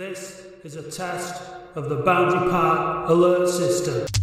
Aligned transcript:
This 0.00 0.46
is 0.64 0.76
a 0.76 0.90
test 0.90 1.42
of 1.74 1.90
the 1.90 1.96
Boundary 1.96 2.48
Park 2.48 3.10
alert 3.10 3.50
system. 3.50 4.19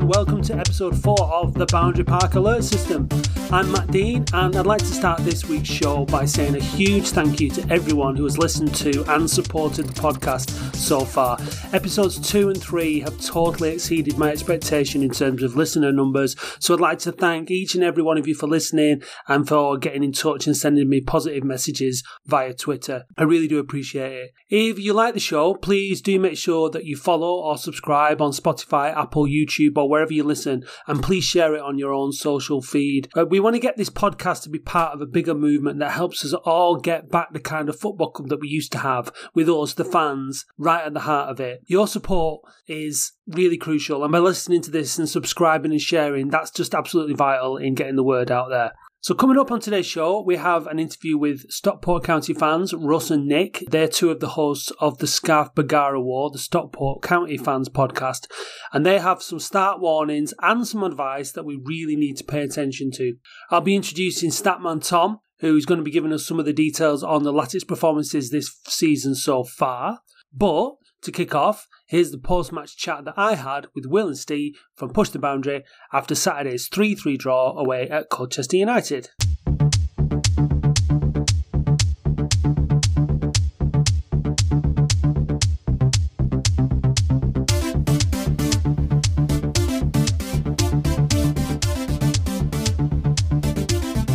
And 0.00 0.08
welcome 0.08 0.40
to 0.40 0.56
episode 0.56 0.96
4 1.02 1.16
of 1.20 1.52
the 1.52 1.66
Boundary 1.66 2.04
Park 2.04 2.34
Alert 2.34 2.64
System. 2.64 3.06
I'm 3.50 3.70
Matt 3.72 3.90
Dean 3.90 4.24
and 4.32 4.54
I'd 4.56 4.64
like 4.64 4.80
to 4.80 4.86
start 4.86 5.18
this 5.24 5.44
week's 5.44 5.68
show 5.68 6.06
by 6.06 6.24
saying 6.24 6.54
a 6.54 6.60
huge 6.60 7.08
thank 7.08 7.40
you 7.40 7.50
to 7.50 7.68
everyone 7.68 8.16
who 8.16 8.24
has 8.24 8.38
listened 8.38 8.72
to 8.76 9.04
and 9.12 9.28
supported 9.28 9.86
the 9.86 10.00
podcast 10.00 10.74
so 10.74 11.00
far. 11.04 11.36
Episodes 11.74 12.18
2 12.30 12.50
and 12.50 12.62
3 12.62 13.00
have 13.00 13.20
totally 13.20 13.70
exceeded 13.70 14.16
my 14.16 14.30
expectation 14.30 15.02
in 15.02 15.10
terms 15.10 15.42
of 15.42 15.56
listener 15.56 15.90
numbers, 15.92 16.36
so 16.60 16.72
I'd 16.72 16.80
like 16.80 17.00
to 17.00 17.12
thank 17.12 17.50
each 17.50 17.74
and 17.74 17.82
every 17.84 18.02
one 18.02 18.16
of 18.16 18.28
you 18.28 18.34
for 18.34 18.46
listening 18.46 19.02
and 19.26 19.46
for 19.46 19.76
getting 19.76 20.04
in 20.04 20.12
touch 20.12 20.46
and 20.46 20.56
sending 20.56 20.88
me 20.88 21.00
positive 21.00 21.44
messages 21.44 22.04
via 22.24 22.54
Twitter. 22.54 23.04
I 23.18 23.24
really 23.24 23.48
do 23.48 23.58
appreciate 23.58 24.12
it. 24.12 24.30
If 24.48 24.78
you 24.78 24.92
like 24.92 25.14
the 25.14 25.20
show, 25.20 25.54
please 25.54 26.00
do 26.00 26.18
make 26.20 26.38
sure 26.38 26.70
that 26.70 26.84
you 26.84 26.96
follow 26.96 27.40
or 27.40 27.58
subscribe 27.58 28.22
on 28.22 28.30
Spotify, 28.30 28.96
Apple, 28.96 29.26
YouTube, 29.26 29.76
or 29.76 29.89
wherever 29.90 30.12
you 30.12 30.24
listen, 30.24 30.64
and 30.86 31.02
please 31.02 31.24
share 31.24 31.54
it 31.54 31.60
on 31.60 31.78
your 31.78 31.92
own 31.92 32.12
social 32.12 32.62
feed. 32.62 33.08
Uh, 33.16 33.26
we 33.26 33.40
want 33.40 33.54
to 33.54 33.60
get 33.60 33.76
this 33.76 33.90
podcast 33.90 34.42
to 34.44 34.48
be 34.48 34.58
part 34.58 34.94
of 34.94 35.00
a 35.00 35.06
bigger 35.06 35.34
movement 35.34 35.78
that 35.80 35.90
helps 35.90 36.24
us 36.24 36.32
all 36.32 36.76
get 36.76 37.10
back 37.10 37.32
the 37.32 37.40
kind 37.40 37.68
of 37.68 37.78
football 37.78 38.10
club 38.10 38.28
that 38.28 38.40
we 38.40 38.48
used 38.48 38.72
to 38.72 38.78
have 38.78 39.12
with 39.34 39.48
us, 39.48 39.74
the 39.74 39.84
fans, 39.84 40.46
right 40.56 40.86
at 40.86 40.94
the 40.94 41.00
heart 41.00 41.28
of 41.28 41.40
it. 41.40 41.62
Your 41.66 41.86
support 41.86 42.42
is 42.66 43.12
really 43.26 43.58
crucial, 43.58 44.02
and 44.02 44.12
by 44.12 44.18
listening 44.18 44.62
to 44.62 44.70
this 44.70 44.98
and 44.98 45.08
subscribing 45.08 45.72
and 45.72 45.80
sharing, 45.80 46.28
that's 46.28 46.50
just 46.50 46.74
absolutely 46.74 47.14
vital 47.14 47.56
in 47.56 47.74
getting 47.74 47.96
the 47.96 48.04
word 48.04 48.30
out 48.30 48.48
there. 48.48 48.72
So, 49.02 49.14
coming 49.14 49.38
up 49.38 49.50
on 49.50 49.60
today's 49.60 49.86
show, 49.86 50.20
we 50.20 50.36
have 50.36 50.66
an 50.66 50.78
interview 50.78 51.16
with 51.16 51.50
Stockport 51.50 52.04
County 52.04 52.34
fans, 52.34 52.74
Russ 52.74 53.10
and 53.10 53.26
Nick. 53.26 53.64
They're 53.70 53.88
two 53.88 54.10
of 54.10 54.20
the 54.20 54.28
hosts 54.28 54.70
of 54.78 54.98
the 54.98 55.06
Scarf 55.06 55.54
Bagar 55.54 55.94
Award, 55.94 56.34
the 56.34 56.38
Stockport 56.38 57.00
County 57.00 57.38
fans 57.38 57.70
podcast, 57.70 58.26
and 58.74 58.84
they 58.84 58.98
have 58.98 59.22
some 59.22 59.40
start 59.40 59.80
warnings 59.80 60.34
and 60.42 60.68
some 60.68 60.82
advice 60.82 61.32
that 61.32 61.46
we 61.46 61.58
really 61.64 61.96
need 61.96 62.18
to 62.18 62.24
pay 62.24 62.42
attention 62.42 62.90
to. 62.96 63.14
I'll 63.50 63.62
be 63.62 63.74
introducing 63.74 64.28
Statman 64.28 64.86
Tom, 64.86 65.20
who's 65.38 65.64
going 65.64 65.78
to 65.78 65.84
be 65.84 65.90
giving 65.90 66.12
us 66.12 66.26
some 66.26 66.38
of 66.38 66.44
the 66.44 66.52
details 66.52 67.02
on 67.02 67.22
the 67.22 67.32
latest 67.32 67.66
performances 67.66 68.28
this 68.28 68.54
season 68.66 69.14
so 69.14 69.44
far. 69.44 70.00
But 70.30 70.72
to 71.02 71.12
kick 71.12 71.34
off, 71.34 71.66
here's 71.86 72.10
the 72.10 72.18
post 72.18 72.52
match 72.52 72.76
chat 72.76 73.04
that 73.04 73.14
I 73.16 73.34
had 73.34 73.68
with 73.74 73.86
Will 73.86 74.08
and 74.08 74.18
Steve 74.18 74.58
from 74.74 74.92
Push 74.92 75.10
the 75.10 75.18
Boundary 75.18 75.64
after 75.92 76.14
Saturday's 76.14 76.68
3 76.68 76.94
3 76.94 77.16
draw 77.16 77.58
away 77.58 77.88
at 77.88 78.10
Colchester 78.10 78.56
United. 78.56 79.08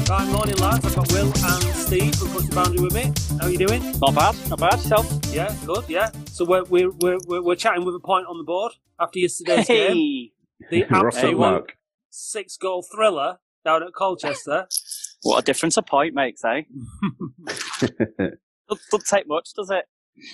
Right, 0.08 0.28
morning 0.32 0.56
lads. 0.58 0.86
I've 0.86 0.96
got 0.96 1.12
Will 1.12 1.26
and 1.26 1.76
Steve 1.76 2.16
from 2.16 2.30
Push 2.30 2.46
the 2.46 2.56
Boundary 2.56 2.84
with 2.84 2.94
me. 2.94 3.12
How 3.40 3.48
are 3.48 3.50
you 3.50 3.58
doing? 3.58 3.82
Not 4.00 4.14
bad, 4.14 4.50
not 4.50 4.60
bad. 4.60 4.74
Yourself? 4.74 5.20
Yeah, 5.34 5.56
good. 5.66 5.84
Yeah. 5.90 6.10
So 6.36 6.44
we're 6.44 6.66
we're 6.66 6.92
we're 6.92 7.18
we're, 7.26 7.42
we're 7.42 7.56
chatting 7.56 7.86
with 7.86 7.96
a 7.96 8.00
point 8.00 8.28
on 8.28 8.38
the 8.38 8.44
board 8.44 8.74
after 9.00 9.20
yesterday's 9.20 9.68
game. 9.68 10.32
The 10.70 10.84
Russell 10.90 11.08
absolute 11.08 11.40
Mark. 11.40 11.78
six 12.10 12.58
goal 12.58 12.84
thriller 12.84 13.38
down 13.64 13.84
at 13.84 13.94
Colchester. 13.94 14.68
what 15.22 15.40
a 15.40 15.42
difference 15.42 15.78
a 15.78 15.82
point 15.82 16.14
makes, 16.14 16.44
eh? 16.44 16.64
Doesn't, 17.80 18.40
doesn't 18.68 19.06
take 19.10 19.30
much, 19.30 19.54
does 19.54 19.70
it? 19.70 19.86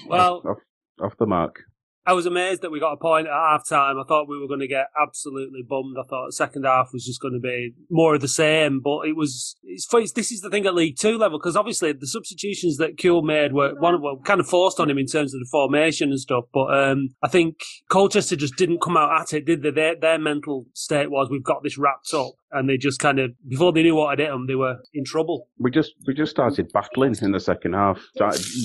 well, 0.07 0.41
off, 0.43 0.57
off 1.03 1.17
the 1.17 1.27
mark. 1.27 1.65
I 2.05 2.13
was 2.13 2.25
amazed 2.25 2.63
that 2.63 2.71
we 2.71 2.79
got 2.79 2.93
a 2.93 2.97
point 2.97 3.27
at 3.27 3.33
half 3.33 3.67
time. 3.67 3.99
I 3.99 4.03
thought 4.07 4.27
we 4.27 4.39
were 4.39 4.47
going 4.47 4.59
to 4.59 4.67
get 4.67 4.87
absolutely 4.99 5.61
bummed. 5.61 5.97
I 5.99 6.03
thought 6.07 6.27
the 6.27 6.33
second 6.33 6.63
half 6.63 6.89
was 6.93 7.05
just 7.05 7.21
going 7.21 7.35
to 7.35 7.39
be 7.39 7.73
more 7.91 8.15
of 8.15 8.21
the 8.21 8.27
same. 8.27 8.79
But 8.83 9.07
it 9.07 9.15
was. 9.15 9.55
It's, 9.63 9.85
funny, 9.85 10.07
this 10.15 10.31
is 10.31 10.41
the 10.41 10.49
thing 10.49 10.65
at 10.65 10.73
League 10.73 10.97
Two 10.97 11.17
level 11.17 11.37
because 11.37 11.55
obviously 11.55 11.93
the 11.93 12.07
substitutions 12.07 12.77
that 12.77 12.97
Kewell 12.97 13.23
made 13.23 13.53
were 13.53 13.75
one 13.79 14.01
kind 14.23 14.39
of 14.39 14.47
forced 14.47 14.79
on 14.79 14.89
him 14.89 14.97
in 14.97 15.05
terms 15.05 15.33
of 15.33 15.39
the 15.39 15.47
formation 15.51 16.09
and 16.09 16.19
stuff. 16.19 16.45
But 16.51 16.73
um, 16.73 17.09
I 17.21 17.27
think 17.27 17.61
Colchester 17.89 18.35
just 18.35 18.55
didn't 18.55 18.81
come 18.81 18.97
out 18.97 19.21
at 19.21 19.33
it, 19.33 19.45
did 19.45 19.61
they? 19.61 19.71
Their, 19.71 19.95
their 19.95 20.19
mental 20.19 20.65
state 20.73 21.11
was 21.11 21.29
we've 21.29 21.43
got 21.43 21.61
this 21.61 21.77
wrapped 21.77 22.13
up, 22.15 22.33
and 22.51 22.67
they 22.67 22.77
just 22.77 22.99
kind 22.99 23.19
of 23.19 23.31
before 23.47 23.73
they 23.73 23.83
knew 23.83 23.95
what 23.95 24.09
had 24.09 24.19
hit 24.19 24.31
them, 24.31 24.47
they 24.47 24.55
were 24.55 24.77
in 24.93 25.05
trouble. 25.05 25.49
We 25.59 25.69
just 25.69 25.93
we 26.07 26.15
just 26.15 26.31
started 26.31 26.71
battling 26.73 27.15
in 27.21 27.31
the 27.31 27.39
second 27.39 27.73
half. 27.73 28.01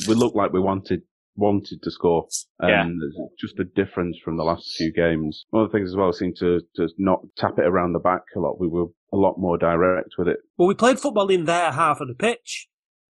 We 0.09 0.15
looked 0.15 0.37
like 0.37 0.53
we 0.55 0.61
wanted 0.61 1.03
wanted 1.37 1.83
to 1.83 1.91
score, 1.91 2.27
Yeah. 2.63 2.83
and 2.83 3.01
just 3.39 3.59
a 3.59 3.65
difference 3.65 4.19
from 4.25 4.37
the 4.37 4.45
last 4.45 4.75
few 4.77 4.93
games. 4.93 5.45
One 5.51 5.63
of 5.65 5.71
the 5.71 5.77
things 5.79 5.91
as 5.91 5.97
well 5.97 6.13
seemed 6.13 6.37
to 6.39 6.61
to 6.77 6.89
not 6.99 7.21
tap 7.37 7.59
it 7.59 7.65
around 7.67 7.93
the 7.93 7.99
back 7.99 8.23
a 8.37 8.41
lot. 8.41 8.59
We 8.61 8.69
were 8.69 8.87
a 9.13 9.17
lot 9.17 9.39
more 9.39 9.57
direct 9.59 10.11
with 10.19 10.29
it. 10.29 10.39
Well, 10.57 10.69
we 10.69 10.75
played 10.75 10.99
football 10.99 11.29
in 11.29 11.45
their 11.45 11.71
half 11.73 12.01
of 12.01 12.09
the 12.09 12.15
pitch, 12.15 12.69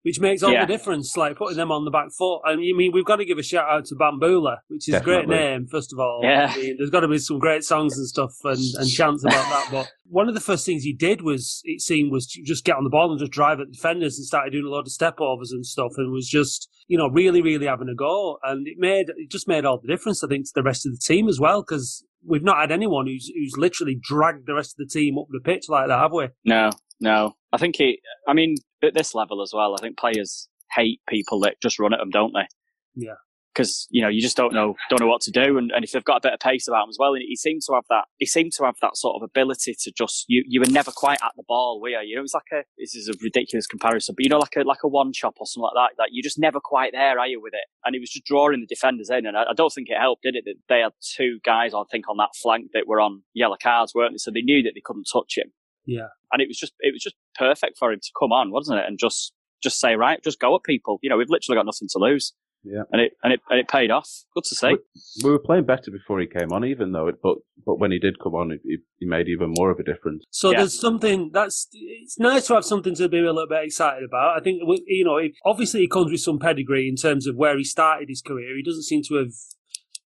which 0.03 0.19
makes 0.19 0.41
all 0.43 0.51
Yeah. 0.51 0.65
the 0.65 0.71
difference, 0.71 1.15
like 1.17 1.37
putting 1.37 1.57
them 1.57 1.71
on 1.71 1.85
the 1.85 1.91
back 1.91 2.11
foot. 2.17 2.41
I 2.45 2.55
mean, 2.55 2.73
I 2.73 2.77
mean, 2.77 2.91
we've 2.93 3.05
got 3.05 3.17
to 3.17 3.25
give 3.25 3.37
a 3.37 3.43
shout 3.43 3.69
out 3.69 3.85
to 3.85 3.95
Bahamboula, 3.95 4.57
which 4.67 4.87
is 4.87 4.95
a 4.95 5.01
great 5.01 5.27
name, 5.27 5.67
first 5.67 5.91
of 5.93 5.99
all. 5.99 6.21
Yeah. 6.23 6.51
I 6.53 6.57
mean, 6.57 6.75
there's 6.77 6.89
got 6.89 7.01
to 7.01 7.07
be 7.07 7.17
some 7.17 7.39
great 7.39 7.63
songs 7.63 7.97
and 7.97 8.07
stuff 8.07 8.33
and, 8.43 8.59
and 8.77 8.89
chants 8.89 9.23
about 9.23 9.33
that. 9.33 9.67
But 9.71 9.91
one 10.07 10.27
of 10.27 10.33
the 10.33 10.39
first 10.41 10.65
things 10.65 10.83
he 10.83 10.93
did 10.93 11.21
was, 11.21 11.61
it 11.65 11.81
seemed, 11.81 12.11
was 12.11 12.25
to 12.27 12.41
just 12.43 12.63
get 12.65 12.75
on 12.75 12.83
the 12.83 12.89
ball 12.89 13.11
and 13.11 13.19
just 13.19 13.31
drive 13.31 13.59
at 13.59 13.67
the 13.67 13.73
defenders 13.73 14.17
and 14.17 14.25
started 14.25 14.51
doing 14.51 14.65
a 14.65 14.69
lot 14.69 14.79
of 14.81 14.91
step 14.91 15.19
overs 15.19 15.51
and 15.51 15.65
stuff 15.65 15.91
and 15.97 16.11
was 16.11 16.27
just, 16.27 16.69
you 16.87 16.97
know, 16.97 17.07
really, 17.09 17.41
really 17.41 17.67
having 17.67 17.89
a 17.89 17.95
go. 17.95 18.39
And 18.43 18.67
it 18.67 18.77
made, 18.77 19.09
it 19.15 19.29
just 19.29 19.47
made 19.47 19.65
all 19.65 19.79
the 19.79 19.87
difference, 19.87 20.23
I 20.23 20.27
think, 20.27 20.45
to 20.45 20.51
the 20.55 20.63
rest 20.63 20.85
of 20.85 20.91
the 20.93 20.97
team 20.97 21.27
as 21.27 21.39
well, 21.39 21.61
because 21.61 22.03
we've 22.25 22.43
not 22.43 22.57
had 22.57 22.71
anyone 22.71 23.05
who's, 23.05 23.29
who's 23.35 23.55
literally 23.57 23.97
dragged 24.01 24.47
the 24.47 24.53
rest 24.55 24.71
of 24.79 24.87
the 24.87 24.91
team 24.91 25.17
up 25.19 25.25
the 25.29 25.39
pitch 25.39 25.65
like 25.69 25.87
that, 25.87 25.99
have 25.99 26.11
we? 26.13 26.29
No, 26.45 26.71
no. 26.99 27.35
I 27.51 27.57
think 27.57 27.79
it, 27.79 27.99
I 28.27 28.33
mean, 28.33 28.55
at 28.83 28.93
this 28.93 29.15
level 29.15 29.41
as 29.41 29.51
well, 29.53 29.75
I 29.77 29.81
think 29.81 29.97
players 29.97 30.47
hate 30.71 31.01
people 31.07 31.39
that 31.41 31.55
just 31.61 31.79
run 31.79 31.93
at 31.93 31.99
them, 31.99 32.11
don't 32.11 32.33
they? 32.33 32.47
Yeah. 32.95 33.15
Because, 33.55 33.87
you 33.89 34.01
know, 34.01 34.07
you 34.07 34.21
just 34.21 34.37
don't 34.37 34.53
know, 34.53 34.75
don't 34.89 35.01
know 35.01 35.07
what 35.07 35.21
to 35.21 35.31
do. 35.31 35.57
And, 35.57 35.71
and 35.71 35.83
if 35.83 35.91
they've 35.91 36.03
got 36.03 36.17
a 36.17 36.27
bit 36.27 36.33
of 36.33 36.39
pace 36.39 36.67
about 36.67 36.83
them 36.83 36.91
as 36.91 36.97
well, 36.99 37.13
and 37.13 37.23
he 37.27 37.35
seemed 37.35 37.61
to 37.65 37.73
have 37.73 37.83
that, 37.89 38.05
he 38.17 38.25
seemed 38.25 38.53
to 38.53 38.63
have 38.63 38.75
that 38.81 38.95
sort 38.95 39.15
of 39.15 39.27
ability 39.27 39.75
to 39.81 39.91
just, 39.91 40.25
you, 40.27 40.45
you 40.47 40.61
were 40.61 40.69
never 40.69 40.91
quite 40.91 41.17
at 41.23 41.31
the 41.35 41.43
ball, 41.47 41.81
were 41.81 41.89
you? 41.89 41.99
You 42.05 42.15
know, 42.15 42.21
it's 42.21 42.35
like 42.35 42.43
a, 42.53 42.61
this 42.77 42.95
is 42.95 43.09
a 43.09 43.13
ridiculous 43.21 43.65
comparison, 43.65 44.13
but 44.15 44.23
you 44.23 44.29
know, 44.29 44.37
like 44.37 44.55
a, 44.55 44.61
like 44.61 44.83
a 44.83 44.87
one 44.87 45.11
chop 45.11 45.33
or 45.39 45.47
something 45.47 45.63
like 45.63 45.89
that, 45.89 45.95
that 45.97 46.09
you're 46.11 46.23
just 46.23 46.39
never 46.39 46.59
quite 46.63 46.91
there, 46.93 47.19
are 47.19 47.27
you, 47.27 47.41
with 47.41 47.53
it? 47.53 47.67
And 47.83 47.95
he 47.95 47.99
was 47.99 48.11
just 48.11 48.25
drawing 48.25 48.61
the 48.61 48.67
defenders 48.67 49.09
in. 49.09 49.25
And 49.25 49.35
I, 49.35 49.41
I 49.49 49.53
don't 49.57 49.73
think 49.73 49.89
it 49.89 49.99
helped, 49.99 50.21
did 50.21 50.35
it? 50.35 50.45
That 50.45 50.55
they 50.69 50.79
had 50.79 50.93
two 51.01 51.39
guys, 51.43 51.73
I 51.73 51.81
think, 51.91 52.07
on 52.07 52.17
that 52.17 52.35
flank 52.41 52.67
that 52.73 52.87
were 52.87 53.01
on 53.01 53.23
yellow 53.33 53.57
cards, 53.61 53.93
weren't 53.95 54.13
they? 54.13 54.19
So 54.19 54.31
they 54.31 54.41
knew 54.41 54.61
that 54.63 54.73
they 54.75 54.83
couldn't 54.85 55.09
touch 55.11 55.37
him 55.37 55.51
Yeah. 55.89 56.07
and 56.31 56.41
it 56.41 56.47
was 56.47 56.57
just 56.57 56.73
it 56.79 56.93
was 56.93 57.01
just 57.03 57.15
perfect 57.35 57.77
for 57.77 57.91
him 57.91 57.99
to 57.99 58.11
come 58.19 58.31
on, 58.31 58.51
wasn't 58.51 58.79
it? 58.79 58.85
And 58.87 58.97
just 58.99 59.33
just 59.63 59.79
say 59.79 59.95
right, 59.95 60.23
just 60.23 60.39
go 60.39 60.55
at 60.55 60.63
people. 60.63 60.99
You 61.01 61.09
know, 61.09 61.17
we've 61.17 61.29
literally 61.29 61.57
got 61.57 61.65
nothing 61.65 61.89
to 61.91 61.99
lose, 61.99 62.33
Yeah. 62.63 62.83
and 62.91 63.01
it 63.01 63.11
and 63.23 63.33
it 63.33 63.41
and 63.49 63.59
it 63.59 63.67
paid 63.67 63.91
off. 63.91 64.09
Good 64.33 64.45
to 64.45 64.55
see. 64.55 64.75
We 65.23 65.31
were 65.31 65.39
playing 65.39 65.65
better 65.65 65.91
before 65.91 66.19
he 66.21 66.27
came 66.27 66.51
on, 66.53 66.63
even 66.63 66.91
though 66.93 67.07
it. 67.07 67.15
But 67.21 67.37
but 67.65 67.77
when 67.79 67.91
he 67.91 67.99
did 67.99 68.19
come 68.23 68.35
on, 68.35 68.57
he, 68.63 68.77
he 68.99 69.05
made 69.05 69.27
even 69.27 69.53
more 69.57 69.69
of 69.71 69.79
a 69.79 69.83
difference. 69.83 70.23
So 70.31 70.51
Yeah. 70.51 70.59
there's 70.59 70.79
something 70.79 71.31
that's 71.33 71.67
it's 71.73 72.17
nice 72.19 72.47
to 72.47 72.53
have 72.55 72.65
something 72.65 72.95
to 72.95 73.09
be 73.09 73.19
a 73.19 73.33
little 73.33 73.47
bit 73.49 73.65
excited 73.65 74.03
about. 74.03 74.37
I 74.37 74.41
think 74.41 74.61
you 74.87 75.03
know, 75.03 75.19
obviously 75.45 75.81
he 75.81 75.87
comes 75.87 76.11
with 76.11 76.21
some 76.21 76.39
pedigree 76.39 76.87
in 76.87 76.95
terms 76.95 77.27
of 77.27 77.35
where 77.35 77.57
he 77.57 77.63
started 77.65 78.07
his 78.07 78.21
career. 78.21 78.55
He 78.55 78.63
doesn't 78.63 78.83
seem 78.83 79.01
to 79.09 79.15
have, 79.15 79.33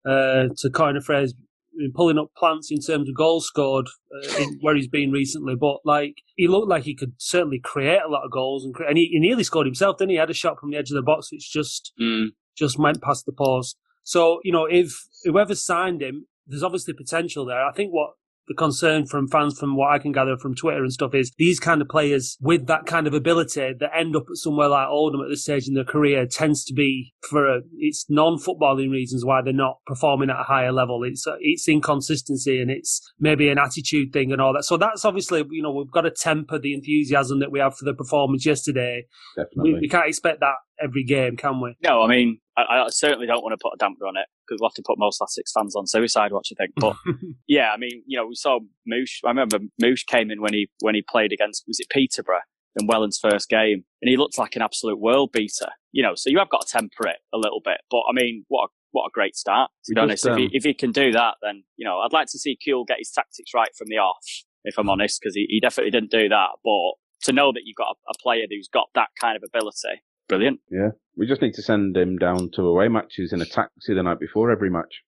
uh, 0.06 0.48
to 0.58 0.70
coin 0.70 0.96
a 0.96 1.00
phrase, 1.00 1.32
been 1.32 1.47
pulling 1.94 2.18
up 2.18 2.28
plants 2.36 2.70
in 2.70 2.80
terms 2.80 3.08
of 3.08 3.14
goals 3.16 3.46
scored 3.46 3.86
uh, 4.14 4.42
in, 4.42 4.58
where 4.60 4.74
he's 4.76 4.88
been 4.88 5.10
recently. 5.12 5.54
But 5.54 5.78
like 5.84 6.16
he 6.36 6.48
looked 6.48 6.68
like 6.68 6.84
he 6.84 6.94
could 6.94 7.12
certainly 7.18 7.60
create 7.62 8.00
a 8.04 8.10
lot 8.10 8.24
of 8.24 8.30
goals 8.30 8.64
and, 8.64 8.74
and 8.88 8.96
he, 8.98 9.06
he 9.12 9.18
nearly 9.20 9.44
scored 9.44 9.66
himself. 9.66 9.98
Didn't 9.98 10.10
he? 10.10 10.16
he? 10.16 10.20
Had 10.20 10.30
a 10.30 10.34
shot 10.34 10.58
from 10.60 10.70
the 10.70 10.76
edge 10.76 10.90
of 10.90 10.96
the 10.96 11.02
box 11.02 11.30
which 11.32 11.50
just 11.52 11.92
Mm. 12.00 12.28
just 12.56 12.78
went 12.78 13.02
past 13.02 13.26
the 13.26 13.32
post. 13.32 13.76
So, 14.04 14.40
you 14.42 14.52
know, 14.52 14.64
if 14.64 14.92
whoever 15.24 15.54
signed 15.54 16.00
him, 16.02 16.26
there's 16.46 16.62
obviously 16.62 16.94
potential 16.94 17.44
there. 17.44 17.62
I 17.64 17.72
think 17.72 17.92
what 17.92 18.10
the 18.48 18.54
concern 18.54 19.06
from 19.06 19.28
fans, 19.28 19.58
from 19.58 19.76
what 19.76 19.90
I 19.90 19.98
can 19.98 20.12
gather 20.12 20.36
from 20.36 20.54
Twitter 20.54 20.82
and 20.82 20.92
stuff, 20.92 21.14
is 21.14 21.32
these 21.38 21.60
kind 21.60 21.80
of 21.80 21.88
players 21.88 22.36
with 22.40 22.66
that 22.66 22.86
kind 22.86 23.06
of 23.06 23.14
ability 23.14 23.74
that 23.78 23.90
end 23.94 24.16
up 24.16 24.24
at 24.30 24.36
somewhere 24.36 24.68
like 24.68 24.88
Oldham 24.88 25.20
at 25.20 25.28
this 25.28 25.42
stage 25.42 25.68
in 25.68 25.74
their 25.74 25.84
career 25.84 26.26
tends 26.26 26.64
to 26.64 26.74
be 26.74 27.14
for 27.28 27.46
a, 27.46 27.60
it's 27.76 28.06
non-footballing 28.08 28.90
reasons 28.90 29.24
why 29.24 29.42
they're 29.42 29.52
not 29.52 29.78
performing 29.86 30.30
at 30.30 30.40
a 30.40 30.44
higher 30.44 30.72
level. 30.72 31.04
It's 31.04 31.26
it's 31.40 31.68
inconsistency 31.68 32.60
and 32.60 32.70
it's 32.70 33.00
maybe 33.20 33.48
an 33.48 33.58
attitude 33.58 34.12
thing 34.12 34.32
and 34.32 34.40
all 34.40 34.54
that. 34.54 34.64
So 34.64 34.76
that's 34.76 35.04
obviously 35.04 35.44
you 35.50 35.62
know 35.62 35.72
we've 35.72 35.90
got 35.90 36.02
to 36.02 36.10
temper 36.10 36.58
the 36.58 36.74
enthusiasm 36.74 37.40
that 37.40 37.52
we 37.52 37.60
have 37.60 37.76
for 37.76 37.84
the 37.84 37.94
performance 37.94 38.46
yesterday. 38.46 39.06
Definitely. 39.36 39.74
We, 39.74 39.80
we 39.80 39.88
can't 39.88 40.08
expect 40.08 40.40
that 40.40 40.54
every 40.82 41.04
game, 41.04 41.36
can 41.36 41.60
we? 41.60 41.76
No, 41.82 42.02
I 42.02 42.08
mean, 42.08 42.40
I, 42.56 42.62
I 42.62 42.86
certainly 42.88 43.26
don't 43.26 43.42
want 43.42 43.58
to 43.58 43.62
put 43.62 43.74
a 43.74 43.78
damper 43.78 44.06
on 44.06 44.16
it 44.16 44.26
because 44.46 44.60
we'll 44.60 44.70
have 44.70 44.74
to 44.74 44.82
put 44.86 44.98
most 44.98 45.20
Latics 45.20 45.52
fans 45.54 45.76
on 45.76 45.86
suicide 45.86 46.32
watch, 46.32 46.52
I 46.52 46.56
think. 46.62 46.74
But 46.76 46.96
yeah, 47.48 47.70
I 47.72 47.76
mean, 47.76 48.02
you 48.06 48.18
know, 48.18 48.26
we 48.26 48.34
saw 48.34 48.58
Moosh. 48.86 49.20
I 49.24 49.28
remember 49.28 49.58
Moosh 49.80 50.04
came 50.06 50.30
in 50.30 50.40
when 50.40 50.54
he 50.54 50.68
when 50.80 50.94
he 50.94 51.02
played 51.02 51.32
against 51.32 51.64
was 51.66 51.80
it 51.80 51.88
Peterborough, 51.90 52.40
in 52.78 52.86
Welland's 52.86 53.18
first 53.18 53.48
game, 53.48 53.84
and 54.02 54.08
he 54.08 54.16
looked 54.16 54.38
like 54.38 54.56
an 54.56 54.62
absolute 54.62 54.98
world 54.98 55.32
beater. 55.32 55.70
You 55.92 56.02
know, 56.02 56.14
so 56.14 56.30
you 56.30 56.38
have 56.38 56.50
got 56.50 56.66
to 56.66 56.72
temper 56.72 57.06
it 57.08 57.18
a 57.32 57.38
little 57.38 57.60
bit. 57.64 57.78
But 57.90 58.02
I 58.08 58.12
mean, 58.12 58.44
what 58.48 58.64
a, 58.64 58.68
what 58.92 59.06
a 59.06 59.10
great 59.12 59.36
start. 59.36 59.70
To 59.86 59.94
be 59.94 60.00
honest, 60.00 60.26
um, 60.26 60.32
if, 60.32 60.38
he, 60.38 60.56
if 60.56 60.64
he 60.64 60.74
can 60.74 60.92
do 60.92 61.12
that, 61.12 61.34
then 61.42 61.64
you 61.76 61.84
know, 61.84 61.98
I'd 61.98 62.12
like 62.12 62.28
to 62.28 62.38
see 62.38 62.56
Kewell 62.56 62.86
get 62.86 62.98
his 62.98 63.10
tactics 63.10 63.52
right 63.54 63.70
from 63.76 63.88
the 63.88 63.96
off. 63.96 64.24
If 64.64 64.78
I'm 64.78 64.90
honest, 64.90 65.20
because 65.20 65.34
he, 65.34 65.46
he 65.48 65.60
definitely 65.60 65.92
didn't 65.92 66.10
do 66.10 66.28
that. 66.28 66.48
But 66.64 66.92
to 67.24 67.32
know 67.32 67.52
that 67.52 67.62
you've 67.64 67.76
got 67.76 67.96
a, 67.96 68.10
a 68.10 68.22
player 68.22 68.46
who's 68.50 68.68
got 68.68 68.88
that 68.94 69.08
kind 69.20 69.36
of 69.36 69.42
ability, 69.46 70.02
brilliant. 70.28 70.60
Yeah, 70.70 70.90
we 71.16 71.26
just 71.26 71.42
need 71.42 71.54
to 71.54 71.62
send 71.62 71.96
him 71.96 72.16
down 72.16 72.50
to 72.54 72.62
away 72.62 72.88
matches 72.88 73.32
in 73.32 73.40
a 73.40 73.46
taxi 73.46 73.94
the 73.94 74.02
night 74.02 74.20
before 74.20 74.50
every 74.50 74.70
match. 74.70 75.02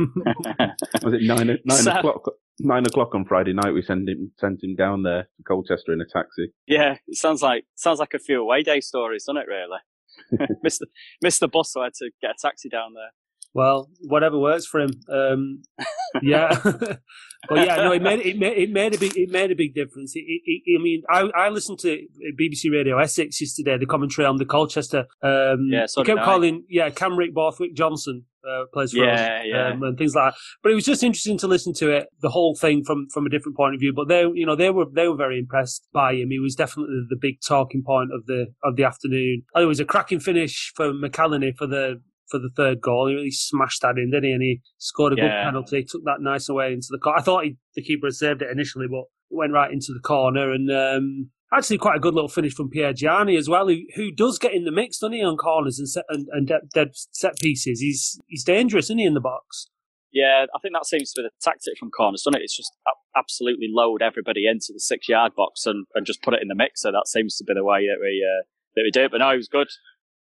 Was 1.03 1.15
it 1.15 1.23
nine 1.23 1.59
nine 1.65 1.79
so, 1.79 1.93
o'clock? 1.93 2.23
Nine 2.59 2.85
o'clock 2.87 3.15
on 3.15 3.25
Friday 3.25 3.53
night. 3.53 3.73
We 3.73 3.83
send 3.83 4.09
him 4.09 4.33
sent 4.39 4.63
him 4.63 4.75
down 4.75 5.03
there 5.03 5.29
to 5.37 5.43
Colchester 5.47 5.93
in 5.93 6.01
a 6.01 6.05
taxi. 6.05 6.53
Yeah, 6.67 6.97
it 7.07 7.17
sounds 7.17 7.43
like 7.43 7.65
sounds 7.75 8.01
like 8.01 8.15
a 8.15 8.19
few 8.19 8.41
away 8.41 8.63
day 8.63 8.81
stories, 8.81 9.25
doesn't 9.25 9.43
it? 9.43 9.49
Really, 9.49 10.49
missed 10.63 10.81
the 10.81 10.87
missed 11.23 11.41
the 11.41 11.49
bus, 11.49 11.73
so 11.73 11.83
I 11.83 11.85
had 11.85 11.95
to 11.95 12.11
get 12.21 12.31
a 12.31 12.35
taxi 12.41 12.69
down 12.69 12.95
there. 12.95 13.11
Well, 13.55 13.89
whatever 14.01 14.39
works 14.39 14.67
for 14.67 14.81
him. 14.81 14.91
Um, 15.09 15.63
yeah, 16.23 16.59
but 16.63 17.67
yeah, 17.67 17.77
no, 17.77 17.93
it 17.93 18.03
made 18.03 18.21
it 18.21 18.37
made 18.37 18.59
it 18.59 18.71
made 18.71 18.95
a 18.95 18.99
big 18.99 19.17
it 19.17 19.31
made 19.31 19.53
a 19.53 19.55
big 19.55 19.75
difference. 19.75 20.15
It, 20.17 20.25
it, 20.27 20.79
I 20.79 20.83
mean, 20.83 21.03
I, 21.09 21.31
I 21.37 21.49
listened 21.51 21.79
to 21.81 22.01
BBC 22.39 22.73
Radio 22.73 22.99
Essex 22.99 23.41
yesterday, 23.41 23.79
the 23.79 23.87
commentary 23.87 24.27
on 24.27 24.39
the 24.39 24.45
Colchester. 24.45 25.07
Um, 25.23 25.69
yeah, 25.71 25.87
so 25.87 26.03
kept 26.03 26.23
calling 26.23 26.65
yeah 26.69 26.91
Camrick 26.91 27.33
Borthwick 27.33 27.75
Johnson 27.75 28.25
uh, 28.45 28.65
plays 28.73 28.91
for 28.91 29.05
yeah, 29.05 29.13
us, 29.13 29.43
yeah. 29.47 29.69
Um, 29.69 29.83
and 29.85 29.97
things 29.97 30.17
like 30.17 30.33
that. 30.33 30.39
But 30.63 30.73
it 30.73 30.75
was 30.75 30.85
just 30.85 31.05
interesting 31.05 31.39
to 31.39 31.47
listen 31.47 31.73
to 31.75 31.91
it, 31.91 32.09
the 32.23 32.31
whole 32.31 32.57
thing 32.57 32.83
from 32.85 33.07
from 33.13 33.25
a 33.25 33.31
different 33.31 33.57
point 33.57 33.75
of 33.75 33.81
view. 33.81 33.93
But 33.95 34.09
they, 34.09 34.23
you 34.35 34.47
know, 34.47 34.57
they 34.57 34.71
were 34.71 34.87
they 34.93 35.07
were 35.07 35.17
very 35.17 35.39
impressed 35.39 35.87
by 35.93 36.15
him. 36.15 36.31
He 36.31 36.41
was 36.41 36.57
definitely 36.57 37.05
the 37.09 37.19
big 37.21 37.37
talking 37.47 37.85
point 37.87 38.11
of 38.13 38.27
the 38.27 38.47
of 38.65 38.75
the 38.75 38.83
afternoon. 38.83 39.43
Oh, 39.55 39.63
it 39.63 39.67
was 39.67 39.79
a 39.79 39.85
cracking 39.85 40.19
finish 40.19 40.73
for 40.75 40.93
McAleny 40.93 41.57
for 41.57 41.69
the 41.69 42.01
for 42.31 42.39
the 42.39 42.51
third 42.57 42.81
goal. 42.81 43.09
He 43.09 43.15
really 43.15 43.31
smashed 43.31 43.83
that 43.83 43.99
in, 43.99 44.11
didn't 44.11 44.25
he? 44.25 44.33
And 44.33 44.43
he 44.43 44.61
scored 44.79 45.13
a 45.13 45.17
yeah. 45.17 45.23
good 45.23 45.45
penalty, 45.45 45.85
took 45.85 46.05
that 46.05 46.21
nice 46.21 46.49
away 46.49 46.73
into 46.73 46.89
the 46.91 46.99
corner. 46.99 47.19
I 47.19 47.23
thought 47.23 47.45
he, 47.45 47.57
the 47.75 47.83
keeper 47.83 48.07
had 48.07 48.15
saved 48.15 48.43
it 48.43 48.51
initially, 48.51 48.87
but 48.89 49.05
it 49.31 49.37
went 49.37 49.53
right 49.53 49.73
into 49.73 49.93
the 49.93 50.01
corner. 50.01 50.53
And 50.53 50.71
um, 50.71 51.31
actually, 51.53 51.79
quite 51.79 51.97
a 51.97 52.01
good 52.01 52.15
little 52.15 52.29
finish 52.29 52.55
from 52.55 52.71
Piergianni 52.71 53.39
as 53.39 53.49
well, 53.49 53.69
who, 53.69 53.81
who 53.95 54.11
does 54.11 54.39
get 54.39 54.55
in 54.55 54.65
the 54.65 54.73
mix, 54.73 54.99
doesn't 54.99 55.13
he, 55.13 55.23
on 55.23 55.37
corners 55.37 55.79
and 55.79 55.89
set, 55.89 56.05
and, 56.09 56.27
and 56.33 56.51
dead 56.73 56.91
set 56.95 57.39
pieces. 57.39 57.81
He's 57.81 58.21
he's 58.27 58.45
dangerous, 58.45 58.87
isn't 58.87 58.99
he, 58.99 59.05
in 59.05 59.15
the 59.15 59.21
box? 59.21 59.69
Yeah, 60.13 60.47
I 60.55 60.59
think 60.61 60.75
that 60.75 60.87
seems 60.87 61.13
to 61.13 61.23
be 61.23 61.27
the 61.27 61.31
tactic 61.43 61.77
from 61.77 61.91
corners, 61.91 62.23
doesn't 62.23 62.41
it? 62.41 62.45
It's 62.45 62.57
just 62.57 62.71
absolutely 63.17 63.67
load 63.69 64.01
everybody 64.01 64.47
into 64.47 64.73
the 64.73 64.79
six 64.79 65.09
yard 65.09 65.35
box 65.35 65.67
and, 65.67 65.87
and 65.95 66.07
just 66.07 66.23
put 66.23 66.35
it 66.35 66.43
in 66.43 66.49
the 66.49 66.55
mixer. 66.55 66.93
That 66.93 67.09
seems 67.09 67.37
to 67.37 67.45
be 67.45 67.53
the 67.53 67.65
way 67.65 67.89
that 67.89 67.99
we 68.01 68.25
uh, 68.25 68.45
that 68.77 68.83
we 68.83 68.93
do 68.93 69.05
it. 69.05 69.11
But 69.11 69.19
no, 69.19 69.31
he 69.33 69.37
was 69.37 69.49
good. 69.49 69.69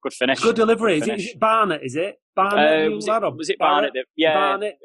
Good 0.06 0.14
finish. 0.14 0.40
Good 0.40 0.56
delivery. 0.56 1.00
Good 1.00 1.10
is, 1.10 1.10
it, 1.10 1.20
is, 1.20 1.28
it, 1.32 1.40
Barnett? 1.40 1.84
Is 1.84 1.96
it 1.96 2.22
Barnett? 2.36 2.60
Uh, 2.60 2.92
was, 2.92 3.08
it, 3.08 3.36
was, 3.36 3.50
it, 3.50 3.58
Barnett? 3.58 3.94
Barnett? 3.94 4.06
Yeah, 4.16 4.34
Barnett. 4.36 4.78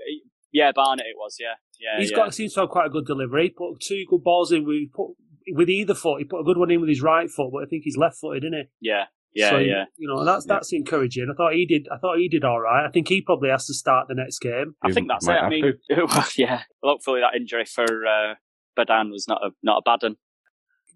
Yeah, 0.51 0.73
Barnett. 0.75 1.07
It 1.09 1.15
was. 1.15 1.37
Yeah, 1.39 1.57
yeah. 1.79 2.01
He's 2.01 2.11
yeah. 2.11 2.17
got 2.17 2.35
seems 2.35 2.55
to 2.55 2.61
have 2.61 2.71
quite 2.71 2.87
a 2.87 2.89
good 2.89 3.05
delivery. 3.05 3.43
He 3.43 3.51
put 3.51 3.81
two 3.81 4.07
good 4.09 4.25
balls 4.25 4.51
in. 4.51 4.65
We 4.65 4.91
put 4.91 5.11
with 5.53 5.69
either 5.69 5.95
foot. 5.95 6.21
He 6.21 6.25
put 6.25 6.41
a 6.41 6.43
good 6.43 6.57
one 6.57 6.71
in 6.71 6.81
with 6.81 6.89
his 6.89 7.03
right 7.03 7.29
foot, 7.31 7.51
but 7.53 7.63
I 7.63 7.67
think 7.67 7.83
he's 7.85 7.99
left 7.99 8.17
footed, 8.17 8.45
isn't 8.45 8.55
he? 8.55 8.89
Yeah. 8.89 9.05
Yeah, 9.35 9.51
so, 9.51 9.59
yeah. 9.59 9.85
You 9.99 10.09
know, 10.09 10.25
that's 10.25 10.47
that's 10.47 10.73
yeah. 10.73 10.79
encouraging. 10.79 11.29
I 11.31 11.37
thought 11.37 11.53
he 11.53 11.67
did. 11.67 11.87
I 11.93 11.99
thought 11.99 12.17
he 12.17 12.27
did 12.27 12.43
all 12.43 12.59
right. 12.59 12.87
I 12.87 12.91
think 12.91 13.09
he 13.09 13.21
probably 13.21 13.51
has 13.51 13.67
to 13.67 13.75
start 13.75 14.09
the 14.09 14.15
next 14.15 14.39
game. 14.39 14.75
I 14.83 14.91
think 14.91 15.07
that's 15.07 15.29
it. 15.29 15.33
I 15.33 15.51
mean, 15.51 15.75
yeah. 16.37 16.63
Well, 16.83 16.95
hopefully 16.95 17.21
that 17.21 17.39
injury 17.39 17.67
for 17.67 17.85
uh, 17.85 18.37
Badan 18.75 19.11
was 19.11 19.29
not 19.29 19.45
a 19.45 19.51
not 19.63 19.79
a 19.79 19.83
bad 19.85 19.99
one. 20.03 20.17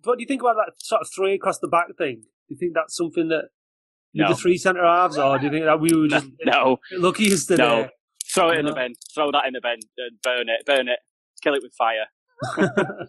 What 0.03 0.17
do 0.17 0.23
you 0.23 0.27
think 0.27 0.41
about 0.41 0.57
that 0.57 0.73
sort 0.79 1.03
of 1.03 1.09
three 1.15 1.35
across 1.35 1.59
the 1.59 1.69
back 1.69 1.89
thing? 1.99 2.23
Do 2.23 2.55
you 2.55 2.57
think 2.57 2.73
that's 2.75 2.97
something 2.97 3.29
that 3.29 3.51
no. 4.15 4.29
the 4.29 4.37
three 4.37 4.59
centre 4.59 4.85
halves, 4.85 5.19
or 5.19 5.39
do 5.39 5.47
you 5.47 5.53
think 5.53 5.65
that 5.65 5.81
we 5.81 5.95
were 5.95 6.09
just 6.09 6.27
no 6.45 6.79
lucky 6.93 7.25
yesterday? 7.25 7.63
No, 7.63 7.89
throw 8.33 8.51
it 8.51 8.59
in 8.59 8.67
the 8.67 8.73
bin. 8.73 8.95
Throw 9.15 9.31
that 9.33 9.47
in 9.47 9.53
the 9.55 9.61
bin 9.61 9.79
and 9.99 10.23
burn 10.23 10.49
it. 10.49 10.65
Burn 10.67 10.89
it. 10.89 11.01
Kill 11.43 11.55
it 11.55 11.63
with 11.63 11.75
fire. 11.77 12.07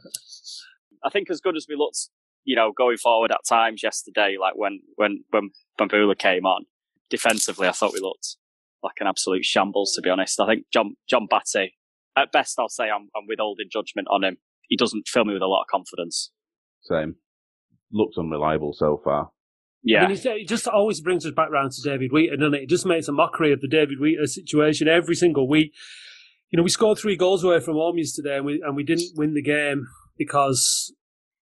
I 1.03 1.09
think 1.09 1.29
as 1.29 1.39
good 1.39 1.55
as 1.55 1.67
we 1.69 1.75
looked, 1.75 2.09
you 2.43 2.55
know, 2.55 2.71
going 2.75 2.97
forward 2.97 3.31
at 3.31 3.41
times 3.47 3.83
yesterday, 3.83 4.37
like 4.39 4.55
when 4.55 4.81
when 4.95 5.23
when 5.31 5.51
Bahamboula 5.79 6.17
came 6.17 6.45
on, 6.45 6.65
defensively, 7.09 7.67
I 7.67 7.71
thought 7.71 7.93
we 7.93 7.99
looked 7.99 8.37
like 8.83 8.95
an 8.99 9.07
absolute 9.07 9.45
shambles. 9.45 9.93
To 9.93 10.01
be 10.01 10.09
honest, 10.09 10.39
I 10.39 10.47
think 10.47 10.65
John 10.71 10.95
John 11.09 11.27
Batty, 11.29 11.75
at 12.15 12.31
best, 12.31 12.59
I'll 12.59 12.69
say 12.69 12.85
I'm, 12.85 13.09
I'm 13.15 13.27
withholding 13.27 13.67
judgment 13.71 14.07
on 14.09 14.23
him. 14.23 14.37
He 14.67 14.77
doesn't 14.77 15.07
fill 15.07 15.25
me 15.25 15.33
with 15.33 15.43
a 15.43 15.47
lot 15.47 15.61
of 15.61 15.67
confidence. 15.67 16.31
Same. 16.81 17.15
Looks 17.91 18.17
unreliable 18.17 18.73
so 18.73 18.99
far. 19.03 19.29
Yeah. 19.85 20.03
I 20.03 20.07
mean, 20.07 20.17
it 20.17 20.47
just 20.47 20.67
always 20.67 20.99
brings 20.99 21.25
us 21.25 21.31
back 21.31 21.51
round 21.51 21.71
to 21.73 21.81
David 21.81 22.11
Wheater, 22.11 22.35
doesn't 22.37 22.55
it? 22.55 22.63
It 22.63 22.69
just 22.69 22.87
makes 22.87 23.07
a 23.07 23.11
mockery 23.11 23.53
of 23.53 23.61
the 23.61 23.67
David 23.67 23.99
Wheater 24.01 24.25
situation 24.25 24.87
every 24.87 25.15
single 25.15 25.47
week. 25.47 25.73
You 26.49 26.57
know, 26.57 26.63
we 26.63 26.69
scored 26.69 26.97
three 26.97 27.15
goals 27.15 27.43
away 27.43 27.59
from 27.59 27.75
home 27.75 27.97
yesterday 27.97 28.37
and 28.37 28.45
we, 28.45 28.61
and 28.65 28.75
we 28.75 28.83
didn't 28.83 29.11
win 29.15 29.35
the 29.35 29.43
game 29.43 29.85
because 30.17 30.91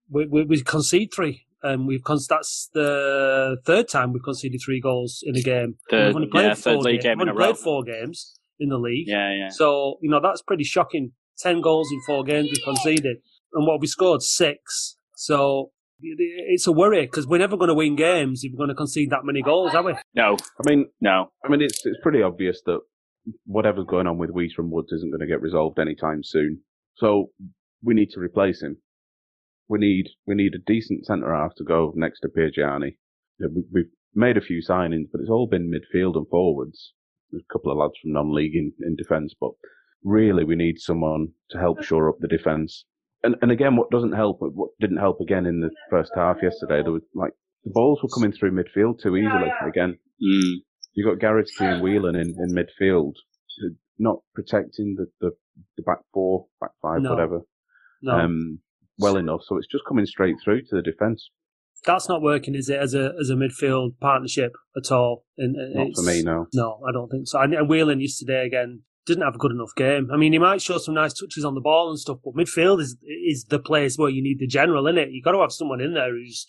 we, 0.08 0.26
we, 0.26 0.44
we 0.44 0.62
concede 0.62 1.10
three. 1.14 1.46
And 1.62 1.86
we've 1.86 2.02
con- 2.02 2.18
that's 2.26 2.70
the 2.72 3.58
third 3.66 3.88
time 3.88 4.14
we've 4.14 4.22
conceded 4.22 4.60
three 4.64 4.80
goals 4.80 5.22
in 5.22 5.36
a 5.36 5.42
game. 5.42 5.74
Third, 5.90 6.06
we've 6.06 6.16
only 6.16 6.28
played 6.28 6.46
yeah, 6.46 6.54
four 6.54 6.82
games. 6.82 7.02
Game 7.02 7.18
we've 7.18 7.28
only 7.28 7.38
played 7.38 7.58
four 7.58 7.84
games 7.84 8.38
in 8.58 8.70
the 8.70 8.78
league. 8.78 9.06
Yeah, 9.06 9.34
yeah. 9.34 9.48
So, 9.50 9.98
you 10.00 10.08
know, 10.08 10.20
that's 10.22 10.40
pretty 10.40 10.64
shocking. 10.64 11.12
Ten 11.36 11.60
goals 11.60 11.90
in 11.92 12.00
four 12.06 12.24
games 12.24 12.48
we've 12.50 12.64
conceded. 12.64 13.18
And 13.52 13.66
what 13.66 13.80
we 13.80 13.86
scored? 13.86 14.22
Six. 14.22 14.96
So 15.16 15.72
it's 16.02 16.66
a 16.66 16.72
worry 16.72 17.02
because 17.02 17.26
we're 17.26 17.38
never 17.38 17.56
going 17.56 17.68
to 17.68 17.74
win 17.74 17.96
games 17.96 18.42
if 18.44 18.52
we're 18.52 18.58
going 18.58 18.68
to 18.68 18.74
concede 18.74 19.10
that 19.10 19.24
many 19.24 19.42
goals, 19.42 19.74
are 19.74 19.82
we? 19.82 19.94
No, 20.14 20.36
I 20.36 20.68
mean, 20.68 20.88
no. 21.00 21.30
I 21.44 21.48
mean, 21.48 21.62
it's 21.62 21.84
it's 21.84 22.00
pretty 22.02 22.22
obvious 22.22 22.60
that 22.66 22.80
whatever's 23.44 23.86
going 23.86 24.06
on 24.06 24.18
with 24.18 24.30
Wheater 24.30 24.62
and 24.62 24.70
Woods 24.70 24.92
isn't 24.92 25.10
going 25.10 25.20
to 25.20 25.26
get 25.26 25.42
resolved 25.42 25.78
anytime 25.78 26.22
soon. 26.22 26.60
So 26.96 27.30
we 27.82 27.94
need 27.94 28.10
to 28.10 28.20
replace 28.20 28.62
him. 28.62 28.78
We 29.68 29.78
need 29.78 30.08
we 30.26 30.34
need 30.34 30.54
a 30.54 30.64
decent 30.66 31.06
centre 31.06 31.34
half 31.34 31.54
to 31.56 31.64
go 31.64 31.92
next 31.96 32.20
to 32.20 32.28
Piergianni. 32.28 32.96
We've 33.38 33.90
made 34.14 34.36
a 34.36 34.42
few 34.42 34.60
signings, 34.66 35.06
but 35.10 35.20
it's 35.20 35.30
all 35.30 35.46
been 35.46 35.70
midfield 35.70 36.16
and 36.16 36.28
forwards. 36.28 36.92
There's 37.30 37.44
a 37.48 37.52
couple 37.52 37.70
of 37.70 37.78
lads 37.78 37.94
from 38.02 38.12
non-league 38.12 38.56
in, 38.56 38.72
in 38.80 38.96
defence, 38.96 39.34
but 39.38 39.52
really 40.02 40.44
we 40.44 40.56
need 40.56 40.80
someone 40.80 41.28
to 41.50 41.58
help 41.58 41.82
shore 41.82 42.08
up 42.08 42.16
the 42.18 42.28
defence 42.28 42.84
and 43.22 43.36
and 43.42 43.50
again, 43.50 43.76
what 43.76 43.90
doesn't 43.90 44.12
help, 44.12 44.38
what 44.40 44.70
didn't 44.80 44.98
help 44.98 45.20
again 45.20 45.46
in 45.46 45.60
the 45.60 45.70
first 45.90 46.10
half 46.14 46.36
yesterday, 46.42 46.82
there 46.82 46.92
was 46.92 47.02
like 47.14 47.32
the 47.64 47.70
balls 47.70 48.00
were 48.02 48.08
coming 48.08 48.32
through 48.32 48.52
midfield 48.52 49.00
too 49.02 49.16
easily. 49.16 49.50
Again, 49.66 49.98
mm. 50.22 50.54
you 50.94 51.04
got 51.04 51.20
Garrity 51.20 51.52
and 51.60 51.82
Whelan 51.82 52.16
in, 52.16 52.34
in 52.38 52.54
midfield, 52.54 53.14
not 53.98 54.18
protecting 54.34 54.96
the, 54.96 55.06
the, 55.20 55.32
the 55.76 55.82
back 55.82 55.98
four, 56.12 56.46
back 56.60 56.70
five, 56.80 57.02
no. 57.02 57.10
whatever, 57.10 57.40
no. 58.02 58.12
um, 58.12 58.60
well 58.98 59.16
enough. 59.16 59.40
So 59.46 59.58
it's 59.58 59.68
just 59.68 59.84
coming 59.86 60.06
straight 60.06 60.36
through 60.42 60.62
to 60.62 60.76
the 60.76 60.82
defence. 60.82 61.30
That's 61.84 62.08
not 62.08 62.20
working, 62.20 62.54
is 62.54 62.68
it, 62.68 62.78
as 62.78 62.94
a 62.94 63.14
as 63.18 63.30
a 63.30 63.34
midfield 63.34 63.98
partnership 64.00 64.52
at 64.76 64.92
all? 64.92 65.24
And 65.38 65.56
not 65.74 65.88
for 65.94 66.02
me, 66.02 66.22
no. 66.22 66.46
No, 66.52 66.80
I 66.86 66.92
don't 66.92 67.08
think 67.08 67.26
so. 67.26 67.40
And, 67.40 67.54
and 67.54 67.68
Whelan 67.68 68.00
yesterday 68.00 68.46
again 68.46 68.82
didn't 69.10 69.24
have 69.24 69.34
a 69.34 69.38
good 69.38 69.52
enough 69.52 69.74
game. 69.76 70.08
I 70.12 70.16
mean, 70.16 70.32
he 70.32 70.38
might 70.38 70.62
show 70.62 70.78
some 70.78 70.94
nice 70.94 71.12
touches 71.12 71.44
on 71.44 71.54
the 71.54 71.60
ball 71.60 71.90
and 71.90 71.98
stuff, 71.98 72.18
but 72.24 72.34
midfield 72.34 72.80
is 72.80 72.96
is 73.02 73.44
the 73.44 73.58
place 73.58 73.98
where 73.98 74.10
you 74.10 74.22
need 74.22 74.38
the 74.38 74.46
general 74.46 74.86
in 74.86 74.98
it. 74.98 75.10
You 75.10 75.22
got 75.22 75.32
to 75.32 75.40
have 75.40 75.52
someone 75.52 75.80
in 75.80 75.94
there 75.94 76.10
who's 76.10 76.46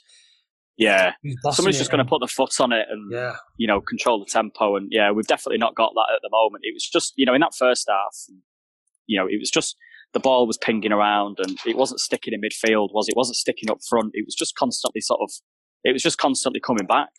yeah, 0.78 1.14
who's 1.24 1.38
someone's 1.52 1.78
just 1.78 1.92
going 1.92 2.04
to 2.04 2.10
put 2.10 2.22
the 2.22 2.28
foot 2.28 2.60
on 2.60 2.72
it 2.72 2.88
and 2.90 3.12
yeah. 3.12 3.34
you 3.58 3.68
know 3.68 3.82
control 3.82 4.20
the 4.20 4.30
tempo. 4.30 4.76
And 4.76 4.88
yeah, 4.92 5.12
we've 5.12 5.28
definitely 5.28 5.58
not 5.58 5.76
got 5.76 5.92
that 5.94 6.14
at 6.16 6.22
the 6.22 6.30
moment. 6.32 6.64
It 6.64 6.74
was 6.74 6.88
just 6.88 7.14
you 7.18 7.26
know 7.26 7.34
in 7.34 7.42
that 7.42 7.56
first 7.56 7.90
half, 7.90 8.16
you 9.08 9.20
know, 9.20 9.28
it 9.28 9.40
was 9.40 9.52
just 9.52 9.76
the 10.14 10.20
ball 10.20 10.48
was 10.48 10.58
pinging 10.58 10.92
around 10.92 11.38
and 11.40 11.58
it 11.66 11.78
wasn't 11.78 12.00
sticking 12.00 12.34
in 12.34 12.42
midfield. 12.42 12.90
Was 12.94 13.08
it? 13.10 13.16
Wasn't 13.16 13.36
sticking 13.36 13.70
up 13.70 13.80
front. 13.88 14.12
It 14.14 14.26
was 14.26 14.36
just 14.36 14.56
constantly 14.56 15.02
sort 15.02 15.22
of. 15.22 15.32
It 15.84 15.94
was 15.94 16.04
just 16.04 16.18
constantly 16.18 16.60
coming 16.60 16.86
back. 16.86 17.12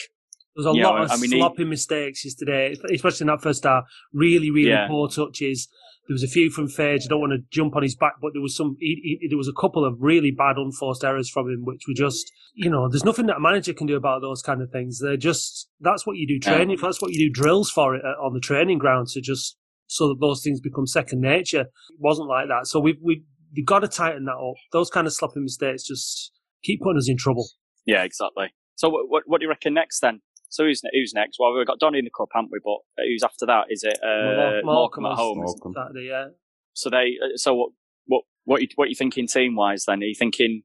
There 0.55 0.65
was 0.65 0.67
a 0.67 0.81
lot 0.81 1.03
of 1.03 1.11
I 1.11 1.17
mean, 1.17 1.31
sloppy 1.31 1.63
he, 1.63 1.69
mistakes 1.69 2.25
yesterday, 2.25 2.75
especially 2.93 3.25
in 3.25 3.29
that 3.29 3.43
first 3.43 3.65
half. 3.65 3.85
Really, 4.13 4.51
really 4.51 4.71
yeah. 4.71 4.87
poor 4.87 5.09
touches. 5.09 5.69
There 6.09 6.15
was 6.15 6.23
a 6.23 6.29
few 6.29 6.51
from 6.51 6.67
Fage. 6.67 7.05
I 7.05 7.09
don't 7.09 7.21
want 7.21 7.33
to 7.33 7.39
jump 7.51 7.77
on 7.77 7.83
his 7.83 7.95
back, 7.95 8.15
but 8.21 8.33
there 8.35 8.43
was 8.43 8.57
some. 8.57 8.77
He, 8.81 9.19
he, 9.21 9.29
there 9.29 9.39
was 9.39 9.49
a 9.49 9.53
couple 9.53 9.85
of 9.85 9.95
really 10.01 10.31
bad 10.31 10.57
unforced 10.57 11.05
errors 11.05 11.31
from 11.31 11.49
him, 11.49 11.61
which 11.65 11.85
were 11.87 11.95
just, 11.95 12.31
you 12.55 12.69
know, 12.69 12.89
there's 12.89 13.05
nothing 13.05 13.27
that 13.27 13.37
a 13.37 13.41
manager 13.41 13.73
can 13.73 13.87
do 13.87 13.97
about 13.97 14.21
those 14.21 14.43
kind 14.43 14.61
of 14.61 14.71
things. 14.71 14.99
They're 14.99 15.17
just 15.17 15.69
that's 15.81 16.07
what 16.07 16.17
you 16.17 16.27
do 16.27 16.39
training. 16.39 16.79
Yeah. 16.79 16.83
That's 16.83 17.01
what 17.01 17.13
you 17.13 17.29
do 17.29 17.33
drills 17.33 17.71
for 17.71 17.95
it 17.95 18.03
uh, 18.05 18.21
on 18.23 18.35
the 18.35 18.41
training 18.41 18.79
ground 18.79 19.09
to 19.09 19.21
just 19.21 19.57
so 19.87 20.09
that 20.09 20.19
those 20.21 20.43
things 20.43 20.61
become 20.61 20.87
second 20.87 21.21
nature. 21.21 21.63
It 21.63 21.99
wasn't 21.99 22.29
like 22.29 22.49
that. 22.49 22.67
So 22.67 22.81
we've 22.81 22.99
we 23.01 23.23
we've 23.55 23.67
got 23.67 23.81
to 23.81 23.89
tighten 23.89 24.25
that 24.25 24.33
up. 24.33 24.57
Those 24.73 24.91
kind 24.91 25.07
of 25.07 25.13
sloppy 25.13 25.41
mistakes 25.41 25.85
just 25.85 26.33
keep 26.65 26.81
putting 26.81 26.99
us 26.99 27.09
in 27.09 27.17
trouble. 27.17 27.49
Yeah, 27.87 28.03
exactly. 28.03 28.49
So 28.75 28.89
what 28.89 29.05
what, 29.09 29.23
what 29.27 29.39
do 29.39 29.45
you 29.45 29.51
reckon 29.51 29.75
next 29.75 30.01
then? 30.01 30.21
So 30.53 30.65
who's 30.65 30.83
who's 30.93 31.13
next? 31.15 31.39
Well, 31.41 31.57
we've 31.57 31.67
got 31.67 31.81
Donny 31.81 31.99
in 31.99 32.05
the 32.05 32.11
cup, 32.17 32.29
haven't 32.33 32.51
we? 32.53 32.61
But 32.63 32.79
who's 33.05 33.23
after 33.23 33.47
that? 33.47 33.65
Is 33.71 33.83
it 33.83 33.99
uh, 34.05 34.65
Morecambe, 34.65 35.07
at 35.07 35.17
home? 35.17 35.39
Morecambe. 35.39 35.75
Saturday, 35.75 36.09
yeah. 36.09 36.27
So 36.75 36.91
they. 36.91 37.17
Uh, 37.23 37.37
so 37.37 37.55
what? 37.55 37.71
What? 38.07 38.23
What? 38.45 38.63
You, 38.63 38.69
what 38.77 38.85
are 38.85 38.89
you 38.89 38.95
thinking 38.95 39.27
team 39.27 39.57
wise? 39.57 39.85
Then 39.87 40.03
are 40.03 40.07
you 40.07 40.15
thinking 40.15 40.63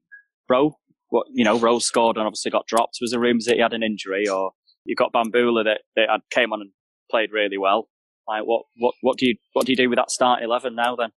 Rowe 0.48 0.76
what 1.10 1.26
you 1.32 1.44
know, 1.44 1.58
Rose 1.58 1.86
scored 1.86 2.16
and 2.16 2.26
obviously 2.26 2.50
got 2.50 2.66
dropped. 2.66 2.98
Was 3.00 3.10
there 3.10 3.20
rumours 3.20 3.46
that 3.46 3.56
he 3.56 3.62
had 3.62 3.72
an 3.72 3.82
injury, 3.82 4.28
or 4.28 4.52
you 4.84 4.94
got 4.94 5.12
Bambula 5.12 5.64
that 5.64 5.80
that 5.96 6.20
came 6.30 6.52
on 6.52 6.60
and 6.60 6.70
played 7.10 7.30
really 7.32 7.58
well? 7.58 7.88
Like 8.26 8.42
what 8.44 8.64
what 8.76 8.94
what 9.00 9.18
do 9.18 9.26
you 9.26 9.36
what 9.52 9.66
do 9.66 9.72
you 9.72 9.76
do 9.76 9.88
with 9.88 9.96
that 9.96 10.10
start 10.10 10.42
eleven 10.42 10.74
now 10.74 10.96
then? 10.96 11.10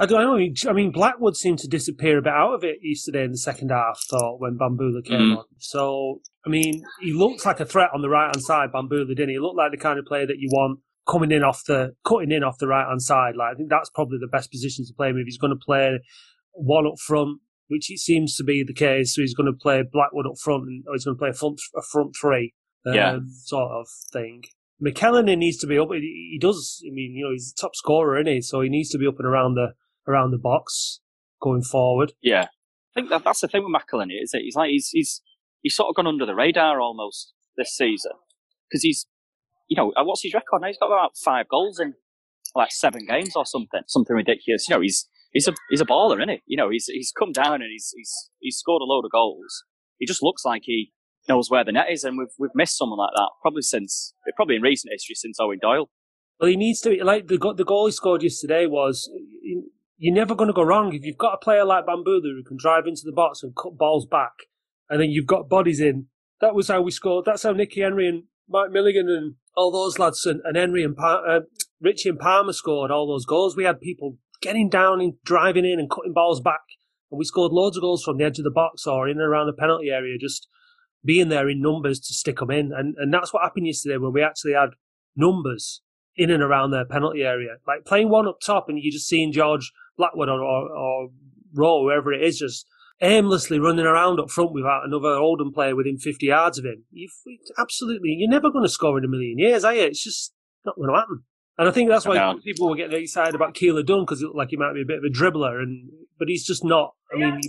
I 0.00 0.06
don't 0.06 0.22
know. 0.22 0.70
I 0.70 0.72
mean, 0.72 0.90
Blackwood 0.90 1.36
seemed 1.36 1.60
to 1.60 1.68
disappear 1.68 2.18
a 2.18 2.22
bit 2.22 2.32
out 2.32 2.54
of 2.54 2.64
it 2.64 2.78
yesterday 2.82 3.24
in 3.24 3.30
the 3.30 3.38
second 3.38 3.70
half. 3.70 4.00
Thought 4.10 4.40
when 4.40 4.58
Bahamboula 4.58 5.04
came 5.04 5.20
mm. 5.20 5.38
on. 5.38 5.44
So 5.58 6.20
I 6.44 6.48
mean, 6.48 6.82
he 7.00 7.12
looked 7.12 7.46
like 7.46 7.60
a 7.60 7.64
threat 7.64 7.90
on 7.94 8.02
the 8.02 8.08
right 8.08 8.26
hand 8.26 8.42
side. 8.42 8.70
Bahamboula 8.74 9.08
didn't 9.08 9.28
he? 9.28 9.34
He 9.34 9.38
looked 9.38 9.56
like 9.56 9.70
the 9.70 9.76
kind 9.76 9.98
of 9.98 10.04
player 10.04 10.26
that 10.26 10.38
you 10.38 10.48
want 10.50 10.80
coming 11.08 11.30
in 11.30 11.44
off 11.44 11.62
the 11.64 11.94
cutting 12.04 12.32
in 12.32 12.42
off 12.42 12.58
the 12.58 12.66
right 12.66 12.88
hand 12.88 13.02
side. 13.02 13.36
Like 13.36 13.52
I 13.52 13.54
think 13.54 13.70
that's 13.70 13.90
probably 13.90 14.18
the 14.20 14.26
best 14.26 14.50
position 14.50 14.84
to 14.84 14.94
play 14.94 15.10
him 15.10 15.18
if 15.18 15.26
he's 15.26 15.38
going 15.38 15.56
to 15.56 15.64
play 15.64 16.00
one 16.52 16.86
up 16.86 16.98
front, 16.98 17.38
which 17.68 17.88
it 17.88 17.98
seems 17.98 18.34
to 18.36 18.44
be 18.44 18.64
the 18.66 18.74
case. 18.74 19.14
So 19.14 19.22
he's 19.22 19.34
going 19.34 19.52
to 19.52 19.58
play 19.58 19.84
Blackwood 19.90 20.26
up 20.26 20.38
front, 20.42 20.64
or 20.88 20.94
he's 20.94 21.04
going 21.04 21.16
to 21.16 21.20
play 21.20 21.30
a 21.30 21.34
front 21.34 21.60
a 21.76 21.82
front 21.82 22.16
three, 22.20 22.52
um, 22.84 22.94
yeah. 22.94 23.18
sort 23.44 23.70
of 23.70 23.86
thing. 24.12 24.42
McAleny 24.84 25.38
needs 25.38 25.58
to 25.58 25.68
be 25.68 25.78
up. 25.78 25.88
He 25.92 26.38
does. 26.40 26.82
I 26.84 26.90
mean, 26.92 27.12
you 27.14 27.26
know, 27.26 27.32
he's 27.32 27.54
a 27.56 27.60
top 27.60 27.76
scorer, 27.76 28.18
isn't 28.18 28.32
he? 28.32 28.40
So 28.42 28.60
he 28.60 28.68
needs 28.68 28.90
to 28.90 28.98
be 28.98 29.06
up 29.06 29.18
and 29.18 29.26
around 29.26 29.54
the 29.54 29.68
around 30.06 30.30
the 30.30 30.38
box 30.38 31.00
going 31.40 31.62
forward. 31.62 32.12
Yeah, 32.22 32.44
I 32.44 33.00
think 33.00 33.10
that 33.10 33.24
that's 33.24 33.40
the 33.40 33.48
thing 33.48 33.64
with 33.64 33.74
McAleny 33.74 34.22
is 34.22 34.30
that 34.30 34.42
he's 34.42 34.56
like 34.56 34.70
he's 34.70 34.88
he's 34.90 35.22
he's 35.62 35.74
sort 35.74 35.88
of 35.88 35.96
gone 35.96 36.06
under 36.06 36.26
the 36.26 36.34
radar 36.34 36.80
almost 36.80 37.32
this 37.56 37.74
season 37.76 38.12
because 38.68 38.82
he's 38.82 39.06
you 39.68 39.76
know 39.76 39.92
uh, 39.96 40.04
what's 40.04 40.22
his 40.22 40.34
record 40.34 40.62
now? 40.62 40.68
He's 40.68 40.78
got 40.78 40.86
about 40.86 41.16
five 41.16 41.48
goals 41.48 41.78
in 41.78 41.94
like 42.54 42.70
seven 42.70 43.06
games 43.06 43.34
or 43.36 43.46
something, 43.46 43.82
something 43.86 44.14
ridiculous. 44.14 44.68
You 44.68 44.76
know, 44.76 44.80
he's 44.80 45.08
he's 45.32 45.48
a 45.48 45.54
he's 45.70 45.80
a 45.80 45.86
baller, 45.86 46.18
isn't 46.18 46.30
he? 46.30 46.42
You 46.46 46.56
know, 46.56 46.70
he's 46.70 46.86
he's 46.86 47.12
come 47.16 47.32
down 47.32 47.54
and 47.54 47.70
he's 47.70 47.92
he's 47.96 48.30
he's 48.40 48.56
scored 48.56 48.82
a 48.82 48.84
load 48.84 49.04
of 49.04 49.10
goals. 49.12 49.64
He 49.98 50.06
just 50.06 50.22
looks 50.22 50.44
like 50.44 50.62
he 50.64 50.92
knows 51.28 51.50
where 51.50 51.64
the 51.64 51.72
net 51.72 51.86
is, 51.90 52.04
and 52.04 52.18
we've 52.18 52.34
we've 52.38 52.54
missed 52.54 52.78
someone 52.78 52.98
like 52.98 53.12
that 53.14 53.30
probably 53.42 53.62
since 53.62 54.14
probably 54.36 54.56
in 54.56 54.62
recent 54.62 54.92
history 54.92 55.14
since 55.14 55.38
Eoin 55.40 55.60
Doyle. 55.60 55.90
Well, 56.40 56.50
he 56.50 56.56
needs 56.56 56.80
to 56.82 57.04
like 57.04 57.28
the 57.28 57.38
the 57.56 57.64
goal 57.64 57.86
he 57.86 57.92
scored 57.92 58.22
yesterday 58.22 58.66
was. 58.66 59.10
You're 59.96 60.14
never 60.14 60.34
going 60.34 60.48
to 60.48 60.54
go 60.54 60.62
wrong 60.62 60.92
if 60.92 61.04
you've 61.04 61.18
got 61.18 61.34
a 61.34 61.38
player 61.38 61.64
like 61.64 61.86
Bahamboula 61.86 62.22
who 62.22 62.42
can 62.42 62.56
drive 62.56 62.86
into 62.86 63.02
the 63.04 63.12
box 63.12 63.42
and 63.42 63.54
cut 63.54 63.78
balls 63.78 64.06
back, 64.06 64.32
and 64.88 65.00
then 65.00 65.10
you've 65.10 65.26
got 65.26 65.48
bodies 65.48 65.80
in. 65.80 66.06
That 66.40 66.54
was 66.54 66.68
how 66.68 66.82
we 66.82 66.90
scored. 66.90 67.24
That's 67.24 67.44
how 67.44 67.52
Nicky 67.52 67.80
Henry 67.80 68.08
and 68.08 68.24
Mike 68.48 68.70
Milligan 68.70 69.08
and 69.08 69.34
all 69.56 69.70
those 69.70 69.98
lads 69.98 70.26
and, 70.26 70.40
and 70.44 70.56
Henry 70.56 70.82
and 70.84 70.96
uh, 70.98 71.40
Ritchie 71.80 72.08
and 72.08 72.18
Palmer 72.18 72.52
scored 72.52 72.90
all 72.90 73.06
those 73.06 73.24
goals. 73.24 73.56
We 73.56 73.64
had 73.64 73.80
people 73.80 74.18
getting 74.42 74.68
down 74.68 75.00
and 75.00 75.14
driving 75.24 75.64
in 75.64 75.78
and 75.78 75.88
cutting 75.88 76.12
balls 76.12 76.40
back, 76.40 76.62
and 77.10 77.18
we 77.18 77.24
scored 77.24 77.52
loads 77.52 77.76
of 77.76 77.82
goals 77.82 78.02
from 78.02 78.18
the 78.18 78.24
edge 78.24 78.38
of 78.38 78.44
the 78.44 78.50
box 78.50 78.86
or 78.86 79.08
in 79.08 79.18
and 79.18 79.26
around 79.26 79.46
the 79.46 79.52
penalty 79.52 79.90
area, 79.90 80.18
just 80.18 80.48
being 81.04 81.28
there 81.28 81.48
in 81.48 81.60
numbers 81.60 82.00
to 82.00 82.14
stick 82.14 82.38
them 82.38 82.50
in. 82.50 82.72
And, 82.72 82.96
and 82.98 83.12
that's 83.12 83.32
what 83.32 83.42
happened 83.42 83.66
yesterday 83.66 83.98
when 83.98 84.12
we 84.12 84.22
actually 84.22 84.54
had 84.54 84.70
numbers 85.14 85.82
in 86.16 86.30
and 86.30 86.42
around 86.42 86.70
their 86.70 86.84
penalty 86.84 87.22
area. 87.22 87.56
Like 87.66 87.84
playing 87.84 88.08
one 88.08 88.26
up 88.26 88.40
top 88.40 88.68
and 88.68 88.78
you're 88.80 88.92
just 88.92 89.08
seeing 89.08 89.32
George 89.32 89.72
Blackwood 89.96 90.28
or, 90.28 90.40
or, 90.40 90.68
or 90.70 91.08
Rowe, 91.54 91.82
whoever 91.82 92.12
it 92.12 92.22
is, 92.22 92.38
just 92.38 92.66
aimlessly 93.00 93.58
running 93.58 93.86
around 93.86 94.20
up 94.20 94.30
front 94.30 94.52
without 94.52 94.84
another 94.84 95.14
Oldham 95.14 95.52
player 95.52 95.76
within 95.76 95.98
50 95.98 96.26
yards 96.26 96.58
of 96.58 96.64
him. 96.64 96.84
you 96.90 97.08
absolutely, 97.58 98.16
you're 98.18 98.30
never 98.30 98.50
going 98.50 98.64
to 98.64 98.68
score 98.68 98.98
in 98.98 99.04
a 99.04 99.08
million 99.08 99.38
years, 99.38 99.64
are 99.64 99.74
you? 99.74 99.82
It's 99.82 100.02
just 100.02 100.32
not 100.64 100.76
going 100.76 100.90
to 100.90 100.96
happen. 100.96 101.24
And 101.56 101.68
I 101.68 101.70
think 101.70 101.88
that's 101.88 102.04
why 102.04 102.34
people 102.42 102.68
were 102.68 102.74
getting 102.74 103.00
excited 103.00 103.34
about 103.34 103.54
Keillor-Dunn 103.54 104.00
because 104.00 104.20
it 104.20 104.26
looked 104.26 104.36
like 104.36 104.48
he 104.50 104.56
might 104.56 104.74
be 104.74 104.82
a 104.82 104.86
bit 104.86 104.98
of 104.98 105.04
a 105.04 105.12
dribbler, 105.12 105.62
and 105.62 105.88
but 106.18 106.28
he's 106.28 106.44
just 106.44 106.64
not. 106.64 106.94
I 107.14 107.18
mean, 107.18 107.40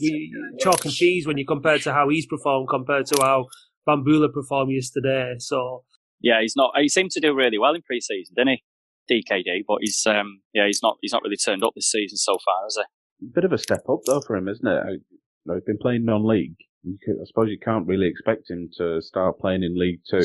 chalk 0.60 0.86
and 0.86 0.94
cheese 0.94 1.26
when 1.26 1.38
you 1.38 1.46
compare 1.46 1.80
to 1.80 1.92
how 1.92 2.10
he's 2.10 2.28
performed 2.28 2.70
compared 2.70 3.08
to 3.08 3.22
how 3.22 3.48
Bahamboula 3.88 4.32
performed 4.32 4.72
yesterday. 4.72 5.36
So 5.40 5.86
yeah, 6.22 6.40
he's 6.42 6.56
not. 6.56 6.74
He 6.78 6.88
seemed 6.88 7.12
to 7.12 7.20
do 7.20 7.34
really 7.34 7.58
well 7.58 7.74
in 7.74 7.82
pre-season, 7.82 8.36
didn't 8.36 8.50
he? 8.50 8.64
DKD, 9.12 9.64
but 9.68 9.78
he's 9.82 10.06
um 10.06 10.42
yeah 10.54 10.66
he's 10.66 10.82
not 10.82 10.98
he's 11.02 11.14
not 11.14 11.24
really 11.24 11.38
turned 11.38 11.64
up 11.64 11.74
this 11.76 11.92
season 11.92 12.18
so 12.18 12.38
far, 12.46 12.64
has 12.64 12.78
he? 12.78 13.28
Bit 13.34 13.46
of 13.46 13.54
a 13.54 13.58
step 13.58 13.84
up 13.90 14.00
though 14.06 14.22
for 14.22 14.36
him, 14.36 14.48
isn't 14.48 14.68
it? 14.68 14.84
You 14.88 15.00
know, 15.46 15.56
he's 15.56 15.64
been 15.64 15.78
playing 15.82 16.06
non-league. 16.06 16.58
I 16.88 17.26
suppose 17.26 17.50
you 17.50 17.58
can't 17.60 17.88
really 17.88 18.08
expect 18.08 18.50
him 18.50 18.70
to 18.78 19.02
start 19.02 19.40
playing 19.40 19.64
in 19.64 19.78
League 19.78 20.02
Two, 20.10 20.22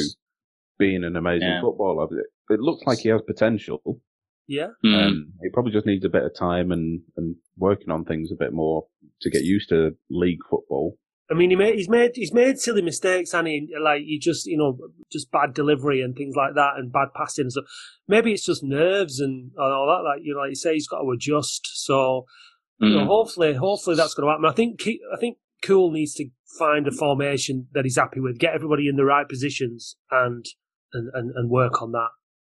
being 0.79 1.05
an 1.05 1.17
amazing 1.17 1.49
yeah. 1.49 1.61
footballer 1.63 2.07
it 2.51 2.61
looks 2.61 2.83
like 2.87 2.99
he 2.99 3.09
has 3.09 3.23
potential. 3.27 4.01
Yeah. 4.47 4.69
Mm. 4.85 5.07
Um, 5.07 5.33
he 5.43 5.49
probably 5.51 5.73
just 5.73 5.87
needs 5.87 6.05
a 6.05 6.09
bit 6.09 6.25
of 6.25 6.35
time 6.35 6.73
and, 6.73 7.01
and 7.17 7.37
working 7.57 7.91
on 7.91 8.05
things 8.05 8.31
a 8.33 8.37
bit 8.37 8.53
more 8.53 8.87
to 9.23 9.31
get 9.31 9.45
used 9.45 9.69
to 9.69 9.93
league 10.11 10.41
football. 10.51 10.97
I 11.31 11.35
mean, 11.35 11.51
he 11.51 11.57
made, 11.57 11.77
he's 11.77 11.89
made 11.89 12.11
he's 12.15 12.33
made 12.33 12.59
silly 12.59 12.83
mistakes, 12.83 13.33
and 13.35 13.47
he 13.47 13.69
like 13.81 14.03
he 14.03 14.19
just 14.19 14.47
you 14.47 14.59
know 14.59 14.77
just 15.13 15.31
bad 15.31 15.55
delivery 15.55 16.03
and 16.03 16.17
things 16.17 16.35
like 16.35 16.55
that, 16.55 16.73
and 16.77 16.93
bad 16.93 17.09
passing. 17.15 17.51
So 17.51 17.63
maybe 18.09 18.33
it's 18.33 18.45
just 18.45 18.65
nerves 18.65 19.21
and 19.21 19.53
all 19.57 19.87
that. 19.87 20.09
Like 20.09 20.21
you 20.23 20.35
know, 20.35 20.41
like 20.41 20.51
you 20.51 20.57
say, 20.57 20.75
he's 20.75 20.89
got 20.89 21.03
to 21.03 21.11
adjust. 21.11 21.71
So 21.85 22.27
mm. 22.83 22.89
you 22.89 22.95
know, 22.97 23.03
hmm. 23.03 23.07
hopefully, 23.07 23.55
hopefully 23.55 23.97
that's 23.97 24.15
going 24.15 24.27
to 24.27 24.33
happen. 24.33 24.45
I 24.45 24.53
think 24.53 24.81
I 25.15 25.19
think 25.21 25.39
Kewell 25.65 25.93
needs 25.93 26.15
to 26.15 26.27
find 26.59 26.89
a 26.89 26.93
formation 26.93 27.69
that 27.75 27.85
he's 27.85 27.97
happy 27.97 28.19
with, 28.19 28.39
get 28.39 28.55
everybody 28.55 28.89
in 28.89 28.97
the 28.97 29.05
right 29.05 29.29
positions, 29.29 29.97
and 30.11 30.45
and 30.93 31.11
and, 31.15 31.31
and 31.37 31.49
work 31.49 31.81
on 31.81 31.93
that. 31.93 32.09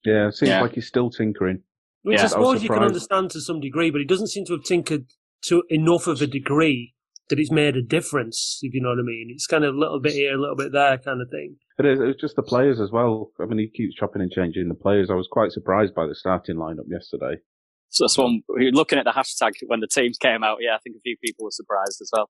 Yeah, 0.06 0.30
it 0.30 0.36
seems 0.36 0.50
yeah. 0.50 0.62
like 0.62 0.74
he's 0.74 0.88
still 0.88 1.10
tinkering. 1.10 1.64
Which 2.04 2.20
yeah. 2.20 2.24
I 2.24 2.28
suppose 2.28 2.64
you 2.64 2.70
can 2.70 2.84
understand 2.84 3.32
to 3.32 3.42
some 3.42 3.60
degree, 3.60 3.92
but 3.92 4.00
he 4.00 4.08
doesn't 4.08 4.28
seem 4.28 4.46
to 4.46 4.54
have 4.54 4.64
tinkered 4.64 5.06
to 5.44 5.64
enough 5.70 6.08
of 6.08 6.22
a 6.22 6.28
degree 6.28 6.96
that 7.32 7.40
it's 7.40 7.52
made 7.52 7.76
a 7.76 7.82
difference, 7.82 8.60
if 8.62 8.74
you 8.74 8.82
know 8.82 8.90
what 8.90 9.00
I 9.00 9.04
mean. 9.04 9.30
It's 9.32 9.48
kind 9.48 9.64
of 9.64 9.74
a 9.74 9.78
little 9.78 10.00
bit 10.00 10.14
here, 10.14 10.36
a 10.36 10.40
little 10.40 10.56
bit 10.56 10.72
there 10.72 11.00
kind 11.00 11.22
of 11.22 11.30
thing. 11.32 11.56
It 11.80 11.86
is. 11.88 12.00
It's 12.00 12.22
just 12.22 12.36
the 12.36 12.44
players 12.44 12.80
as 12.80 12.92
well. 12.92 13.32
I 13.42 13.46
mean, 13.46 13.58
he 13.58 13.70
keeps 13.70 13.96
chopping 13.96 14.22
and 14.22 14.32
changing 14.32 14.68
the 14.68 14.76
players. 14.76 15.10
I 15.10 15.16
was 15.16 15.28
quite 15.32 15.52
surprised 15.52 15.96
by 15.96 16.06
the 16.06 16.14
starting 16.14 16.58
lineup 16.58 16.86
yesterday. 16.88 17.42
So 17.90 18.04
that's 18.04 18.18
one. 18.18 18.42
Looking 18.48 19.00
at 19.00 19.06
the 19.06 19.12
hashtag 19.12 19.54
when 19.68 19.80
the 19.80 19.88
teams 19.88 20.18
came 20.18 20.44
out, 20.44 20.60
yeah, 20.62 20.76
I 20.76 20.80
think 20.84 20.98
a 20.98 21.02
few 21.02 21.18
people 21.24 21.46
were 21.46 21.52
surprised 21.52 22.00
as 22.02 22.12
well. 22.14 22.30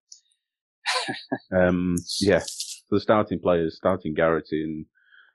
um, 1.68 1.96
yeah, 2.22 2.42
the 2.90 3.00
starting 3.00 3.40
players, 3.40 3.76
starting 3.76 4.14
Garrity 4.14 4.64
and 4.64 4.86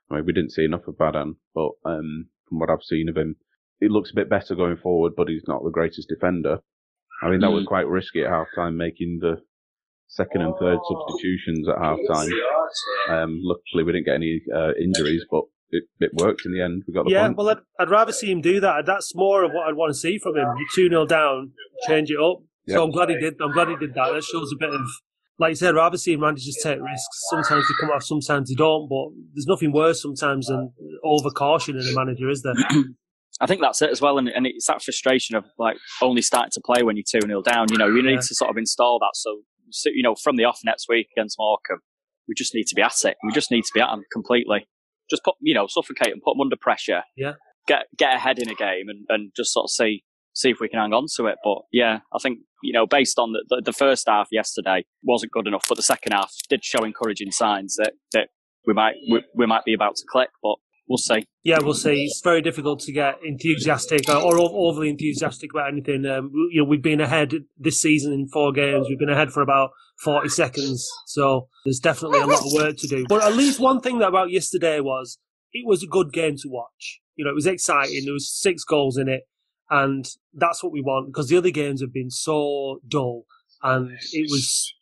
I 0.09 0.15
mean, 0.15 0.25
we 0.25 0.33
didn't 0.33 0.51
see 0.51 0.63
enough 0.63 0.87
of 0.87 0.97
Badan, 0.97 1.35
but 1.53 1.71
um, 1.85 2.27
from 2.47 2.59
what 2.59 2.69
I've 2.69 2.83
seen 2.83 3.09
of 3.09 3.17
him, 3.17 3.35
he 3.79 3.89
looks 3.89 4.11
a 4.11 4.15
bit 4.15 4.29
better 4.29 4.55
going 4.55 4.77
forward, 4.77 5.13
but 5.15 5.27
he's 5.27 5.47
not 5.47 5.63
the 5.63 5.69
greatest 5.69 6.07
defender. 6.09 6.59
I 7.21 7.29
mean, 7.29 7.41
that 7.41 7.51
was 7.51 7.63
mm. 7.63 7.67
quite 7.67 7.87
risky 7.87 8.23
at 8.23 8.29
half 8.29 8.47
time, 8.55 8.77
making 8.77 9.19
the 9.21 9.41
second 10.07 10.41
and 10.41 10.53
third 10.59 10.79
substitutions 10.87 11.67
at 11.67 11.77
half 11.81 11.97
time. 12.11 12.29
Um, 13.09 13.39
luckily, 13.43 13.83
we 13.83 13.91
didn't 13.93 14.05
get 14.05 14.15
any 14.15 14.41
uh, 14.53 14.71
injuries, 14.81 15.25
but 15.29 15.43
it, 15.69 15.83
it, 15.99 16.11
worked 16.13 16.45
in 16.45 16.53
the 16.53 16.61
end. 16.61 16.83
We 16.87 16.93
got 16.93 17.05
the 17.05 17.11
yeah. 17.11 17.25
Point. 17.27 17.37
Well, 17.37 17.49
I'd, 17.49 17.57
I'd, 17.79 17.89
rather 17.89 18.11
see 18.11 18.31
him 18.31 18.41
do 18.41 18.59
that. 18.59 18.85
That's 18.85 19.13
more 19.15 19.43
of 19.43 19.51
what 19.51 19.67
I'd 19.67 19.75
want 19.75 19.91
to 19.91 19.97
see 19.97 20.17
from 20.17 20.35
him. 20.35 20.47
You 20.57 20.65
two 20.73 20.89
0 20.89 21.05
down, 21.05 21.51
change 21.87 22.09
it 22.09 22.19
up. 22.19 22.39
Yep. 22.65 22.75
So 22.75 22.83
I'm 22.83 22.91
glad 22.91 23.09
he 23.09 23.17
did. 23.17 23.35
I'm 23.41 23.51
glad 23.51 23.69
he 23.69 23.75
did 23.75 23.93
that. 23.93 24.11
That 24.13 24.23
shows 24.23 24.51
a 24.51 24.57
bit 24.59 24.73
of 24.73 24.81
like 25.39 25.51
you 25.51 25.55
said, 25.55 25.75
rather 25.75 25.97
see 25.97 26.15
managers 26.15 26.57
take 26.63 26.79
risks. 26.79 27.27
Sometimes 27.29 27.63
they 27.67 27.73
come 27.85 27.91
off, 27.91 28.03
sometimes 28.03 28.49
they 28.49 28.55
don't. 28.55 28.89
But 28.89 29.09
there's 29.33 29.45
nothing 29.45 29.71
worse 29.71 30.01
sometimes 30.01 30.47
than 30.47 30.71
over 31.03 31.29
caution 31.29 31.77
in 31.77 31.87
a 31.87 31.93
manager, 31.93 32.29
is 32.29 32.41
there? 32.41 32.55
I 33.39 33.45
think 33.45 33.61
that's 33.61 33.81
it 33.83 33.91
as 33.91 34.01
well, 34.01 34.17
and, 34.17 34.29
and, 34.29 34.47
it's 34.47 34.65
that 34.65 34.81
frustration 34.81 35.35
of 35.35 35.45
like 35.59 35.77
only 36.01 36.23
starting 36.23 36.49
to 36.53 36.61
play 36.65 36.81
when 36.81 36.95
you're 36.97 37.03
two 37.07 37.21
0 37.21 37.43
down. 37.43 37.67
You 37.69 37.77
know, 37.77 37.87
you 37.87 38.01
need 38.01 38.13
yeah. 38.13 38.19
to 38.19 38.35
sort 38.35 38.49
of 38.49 38.57
install 38.57 38.97
that. 38.99 39.11
So, 39.71 39.89
you 39.93 40.03
know, 40.03 40.15
from 40.15 40.35
the 40.35 40.45
off 40.45 40.59
next 40.63 40.87
week 40.89 41.07
against 41.15 41.37
Morecambe, 41.39 41.81
we 42.27 42.35
just 42.35 42.53
need 42.53 42.67
to 42.67 42.75
be 42.75 42.81
at 42.81 43.03
it. 43.05 43.17
We 43.23 43.31
just 43.31 43.51
need 43.51 43.63
to 43.63 43.71
be 43.73 43.81
at 43.81 43.89
them 43.89 44.03
completely. 44.11 44.67
Just 45.09 45.23
put, 45.23 45.35
you 45.41 45.53
know, 45.53 45.67
suffocate 45.67 46.11
and 46.11 46.21
put 46.21 46.33
them 46.33 46.41
under 46.41 46.57
pressure. 46.59 47.03
Yeah. 47.15 47.33
Get 47.67 47.85
get 47.97 48.15
ahead 48.15 48.39
in 48.39 48.49
a 48.49 48.55
game 48.55 48.87
and, 48.87 49.05
and 49.09 49.31
just 49.35 49.53
sort 49.53 49.65
of 49.65 49.71
see 49.71 50.03
see 50.33 50.49
if 50.49 50.57
we 50.61 50.69
can 50.69 50.79
hang 50.79 50.93
on 50.93 51.05
to 51.17 51.25
it. 51.25 51.37
But 51.43 51.59
yeah, 51.71 51.99
I 52.13 52.19
think 52.21 52.39
you 52.63 52.73
know, 52.73 52.85
based 52.85 53.19
on 53.19 53.33
the, 53.33 53.43
the, 53.49 53.61
the 53.65 53.73
first 53.73 54.05
half 54.07 54.27
yesterday 54.31 54.85
wasn't 55.03 55.31
good 55.31 55.47
enough, 55.47 55.65
but 55.67 55.77
the 55.77 55.83
second 55.83 56.13
half 56.13 56.33
did 56.49 56.63
show 56.63 56.83
encouraging 56.83 57.31
signs 57.31 57.75
that 57.75 57.93
that 58.13 58.29
we 58.65 58.73
might 58.73 58.95
we, 59.09 59.23
we 59.35 59.45
might 59.45 59.65
be 59.65 59.73
about 59.73 59.95
to 59.95 60.03
click. 60.09 60.29
But 60.41 60.55
we'll 60.87 60.97
see. 60.97 61.25
Yeah, 61.43 61.57
we'll 61.61 61.73
see. 61.73 62.05
It's 62.05 62.21
very 62.21 62.41
difficult 62.41 62.79
to 62.81 62.91
get 62.91 63.15
enthusiastic 63.23 64.09
or, 64.09 64.37
overly 64.37 64.89
enthusiastic 64.89 65.51
about 65.53 65.69
anything. 65.71 66.05
Um, 66.05 66.31
you 66.51 66.61
know, 66.61 66.67
we've 66.67 66.81
been 66.81 67.01
ahead 67.01 67.33
this 67.57 67.79
season 67.79 68.13
in 68.13 68.27
four 68.27 68.51
games. 68.51 68.87
We've 68.89 68.99
been 68.99 69.09
ahead 69.09 69.31
for 69.31 69.41
about 69.41 69.71
40 70.03 70.29
seconds. 70.29 70.87
So 71.05 71.47
there's 71.65 71.79
definitely 71.79 72.19
a 72.19 72.27
lot 72.27 72.45
of 72.45 72.53
work 72.53 72.77
to 72.77 72.87
do. 72.87 73.05
But 73.07 73.23
at 73.23 73.35
least 73.35 73.59
one 73.59 73.81
thing 73.81 73.99
that 73.99 74.09
about 74.09 74.31
yesterday 74.31 74.79
was 74.79 75.17
it 75.53 75.65
was 75.65 75.83
a 75.83 75.87
good 75.87 76.11
game 76.11 76.35
to 76.37 76.49
watch. 76.49 76.99
You 77.15 77.25
know, 77.25 77.31
it 77.31 77.35
was 77.35 77.47
exciting. 77.47 78.05
There 78.05 78.13
was 78.13 78.29
six 78.29 78.63
goals 78.63 78.97
in 78.97 79.09
it. 79.09 79.23
And 79.69 80.07
that's 80.33 80.63
what 80.63 80.71
we 80.71 80.81
want 80.81 81.07
because 81.07 81.27
the 81.27 81.37
other 81.37 81.49
games 81.49 81.81
have 81.81 81.91
been 81.91 82.09
so 82.09 82.79
dull 82.87 83.25
and 83.63 83.91
it 84.13 84.27
was, 84.29 84.73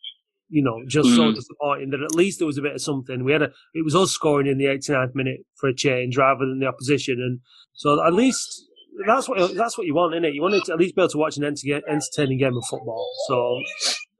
you 0.48 0.62
know, 0.62 0.80
just 0.86 1.08
mm. 1.08 1.16
so 1.16 1.32
disappointing 1.32 1.90
that 1.90 2.02
at 2.02 2.14
least 2.14 2.38
there 2.38 2.46
was 2.46 2.58
a 2.58 2.62
bit 2.62 2.74
of 2.74 2.82
something. 2.82 3.24
We 3.24 3.32
had 3.32 3.42
a, 3.42 3.48
it 3.74 3.84
was 3.84 3.96
us 3.96 4.12
scoring 4.12 4.46
in 4.46 4.58
the 4.58 4.66
89th 4.66 5.14
minute 5.14 5.40
for 5.56 5.68
a 5.68 5.74
change 5.74 6.16
rather 6.16 6.46
than 6.46 6.60
the 6.60 6.66
opposition. 6.66 7.14
And 7.20 7.40
so 7.72 8.04
at 8.04 8.14
least 8.14 8.64
that's 9.06 9.28
what, 9.28 9.54
that's 9.54 9.76
what 9.76 9.86
you 9.86 9.94
want, 9.94 10.14
isn't 10.14 10.24
it? 10.24 10.34
You 10.34 10.42
want 10.42 10.62
to 10.64 10.72
at 10.72 10.78
least 10.78 10.94
be 10.94 11.02
able 11.02 11.10
to 11.10 11.18
watch 11.18 11.36
an 11.36 11.44
entertaining 11.44 12.38
game 12.38 12.56
of 12.56 12.64
football. 12.64 13.10
So 13.28 13.60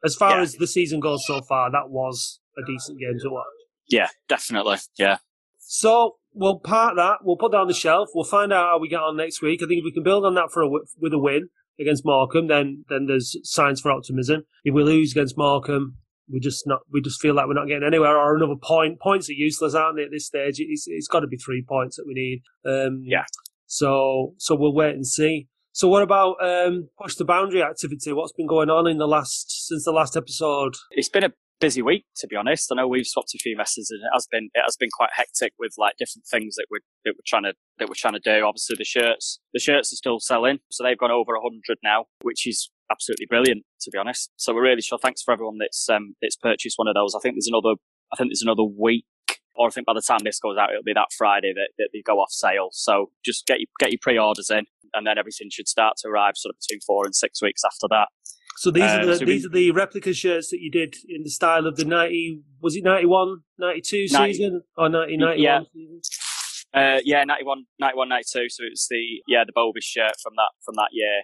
as 0.05 0.15
far 0.15 0.37
Yeah. 0.37 0.43
as 0.43 0.55
the 0.55 0.67
season 0.67 1.01
goes 1.01 1.25
so 1.27 1.41
far, 1.43 1.71
that 1.71 1.89
was 1.91 2.41
a 2.59 2.67
decent 2.67 2.99
game 2.99 3.19
to 3.23 3.31
watch. 3.31 3.45
Yeah, 3.89 4.09
definitely. 4.29 4.79
Yeah. 4.99 5.19
So 5.59 6.17
we'll 6.35 6.59
park 6.59 6.97
that. 6.97 7.19
We'll 7.23 7.37
put 7.37 7.53
that 7.53 7.59
on 7.59 7.69
the 7.69 7.75
shelf. 7.75 8.09
We'll 8.15 8.25
find 8.25 8.53
out 8.53 8.67
how 8.67 8.79
we 8.79 8.89
get 8.89 9.01
on 9.01 9.17
next 9.17 9.43
week. 9.43 9.63
I 9.63 9.67
think 9.67 9.79
if 9.79 9.85
we 9.85 9.93
can 9.93 10.03
build 10.03 10.25
on 10.25 10.35
that 10.35 10.51
for 10.53 10.63
a, 10.63 10.69
with 10.69 11.13
a 11.13 11.19
win 11.19 11.49
against 11.79 12.05
Morecambe, 12.05 12.49
then 12.49 12.85
then 12.89 13.07
there's 13.07 13.37
signs 13.43 13.81
for 13.81 13.91
optimism. 13.91 14.45
If 14.65 14.75
we 14.75 14.83
lose 14.83 15.13
against 15.13 15.37
Morecambe, 15.37 15.97
we 16.29 16.41
just 16.41 16.67
not 16.67 16.81
we 16.93 17.01
just 17.01 17.21
feel 17.21 17.35
like 17.35 17.47
we're 17.47 17.55
not 17.55 17.69
getting 17.69 17.87
anywhere. 17.87 18.17
Or 18.17 18.37
another 18.37 18.57
point. 18.61 19.01
Points 19.01 19.29
are 19.31 19.35
useless, 19.35 19.75
aren't 19.75 19.97
they? 19.97 20.05
At 20.05 20.11
this 20.11 20.27
stage, 20.27 20.57
it's 20.59 20.87
it's 20.87 21.09
got 21.09 21.21
to 21.21 21.27
be 21.27 21.37
three 21.37 21.65
points 21.67 21.97
that 21.97 22.05
we 22.07 22.15
need. 22.15 22.43
Um, 22.65 23.03
Yeah. 23.05 23.25
So 23.67 24.35
so 24.39 24.55
we'll 24.55 24.75
wait 24.75 24.95
and 24.95 25.07
see. 25.07 25.49
So 25.73 25.89
what 25.89 26.03
about 26.03 26.37
um, 26.43 26.89
push 27.01 27.17
the 27.17 27.25
boundary 27.25 27.63
activity? 27.63 28.13
What's 28.13 28.33
been 28.33 28.47
going 28.47 28.71
on 28.71 28.87
in 28.87 28.97
the 28.97 29.07
last 29.07 29.67
since 29.67 29.85
the 29.85 29.93
last 29.93 30.17
episode? 30.17 30.75
It's 30.91 31.11
been 31.11 31.25
a 31.25 31.33
busy 31.61 31.83
week, 31.83 32.05
to 32.17 32.27
be 32.27 32.37
honest. 32.37 32.71
I 32.73 32.77
know 32.77 32.89
we've 32.89 33.07
swapped 33.07 33.35
a 33.35 33.39
few 33.39 33.57
messages, 33.57 33.91
and 33.91 34.01
it 34.01 34.11
has 34.13 34.27
been 34.31 34.49
it 34.55 34.63
has 34.63 34.77
been 34.77 34.89
quite 34.97 35.11
hectic 35.15 35.53
with 35.59 35.73
like 35.77 35.97
different 35.99 36.25
things 36.31 36.57
that 36.57 36.67
we're 36.71 36.81
that 37.05 37.13
we're 37.15 37.27
trying 37.27 37.45
to 37.45 37.53
that 37.79 37.89
we're 37.89 37.95
trying 37.95 38.15
to 38.15 38.21
do. 38.21 38.45
Obviously, 38.45 38.77
the 38.79 38.85
shirts 38.85 39.41
the 39.53 39.61
shirts 39.61 39.93
are 39.93 39.97
still 39.97 40.21
selling, 40.21 40.59
so 40.71 40.83
they've 40.83 40.99
gone 40.99 41.11
over 41.11 41.33
hundred 41.43 41.79
now, 41.83 42.07
which 42.23 42.47
is 42.47 42.71
absolutely 42.91 43.27
brilliant, 43.27 43.65
to 43.83 43.91
be 43.91 43.99
honest. 43.99 44.31
So 44.37 44.55
we're 44.55 44.63
really 44.63 44.83
sure. 44.83 44.99
Thanks 44.99 45.23
for 45.23 45.33
everyone 45.33 45.59
that's 45.59 45.89
um 45.89 46.15
that's 46.23 46.37
purchased 46.37 46.79
one 46.79 46.89
of 46.89 46.95
those. 46.95 47.15
I 47.15 47.21
think 47.21 47.35
there's 47.37 47.49
another. 47.49 47.75
I 48.13 48.17
think 48.17 48.31
there's 48.31 48.43
another 48.43 48.63
week. 48.65 49.05
Or 49.59 49.67
I 49.69 49.71
think 49.71 49.87
by 49.87 49.95
the 49.95 50.03
time 50.03 50.21
this 50.23 50.39
goes 50.39 50.59
out, 50.59 50.71
it'll 50.71 50.83
be 50.83 50.93
that 50.93 51.09
Friday 51.17 51.53
that, 51.55 51.71
that 51.79 51.89
they 51.95 52.03
go 52.05 52.19
off 52.19 52.31
sale. 52.31 52.69
So 52.73 53.11
just 53.25 53.47
get 53.47 53.59
your, 53.59 53.69
get 53.81 53.91
your 53.91 53.99
pre-orders 54.03 54.51
in, 54.51 54.67
and 54.93 55.07
then 55.07 55.17
everything 55.17 55.49
should 55.51 55.67
start 55.67 55.95
to 56.03 56.09
arrive 56.09 56.35
sort 56.37 56.55
of 56.55 56.59
between 56.61 56.81
four 56.87 57.07
and 57.07 57.15
six 57.17 57.41
weeks 57.41 57.63
after 57.65 57.87
that. 57.89 58.09
So 58.59 58.71
these 58.71 58.83
are 58.85 59.01
Um, 59.01 59.07
the 59.07 59.17
so 59.17 59.25
we- 59.25 59.33
these 59.33 59.47
are 59.47 59.51
the 59.51 59.71
replica 59.71 60.13
shirts 60.13 60.51
that 60.51 60.61
you 60.61 60.71
did 60.71 60.97
in 61.09 61.23
the 61.23 61.31
style 61.31 61.67
of 61.67 61.77
the 61.77 61.87
ninety 61.87 62.41
was 62.61 62.77
it 62.77 62.85
91, 62.85 63.39
92 63.59 64.09
Ninety- 64.13 64.33
season 64.35 64.63
or 64.77 64.91
ninety 64.91 65.17
ninety 65.17 65.43
one 65.43 65.43
Yeah. 65.43 65.61
season? 65.73 66.01
Uh, 66.75 67.01
yeah, 67.05 67.25
91, 67.25 67.65
91, 67.79 68.09
92. 68.11 68.49
So 68.51 68.63
it 68.65 68.71
was 68.71 68.87
the 68.91 69.23
yeah 69.27 69.45
the 69.47 69.53
Bovis 69.55 69.85
shirt 69.85 70.13
from 70.23 70.35
that 70.37 70.51
from 70.65 70.75
that 70.77 70.89
year, 70.93 71.23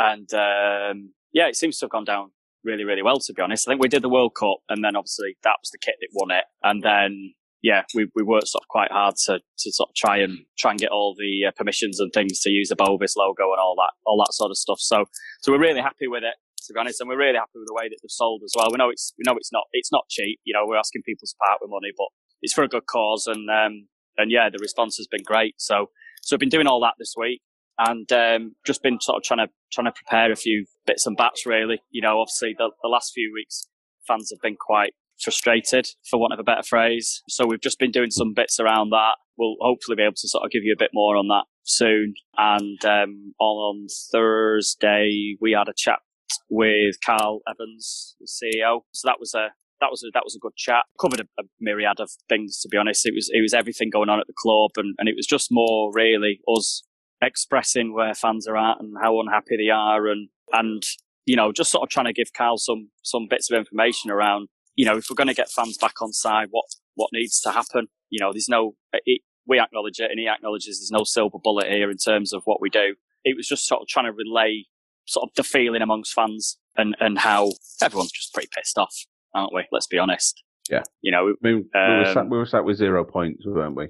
and 0.00 0.32
um, 0.34 1.12
yeah, 1.32 1.46
it 1.46 1.56
seems 1.56 1.78
to 1.78 1.84
have 1.84 1.90
gone 1.90 2.04
down 2.04 2.32
really 2.64 2.84
really 2.84 3.02
well. 3.02 3.18
To 3.18 3.32
be 3.32 3.42
honest, 3.42 3.68
I 3.68 3.72
think 3.72 3.82
we 3.82 3.88
did 3.88 4.02
the 4.02 4.08
World 4.08 4.34
Cup, 4.34 4.58
and 4.68 4.82
then 4.82 4.96
obviously 4.96 5.36
that 5.44 5.56
was 5.60 5.70
the 5.70 5.78
kit 5.78 5.96
that 6.00 6.08
won 6.12 6.30
it, 6.32 6.44
and 6.64 6.82
then 6.82 7.34
yeah, 7.62 7.82
we 7.94 8.08
we 8.14 8.22
worked 8.22 8.48
sort 8.48 8.64
of 8.64 8.68
quite 8.68 8.90
hard 8.90 9.16
to 9.26 9.38
to 9.38 9.72
sort 9.72 9.90
of 9.90 9.94
try 9.94 10.16
and 10.18 10.38
try 10.58 10.70
and 10.72 10.80
get 10.80 10.90
all 10.90 11.14
the 11.16 11.48
uh, 11.48 11.52
permissions 11.56 12.00
and 12.00 12.10
things 12.12 12.40
to 12.40 12.50
use 12.50 12.70
the 12.70 12.76
Bovis 12.76 13.16
logo 13.16 13.52
and 13.52 13.60
all 13.60 13.76
that 13.76 13.92
all 14.06 14.18
that 14.18 14.32
sort 14.32 14.50
of 14.50 14.56
stuff. 14.56 14.80
So 14.80 15.04
so 15.42 15.52
we're 15.52 15.60
really 15.60 15.82
happy 15.82 16.08
with 16.08 16.24
it. 16.24 16.34
To 16.66 16.74
be 16.74 16.80
honest, 16.80 17.00
and 17.00 17.08
we're 17.08 17.18
really 17.18 17.38
happy 17.38 17.56
with 17.56 17.66
the 17.66 17.74
way 17.74 17.88
that 17.88 17.98
they've 18.02 18.10
sold 18.10 18.42
as 18.44 18.52
well. 18.56 18.68
We 18.70 18.76
know 18.76 18.90
it's 18.90 19.12
we 19.18 19.24
know 19.26 19.36
it's 19.36 19.52
not 19.52 19.64
it's 19.72 19.92
not 19.92 20.04
cheap. 20.08 20.40
You 20.44 20.54
know, 20.54 20.64
we're 20.66 20.76
asking 20.76 21.02
people 21.02 21.26
to 21.26 21.34
part 21.44 21.58
with 21.60 21.70
money, 21.70 21.90
but 21.96 22.08
it's 22.42 22.52
for 22.52 22.62
a 22.64 22.68
good 22.68 22.86
cause, 22.86 23.26
and 23.26 23.48
um, 23.50 23.88
and 24.16 24.30
yeah, 24.30 24.48
the 24.50 24.58
response 24.60 24.96
has 24.98 25.06
been 25.06 25.22
great. 25.24 25.54
So, 25.58 25.90
so 26.22 26.36
I've 26.36 26.40
been 26.40 26.48
doing 26.48 26.66
all 26.66 26.80
that 26.80 26.94
this 26.98 27.14
week, 27.16 27.42
and 27.80 28.10
um, 28.12 28.54
just 28.66 28.82
been 28.82 29.00
sort 29.00 29.16
of 29.16 29.22
trying 29.22 29.46
to 29.46 29.52
trying 29.72 29.86
to 29.86 29.92
prepare 29.92 30.30
a 30.30 30.36
few 30.36 30.66
bits 30.86 31.06
and 31.06 31.16
bats. 31.16 31.46
Really, 31.46 31.80
you 31.90 32.02
know, 32.02 32.20
obviously 32.20 32.54
the, 32.56 32.70
the 32.82 32.88
last 32.88 33.12
few 33.14 33.32
weeks, 33.34 33.66
fans 34.06 34.30
have 34.32 34.40
been 34.42 34.56
quite 34.60 34.92
frustrated, 35.20 35.86
for 36.08 36.18
want 36.18 36.32
of 36.32 36.38
a 36.38 36.44
better 36.44 36.62
phrase. 36.62 37.22
So 37.28 37.46
we've 37.46 37.60
just 37.60 37.78
been 37.78 37.90
doing 37.90 38.10
some 38.10 38.32
bits 38.34 38.58
around 38.60 38.90
that. 38.90 39.14
We'll 39.36 39.56
hopefully 39.60 39.96
be 39.96 40.02
able 40.02 40.14
to 40.16 40.28
sort 40.28 40.44
of 40.44 40.50
give 40.50 40.62
you 40.64 40.74
a 40.74 40.78
bit 40.78 40.90
more 40.92 41.16
on 41.16 41.28
that 41.28 41.44
soon. 41.62 42.14
And 42.36 42.84
um, 42.84 43.34
on 43.38 43.86
Thursday, 44.12 45.36
we 45.40 45.52
had 45.52 45.68
a 45.68 45.74
chat 45.76 46.00
with 46.48 46.96
Carl 47.04 47.40
Evans, 47.48 48.16
the 48.20 48.26
CEO. 48.26 48.80
So 48.92 49.08
that 49.08 49.16
was 49.18 49.34
a 49.34 49.48
that 49.80 49.90
was 49.90 50.04
a, 50.04 50.10
that 50.12 50.24
was 50.24 50.36
a 50.36 50.38
good 50.38 50.54
chat. 50.56 50.84
Covered 51.00 51.20
a, 51.20 51.24
a 51.40 51.44
myriad 51.58 52.00
of 52.00 52.10
things, 52.28 52.60
to 52.60 52.68
be 52.68 52.76
honest. 52.76 53.06
It 53.06 53.14
was 53.14 53.30
it 53.32 53.40
was 53.40 53.54
everything 53.54 53.88
going 53.90 54.10
on 54.10 54.20
at 54.20 54.26
the 54.26 54.34
club, 54.36 54.72
and, 54.76 54.94
and 54.98 55.08
it 55.08 55.16
was 55.16 55.26
just 55.26 55.48
more 55.50 55.90
really 55.94 56.40
us 56.54 56.82
expressing 57.22 57.92
where 57.94 58.14
fans 58.14 58.46
are 58.46 58.56
at 58.56 58.80
and 58.80 58.94
how 59.02 59.20
unhappy 59.20 59.56
they 59.56 59.70
are, 59.70 60.06
and 60.08 60.28
and 60.52 60.82
you 61.26 61.36
know 61.36 61.52
just 61.52 61.70
sort 61.70 61.82
of 61.82 61.88
trying 61.90 62.06
to 62.06 62.12
give 62.12 62.32
Carl 62.32 62.58
some 62.58 62.90
some 63.02 63.26
bits 63.28 63.50
of 63.50 63.58
information 63.58 64.10
around 64.10 64.48
you 64.76 64.84
know 64.84 64.96
if 64.96 65.08
we're 65.10 65.16
going 65.16 65.28
to 65.28 65.34
get 65.34 65.50
fans 65.50 65.78
back 65.78 66.00
on 66.00 66.12
side, 66.12 66.48
what 66.50 66.66
what 66.94 67.10
needs 67.12 67.40
to 67.40 67.50
happen. 67.50 67.88
You 68.10 68.18
know, 68.20 68.32
there's 68.32 68.48
no 68.48 68.74
it, 68.92 69.22
we 69.46 69.60
acknowledge 69.60 70.00
it, 70.00 70.10
and 70.10 70.18
he 70.18 70.28
acknowledges 70.28 70.80
there's 70.80 70.90
no 70.90 71.04
silver 71.04 71.38
bullet 71.42 71.66
here 71.68 71.90
in 71.90 71.96
terms 71.96 72.32
of 72.32 72.42
what 72.44 72.60
we 72.60 72.70
do. 72.70 72.94
It 73.24 73.36
was 73.36 73.46
just 73.46 73.66
sort 73.66 73.82
of 73.82 73.88
trying 73.88 74.06
to 74.06 74.12
relay 74.12 74.64
sort 75.06 75.28
of 75.28 75.34
the 75.34 75.42
feeling 75.42 75.82
amongst 75.82 76.12
fans 76.12 76.58
and 76.76 76.96
and 77.00 77.18
how 77.18 77.52
everyone's 77.82 78.12
just 78.12 78.32
pretty 78.32 78.48
pissed 78.54 78.78
off 78.78 78.94
aren't 79.34 79.54
we? 79.54 79.66
Let's 79.72 79.86
be 79.86 79.98
honest. 79.98 80.42
Yeah. 80.70 80.82
You 81.02 81.12
know, 81.12 81.28
I 81.28 81.34
mean, 81.42 81.68
we, 81.72 81.80
were 81.80 82.06
Um, 82.06 82.14
sat, 82.14 82.28
we 82.28 82.38
were 82.38 82.46
sat 82.46 82.64
with 82.64 82.76
zero 82.76 83.04
points, 83.04 83.44
weren't 83.46 83.76
we? 83.76 83.88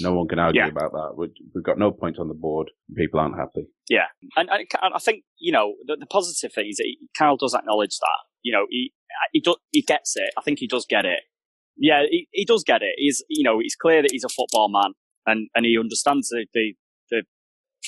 No 0.00 0.14
one 0.14 0.28
can 0.28 0.38
argue 0.38 0.60
Yeah. 0.62 0.68
about 0.68 0.92
that. 0.92 1.14
We, 1.16 1.28
we've 1.54 1.64
got 1.64 1.78
no 1.78 1.90
points 1.90 2.18
on 2.18 2.28
the 2.28 2.34
board. 2.34 2.70
People 2.96 3.20
aren't 3.20 3.36
happy. 3.38 3.66
Yeah, 3.88 4.06
and, 4.36 4.48
and 4.50 4.94
I 4.94 4.98
think 4.98 5.24
you 5.38 5.52
know 5.52 5.74
the, 5.86 5.96
the 5.98 6.06
positive 6.06 6.52
thing 6.52 6.68
is 6.68 6.76
that 6.76 6.84
he, 6.84 6.98
Carl 7.18 7.36
does 7.36 7.54
acknowledge 7.54 7.98
that. 7.98 8.18
You 8.42 8.52
know, 8.52 8.66
he 8.70 8.92
he 9.32 9.40
do, 9.40 9.56
he 9.70 9.82
gets 9.82 10.16
it. 10.16 10.32
I 10.38 10.42
think 10.42 10.58
he 10.58 10.66
does 10.66 10.86
get 10.88 11.04
it. 11.04 11.20
Yeah, 11.76 12.02
he, 12.10 12.28
he 12.32 12.44
does 12.44 12.62
get 12.64 12.82
it. 12.82 12.94
He's 12.96 13.22
you 13.28 13.42
know 13.44 13.58
he's 13.58 13.76
clear 13.76 14.02
that 14.02 14.12
he's 14.12 14.24
a 14.24 14.28
football 14.28 14.68
man 14.70 14.92
and 15.26 15.48
and 15.54 15.66
he 15.66 15.78
understands 15.78 16.28
the 16.28 16.46
the, 16.54 16.74
the 17.10 17.24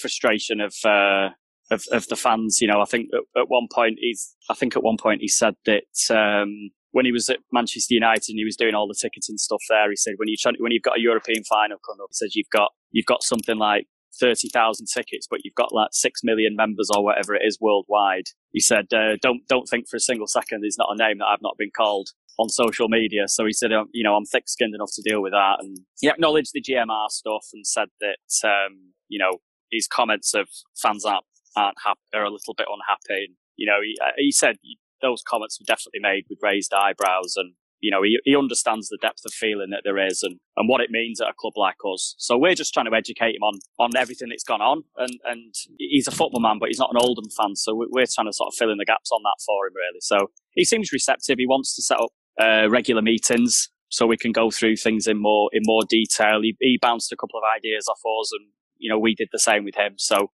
frustration 0.01 0.61
of. 0.61 0.75
Uh, 0.85 1.31
of, 1.71 1.83
of 1.93 2.07
the 2.09 2.15
fans, 2.17 2.59
you 2.61 2.69
know, 2.69 2.83
I 2.83 2.85
think 2.85 3.09
at, 3.15 3.41
at 3.41 3.49
one 3.49 3.69
point 3.73 3.97
he's, 3.99 4.37
I 4.51 4.55
think 4.55 4.77
at 4.77 4.83
one 4.83 4.99
point 4.99 5.23
he 5.23 5.29
said 5.29 5.55
that, 5.65 5.85
um, 6.11 6.71
when 6.95 7.05
he 7.05 7.11
was 7.11 7.29
at 7.29 7.41
Manchester 7.53 7.93
United 7.93 8.31
and 8.31 8.39
he 8.39 8.45
was 8.45 8.57
doing 8.57 8.73
all 8.73 8.87
the 8.87 8.95
ticketing 8.95 9.37
stuff 9.37 9.61
there, 9.69 9.91
he 9.91 9.97
said 9.97 10.15
when 10.17 10.29
you 10.29 10.37
when 10.59 10.71
you've 10.71 10.83
got 10.83 10.97
a 10.97 11.03
European 11.03 11.43
final 11.43 11.77
coming 11.85 12.01
up, 12.01 12.11
he 12.11 12.15
says 12.15 12.37
you've 12.37 12.51
got 12.51 12.71
you've 12.93 13.05
got 13.07 13.25
something 13.25 13.59
like 13.59 13.89
thirty 14.21 14.49
thousand 14.49 14.87
tickets, 14.87 15.27
but 15.29 15.41
you've 15.43 15.57
got 15.57 15.75
like 15.75 15.89
six 15.91 16.21
million 16.23 16.55
members 16.55 16.89
or 16.95 17.03
whatever 17.03 17.35
it 17.35 17.43
is 17.45 17.59
worldwide. 17.61 18.29
He 18.53 18.61
said 18.61 18.87
uh, 18.95 19.17
don't 19.21 19.43
don't 19.49 19.69
think 19.69 19.89
for 19.89 19.97
a 19.97 20.01
single 20.01 20.29
second 20.29 20.63
there's 20.63 20.79
not 20.79 20.89
a 20.93 20.97
name 20.97 21.19
that 21.19 21.27
I've 21.27 21.43
not 21.43 21.59
been 21.59 21.73
called 21.77 22.11
on 22.39 22.49
social 22.49 22.89
media. 22.89 23.27
So 23.27 23.45
he 23.45 23.53
said 23.53 23.73
um, 23.73 23.89
you 23.93 24.05
know 24.05 24.15
I'm 24.15 24.25
thick 24.25 24.45
skinned 24.47 24.77
enough 24.77 24.93
to 24.95 25.03
deal 25.03 25.21
with 25.21 25.33
that, 25.33 25.57
and 25.59 25.79
he 26.01 26.09
acknowledged 26.09 26.53
the 26.55 26.63
GMR 26.63 27.09
stuff 27.09 27.47
and 27.53 27.67
said 27.67 27.89
that 28.01 28.49
um, 28.49 28.93
you 29.09 29.19
know 29.19 29.39
his 29.73 29.89
comments 29.89 30.33
of 30.33 30.47
fans 30.81 31.05
aren't 31.05 31.25
aren't 31.57 31.79
happy, 31.85 31.99
are 32.15 32.25
a 32.25 32.31
little 32.31 32.55
bit 32.55 32.67
unhappy. 32.71 33.25
And, 33.27 33.35
you 33.57 33.67
know, 33.67 33.81
he, 33.83 33.97
uh, 34.01 34.13
he 34.17 34.33
said 34.33 34.57
those 35.05 35.23
comments 35.23 35.61
were 35.61 35.69
definitely 35.73 36.01
made 36.01 36.25
with 36.29 36.41
raised 36.43 36.73
eyebrows 36.73 37.35
and, 37.37 37.53
you 37.81 37.91
know, 37.91 38.03
he, 38.03 38.19
he 38.25 38.35
understands 38.35 38.89
the 38.89 38.99
depth 39.01 39.23
of 39.27 39.33
feeling 39.35 39.71
that 39.71 39.83
there 39.85 39.99
is 39.99 40.23
and, 40.23 40.41
and 40.57 40.69
what 40.69 40.81
it 40.81 40.91
means 40.91 41.21
at 41.21 41.29
a 41.29 41.35
club 41.39 41.53
like 41.57 41.77
us. 41.93 42.15
So 42.19 42.39
we're 42.39 42.55
just 42.55 42.73
trying 42.73 42.87
to 42.91 42.97
educate 42.97 43.37
him 43.37 43.43
on, 43.43 43.59
on 43.79 43.91
everything 43.97 44.31
that's 44.31 44.43
gone 44.53 44.63
on. 44.63 44.85
And, 44.97 45.15
and 45.25 45.55
he's 45.79 46.09
a 46.09 46.11
football 46.11 46.41
man, 46.41 46.59
but 46.59 46.71
he's 46.71 46.79
not 46.79 46.91
an 46.95 47.01
Oldham 47.01 47.31
fan. 47.39 47.55
So 47.57 47.75
we- 47.75 47.89
we're 47.91 48.07
trying 48.13 48.27
to 48.29 48.33
sort 48.33 48.49
of 48.53 48.57
fill 48.57 48.73
in 48.73 48.79
the 48.79 48.87
gaps 48.87 49.11
on 49.13 49.21
that 49.23 49.37
for 49.45 49.67
him, 49.67 49.75
really. 49.77 50.01
So 50.01 50.31
he 50.55 50.65
seems 50.65 50.93
receptive. 50.93 51.37
He 51.39 51.47
wants 51.47 51.77
to 51.77 51.83
set 51.83 52.01
up 52.01 52.11
uh, 52.41 52.71
regular 52.71 53.03
meetings 53.03 53.69
so 53.91 54.07
we 54.07 54.17
can 54.17 54.33
go 54.33 54.51
through 54.51 54.77
things 54.77 55.07
in 55.07 55.21
more, 55.21 55.51
in 55.53 55.63
more 55.67 55.83
detail. 55.89 56.41
He, 56.43 56.57
he 56.61 56.79
bounced 56.81 57.13
a 57.13 57.17
couple 57.17 57.39
of 57.39 57.45
ideas 57.57 57.87
off 57.87 58.01
us 58.21 58.33
and, 58.33 58.49
you 58.79 58.91
know, 58.91 58.99
we 58.99 59.15
did 59.15 59.29
the 59.31 59.39
same 59.39 59.65
with 59.65 59.77
him. 59.77 59.95
So 59.99 60.31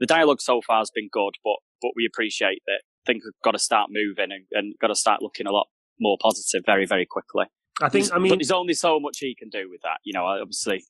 the 0.00 0.06
dialogue 0.06 0.40
so 0.40 0.60
far 0.66 0.78
has 0.78 0.90
been 0.90 1.08
good, 1.12 1.34
but 1.44 1.56
but 1.82 1.90
we 1.94 2.06
appreciate 2.10 2.62
that 2.66 2.80
things 3.06 3.24
have 3.24 3.34
got 3.42 3.52
to 3.52 3.58
start 3.58 3.88
moving 3.90 4.32
and, 4.32 4.44
and 4.52 4.74
got 4.80 4.88
to 4.88 4.94
start 4.94 5.22
looking 5.22 5.46
a 5.46 5.52
lot 5.52 5.66
more 6.00 6.16
positive 6.20 6.62
very 6.66 6.86
very 6.86 7.06
quickly. 7.06 7.46
I 7.82 7.88
think. 7.88 8.06
I 8.06 8.14
but 8.14 8.22
mean, 8.22 8.38
there's 8.38 8.50
only 8.50 8.74
so 8.74 8.98
much 8.98 9.18
he 9.18 9.34
can 9.34 9.48
do 9.48 9.68
with 9.70 9.82
that. 9.82 9.98
You 10.04 10.14
know, 10.14 10.24
obviously 10.24 10.84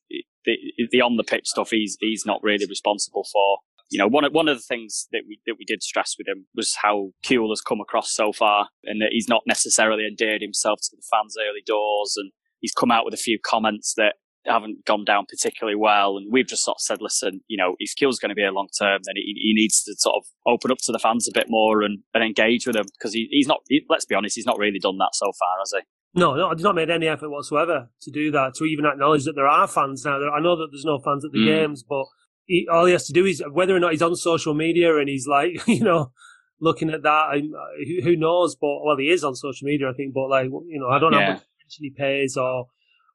the, 0.45 0.57
the 0.91 1.01
on 1.01 1.17
the 1.17 1.23
pitch 1.23 1.47
stuff 1.47 1.69
he's 1.71 1.97
he's 1.99 2.25
not 2.25 2.41
really 2.43 2.65
responsible 2.65 3.25
for. 3.31 3.59
You 3.89 3.99
know, 3.99 4.07
one 4.07 4.25
of 4.25 4.33
one 4.33 4.47
of 4.47 4.57
the 4.57 4.63
things 4.63 5.07
that 5.11 5.21
we 5.27 5.39
that 5.45 5.55
we 5.57 5.65
did 5.65 5.83
stress 5.83 6.15
with 6.17 6.27
him 6.27 6.47
was 6.55 6.75
how 6.81 7.11
Kewell 7.25 7.49
has 7.49 7.61
come 7.61 7.79
across 7.81 8.11
so 8.11 8.33
far, 8.33 8.69
and 8.83 9.01
that 9.01 9.09
he's 9.11 9.29
not 9.29 9.43
necessarily 9.45 10.05
endeared 10.05 10.41
himself 10.41 10.79
to 10.83 10.95
the 10.95 11.03
fans' 11.09 11.35
early 11.39 11.63
doors, 11.65 12.15
and 12.17 12.31
he's 12.59 12.73
come 12.73 12.91
out 12.91 13.05
with 13.05 13.13
a 13.13 13.17
few 13.17 13.39
comments 13.43 13.93
that 13.95 14.15
haven't 14.47 14.85
gone 14.85 15.05
down 15.05 15.25
particularly 15.27 15.75
well. 15.75 16.17
And 16.17 16.31
we've 16.31 16.47
just 16.47 16.63
sort 16.63 16.77
of 16.77 16.81
said, 16.81 17.01
listen, 17.01 17.41
you 17.47 17.57
know, 17.57 17.75
if 17.79 17.93
Kewell's 17.95 18.19
going 18.19 18.29
to 18.29 18.35
be 18.35 18.43
a 18.43 18.51
long 18.51 18.67
term, 18.77 19.01
then 19.05 19.15
he, 19.15 19.33
he 19.35 19.53
needs 19.53 19.83
to 19.83 19.95
sort 19.97 20.15
of 20.15 20.23
open 20.45 20.71
up 20.71 20.77
to 20.83 20.91
the 20.91 20.99
fans 20.99 21.27
a 21.27 21.31
bit 21.33 21.47
more 21.49 21.81
and, 21.81 21.99
and 22.13 22.23
engage 22.23 22.65
with 22.65 22.75
them 22.75 22.85
because 22.97 23.13
he, 23.13 23.27
he's 23.31 23.47
not. 23.47 23.59
He, 23.67 23.81
let's 23.89 24.05
be 24.05 24.15
honest, 24.15 24.35
he's 24.35 24.45
not 24.45 24.57
really 24.57 24.79
done 24.79 24.97
that 24.99 25.11
so 25.13 25.25
far, 25.39 25.59
has 25.59 25.73
he? 25.75 25.81
no, 26.19 26.35
no, 26.35 26.49
he's 26.51 26.63
not 26.63 26.73
made 26.73 26.89
any 26.89 27.07
effort 27.07 27.29
whatsoever 27.29 27.89
to 28.01 28.11
do 28.11 28.31
that. 28.31 28.55
To 28.55 28.65
even 28.65 28.85
acknowledge 28.85 29.25
that 29.25 29.33
there 29.33 29.47
are 29.47 29.67
fans 29.67 30.03
now. 30.03 30.17
I 30.31 30.39
know 30.39 30.55
that 30.55 30.69
there's 30.71 30.85
no 30.85 30.97
fans 30.99 31.23
at 31.23 31.31
the 31.31 31.39
Mm. 31.39 31.45
games, 31.45 31.83
but 31.83 32.05
he, 32.45 32.67
all 32.71 32.85
he 32.85 32.93
has 32.93 33.05
to 33.07 33.13
do 33.13 33.25
is 33.25 33.43
whether 33.51 33.75
or 33.75 33.79
not 33.79 33.91
he's 33.91 34.01
on 34.01 34.15
social 34.15 34.53
media 34.55 34.97
and 34.97 35.09
he's 35.09 35.27
like, 35.27 35.51
you 35.67 35.83
know, 35.83 36.11
looking 36.59 36.89
at 36.89 37.03
that. 37.03 37.33
And, 37.33 37.53
uh, 37.53 37.59
who, 37.85 38.01
who 38.09 38.15
knows? 38.15 38.55
But 38.55 38.83
well, 38.83 38.97
he 38.97 39.09
is 39.09 39.23
on 39.23 39.35
social 39.35 39.65
media, 39.67 39.89
I 39.89 39.93
think. 39.93 40.13
But 40.15 40.29
like, 40.29 40.45
you 40.45 40.79
know, 40.79 40.87
I 40.89 40.97
don't 40.97 41.11
know 41.11 41.19
how 41.19 41.33
much 41.33 41.43
attention 41.59 41.83
he 41.83 41.89
pays 41.91 42.35
or 42.37 42.65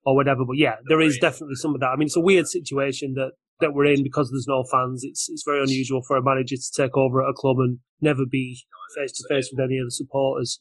or 0.04 0.16
whatever. 0.16 0.44
But 0.46 0.56
yeah, 0.56 0.76
there 0.88 1.00
is 1.00 1.18
definitely 1.18 1.56
some 1.56 1.74
of 1.74 1.80
that. 1.80 1.88
I 1.88 1.96
mean, 1.96 2.06
it's 2.06 2.16
a 2.16 2.20
weird 2.20 2.48
situation 2.48 3.14
that 3.14 3.32
that 3.60 3.72
we're 3.72 3.86
in 3.86 4.02
because 4.02 4.30
there's 4.30 4.46
no 4.48 4.64
fans. 4.70 5.02
It's 5.04 5.28
it's 5.28 5.44
very 5.46 5.62
unusual 5.62 6.02
for 6.06 6.16
a 6.16 6.22
manager 6.22 6.56
to 6.56 6.72
take 6.76 6.96
over 6.96 7.22
at 7.22 7.30
a 7.30 7.34
club 7.34 7.56
and 7.58 7.78
never 8.00 8.24
be 8.30 8.64
face 8.96 9.12
to 9.12 9.24
face 9.28 9.50
with 9.50 9.64
any 9.64 9.78
of 9.78 9.86
the 9.86 9.90
supporters. 9.90 10.58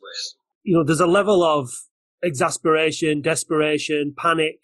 you 0.64 0.76
know, 0.76 0.84
there's 0.84 1.02
a 1.02 1.08
level 1.08 1.44
of 1.44 1.70
exasperation, 2.24 3.22
desperation, 3.22 4.14
panic. 4.18 4.60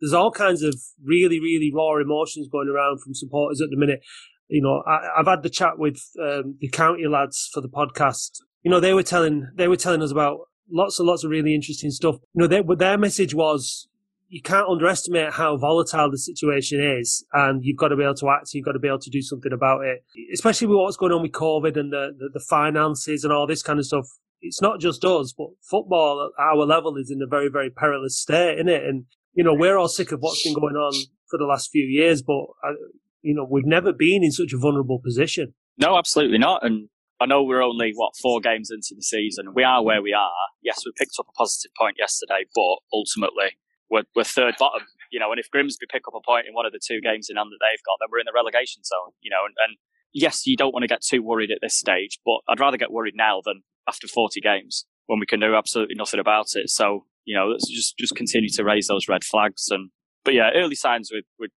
There's 0.00 0.12
all 0.12 0.30
kinds 0.30 0.62
of 0.62 0.74
really, 1.02 1.38
really 1.38 1.70
raw 1.74 1.96
emotions 1.96 2.48
going 2.50 2.68
around 2.68 3.00
from 3.00 3.14
supporters 3.14 3.60
at 3.60 3.70
the 3.70 3.76
minute. 3.76 4.00
You 4.48 4.62
know, 4.62 4.82
I, 4.86 5.16
have 5.16 5.26
had 5.26 5.42
the 5.42 5.50
chat 5.50 5.78
with 5.78 6.02
um, 6.20 6.56
the 6.60 6.68
county 6.68 7.06
lads 7.06 7.48
for 7.52 7.60
the 7.60 7.68
podcast. 7.68 8.40
You 8.62 8.70
know, 8.70 8.80
they 8.80 8.94
were 8.94 9.02
telling 9.02 9.48
they 9.54 9.68
were 9.68 9.76
telling 9.76 10.02
us 10.02 10.10
about 10.10 10.40
lots 10.70 10.98
and 10.98 11.06
lots 11.06 11.24
of 11.24 11.30
really 11.30 11.54
interesting 11.54 11.90
stuff. 11.90 12.16
You 12.34 12.42
know, 12.42 12.46
they, 12.46 12.62
their 12.76 12.98
message 12.98 13.34
was 13.34 13.88
you 14.34 14.42
can't 14.42 14.68
underestimate 14.68 15.32
how 15.32 15.56
volatile 15.56 16.10
the 16.10 16.18
situation 16.18 16.80
is, 16.80 17.24
and 17.34 17.64
you've 17.64 17.76
got 17.76 17.88
to 17.88 17.96
be 17.96 18.02
able 18.02 18.16
to 18.16 18.30
act. 18.30 18.52
You've 18.52 18.64
got 18.64 18.72
to 18.72 18.80
be 18.80 18.88
able 18.88 18.98
to 18.98 19.10
do 19.10 19.22
something 19.22 19.52
about 19.52 19.84
it, 19.84 20.02
especially 20.32 20.66
with 20.66 20.78
what's 20.78 20.96
going 20.96 21.12
on 21.12 21.22
with 21.22 21.30
COVID 21.30 21.76
and 21.78 21.92
the, 21.92 22.10
the, 22.18 22.30
the 22.34 22.40
finances 22.40 23.22
and 23.22 23.32
all 23.32 23.46
this 23.46 23.62
kind 23.62 23.78
of 23.78 23.86
stuff 23.86 24.08
it's 24.40 24.60
not 24.60 24.80
just 24.80 25.04
us, 25.04 25.32
but 25.32 25.46
football 25.62 26.30
at 26.36 26.42
our 26.42 26.66
level 26.66 26.96
is 26.96 27.12
in 27.12 27.22
a 27.22 27.26
very, 27.26 27.48
very 27.48 27.70
perilous 27.70 28.18
state, 28.18 28.56
isn't 28.56 28.68
it? 28.68 28.84
And, 28.84 29.04
you 29.34 29.44
know, 29.44 29.54
we're 29.54 29.78
all 29.78 29.88
sick 29.88 30.10
of 30.10 30.18
what's 30.20 30.42
been 30.42 30.52
going 30.52 30.74
on 30.74 30.92
for 31.30 31.38
the 31.38 31.46
last 31.46 31.70
few 31.70 31.84
years, 31.84 32.20
but, 32.20 32.44
uh, 32.62 32.74
you 33.22 33.34
know, 33.34 33.46
we've 33.48 33.64
never 33.64 33.92
been 33.92 34.24
in 34.24 34.32
such 34.32 34.52
a 34.52 34.58
vulnerable 34.58 34.98
position. 34.98 35.54
No, 35.78 35.96
absolutely 35.96 36.38
not. 36.38 36.66
And 36.66 36.88
I 37.20 37.26
know 37.26 37.42
we're 37.44 37.62
only, 37.62 37.92
what, 37.94 38.16
four 38.20 38.40
games 38.40 38.70
into 38.70 38.94
the 38.94 39.02
season. 39.02 39.54
We 39.54 39.62
are 39.62 39.82
where 39.82 40.02
we 40.02 40.12
are. 40.12 40.30
Yes, 40.60 40.82
we 40.84 40.92
picked 40.98 41.14
up 41.18 41.26
a 41.28 41.32
positive 41.38 41.70
point 41.80 41.96
yesterday, 41.98 42.44
but 42.54 42.78
ultimately 42.92 43.56
we're, 43.94 44.02
we're 44.16 44.24
third 44.24 44.56
bottom. 44.58 44.82
You 45.12 45.20
know, 45.20 45.30
and 45.30 45.38
if 45.38 45.48
Grimsby 45.50 45.86
pick 45.88 46.08
up 46.08 46.14
a 46.14 46.20
point 46.20 46.46
in 46.48 46.54
one 46.54 46.66
of 46.66 46.72
the 46.72 46.80
two 46.82 47.00
games 47.00 47.30
in 47.30 47.36
hand 47.36 47.50
that 47.52 47.62
they've 47.62 47.84
got, 47.86 47.98
then 48.00 48.08
we're 48.10 48.18
in 48.18 48.26
the 48.26 48.34
relegation 48.34 48.82
zone, 48.82 49.14
you 49.22 49.30
know, 49.30 49.46
and, 49.46 49.54
and 49.62 49.78
yes, 50.12 50.46
you 50.46 50.56
don't 50.56 50.72
want 50.72 50.82
to 50.82 50.88
get 50.88 51.02
too 51.02 51.22
worried 51.22 51.52
at 51.52 51.58
this 51.62 51.78
stage, 51.78 52.18
but 52.26 52.40
I'd 52.48 52.58
rather 52.58 52.76
get 52.76 52.90
worried 52.90 53.14
now 53.16 53.40
than 53.44 53.62
after 53.86 54.08
40 54.08 54.40
games 54.40 54.86
when 55.06 55.20
we 55.20 55.26
can 55.26 55.38
do 55.38 55.54
absolutely 55.54 55.94
nothing 55.94 56.18
about 56.18 56.46
it. 56.54 56.68
So, 56.70 57.06
you 57.24 57.36
know, 57.36 57.46
let's 57.46 57.68
just, 57.70 57.96
just 57.96 58.16
continue 58.16 58.48
to 58.54 58.64
raise 58.64 58.88
those 58.88 59.08
red 59.08 59.22
flags. 59.22 59.68
And, 59.70 59.90
but 60.24 60.34
yeah, 60.34 60.50
early 60.54 60.74
signs 60.74 61.10
with, 61.12 61.24
with, 61.38 61.52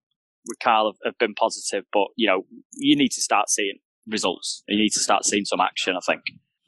with 0.47 0.59
Carl 0.59 0.91
have, 0.91 1.13
have 1.13 1.17
been 1.17 1.33
positive, 1.33 1.85
but, 1.91 2.07
you 2.15 2.27
know, 2.27 2.45
you 2.73 2.95
need 2.95 3.11
to 3.13 3.21
start 3.21 3.49
seeing 3.49 3.79
results. 4.07 4.63
You 4.67 4.77
need 4.77 4.91
to 4.91 4.99
start 4.99 5.25
seeing 5.25 5.45
some 5.45 5.61
action, 5.61 5.95
I 5.95 6.05
think. 6.05 6.21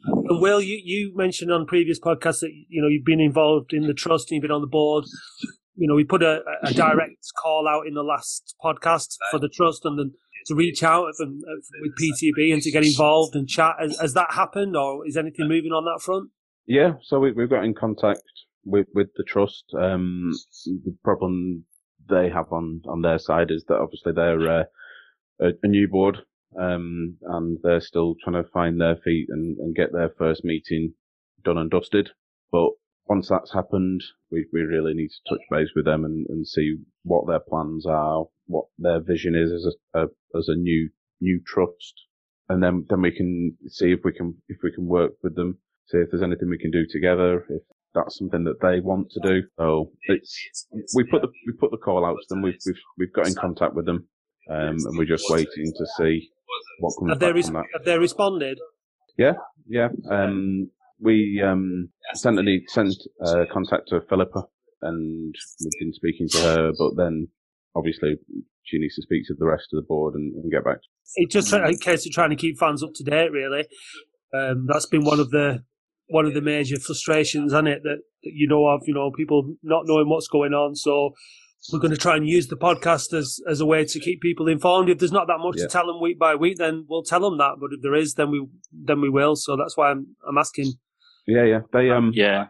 And 0.05 0.41
Will, 0.41 0.62
you, 0.62 0.79
you 0.84 1.13
mentioned 1.15 1.51
on 1.51 1.65
previous 1.65 1.99
podcasts 1.99 2.39
that, 2.39 2.51
you 2.67 2.82
know, 2.82 2.88
you've 2.88 3.05
been 3.05 3.19
involved 3.19 3.73
in 3.73 3.88
the 3.88 3.93
trust 3.93 4.32
and 4.32 4.36
you've 4.36 4.43
been 4.43 4.51
on 4.51 4.62
the 4.62 4.67
board. 4.67 5.05
You 5.80 5.88
know, 5.88 5.96
we 5.96 6.04
put 6.04 6.22
a, 6.22 6.42
a 6.63 6.74
direct 6.86 7.26
call 7.42 7.68
out 7.68 7.88
in 7.88 7.94
the 7.94 8.04
last 8.04 8.56
podcast 8.63 9.15
for 9.32 9.39
the 9.39 9.50
trust 9.50 9.86
and 9.86 9.98
then 9.98 10.12
to 10.48 10.56
reach 10.56 10.84
out 10.84 11.08
from, 11.18 11.39
uh, 11.48 11.62
with 11.82 11.94
PTB 12.02 12.54
and 12.54 12.62
to 12.62 12.72
get 12.72 12.86
involved 12.86 13.36
and 13.36 13.48
chat. 13.48 13.76
Has, 13.80 13.98
has, 14.00 14.13
that 14.13 14.32
happened, 14.32 14.76
or 14.76 15.08
is 15.08 15.18
anything 15.18 15.48
moving 15.48 15.72
on 15.72 15.86
that 15.86 16.02
front? 16.04 16.30
Yeah, 16.65 16.94
so 17.02 17.20
we, 17.20 17.30
have 17.30 17.50
got 17.50 17.63
in 17.63 17.74
contact 17.74 18.22
with 18.65 18.88
with 18.94 19.08
the 19.15 19.24
trust. 19.24 19.65
Um, 19.78 20.32
the 20.65 20.96
problem 21.04 21.65
they 22.10 22.30
have 22.30 22.52
on 22.52 22.82
on 22.88 23.02
their 23.02 23.20
side 23.20 23.52
is 23.52 23.63
that 23.68 23.80
obviously 23.80 24.13
they're 24.13 24.62
uh, 24.62 24.63
a, 25.39 25.50
a, 25.63 25.68
new 25.68 25.88
board, 25.88 26.18
um, 26.60 27.18
and 27.24 27.58
they're 27.63 27.82
still 27.82 28.15
trying 28.24 28.44
to 28.44 28.50
find 28.50 28.80
their 28.80 28.98
feet 28.98 29.28
and, 29.30 29.58
and 29.58 29.76
get 29.76 29.92
their 29.94 30.12
first 30.18 30.44
meeting 30.44 30.94
done 31.44 31.58
and 31.58 31.72
dusted. 31.72 32.10
But 32.52 32.70
once 33.10 33.28
that's 33.28 33.52
happened, 33.52 34.02
we, 34.32 34.45
we 34.54 34.62
really 34.62 34.93
need 34.93 35.10
to 35.10 35.34
touch 35.34 35.41
base 35.50 35.69
with 35.76 35.86
them 35.86 36.06
and, 36.06 36.28
and 36.30 36.48
see 36.48 36.76
what 37.04 37.28
their 37.28 37.39
plans 37.39 37.86
are, 37.88 38.26
what 38.45 38.65
their 38.78 39.02
vision 39.02 39.36
is 39.36 39.52
as 39.52 39.65
a, 39.95 40.00
a, 40.00 40.04
as 40.38 40.48
a 40.48 40.56
new 40.56 40.89
new 41.19 41.41
trust, 41.45 41.93
and 42.48 42.63
then 42.63 42.86
then 42.89 43.02
we 43.02 43.12
can 43.12 43.58
see 43.67 43.91
if 43.91 44.00
we 44.06 44.13
can 44.13 44.36
if 44.48 44.58
we 44.63 44.72
can 44.72 44.86
work 44.86 45.13
with 45.24 45.36
them, 45.36 45.58
see 45.88 45.98
if 45.98 46.10
there's 46.12 46.24
anything 46.24 46.50
we 46.50 46.60
can 46.60 46.72
do 46.72 46.86
together, 46.89 47.43
if 47.50 47.63
that's 47.95 48.17
something 48.19 48.43
that 48.43 48.62
they 48.62 48.80
want 48.80 49.10
to 49.12 49.19
do. 49.28 49.41
So 49.58 49.91
it's 50.04 50.67
we 50.95 51.04
put 51.04 51.24
the 51.24 51.30
we 51.48 51.54
put 51.60 51.72
the 51.72 51.78
call 51.78 52.06
out 52.06 52.15
to 52.22 52.26
them. 52.30 52.43
We've 52.43 52.60
we've 52.65 52.76
we've 52.98 53.13
got 53.13 53.28
in 53.28 53.34
contact 53.34 53.74
with 53.74 53.86
them, 53.86 54.08
um, 54.50 54.78
and 54.86 54.98
we're 54.98 55.06
just 55.06 55.30
waiting 55.30 55.74
to 55.76 55.86
see 55.98 56.30
what 56.80 56.93
comes 57.00 57.10
have 57.12 57.19
they 57.19 57.32
res- 57.34 57.50
Have 57.50 57.86
they 57.86 57.98
responded? 57.98 58.60
Yeah, 59.17 59.34
yeah. 59.67 59.89
Um, 60.10 60.69
we 61.01 61.41
um, 61.45 61.89
sent 62.13 62.39
a 62.39 62.62
sent 62.67 62.95
uh, 63.25 63.45
contact 63.51 63.89
to 63.89 64.01
Philippa, 64.09 64.43
and 64.81 65.35
we've 65.62 65.79
been 65.79 65.93
speaking 65.93 66.27
to 66.29 66.38
her. 66.39 66.71
But 66.77 66.95
then, 66.97 67.27
obviously, 67.75 68.15
she 68.63 68.77
needs 68.79 68.95
to 68.95 69.01
speak 69.01 69.23
to 69.27 69.35
the 69.38 69.45
rest 69.45 69.67
of 69.73 69.77
the 69.77 69.88
board 69.88 70.15
and, 70.15 70.33
and 70.35 70.51
get 70.51 70.63
back. 70.63 70.79
It's 71.15 71.33
just 71.33 71.53
a 71.53 71.77
case 71.81 72.05
of 72.05 72.12
trying 72.12 72.31
to 72.31 72.35
keep 72.35 72.57
fans 72.57 72.83
up 72.83 72.93
to 72.95 73.03
date. 73.03 73.31
Really, 73.31 73.65
um, 74.33 74.67
that's 74.67 74.85
been 74.85 75.05
one 75.05 75.19
of 75.19 75.31
the 75.31 75.63
one 76.07 76.25
of 76.25 76.33
the 76.33 76.41
major 76.41 76.79
frustrations, 76.79 77.53
isn't 77.53 77.67
it? 77.67 77.83
That, 77.83 77.99
that 78.23 78.31
you 78.33 78.47
know 78.47 78.65
of, 78.67 78.81
you 78.85 78.93
know, 78.93 79.12
people 79.12 79.55
not 79.63 79.83
knowing 79.85 80.09
what's 80.09 80.27
going 80.27 80.53
on. 80.53 80.75
So 80.75 81.13
we're 81.71 81.79
going 81.79 81.91
to 81.91 81.97
try 81.97 82.15
and 82.15 82.27
use 82.27 82.47
the 82.47 82.55
podcast 82.55 83.13
as, 83.13 83.39
as 83.47 83.59
a 83.59 83.65
way 83.65 83.85
to 83.85 83.99
keep 83.99 84.21
people 84.21 84.47
informed. 84.47 84.89
If 84.89 84.99
there's 84.99 85.12
not 85.12 85.27
that 85.27 85.39
much 85.39 85.55
yeah. 85.57 85.63
to 85.63 85.69
tell 85.69 85.88
them 85.88 86.01
week 86.01 86.17
by 86.17 86.35
week, 86.35 86.57
then 86.57 86.85
we'll 86.89 87.03
tell 87.03 87.19
them 87.19 87.38
that. 87.38 87.55
But 87.59 87.71
if 87.73 87.81
there 87.81 87.95
is, 87.95 88.15
then 88.15 88.31
we 88.31 88.47
then 88.71 89.01
we 89.01 89.09
will. 89.09 89.35
So 89.35 89.55
that's 89.55 89.77
why 89.77 89.91
I'm 89.91 90.15
I'm 90.27 90.38
asking 90.38 90.73
yeah, 91.30 91.46
yeah. 91.46 91.60
They 91.72 91.89
um 91.92 92.12
yeah 92.13 92.48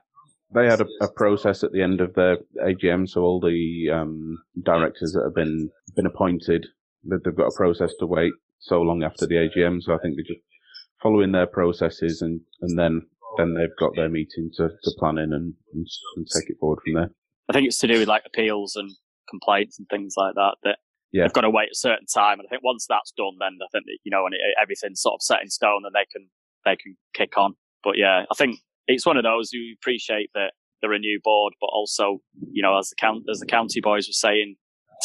they 0.54 0.66
had 0.66 0.82
a, 0.82 0.86
a, 1.02 1.12
process 1.12 1.64
at 1.64 1.72
the 1.72 1.82
end 1.82 2.02
of 2.02 2.14
their 2.16 2.38
AGM, 2.64 3.08
so 3.08 3.22
all 3.22 3.40
the 3.40 3.90
um, 3.94 4.40
directors 4.64 5.14
that 5.14 5.24
have 5.24 5.36
been 5.36 5.70
been 5.96 6.08
appointed, 6.08 6.66
they've 7.04 7.36
got 7.36 7.48
a 7.48 7.56
process 7.56 7.94
to 8.00 8.08
wait 8.08 8.34
so 8.60 8.82
long 8.82 9.04
after 9.04 9.28
the 9.28 9.36
AGM. 9.36 9.82
So 9.82 9.94
I 9.94 9.98
think 10.00 10.16
they're 10.16 10.36
just 10.36 10.46
following 11.02 11.32
their 11.32 11.48
processes, 11.48 12.22
and, 12.22 12.42
and 12.62 12.80
then 12.80 13.02
then 13.38 13.54
they've 13.54 13.76
got 13.80 13.92
their 13.96 14.10
meeting 14.10 14.50
to, 14.56 14.70
to 14.70 14.92
plan 14.98 15.20
in 15.20 15.32
and, 15.34 15.54
and, 15.74 15.88
and 16.16 16.28
take 16.34 16.50
it 16.50 16.58
forward 16.60 16.80
from 16.84 16.96
there. 16.96 17.12
I 17.48 17.54
think 17.54 17.68
it's 17.68 17.78
to 17.80 17.88
do 17.88 18.00
with 18.00 18.08
like 18.08 18.24
appeals 18.26 18.76
and 18.76 18.92
complaints 19.30 19.78
and 19.78 19.88
things 19.88 20.16
like 20.18 20.34
that. 20.34 20.56
That 20.64 20.78
yeah. 21.12 21.24
they've 21.24 21.34
got 21.34 21.42
to 21.42 21.50
wait 21.52 21.70
a 21.72 21.76
certain 21.76 22.08
time, 22.12 22.40
and 22.40 22.48
I 22.48 22.50
think 22.50 22.64
once 22.64 22.88
that's 22.90 23.12
done, 23.12 23.38
then 23.40 23.60
I 23.62 23.70
think 23.72 23.86
that, 23.86 24.00
you 24.04 24.10
know, 24.10 24.26
and 24.26 24.34
it, 24.34 24.42
everything's 24.60 25.02
sort 25.02 25.14
of 25.14 25.22
set 25.22 25.44
in 25.44 25.50
stone, 25.50 25.84
and 25.86 25.94
they 25.94 26.08
can 26.12 26.30
they 26.66 26.76
can 26.76 26.98
kick 27.14 27.38
on. 27.38 27.54
But 27.84 27.98
yeah, 27.98 28.26
I 28.30 28.36
think 28.36 28.60
it's 28.90 29.06
one 29.06 29.18
of 29.18 29.24
those 29.24 29.54
you 29.54 29.76
appreciate 29.80 30.30
that 30.34 30.54
they're 30.82 30.94
a 30.94 31.00
new 31.00 31.20
board, 31.24 31.54
but 31.60 31.68
also, 31.68 32.20
you 32.52 32.62
know, 32.62 32.78
as 32.78 32.90
the 32.90 32.96
count 32.96 33.24
as 33.32 33.40
the 33.40 33.46
county 33.46 33.82
boys 33.82 34.08
were 34.08 34.14
saying, 34.14 34.56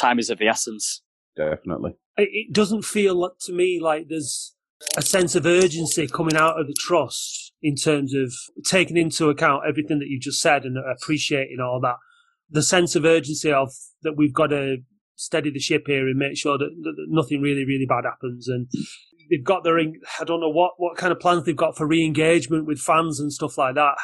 time 0.00 0.18
is 0.18 0.30
of 0.30 0.38
the 0.38 0.48
essence. 0.48 1.02
Definitely. 1.36 1.96
It 2.16 2.52
doesn't 2.52 2.84
feel 2.84 3.30
to 3.40 3.52
me 3.52 3.80
like 3.80 4.06
there's 4.08 4.54
a 4.96 5.02
sense 5.02 5.34
of 5.34 5.46
urgency 5.46 6.06
coming 6.06 6.36
out 6.36 6.60
of 6.60 6.66
the 6.66 6.76
trust 6.78 7.52
in 7.62 7.74
terms 7.74 8.14
of 8.14 8.32
taking 8.64 8.96
into 8.96 9.28
account 9.28 9.64
everything 9.68 9.98
that 9.98 10.08
you 10.08 10.20
just 10.20 10.40
said 10.40 10.64
and 10.64 10.76
appreciating 10.78 11.58
all 11.60 11.80
that. 11.80 11.96
The 12.50 12.62
sense 12.62 12.94
of 12.94 13.04
urgency 13.04 13.52
of 13.52 13.72
that 14.02 14.16
we've 14.16 14.34
got 14.34 14.48
to 14.48 14.78
steady 15.16 15.50
the 15.50 15.58
ship 15.58 15.84
here 15.86 16.06
and 16.06 16.18
make 16.18 16.36
sure 16.36 16.58
that, 16.58 16.70
that 16.82 17.06
nothing 17.08 17.40
really, 17.40 17.64
really 17.64 17.86
bad 17.86 18.04
happens. 18.04 18.48
And 18.48 18.68
they've 19.30 19.44
got 19.44 19.64
their 19.64 19.78
I 19.78 20.24
don't 20.24 20.40
know 20.40 20.48
what 20.48 20.72
what 20.78 20.96
kind 20.96 21.12
of 21.12 21.20
plans 21.20 21.44
they've 21.44 21.56
got 21.56 21.76
for 21.76 21.86
re-engagement 21.86 22.66
with 22.66 22.78
fans 22.78 23.20
and 23.20 23.32
stuff 23.32 23.58
like 23.58 23.74
that. 23.74 23.96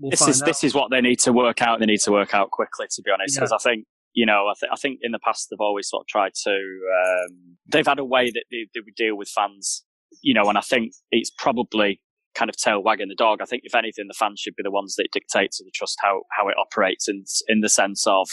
We'll 0.00 0.10
this 0.10 0.26
is 0.26 0.42
out. 0.42 0.46
this 0.46 0.64
is 0.64 0.74
what 0.74 0.90
they 0.90 1.00
need 1.00 1.20
to 1.20 1.32
work 1.32 1.62
out. 1.62 1.80
They 1.80 1.86
need 1.86 2.00
to 2.00 2.12
work 2.12 2.34
out 2.34 2.50
quickly, 2.50 2.86
to 2.90 3.02
be 3.02 3.10
honest, 3.10 3.36
because 3.36 3.50
yeah. 3.50 3.56
I 3.56 3.58
think 3.58 3.86
you 4.14 4.26
know 4.26 4.46
I, 4.48 4.54
th- 4.58 4.70
I 4.72 4.76
think 4.76 5.00
in 5.02 5.12
the 5.12 5.18
past 5.18 5.48
they've 5.50 5.60
always 5.60 5.88
sort 5.88 6.02
of 6.02 6.06
tried 6.08 6.32
to. 6.44 6.50
Um, 6.50 7.56
they've 7.68 7.86
had 7.86 7.98
a 7.98 8.04
way 8.04 8.30
that 8.30 8.44
they, 8.50 8.68
they 8.74 8.80
would 8.84 8.94
deal 8.94 9.16
with 9.16 9.28
fans, 9.28 9.84
you 10.22 10.34
know, 10.34 10.48
and 10.48 10.58
I 10.58 10.62
think 10.62 10.92
it's 11.10 11.30
probably 11.30 12.00
kind 12.34 12.48
of 12.48 12.56
tail 12.56 12.82
wagging 12.82 13.08
the 13.08 13.14
dog. 13.14 13.40
I 13.42 13.44
think 13.44 13.62
if 13.64 13.74
anything, 13.74 14.06
the 14.08 14.14
fans 14.14 14.40
should 14.40 14.56
be 14.56 14.62
the 14.62 14.70
ones 14.70 14.96
that 14.96 15.08
dictate 15.12 15.52
to 15.52 15.64
the 15.64 15.70
trust 15.74 15.98
how 16.02 16.22
how 16.30 16.48
it 16.48 16.56
operates, 16.58 17.08
in 17.08 17.24
in 17.48 17.60
the 17.60 17.68
sense 17.68 18.06
of 18.06 18.28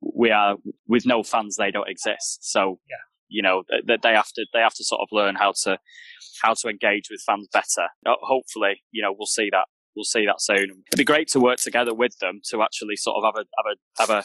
we 0.00 0.30
are 0.30 0.56
with 0.86 1.06
no 1.06 1.22
fans 1.22 1.56
they 1.56 1.70
don't 1.70 1.88
exist. 1.88 2.38
So 2.48 2.78
yeah 2.88 3.07
you 3.28 3.42
know 3.42 3.62
that 3.86 4.02
they 4.02 4.12
have 4.12 4.32
to 4.34 4.46
they 4.52 4.60
have 4.60 4.74
to 4.74 4.84
sort 4.84 5.00
of 5.00 5.08
learn 5.12 5.36
how 5.36 5.52
to 5.64 5.78
how 6.42 6.54
to 6.54 6.68
engage 6.68 7.08
with 7.10 7.20
fans 7.26 7.48
better. 7.52 7.88
Uh, 8.06 8.14
hopefully, 8.22 8.82
you 8.90 9.02
know, 9.02 9.14
we'll 9.16 9.26
see 9.26 9.48
that 9.50 9.66
we'll 9.96 10.04
see 10.04 10.26
that 10.26 10.40
soon. 10.40 10.84
It'd 10.88 10.96
be 10.96 11.04
great 11.04 11.28
to 11.28 11.40
work 11.40 11.58
together 11.58 11.94
with 11.94 12.18
them 12.20 12.40
to 12.50 12.62
actually 12.62 12.96
sort 12.96 13.16
of 13.16 13.24
have 13.24 13.42
a 13.42 13.46
have 13.56 13.66
a 13.66 14.02
have 14.02 14.10
a, 14.10 14.24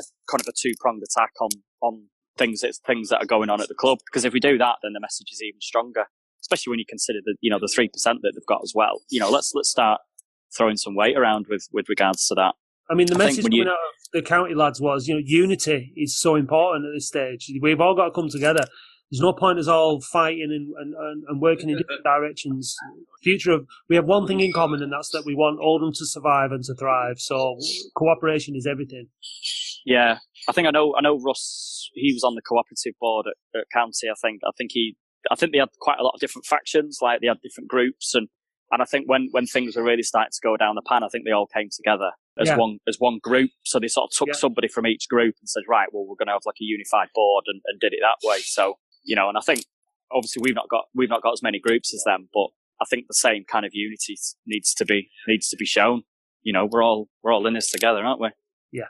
a 0.00 0.04
kind 0.30 0.40
of 0.40 0.46
a 0.46 0.52
two 0.56 0.72
pronged 0.80 1.02
attack 1.02 1.32
on 1.40 1.50
on 1.80 2.08
things 2.38 2.62
it's 2.62 2.80
things 2.86 3.08
that 3.08 3.22
are 3.22 3.26
going 3.26 3.50
on 3.50 3.60
at 3.60 3.68
the 3.68 3.74
club. 3.74 3.98
Because 4.06 4.24
if 4.24 4.32
we 4.32 4.40
do 4.40 4.58
that, 4.58 4.76
then 4.82 4.92
the 4.92 5.00
message 5.00 5.28
is 5.32 5.42
even 5.42 5.60
stronger. 5.60 6.04
Especially 6.40 6.70
when 6.70 6.78
you 6.78 6.86
consider 6.88 7.20
the 7.24 7.36
you 7.40 7.50
know 7.50 7.58
the 7.60 7.70
three 7.74 7.88
percent 7.88 8.18
that 8.22 8.32
they've 8.34 8.46
got 8.46 8.60
as 8.62 8.72
well. 8.74 9.02
You 9.10 9.20
know, 9.20 9.30
let's 9.30 9.52
let's 9.54 9.70
start 9.70 10.00
throwing 10.56 10.76
some 10.76 10.94
weight 10.94 11.16
around 11.16 11.46
with 11.48 11.66
with 11.72 11.88
regards 11.88 12.26
to 12.28 12.34
that. 12.34 12.54
I 12.92 12.94
mean, 12.94 13.06
the 13.06 13.14
I 13.14 13.18
message 13.18 13.44
coming 13.44 13.60
you, 13.60 13.64
out 13.64 13.70
of 13.70 14.12
the 14.12 14.20
county 14.20 14.54
lads 14.54 14.78
was, 14.78 15.08
you 15.08 15.14
know, 15.14 15.22
unity 15.24 15.94
is 15.96 16.20
so 16.20 16.34
important 16.34 16.84
at 16.84 16.92
this 16.94 17.08
stage. 17.08 17.50
We've 17.62 17.80
all 17.80 17.96
got 17.96 18.04
to 18.04 18.10
come 18.10 18.28
together. 18.28 18.64
There's 19.10 19.22
no 19.22 19.32
point 19.32 19.58
us 19.58 19.66
all 19.66 20.00
fighting 20.00 20.50
and, 20.50 20.94
and, 20.94 21.24
and 21.26 21.40
working 21.40 21.70
in 21.70 21.78
different 21.78 22.06
uh, 22.06 22.10
directions. 22.18 22.76
Future 23.22 23.52
of 23.52 23.66
we 23.88 23.96
have 23.96 24.04
one 24.04 24.26
thing 24.26 24.40
in 24.40 24.52
common, 24.52 24.82
and 24.82 24.92
that's 24.92 25.08
that 25.10 25.24
we 25.24 25.34
want 25.34 25.58
Oldham 25.60 25.92
to 25.94 26.06
survive 26.06 26.52
and 26.52 26.62
to 26.64 26.74
thrive. 26.74 27.18
So 27.18 27.56
cooperation 27.96 28.56
is 28.56 28.66
everything. 28.66 29.08
Yeah, 29.86 30.18
I 30.48 30.52
think 30.52 30.68
I 30.68 30.70
know. 30.70 30.94
I 30.96 31.00
know 31.00 31.18
Russ. 31.18 31.90
He 31.94 32.12
was 32.12 32.24
on 32.24 32.34
the 32.34 32.42
cooperative 32.42 32.94
board 33.00 33.26
at, 33.26 33.58
at 33.58 33.66
county. 33.72 34.08
I 34.10 34.14
think. 34.20 34.40
I 34.46 34.50
think 34.56 34.70
he. 34.72 34.96
I 35.30 35.34
think 35.34 35.52
they 35.52 35.58
had 35.58 35.68
quite 35.80 35.98
a 35.98 36.02
lot 36.02 36.12
of 36.14 36.20
different 36.20 36.46
factions. 36.46 36.98
Like 37.00 37.20
they 37.20 37.26
had 37.26 37.40
different 37.42 37.68
groups, 37.68 38.14
and 38.14 38.28
And 38.70 38.80
I 38.80 38.86
think 38.86 39.08
when, 39.08 39.28
when 39.32 39.46
things 39.46 39.76
were 39.76 39.84
really 39.84 40.02
starting 40.02 40.32
to 40.32 40.40
go 40.42 40.56
down 40.56 40.74
the 40.74 40.82
pan, 40.82 41.04
I 41.04 41.08
think 41.08 41.26
they 41.26 41.32
all 41.32 41.46
came 41.46 41.68
together 41.70 42.12
as 42.38 42.48
Yeah. 42.48 42.56
one 42.56 42.78
as 42.88 42.96
one 42.98 43.18
group. 43.22 43.50
So 43.64 43.78
they 43.78 43.88
sort 43.88 44.10
of 44.10 44.16
took 44.16 44.28
Yeah. 44.28 44.34
somebody 44.34 44.68
from 44.68 44.86
each 44.86 45.08
group 45.08 45.34
and 45.40 45.48
said, 45.48 45.64
right, 45.68 45.88
well, 45.92 46.04
we're 46.06 46.16
going 46.16 46.28
to 46.28 46.32
have 46.32 46.46
like 46.46 46.60
a 46.60 46.64
unified 46.64 47.08
board 47.14 47.44
and, 47.46 47.60
and 47.66 47.80
did 47.80 47.92
it 47.92 48.00
that 48.02 48.26
way. 48.26 48.38
So 48.40 48.78
you 49.04 49.16
know, 49.16 49.28
and 49.28 49.36
I 49.36 49.40
think 49.40 49.64
obviously 50.12 50.42
we've 50.42 50.54
not 50.54 50.68
got 50.68 50.84
we've 50.94 51.08
not 51.08 51.22
got 51.22 51.32
as 51.32 51.42
many 51.42 51.58
groups 51.58 51.92
as 51.94 52.02
them, 52.04 52.28
but 52.32 52.48
I 52.80 52.84
think 52.88 53.06
the 53.08 53.14
same 53.14 53.44
kind 53.44 53.64
of 53.66 53.72
unity 53.74 54.16
needs 54.46 54.74
to 54.74 54.84
be 54.84 55.10
needs 55.28 55.48
to 55.50 55.56
be 55.56 55.66
shown. 55.66 56.02
You 56.42 56.52
know, 56.52 56.66
we're 56.70 56.82
all 56.82 57.08
we're 57.22 57.32
all 57.32 57.46
in 57.46 57.54
this 57.54 57.70
together, 57.70 58.00
aren't 58.04 58.20
we? 58.20 58.30
Yeah, 58.72 58.88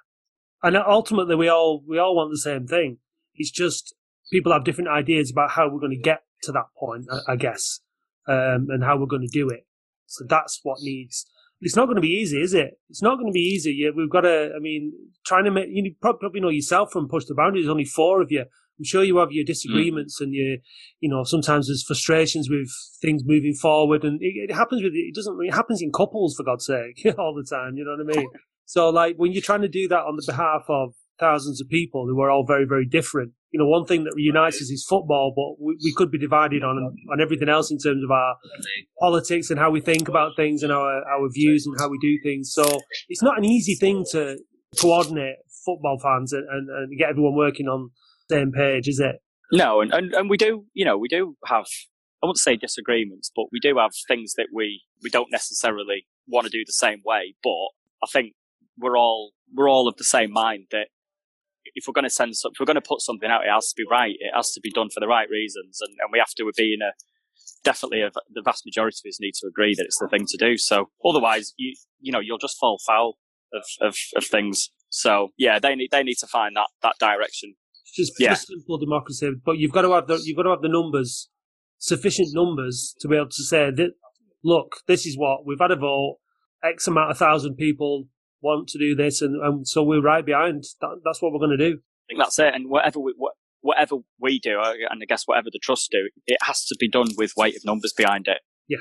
and 0.62 0.76
ultimately 0.76 1.34
we 1.36 1.48
all 1.48 1.82
we 1.86 1.98
all 1.98 2.14
want 2.16 2.30
the 2.30 2.38
same 2.38 2.66
thing. 2.66 2.98
It's 3.34 3.50
just 3.50 3.94
people 4.30 4.52
have 4.52 4.64
different 4.64 4.90
ideas 4.90 5.30
about 5.30 5.50
how 5.52 5.68
we're 5.68 5.80
going 5.80 5.96
to 5.96 6.02
get 6.02 6.22
to 6.44 6.52
that 6.52 6.66
point, 6.78 7.06
I, 7.10 7.32
I 7.32 7.36
guess, 7.36 7.80
um, 8.28 8.66
and 8.70 8.82
how 8.84 8.98
we're 8.98 9.06
going 9.06 9.26
to 9.26 9.38
do 9.38 9.48
it. 9.48 9.66
So 10.06 10.24
that's 10.28 10.60
what 10.62 10.78
needs. 10.80 11.26
It's 11.64 11.76
not 11.76 11.86
going 11.86 11.96
to 11.96 12.02
be 12.02 12.08
easy, 12.08 12.42
is 12.42 12.54
it? 12.54 12.72
It's 12.90 13.02
not 13.02 13.14
going 13.14 13.28
to 13.28 13.32
be 13.32 13.40
easy. 13.40 13.72
Yeah, 13.72 13.90
we've 13.96 14.10
got 14.10 14.22
to. 14.22 14.50
I 14.54 14.58
mean, 14.58 14.92
trying 15.24 15.44
to 15.44 15.50
make 15.52 15.68
you 15.70 15.94
probably 16.00 16.40
know 16.40 16.48
yourself 16.48 16.90
from 16.92 17.08
push 17.08 17.24
the 17.24 17.34
boundaries. 17.34 17.68
Only 17.68 17.84
four 17.84 18.20
of 18.20 18.32
you. 18.32 18.40
I'm 18.40 18.84
sure 18.84 19.04
you 19.04 19.18
have 19.18 19.30
your 19.30 19.44
disagreements 19.44 20.20
and 20.20 20.34
your, 20.34 20.56
you 20.98 21.08
know, 21.08 21.22
sometimes 21.22 21.68
there's 21.68 21.84
frustrations 21.84 22.50
with 22.50 22.68
things 23.00 23.22
moving 23.24 23.54
forward, 23.54 24.02
and 24.02 24.20
it, 24.20 24.50
it 24.50 24.52
happens 24.52 24.82
with 24.82 24.92
it 24.94 25.14
doesn't. 25.14 25.38
It 25.40 25.54
happens 25.54 25.80
in 25.80 25.92
couples 25.92 26.34
for 26.36 26.42
God's 26.42 26.66
sake 26.66 27.00
all 27.18 27.34
the 27.34 27.46
time. 27.48 27.76
You 27.76 27.84
know 27.84 27.96
what 27.96 28.16
I 28.16 28.20
mean? 28.20 28.28
So, 28.64 28.90
like, 28.90 29.16
when 29.16 29.32
you're 29.32 29.42
trying 29.42 29.62
to 29.62 29.68
do 29.68 29.86
that 29.88 30.00
on 30.00 30.16
the 30.16 30.24
behalf 30.26 30.64
of 30.68 30.94
thousands 31.22 31.60
of 31.60 31.68
people 31.68 32.06
who 32.06 32.20
are 32.20 32.30
all 32.30 32.44
very, 32.46 32.66
very 32.68 32.86
different, 32.86 33.32
you 33.52 33.58
know, 33.60 33.66
one 33.66 33.86
thing 33.86 34.04
that 34.04 34.14
unites 34.16 34.56
us 34.56 34.70
is 34.70 34.84
football, 34.88 35.32
but 35.34 35.64
we, 35.64 35.76
we 35.84 35.92
could 35.94 36.10
be 36.10 36.18
divided 36.18 36.62
on 36.62 36.76
on 37.12 37.20
everything 37.20 37.48
else 37.48 37.70
in 37.70 37.78
terms 37.78 38.02
of 38.02 38.10
our 38.10 38.34
politics 38.98 39.50
and 39.50 39.58
how 39.58 39.70
we 39.70 39.80
think 39.80 40.08
about 40.08 40.36
things 40.36 40.62
and 40.62 40.72
our 40.72 40.92
our 41.14 41.28
views 41.32 41.66
and 41.66 41.74
how 41.78 41.88
we 41.88 41.98
do 42.00 42.14
things. 42.22 42.52
So, 42.52 42.64
it's 43.08 43.22
not 43.22 43.38
an 43.38 43.44
easy 43.44 43.74
thing 43.74 44.04
to 44.12 44.38
coordinate 44.80 45.36
football 45.64 45.98
fans 46.02 46.32
and, 46.32 46.46
and, 46.48 46.68
and 46.68 46.98
get 46.98 47.10
everyone 47.10 47.36
working 47.36 47.68
on 47.68 47.90
the 48.28 48.36
same 48.36 48.52
page, 48.52 48.88
is 48.88 49.00
it? 49.00 49.16
No, 49.52 49.80
and, 49.80 49.92
and, 49.92 50.14
and 50.14 50.30
we 50.30 50.36
do, 50.36 50.64
you 50.72 50.84
know, 50.84 50.96
we 50.96 51.08
do 51.08 51.36
have, 51.46 51.66
I 52.22 52.26
wouldn't 52.26 52.38
say 52.38 52.56
disagreements, 52.56 53.30
but 53.34 53.46
we 53.52 53.60
do 53.60 53.76
have 53.78 53.90
things 54.08 54.34
that 54.36 54.46
we, 54.52 54.82
we 55.02 55.10
don't 55.10 55.30
necessarily 55.30 56.06
want 56.26 56.46
to 56.46 56.50
do 56.50 56.64
the 56.66 56.72
same 56.72 57.02
way. 57.04 57.34
But 57.42 57.68
I 58.02 58.06
think 58.10 58.32
we're 58.78 58.96
all, 58.96 59.32
we're 59.54 59.68
all 59.68 59.88
of 59.88 59.96
the 59.96 60.04
same 60.04 60.32
mind 60.32 60.66
that 60.70 60.88
if 61.74 61.84
we're 61.86 61.92
going 61.92 62.04
to 62.04 62.10
send, 62.10 62.32
if 62.32 62.58
we're 62.60 62.66
going 62.66 62.74
to 62.74 62.80
put 62.80 63.00
something 63.00 63.30
out, 63.30 63.44
it 63.44 63.50
has 63.52 63.68
to 63.68 63.74
be 63.76 63.84
right. 63.90 64.14
It 64.18 64.32
has 64.34 64.52
to 64.52 64.60
be 64.60 64.70
done 64.70 64.88
for 64.92 65.00
the 65.00 65.08
right 65.08 65.28
reasons. 65.30 65.80
And, 65.80 65.96
and 66.00 66.10
we 66.12 66.18
have 66.18 66.34
to 66.36 66.50
be 66.56 66.74
in 66.74 66.82
a, 66.82 66.92
definitely 67.64 68.02
a, 68.02 68.10
the 68.32 68.42
vast 68.44 68.64
majority 68.66 68.98
of 69.04 69.08
us 69.08 69.18
need 69.20 69.34
to 69.40 69.46
agree 69.46 69.74
that 69.76 69.84
it's 69.84 69.98
the 69.98 70.08
thing 70.08 70.26
to 70.28 70.36
do. 70.36 70.56
So 70.56 70.90
otherwise, 71.04 71.54
you, 71.56 71.74
you 72.00 72.12
know, 72.12 72.20
you'll 72.20 72.38
just 72.38 72.58
fall 72.58 72.78
foul 72.86 73.18
of, 73.54 73.64
of, 73.80 73.96
of 74.16 74.24
things. 74.24 74.70
So 74.90 75.28
yeah, 75.38 75.58
they 75.58 75.74
need, 75.74 75.88
they 75.90 76.02
need 76.02 76.18
to 76.18 76.26
find 76.26 76.56
that, 76.56 76.68
that 76.82 76.94
direction. 77.00 77.54
It's 77.84 77.96
just, 77.96 78.20
Yeah. 78.20 78.30
just 78.30 78.48
simple 78.48 78.78
democracy, 78.78 79.30
but 79.44 79.58
you've 79.58 79.72
got 79.72 79.82
to 79.82 79.92
have 79.92 80.06
the 80.06 80.20
you've 80.24 80.36
got 80.36 80.44
to 80.44 80.50
have 80.50 80.62
the 80.62 80.68
numbers, 80.68 81.28
sufficient 81.78 82.28
numbers 82.32 82.94
to 83.00 83.08
be 83.08 83.16
able 83.16 83.28
to 83.28 83.42
say 83.42 83.70
that. 83.70 83.90
Look, 84.44 84.80
this 84.88 85.06
is 85.06 85.16
what 85.16 85.46
we've 85.46 85.60
had 85.60 85.70
a 85.70 85.76
vote. 85.76 86.16
X 86.64 86.88
amount 86.88 87.12
of 87.12 87.18
thousand 87.18 87.56
people 87.56 88.08
want 88.42 88.68
to 88.68 88.78
do 88.78 88.94
this, 88.94 89.22
and, 89.22 89.40
and 89.42 89.66
so 89.66 89.82
we're 89.82 90.02
right 90.02 90.26
behind. 90.26 90.64
That, 90.80 91.00
that's 91.04 91.22
what 91.22 91.32
we're 91.32 91.38
going 91.38 91.56
to 91.56 91.70
do. 91.70 91.78
I 91.78 92.04
think 92.08 92.18
that's 92.18 92.38
it. 92.38 92.54
And 92.54 92.68
whatever 92.68 93.00
we, 93.00 93.14
wha- 93.16 93.30
whatever 93.60 93.96
we 94.20 94.40
do, 94.40 94.58
uh, 94.58 94.74
and 94.90 95.00
I 95.02 95.06
guess 95.06 95.22
whatever 95.24 95.48
the 95.52 95.60
trust 95.62 95.90
do, 95.90 96.10
it 96.26 96.38
has 96.42 96.64
to 96.66 96.76
be 96.78 96.90
done 96.90 97.08
with 97.16 97.32
weight 97.36 97.56
of 97.56 97.64
numbers 97.64 97.94
behind 97.96 98.26
it. 98.26 98.38
Yeah. 98.68 98.78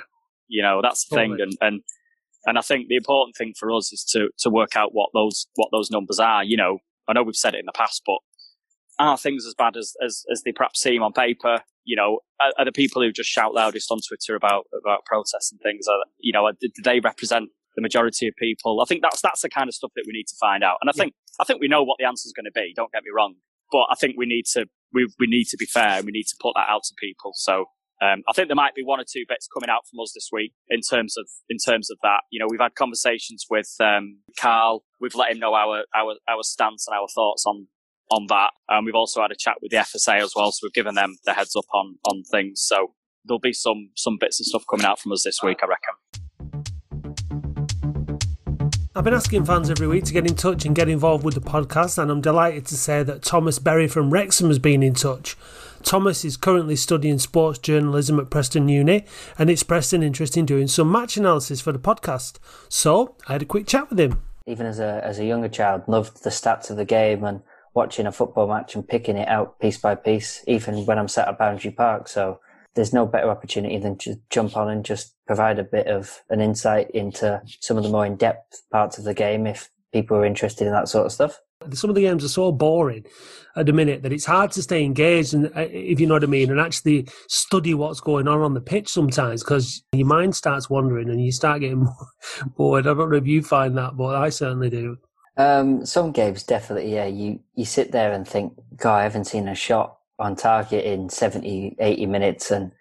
You 0.47 0.63
know, 0.63 0.81
that's 0.81 1.07
the 1.07 1.15
thing. 1.15 1.37
And, 1.39 1.53
and, 1.61 1.81
and 2.45 2.57
I 2.57 2.61
think 2.61 2.87
the 2.87 2.95
important 2.95 3.35
thing 3.37 3.53
for 3.57 3.71
us 3.71 3.93
is 3.93 4.03
to, 4.11 4.29
to 4.39 4.49
work 4.49 4.75
out 4.75 4.89
what 4.91 5.11
those, 5.13 5.47
what 5.55 5.69
those 5.71 5.91
numbers 5.91 6.19
are. 6.19 6.43
You 6.43 6.57
know, 6.57 6.79
I 7.07 7.13
know 7.13 7.23
we've 7.23 7.35
said 7.35 7.53
it 7.53 7.59
in 7.59 7.67
the 7.67 7.71
past, 7.71 8.01
but 8.05 8.17
are 8.99 9.17
things 9.17 9.45
as 9.45 9.53
bad 9.53 9.77
as, 9.77 9.93
as, 10.03 10.23
as 10.31 10.41
they 10.43 10.51
perhaps 10.51 10.81
seem 10.81 11.03
on 11.03 11.13
paper? 11.13 11.59
You 11.83 11.95
know, 11.95 12.19
are, 12.41 12.51
are 12.57 12.65
the 12.65 12.71
people 12.71 13.01
who 13.01 13.11
just 13.11 13.29
shout 13.29 13.53
loudest 13.53 13.91
on 13.91 13.99
Twitter 14.07 14.35
about, 14.35 14.65
about 14.77 15.05
protests 15.05 15.51
and 15.51 15.61
things, 15.61 15.87
are, 15.87 16.03
you 16.19 16.33
know, 16.33 16.51
do 16.59 16.69
they 16.83 16.99
represent 16.99 17.49
the 17.75 17.81
majority 17.81 18.27
of 18.27 18.33
people? 18.37 18.81
I 18.81 18.85
think 18.85 19.01
that's, 19.01 19.21
that's 19.21 19.41
the 19.41 19.49
kind 19.49 19.67
of 19.67 19.73
stuff 19.73 19.91
that 19.95 20.03
we 20.07 20.13
need 20.13 20.27
to 20.27 20.35
find 20.39 20.63
out. 20.63 20.77
And 20.81 20.89
I 20.89 20.93
Yeah. 20.95 21.03
think, 21.03 21.13
I 21.39 21.43
think 21.45 21.61
we 21.61 21.67
know 21.67 21.83
what 21.83 21.97
the 21.99 22.05
answer 22.05 22.25
is 22.27 22.33
going 22.35 22.45
to 22.45 22.51
be. 22.51 22.73
Don't 22.75 22.91
get 22.91 23.03
me 23.03 23.09
wrong 23.15 23.35
but 23.71 23.85
I 23.89 23.95
think 23.95 24.15
we 24.17 24.25
need 24.25 24.43
to 24.53 24.65
we 24.93 25.07
we 25.17 25.27
need 25.27 25.45
to 25.45 25.57
be 25.57 25.65
fair 25.65 25.97
and 25.99 26.05
we 26.05 26.11
need 26.11 26.25
to 26.25 26.35
put 26.41 26.51
that 26.55 26.67
out 26.69 26.83
to 26.83 26.93
people. 26.99 27.31
So 27.35 27.65
um, 28.01 28.21
I 28.27 28.33
think 28.33 28.49
there 28.49 28.55
might 28.55 28.75
be 28.75 28.83
one 28.83 28.99
or 28.99 29.05
two 29.09 29.23
bits 29.29 29.47
coming 29.47 29.69
out 29.69 29.83
from 29.89 30.01
us 30.01 30.11
this 30.13 30.29
week 30.31 30.51
in 30.69 30.81
terms 30.81 31.15
of 31.17 31.25
in 31.49 31.57
terms 31.57 31.89
of 31.89 31.97
that. 32.03 32.21
You 32.31 32.39
know, 32.39 32.47
we've 32.49 32.59
had 32.59 32.75
conversations 32.75 33.45
with 33.49 33.73
um, 33.79 34.17
Carl. 34.37 34.83
We've 34.99 35.15
let 35.15 35.31
him 35.31 35.39
know 35.39 35.53
our 35.53 35.85
our 35.95 36.15
our 36.27 36.43
stance 36.43 36.85
and 36.87 36.95
our 36.97 37.07
thoughts 37.15 37.45
on 37.47 37.67
on 38.11 38.25
that. 38.27 38.51
And 38.67 38.85
we've 38.85 38.95
also 38.95 39.21
had 39.21 39.31
a 39.31 39.35
chat 39.39 39.55
with 39.61 39.71
the 39.71 39.77
FSA 39.77 40.21
as 40.21 40.33
well. 40.35 40.51
So 40.51 40.65
we've 40.65 40.73
given 40.73 40.95
them 40.95 41.15
the 41.23 41.31
heads 41.31 41.55
up 41.55 41.63
on 41.73 41.95
on 42.09 42.23
things. 42.29 42.61
So 42.61 42.93
there'll 43.23 43.39
be 43.39 43.53
some 43.53 43.91
some 43.95 44.17
bits 44.19 44.41
of 44.41 44.47
stuff 44.47 44.63
coming 44.69 44.85
out 44.85 44.99
from 44.99 45.13
us 45.13 45.23
this 45.23 45.39
week, 45.41 45.59
I 45.63 45.67
reckon. 45.67 45.95
I've 48.93 49.05
been 49.05 49.13
asking 49.13 49.45
fans 49.45 49.69
every 49.69 49.87
week 49.87 50.03
to 50.03 50.13
get 50.13 50.27
in 50.27 50.35
touch 50.35 50.65
and 50.65 50.75
get 50.75 50.89
involved 50.89 51.23
with 51.23 51.35
the 51.35 51.39
podcast, 51.39 51.97
and 51.97 52.11
I'm 52.11 52.19
delighted 52.19 52.65
to 52.65 52.75
say 52.75 53.03
that 53.03 53.21
Thomas 53.21 53.57
Berry 53.57 53.87
from 53.87 54.09
Wrexham 54.09 54.49
has 54.49 54.59
been 54.59 54.83
in 54.83 54.95
touch. 54.95 55.37
Thomas 55.81 56.25
is 56.25 56.35
currently 56.35 56.75
studying 56.75 57.17
sports 57.17 57.57
journalism 57.57 58.19
at 58.19 58.29
Preston 58.29 58.67
Uni 58.67 59.05
and 59.39 59.49
expressed 59.49 59.93
an 59.93 60.03
interest 60.03 60.35
in 60.35 60.45
doing 60.45 60.67
some 60.67 60.91
match 60.91 61.15
analysis 61.15 61.61
for 61.61 61.71
the 61.71 61.79
podcast. 61.79 62.37
So 62.67 63.15
I 63.29 63.31
had 63.31 63.41
a 63.41 63.45
quick 63.45 63.65
chat 63.65 63.89
with 63.89 63.97
him. 63.97 64.21
even 64.45 64.65
as 64.65 64.79
a 64.79 65.01
as 65.05 65.19
a 65.19 65.25
younger 65.25 65.47
child, 65.47 65.83
loved 65.87 66.25
the 66.25 66.29
stats 66.29 66.69
of 66.69 66.75
the 66.75 66.83
game 66.83 67.23
and 67.23 67.43
watching 67.73 68.05
a 68.07 68.11
football 68.11 68.49
match 68.49 68.75
and 68.75 68.85
picking 68.85 69.15
it 69.15 69.29
out 69.29 69.57
piece 69.61 69.77
by 69.77 69.95
piece, 69.95 70.43
even 70.47 70.85
when 70.85 70.99
I'm 70.99 71.07
sat 71.07 71.29
at 71.29 71.37
Boundary 71.37 71.71
Park. 71.71 72.09
So 72.09 72.41
there's 72.75 72.93
no 72.93 73.05
better 73.05 73.29
opportunity 73.29 73.77
than 73.77 73.97
to 73.97 74.15
jump 74.29 74.55
on 74.55 74.69
and 74.69 74.85
just 74.85 75.13
provide 75.27 75.59
a 75.59 75.63
bit 75.63 75.87
of 75.87 76.21
an 76.29 76.41
insight 76.41 76.89
into 76.91 77.41
some 77.59 77.77
of 77.77 77.83
the 77.83 77.89
more 77.89 78.05
in-depth 78.05 78.63
parts 78.71 78.97
of 78.97 79.03
the 79.03 79.13
game 79.13 79.45
if 79.45 79.69
people 79.91 80.17
are 80.17 80.25
interested 80.25 80.67
in 80.67 80.73
that 80.73 80.87
sort 80.87 81.05
of 81.05 81.11
stuff. 81.11 81.39
Some 81.73 81.89
of 81.89 81.95
the 81.95 82.01
games 82.01 82.23
are 82.23 82.29
so 82.29 82.51
boring 82.51 83.05
at 83.55 83.65
the 83.65 83.73
minute 83.73 84.01
that 84.01 84.13
it's 84.13 84.25
hard 84.25 84.51
to 84.53 84.63
stay 84.63 84.83
engaged, 84.83 85.33
and 85.33 85.47
uh, 85.47 85.67
if 85.69 85.99
you 85.99 86.07
know 86.07 86.15
what 86.15 86.23
I 86.23 86.27
mean, 86.27 86.49
and 86.49 86.59
actually 86.59 87.07
study 87.27 87.75
what's 87.75 87.99
going 87.99 88.27
on 88.27 88.41
on 88.41 88.55
the 88.55 88.61
pitch 88.61 88.89
sometimes 88.89 89.43
because 89.43 89.83
your 89.91 90.07
mind 90.07 90.35
starts 90.35 90.69
wandering 90.69 91.09
and 91.09 91.23
you 91.23 91.31
start 91.31 91.61
getting 91.61 91.87
bored. 92.57 92.87
I 92.87 92.93
don't 92.93 93.11
know 93.11 93.17
if 93.17 93.27
you 93.27 93.43
find 93.43 93.77
that, 93.77 93.95
but 93.95 94.15
I 94.15 94.29
certainly 94.29 94.71
do. 94.71 94.97
Um, 95.37 95.85
some 95.85 96.11
games 96.11 96.43
definitely, 96.43 96.93
yeah. 96.93 97.05
You 97.05 97.39
you 97.55 97.65
sit 97.65 97.91
there 97.91 98.11
and 98.11 98.27
think, 98.27 98.53
God, 98.77 98.95
I 98.97 99.03
haven't 99.03 99.25
seen 99.25 99.47
a 99.47 99.55
shot 99.55 99.97
on 100.21 100.35
target 100.35 100.85
in 100.85 101.09
70, 101.09 101.75
80 101.79 102.05
minutes, 102.05 102.51
and 102.51 102.71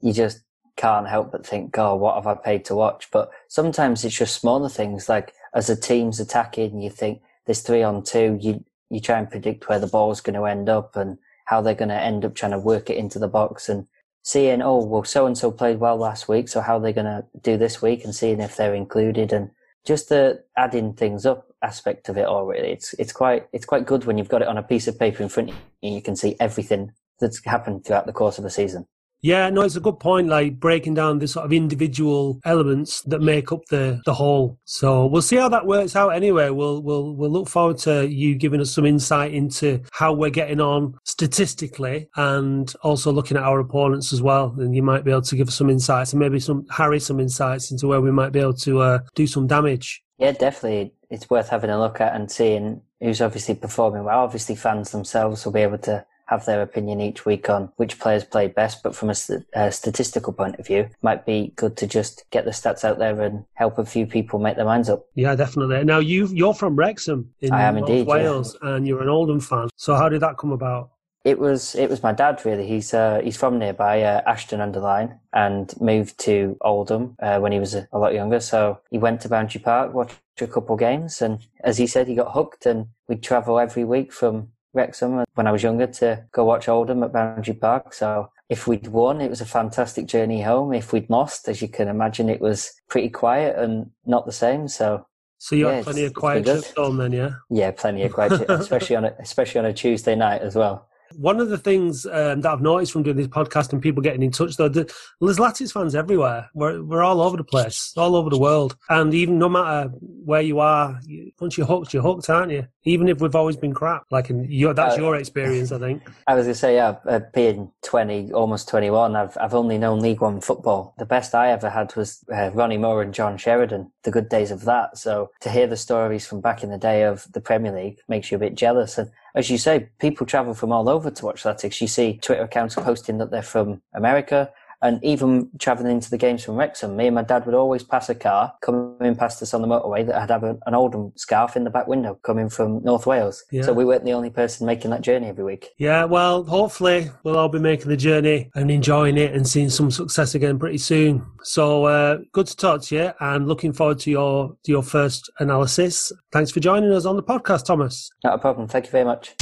you 0.00 0.12
just 0.12 0.42
can't 0.76 1.08
help 1.08 1.32
but 1.32 1.46
think, 1.46 1.72
God, 1.72 2.00
what 2.00 2.14
have 2.16 2.26
I 2.26 2.34
paid 2.34 2.64
to 2.66 2.74
watch? 2.74 3.10
But 3.10 3.30
sometimes 3.48 4.04
it's 4.04 4.16
just 4.16 4.40
smaller 4.40 4.68
things, 4.68 5.08
like 5.08 5.34
as 5.54 5.70
a 5.70 5.76
team's 5.76 6.20
attacking, 6.20 6.80
you 6.80 6.90
think 6.90 7.20
there's 7.46 7.60
three 7.60 7.82
on 7.82 8.02
two, 8.02 8.38
you 8.40 8.64
you 8.90 9.00
try 9.00 9.18
and 9.18 9.30
predict 9.30 9.68
where 9.68 9.78
the 9.78 9.86
ball's 9.86 10.20
going 10.20 10.34
to 10.34 10.46
end 10.46 10.68
up 10.68 10.96
and 10.96 11.16
how 11.44 11.60
they're 11.60 11.74
going 11.74 11.90
to 11.90 11.94
end 12.00 12.24
up 12.24 12.34
trying 12.34 12.50
to 12.50 12.58
work 12.58 12.90
it 12.90 12.96
into 12.96 13.20
the 13.20 13.28
box 13.28 13.68
and 13.68 13.86
seeing, 14.22 14.60
oh, 14.62 14.84
well, 14.84 15.04
so 15.04 15.26
and 15.26 15.38
so 15.38 15.52
played 15.52 15.78
well 15.78 15.96
last 15.96 16.28
week, 16.28 16.48
so 16.48 16.60
how 16.60 16.76
are 16.76 16.80
they 16.80 16.92
going 16.92 17.06
to 17.06 17.24
do 17.40 17.56
this 17.56 17.80
week 17.80 18.04
and 18.04 18.14
seeing 18.14 18.40
if 18.40 18.56
they're 18.56 18.74
included 18.74 19.32
and 19.32 19.50
just 19.86 20.08
the 20.08 20.42
adding 20.56 20.92
things 20.92 21.24
up 21.24 21.49
aspect 21.62 22.08
of 22.08 22.16
it 22.16 22.26
all 22.26 22.46
really 22.46 22.70
it's 22.70 22.94
it's 22.94 23.12
quite 23.12 23.46
it's 23.52 23.66
quite 23.66 23.86
good 23.86 24.04
when 24.04 24.16
you've 24.16 24.28
got 24.28 24.42
it 24.42 24.48
on 24.48 24.58
a 24.58 24.62
piece 24.62 24.88
of 24.88 24.98
paper 24.98 25.22
in 25.22 25.28
front 25.28 25.50
of 25.50 25.54
you 25.54 25.60
and 25.82 25.94
you 25.94 26.02
can 26.02 26.16
see 26.16 26.36
everything 26.40 26.90
that's 27.20 27.44
happened 27.44 27.84
throughout 27.84 28.06
the 28.06 28.12
course 28.12 28.38
of 28.38 28.44
a 28.44 28.50
season 28.50 28.86
Yeah, 29.22 29.50
no, 29.50 29.60
it's 29.62 29.76
a 29.76 29.80
good 29.80 30.00
point. 30.00 30.28
Like 30.28 30.58
breaking 30.58 30.94
down 30.94 31.18
the 31.18 31.28
sort 31.28 31.44
of 31.44 31.52
individual 31.52 32.40
elements 32.44 33.02
that 33.02 33.20
make 33.20 33.52
up 33.52 33.60
the 33.68 34.00
the 34.06 34.14
whole. 34.14 34.58
So 34.64 35.06
we'll 35.06 35.20
see 35.20 35.36
how 35.36 35.48
that 35.50 35.66
works 35.66 35.94
out. 35.94 36.10
Anyway, 36.10 36.48
we'll 36.48 36.80
we'll 36.80 37.14
we'll 37.14 37.30
look 37.30 37.48
forward 37.48 37.78
to 37.78 38.08
you 38.08 38.34
giving 38.34 38.60
us 38.60 38.72
some 38.72 38.86
insight 38.86 39.34
into 39.34 39.82
how 39.92 40.14
we're 40.14 40.30
getting 40.30 40.60
on 40.60 40.94
statistically, 41.04 42.08
and 42.16 42.72
also 42.82 43.12
looking 43.12 43.36
at 43.36 43.42
our 43.42 43.60
opponents 43.60 44.12
as 44.12 44.22
well. 44.22 44.54
And 44.58 44.74
you 44.74 44.82
might 44.82 45.04
be 45.04 45.10
able 45.10 45.22
to 45.22 45.36
give 45.36 45.48
us 45.48 45.54
some 45.54 45.68
insights, 45.68 46.12
and 46.12 46.20
maybe 46.20 46.40
some 46.40 46.64
Harry 46.70 47.00
some 47.00 47.20
insights 47.20 47.70
into 47.70 47.88
where 47.88 48.00
we 48.00 48.10
might 48.10 48.32
be 48.32 48.40
able 48.40 48.54
to 48.54 48.80
uh, 48.80 48.98
do 49.14 49.26
some 49.26 49.46
damage. 49.46 50.02
Yeah 50.20 50.32
definitely 50.32 50.92
it's 51.10 51.28
worth 51.28 51.48
having 51.48 51.70
a 51.70 51.78
look 51.78 52.00
at 52.00 52.14
and 52.14 52.30
seeing 52.30 52.82
who's 53.00 53.20
obviously 53.20 53.54
performing 53.54 54.04
well 54.04 54.20
obviously 54.20 54.54
fans 54.54 54.90
themselves 54.90 55.44
will 55.44 55.52
be 55.52 55.60
able 55.60 55.78
to 55.78 56.04
have 56.26 56.46
their 56.46 56.62
opinion 56.62 57.00
each 57.00 57.26
week 57.26 57.50
on 57.50 57.72
which 57.76 57.98
players 57.98 58.22
played 58.22 58.54
best 58.54 58.84
but 58.84 58.94
from 58.94 59.10
a, 59.10 59.14
st- 59.14 59.44
a 59.54 59.72
statistical 59.72 60.32
point 60.32 60.54
of 60.60 60.66
view 60.66 60.88
might 61.02 61.26
be 61.26 61.52
good 61.56 61.76
to 61.76 61.88
just 61.88 62.22
get 62.30 62.44
the 62.44 62.52
stats 62.52 62.84
out 62.84 62.98
there 62.98 63.20
and 63.22 63.44
help 63.54 63.78
a 63.78 63.84
few 63.84 64.06
people 64.06 64.38
make 64.38 64.54
their 64.54 64.64
minds 64.64 64.88
up 64.88 65.04
Yeah, 65.16 65.34
definitely. 65.34 65.82
Now 65.82 65.98
you 65.98 66.28
you're 66.28 66.54
from 66.54 66.76
Wrexham 66.76 67.32
in 67.40 67.50
North 67.50 67.76
indeed, 67.78 68.06
yeah. 68.06 68.12
Wales, 68.12 68.56
and 68.62 68.86
you're 68.86 69.02
an 69.02 69.08
Oldham 69.08 69.40
fan. 69.40 69.68
So 69.74 69.96
how 69.96 70.08
did 70.08 70.20
that 70.20 70.38
come 70.38 70.52
about? 70.52 70.90
It 71.24 71.38
was 71.38 71.74
it 71.74 71.90
was 71.90 72.02
my 72.02 72.12
dad 72.12 72.40
really. 72.44 72.66
He's 72.66 72.94
uh, 72.94 73.20
he's 73.22 73.36
from 73.36 73.58
nearby 73.58 74.02
uh, 74.02 74.22
Ashton 74.26 74.60
under 74.60 74.80
Lyne 74.80 75.18
and 75.32 75.72
moved 75.80 76.18
to 76.20 76.56
Oldham 76.62 77.16
uh, 77.20 77.38
when 77.40 77.52
he 77.52 77.58
was 77.58 77.74
a, 77.74 77.86
a, 77.92 77.98
lot 77.98 78.14
younger. 78.14 78.40
So 78.40 78.80
he 78.90 78.98
went 78.98 79.20
to 79.22 79.28
Boundary 79.28 79.60
Park, 79.60 79.92
watched 79.92 80.16
a 80.40 80.46
couple 80.46 80.76
games, 80.76 81.20
and 81.20 81.46
as 81.62 81.76
he 81.76 81.86
said, 81.86 82.08
he 82.08 82.14
got 82.14 82.32
hooked. 82.32 82.64
And 82.64 82.86
we'd 83.06 83.22
travel 83.22 83.58
every 83.58 83.84
week 83.84 84.12
from 84.12 84.48
Wrexham 84.72 85.24
when 85.34 85.46
I 85.46 85.52
was 85.52 85.62
younger 85.62 85.86
to 85.86 86.24
go 86.32 86.44
watch 86.44 86.68
Oldham 86.68 87.02
at 87.02 87.12
Boundary 87.12 87.54
Park. 87.54 87.92
So 87.92 88.30
if 88.48 88.66
we'd 88.66 88.86
won, 88.86 89.20
it 89.20 89.28
was 89.28 89.42
a 89.42 89.46
fantastic 89.46 90.06
journey 90.06 90.42
home. 90.42 90.72
If 90.72 90.92
we'd 90.92 91.10
lost, 91.10 91.48
as 91.48 91.60
you 91.60 91.68
can 91.68 91.88
imagine, 91.88 92.30
it 92.30 92.40
was 92.40 92.72
pretty 92.88 93.10
quiet 93.10 93.58
and 93.58 93.90
not 94.06 94.24
the 94.24 94.32
same. 94.32 94.68
So 94.68 95.06
so 95.38 95.56
you 95.56 95.68
yeah, 95.68 95.76
had 95.76 95.84
plenty 95.84 96.04
of 96.04 96.12
quiet 96.12 96.44
trips 96.44 96.72
home 96.76 96.98
then, 96.98 97.12
yeah? 97.12 97.30
Yeah, 97.48 97.70
plenty 97.70 98.02
of 98.02 98.12
quiet 98.12 98.32
especially 98.48 98.96
on 98.96 99.06
a, 99.06 99.14
especially 99.18 99.58
on 99.60 99.64
a 99.64 99.72
Tuesday 99.72 100.14
night 100.14 100.42
as 100.42 100.54
well. 100.54 100.86
One 101.16 101.40
of 101.40 101.48
the 101.48 101.58
things 101.58 102.06
um, 102.06 102.40
that 102.40 102.52
I've 102.52 102.60
noticed 102.60 102.92
from 102.92 103.02
doing 103.02 103.16
this 103.16 103.26
podcast 103.26 103.72
and 103.72 103.82
people 103.82 104.02
getting 104.02 104.22
in 104.22 104.30
touch, 104.30 104.56
though, 104.56 104.68
the, 104.68 104.92
there's 105.20 105.38
Latics 105.38 105.72
fans 105.72 105.94
everywhere. 105.94 106.48
We're, 106.54 106.82
we're 106.82 107.02
all 107.02 107.20
over 107.20 107.36
the 107.36 107.44
place, 107.44 107.92
all 107.96 108.14
over 108.14 108.30
the 108.30 108.38
world. 108.38 108.76
And 108.88 109.12
even 109.12 109.38
no 109.38 109.48
matter 109.48 109.90
where 110.00 110.40
you 110.40 110.60
are, 110.60 111.00
you, 111.04 111.32
once 111.40 111.58
you're 111.58 111.66
hooked, 111.66 111.92
you're 111.92 112.02
hooked, 112.02 112.30
aren't 112.30 112.52
you? 112.52 112.66
Even 112.84 113.08
if 113.08 113.20
we've 113.20 113.34
always 113.34 113.56
been 113.56 113.74
crap. 113.74 114.04
Like, 114.10 114.30
in 114.30 114.50
your, 114.50 114.72
that's 114.72 114.96
uh, 114.96 115.00
your 115.00 115.16
experience, 115.16 115.70
I 115.70 115.78
think. 115.78 116.02
I 116.26 116.34
was 116.34 116.46
going 116.46 116.54
to 116.54 116.58
say, 116.58 116.74
yeah, 116.76 116.96
uh, 117.06 117.20
being 117.34 117.70
20, 117.82 118.32
almost 118.32 118.68
21, 118.68 119.16
I've, 119.16 119.36
I've 119.38 119.54
only 119.54 119.76
known 119.76 120.00
League 120.00 120.20
One 120.20 120.40
football. 120.40 120.94
The 120.98 121.04
best 121.04 121.34
I 121.34 121.50
ever 121.50 121.68
had 121.68 121.94
was 121.94 122.24
uh, 122.32 122.50
Ronnie 122.52 122.78
Moore 122.78 123.02
and 123.02 123.12
John 123.12 123.36
Sheridan, 123.36 123.90
the 124.04 124.10
good 124.10 124.28
days 124.28 124.50
of 124.50 124.64
that. 124.64 124.96
So 124.96 125.30
to 125.40 125.50
hear 125.50 125.66
the 125.66 125.76
stories 125.76 126.26
from 126.26 126.40
back 126.40 126.62
in 126.62 126.70
the 126.70 126.78
day 126.78 127.04
of 127.04 127.30
the 127.32 127.40
Premier 127.40 127.72
League 127.72 127.98
makes 128.08 128.30
you 128.30 128.36
a 128.36 128.40
bit 128.40 128.54
jealous. 128.54 128.96
And 128.96 129.10
as 129.34 129.50
you 129.50 129.58
say, 129.58 129.88
people 130.00 130.26
travel 130.26 130.54
from 130.54 130.72
all 130.72 130.88
over 130.88 131.10
to 131.10 131.24
watch 131.24 131.42
Latics. 131.42 131.80
You 131.80 131.86
see 131.86 132.18
Twitter 132.22 132.42
accounts 132.42 132.74
posting 132.74 133.18
that 133.18 133.30
they're 133.30 133.42
from 133.42 133.82
America, 133.94 134.50
and 134.82 135.02
even 135.04 135.50
traveling 135.58 135.92
into 135.92 136.10
the 136.10 136.18
games 136.18 136.44
from 136.44 136.56
Wrexham, 136.56 136.96
me 136.96 137.06
and 137.06 137.14
my 137.14 137.22
dad 137.22 137.46
would 137.46 137.54
always 137.54 137.82
pass 137.82 138.08
a 138.08 138.14
car 138.14 138.54
coming 138.62 139.14
past 139.14 139.42
us 139.42 139.52
on 139.52 139.62
the 139.62 139.68
motorway 139.68 140.06
that 140.06 140.30
had 140.30 140.42
an 140.42 140.74
Oldham 140.74 141.12
scarf 141.16 141.56
in 141.56 141.64
the 141.64 141.70
back 141.70 141.86
window 141.86 142.18
coming 142.22 142.48
from 142.48 142.82
North 142.82 143.06
Wales. 143.06 143.44
Yeah. 143.50 143.62
So 143.62 143.72
we 143.72 143.84
weren't 143.84 144.04
the 144.04 144.12
only 144.12 144.30
person 144.30 144.66
making 144.66 144.90
that 144.90 145.02
journey 145.02 145.28
every 145.28 145.44
week. 145.44 145.70
Yeah, 145.78 146.04
well, 146.04 146.44
hopefully 146.44 147.10
we'll 147.24 147.36
all 147.36 147.48
be 147.48 147.58
making 147.58 147.88
the 147.88 147.96
journey 147.96 148.50
and 148.54 148.70
enjoying 148.70 149.18
it 149.18 149.34
and 149.34 149.46
seeing 149.46 149.70
some 149.70 149.90
success 149.90 150.34
again 150.34 150.58
pretty 150.58 150.78
soon. 150.78 151.24
So 151.42 151.84
uh, 151.84 152.18
good 152.32 152.46
to 152.46 152.56
talk 152.56 152.82
to 152.84 152.96
you 152.96 153.12
and 153.20 153.48
looking 153.48 153.72
forward 153.72 153.98
to 154.00 154.10
your 154.10 154.56
to 154.64 154.72
your 154.72 154.82
first 154.82 155.30
analysis. 155.40 156.12
Thanks 156.32 156.50
for 156.50 156.60
joining 156.60 156.92
us 156.92 157.04
on 157.04 157.16
the 157.16 157.22
podcast, 157.22 157.64
Thomas. 157.64 158.10
Not 158.24 158.34
a 158.34 158.38
problem. 158.38 158.68
Thank 158.68 158.86
you 158.86 158.90
very 158.90 159.04
much. 159.04 159.34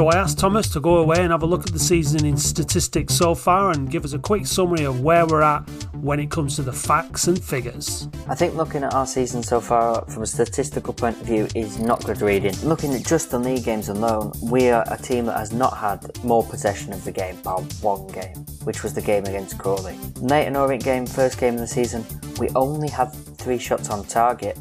So 0.00 0.08
I 0.08 0.16
asked 0.16 0.38
Thomas 0.38 0.66
to 0.70 0.80
go 0.80 0.96
away 0.96 1.18
and 1.18 1.30
have 1.30 1.42
a 1.42 1.46
look 1.46 1.66
at 1.66 1.74
the 1.74 1.78
season 1.78 2.24
in 2.24 2.34
statistics 2.38 3.12
so 3.12 3.34
far 3.34 3.72
and 3.72 3.90
give 3.90 4.02
us 4.02 4.14
a 4.14 4.18
quick 4.18 4.46
summary 4.46 4.84
of 4.84 5.02
where 5.02 5.26
we're 5.26 5.42
at 5.42 5.68
when 5.96 6.18
it 6.18 6.30
comes 6.30 6.56
to 6.56 6.62
the 6.62 6.72
facts 6.72 7.26
and 7.26 7.38
figures. 7.44 8.08
I 8.26 8.34
think 8.34 8.54
looking 8.54 8.82
at 8.82 8.94
our 8.94 9.06
season 9.06 9.42
so 9.42 9.60
far 9.60 10.02
from 10.06 10.22
a 10.22 10.26
statistical 10.26 10.94
point 10.94 11.20
of 11.20 11.26
view 11.26 11.48
is 11.54 11.78
not 11.78 12.02
good 12.02 12.22
reading. 12.22 12.54
Looking 12.62 12.94
at 12.94 13.04
just 13.04 13.30
the 13.30 13.38
league 13.38 13.62
games 13.62 13.90
alone, 13.90 14.32
we 14.40 14.70
are 14.70 14.86
a 14.90 14.96
team 14.96 15.26
that 15.26 15.36
has 15.36 15.52
not 15.52 15.76
had 15.76 16.24
more 16.24 16.44
possession 16.44 16.94
of 16.94 17.04
the 17.04 17.12
game 17.12 17.36
by 17.42 17.60
one 17.82 18.06
game, 18.06 18.36
which 18.64 18.82
was 18.82 18.94
the 18.94 19.02
game 19.02 19.24
against 19.24 19.58
Crawley. 19.58 19.98
Leyton 20.16 20.56
Orient 20.56 20.82
game, 20.82 21.04
first 21.04 21.38
game 21.38 21.52
of 21.52 21.60
the 21.60 21.66
season, 21.66 22.06
we 22.38 22.48
only 22.56 22.88
had 22.88 23.12
three 23.36 23.58
shots 23.58 23.90
on 23.90 24.06
target 24.06 24.58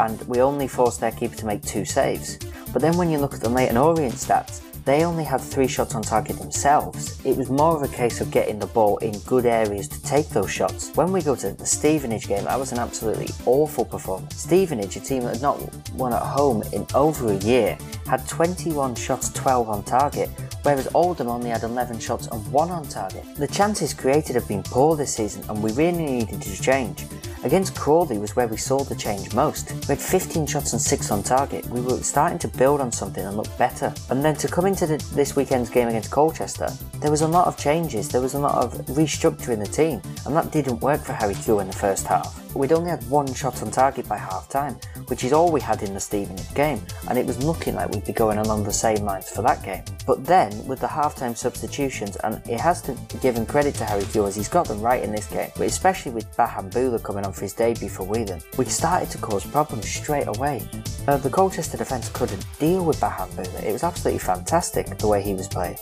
and 0.00 0.18
we 0.28 0.40
only 0.40 0.66
forced 0.66 0.98
their 0.98 1.12
keeper 1.12 1.36
to 1.36 1.44
make 1.44 1.62
two 1.62 1.84
saves. 1.84 2.38
But 2.72 2.80
then 2.80 2.96
when 2.96 3.10
you 3.10 3.18
look 3.18 3.34
at 3.34 3.40
the 3.40 3.50
Leyton 3.50 3.76
Orient 3.76 4.14
stats, 4.14 4.62
they 4.88 5.04
only 5.04 5.22
had 5.22 5.38
three 5.38 5.68
shots 5.68 5.94
on 5.94 6.00
target 6.00 6.38
themselves. 6.38 7.20
It 7.22 7.36
was 7.36 7.50
more 7.50 7.76
of 7.76 7.82
a 7.82 7.94
case 7.94 8.22
of 8.22 8.30
getting 8.30 8.58
the 8.58 8.68
ball 8.68 8.96
in 8.98 9.18
good 9.26 9.44
areas 9.44 9.86
to 9.86 10.02
take 10.02 10.30
those 10.30 10.50
shots. 10.50 10.92
When 10.94 11.12
we 11.12 11.20
go 11.20 11.36
to 11.36 11.52
the 11.52 11.66
Stevenage 11.66 12.26
game, 12.26 12.44
that 12.44 12.58
was 12.58 12.72
an 12.72 12.78
absolutely 12.78 13.28
awful 13.44 13.84
performance. 13.84 14.36
Stevenage, 14.36 14.96
a 14.96 15.00
team 15.00 15.24
that 15.24 15.34
had 15.34 15.42
not 15.42 15.60
won 15.92 16.14
at 16.14 16.22
home 16.22 16.62
in 16.72 16.86
over 16.94 17.30
a 17.30 17.36
year, 17.36 17.76
had 18.06 18.26
21 18.26 18.94
shots, 18.94 19.30
12 19.34 19.68
on 19.68 19.82
target, 19.82 20.30
whereas 20.68 20.88
Oldham 20.92 21.28
only 21.28 21.48
had 21.48 21.62
11 21.62 21.98
shots 21.98 22.26
and 22.26 22.46
1 22.52 22.70
on 22.70 22.86
target. 22.88 23.24
The 23.36 23.46
chances 23.46 23.94
created 23.94 24.34
have 24.34 24.46
been 24.46 24.62
poor 24.62 24.96
this 24.96 25.14
season 25.14 25.42
and 25.48 25.62
we 25.62 25.72
really 25.72 26.04
needed 26.04 26.42
to 26.42 26.60
change. 26.60 27.06
Against 27.44 27.76
Crawley 27.76 28.18
was 28.18 28.34
where 28.34 28.48
we 28.48 28.56
saw 28.56 28.82
the 28.82 28.96
change 28.96 29.32
most. 29.32 29.70
We 29.70 29.94
had 29.94 30.00
15 30.00 30.44
shots 30.46 30.72
and 30.72 30.82
6 30.82 31.10
on 31.10 31.22
target. 31.22 31.64
We 31.66 31.80
were 31.80 32.02
starting 32.02 32.38
to 32.40 32.48
build 32.48 32.80
on 32.80 32.90
something 32.90 33.24
and 33.24 33.36
look 33.36 33.56
better. 33.56 33.94
And 34.10 34.24
then 34.24 34.34
to 34.36 34.48
come 34.48 34.66
into 34.66 34.86
the, 34.86 34.98
this 35.14 35.36
weekend's 35.36 35.70
game 35.70 35.88
against 35.88 36.10
Colchester, 36.10 36.68
there 36.96 37.12
was 37.12 37.22
a 37.22 37.28
lot 37.28 37.46
of 37.46 37.56
changes, 37.56 38.08
there 38.08 38.20
was 38.20 38.34
a 38.34 38.38
lot 38.40 38.56
of 38.56 38.74
restructuring 38.88 39.60
the 39.60 39.70
team, 39.70 40.02
and 40.26 40.36
that 40.36 40.50
didn't 40.50 40.80
work 40.80 41.00
for 41.00 41.12
Harry 41.12 41.34
Kewell 41.34 41.60
in 41.60 41.68
the 41.68 41.72
first 41.72 42.06
half. 42.06 42.44
We'd 42.54 42.72
only 42.72 42.90
had 42.90 43.08
one 43.08 43.32
shot 43.34 43.62
on 43.62 43.70
target 43.70 44.08
by 44.08 44.16
half 44.16 44.48
time, 44.48 44.74
which 45.06 45.22
is 45.22 45.32
all 45.32 45.52
we 45.52 45.60
had 45.60 45.82
in 45.82 45.94
the 45.94 46.00
Stevenage 46.00 46.52
game, 46.54 46.82
and 47.08 47.16
it 47.16 47.24
was 47.24 47.42
looking 47.44 47.76
like 47.76 47.90
we'd 47.90 48.04
be 48.04 48.12
going 48.12 48.38
along 48.38 48.64
the 48.64 48.72
same 48.72 49.04
lines 49.04 49.30
for 49.30 49.42
that 49.42 49.62
game. 49.62 49.84
But 50.06 50.24
then, 50.24 50.50
with 50.66 50.80
the 50.80 50.88
half-time 50.88 51.34
substitutions, 51.34 52.16
and 52.16 52.42
it 52.48 52.60
has 52.60 52.82
to 52.82 52.92
be 52.92 53.18
given 53.18 53.46
credit 53.46 53.74
to 53.76 53.84
Harry 53.84 54.02
Kewell 54.04 54.28
as 54.28 54.36
he's 54.36 54.48
got 54.48 54.66
them 54.66 54.80
right 54.80 55.02
in 55.02 55.12
this 55.12 55.26
game, 55.26 55.50
but 55.56 55.66
especially 55.66 56.12
with 56.12 56.30
Bahamboula 56.36 57.02
coming 57.02 57.24
on 57.24 57.32
for 57.32 57.42
his 57.42 57.52
debut 57.52 57.88
for 57.88 58.04
Whelan, 58.04 58.40
we 58.56 58.64
started 58.64 59.10
to 59.10 59.18
cause 59.18 59.44
problems 59.44 59.88
straight 59.88 60.26
away. 60.26 60.66
Uh, 61.06 61.16
the 61.16 61.30
Colchester 61.30 61.76
defence 61.76 62.08
couldn't 62.10 62.44
deal 62.58 62.84
with 62.84 63.00
Bahamboula. 63.00 63.62
It 63.62 63.72
was 63.72 63.84
absolutely 63.84 64.20
fantastic 64.20 64.86
the 64.98 65.08
way 65.08 65.22
he 65.22 65.34
was 65.34 65.48
playing, 65.48 65.76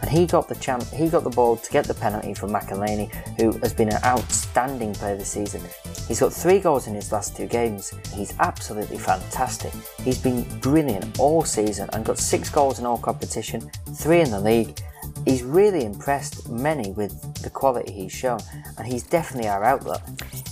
and 0.00 0.10
he 0.10 0.26
got 0.26 0.48
the 0.48 0.56
champ, 0.56 0.84
he 0.88 1.08
got 1.08 1.24
the 1.24 1.30
ball 1.30 1.56
to 1.56 1.70
get 1.70 1.84
the 1.84 1.94
penalty 1.94 2.34
from 2.34 2.50
McAleny, 2.50 3.12
who 3.40 3.52
has 3.58 3.72
been 3.74 3.88
an 3.88 4.02
outstanding 4.04 4.94
player 4.94 5.16
this 5.16 5.30
season. 5.30 5.62
He's 6.08 6.20
got 6.20 6.32
three 6.32 6.58
goals 6.58 6.88
in 6.88 6.94
his 6.94 7.12
last 7.12 7.36
two 7.36 7.46
games. 7.46 7.94
He's 8.12 8.34
absolutely 8.40 8.98
fantastic. 8.98 9.72
He's 10.02 10.18
been 10.18 10.42
brilliant 10.58 11.18
all 11.18 11.44
season 11.44 11.88
and 11.92 12.04
got 12.04 12.18
six 12.18 12.50
goals 12.50 12.80
in 12.80 12.86
all 12.86 12.98
competition, 12.98 13.70
three 13.94 14.11
in 14.20 14.30
the 14.30 14.40
league. 14.40 14.91
He's 15.24 15.42
really 15.42 15.84
impressed 15.84 16.48
many 16.48 16.90
with 16.92 17.42
the 17.42 17.50
quality 17.50 17.92
he's 17.92 18.12
shown, 18.12 18.40
and 18.76 18.86
he's 18.86 19.02
definitely 19.04 19.48
our 19.48 19.62
outlet. 19.64 20.00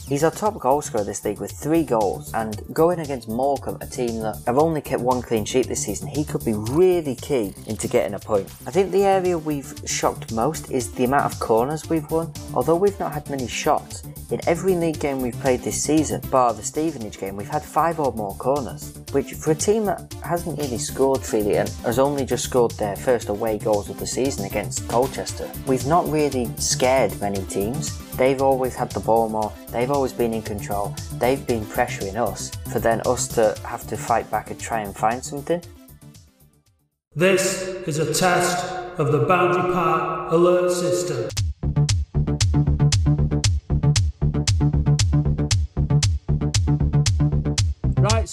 He's 0.07 0.25
our 0.25 0.31
top 0.31 0.55
goalscorer 0.55 1.05
this 1.05 1.25
league 1.25 1.41
with 1.41 1.53
three 1.53 1.85
goals, 1.85 2.33
and 2.35 2.61
going 2.73 3.01
against 3.01 3.29
Morecambe, 3.29 3.79
a 3.81 3.87
team 3.87 4.21
that 4.21 4.43
have 4.47 4.59
only 4.59 4.81
kept 4.81 5.03
one 5.03 5.23
clean 5.23 5.45
sheet 5.45 5.69
this 5.69 5.85
season, 5.85 6.09
he 6.09 6.25
could 6.25 6.45
be 6.45 6.55
really 6.55 7.15
key 7.15 7.55
into 7.67 7.89
getting 7.89 8.15
a 8.15 8.19
point. 8.19 8.49
I 8.67 8.71
think 8.71 8.91
the 8.91 9.05
area 9.05 9.39
we've 9.39 9.73
shocked 9.87 10.33
most 10.33 10.71
is 10.71 10.93
the 10.93 11.05
amount 11.05 11.33
of 11.33 11.41
corners 11.41 11.89
we've 11.89 12.11
won. 12.11 12.33
Although 12.55 12.77
we've 12.77 12.99
not 13.01 13.13
had 13.13 13.29
many 13.31 13.47
shots, 13.47 14.03
in 14.31 14.41
every 14.47 14.77
league 14.77 15.01
game 15.01 15.21
we've 15.21 15.39
played 15.41 15.61
this 15.61 15.83
season, 15.83 16.21
bar 16.31 16.55
the 16.55 16.63
Stevenage 16.63 17.19
game, 17.19 17.37
we've 17.37 17.49
had 17.49 17.63
five 17.63 17.99
or 17.99 18.13
more 18.13 18.35
corners, 18.37 18.99
which 19.13 19.33
for 19.35 19.53
a 19.53 19.55
team 19.55 19.85
that 19.85 20.13
hasn't 20.25 20.59
really 20.59 20.79
scored 20.79 21.21
freely 21.21 21.57
and 21.57 21.69
has 21.85 21.99
only 21.99 22.25
just 22.25 22.45
scored 22.45 22.71
their 22.73 22.97
first 22.97 23.29
away 23.29 23.59
goals 23.59 23.89
of 23.89 23.99
the 23.99 24.07
season 24.07 24.45
against 24.45 24.60
Colchester, 24.89 25.51
we've 25.67 25.87
not 25.87 26.09
really 26.09 26.51
scared 26.57 27.19
many 27.21 27.43
teams. 27.47 27.99
They've 28.17 28.43
always 28.43 28.75
had 28.75 28.91
the 28.93 29.01
ball 29.01 29.29
more, 29.29 29.53
they've 29.73 29.91
always 29.91 30.13
been 30.13 30.35
in 30.35 30.43
control, 30.43 30.95
they've 31.15 31.47
been 31.47 31.65
pressuring 31.65 32.17
us, 32.17 32.51
for 32.71 32.79
then 32.79 33.01
us 33.07 33.27
to 33.29 33.57
have 33.65 33.87
to 33.89 33.97
fight 33.97 34.31
back 34.31 34.51
and 34.51 34.61
try 34.61 34.81
and 34.81 34.95
find 34.95 35.25
something. 35.25 35.63
This 37.15 37.63
is 37.87 37.99
a 37.99 38.13
test 38.13 38.65
of 38.99 39.13
the 39.13 39.21
Boundary 39.21 39.73
Park 39.73 40.33
alert 40.33 40.71
system. 40.71 41.50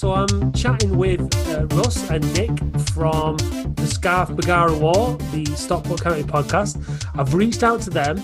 So 0.07 0.13
I'm 0.13 0.53
chatting 0.53 0.95
with 0.95 1.19
uh, 1.49 1.65
Russ 1.75 2.09
and 2.09 2.23
Nick 2.33 2.51
from 2.91 3.35
the 3.75 3.85
Scarf 3.87 4.29
Bagara 4.29 4.79
War, 4.79 5.17
the 5.33 5.43
Stockport 5.57 6.01
County 6.01 6.23
podcast. 6.23 6.77
I've 7.19 7.33
reached 7.33 7.61
out 7.61 7.81
to 7.81 7.89
them 7.89 8.15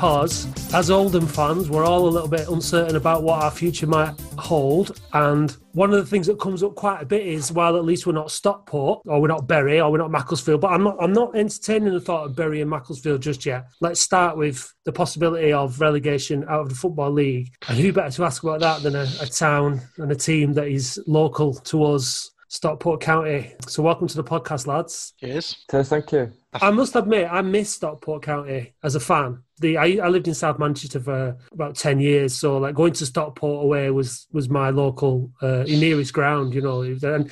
because, 0.00 0.72
as 0.72 0.90
Oldham 0.90 1.26
fans, 1.26 1.68
we're 1.68 1.84
all 1.84 2.08
a 2.08 2.08
little 2.08 2.26
bit 2.26 2.48
uncertain 2.48 2.96
about 2.96 3.22
what 3.22 3.42
our 3.42 3.50
future 3.50 3.86
might 3.86 4.18
hold. 4.38 4.98
And 5.12 5.54
one 5.72 5.92
of 5.92 5.98
the 5.98 6.06
things 6.06 6.26
that 6.26 6.40
comes 6.40 6.62
up 6.62 6.74
quite 6.74 7.02
a 7.02 7.04
bit 7.04 7.26
is, 7.26 7.52
well, 7.52 7.76
at 7.76 7.84
least 7.84 8.06
we're 8.06 8.14
not 8.14 8.30
Stockport, 8.30 9.02
or 9.04 9.20
we're 9.20 9.28
not 9.28 9.46
Bury, 9.46 9.78
or 9.78 9.92
we're 9.92 9.98
not 9.98 10.10
Macclesfield. 10.10 10.62
But 10.62 10.68
I'm 10.68 10.84
not, 10.84 10.96
I'm 11.02 11.12
not 11.12 11.36
entertaining 11.36 11.92
the 11.92 12.00
thought 12.00 12.24
of 12.24 12.34
Bury 12.34 12.62
and 12.62 12.70
Macclesfield 12.70 13.20
just 13.20 13.44
yet. 13.44 13.66
Let's 13.82 14.00
start 14.00 14.38
with 14.38 14.72
the 14.86 14.92
possibility 14.92 15.52
of 15.52 15.78
relegation 15.82 16.44
out 16.44 16.60
of 16.60 16.70
the 16.70 16.76
Football 16.76 17.10
League. 17.10 17.52
And 17.68 17.76
who 17.76 17.92
better 17.92 18.10
to 18.10 18.24
ask 18.24 18.42
about 18.42 18.60
that 18.60 18.82
than 18.82 18.96
a, 18.96 19.06
a 19.20 19.26
town 19.26 19.82
and 19.98 20.10
a 20.10 20.16
team 20.16 20.54
that 20.54 20.68
is 20.68 20.98
local 21.06 21.52
to 21.52 21.84
us 21.84 22.30
Stockport 22.48 23.02
County. 23.02 23.52
So, 23.68 23.82
welcome 23.82 24.08
to 24.08 24.16
the 24.16 24.24
podcast, 24.24 24.66
lads. 24.66 25.12
Cheers. 25.20 25.56
Cheers, 25.70 25.88
thank 25.90 26.10
you. 26.10 26.32
I 26.54 26.70
must 26.70 26.96
admit, 26.96 27.28
I 27.30 27.42
miss 27.42 27.74
Stockport 27.74 28.22
County 28.22 28.72
as 28.82 28.96
a 28.96 29.00
fan. 29.00 29.42
The 29.60 29.76
I, 29.76 29.98
I 30.02 30.08
lived 30.08 30.28
in 30.28 30.34
South 30.34 30.58
Manchester 30.58 31.00
for 31.00 31.36
about 31.52 31.76
ten 31.76 32.00
years, 32.00 32.34
so 32.34 32.58
like 32.58 32.74
going 32.74 32.92
to 32.94 33.06
Stockport 33.06 33.64
away 33.64 33.90
was 33.90 34.26
was 34.32 34.48
my 34.48 34.70
local 34.70 35.30
uh, 35.40 35.64
nearest 35.66 36.12
ground. 36.12 36.54
You 36.54 36.62
know, 36.62 36.82
and 36.82 37.30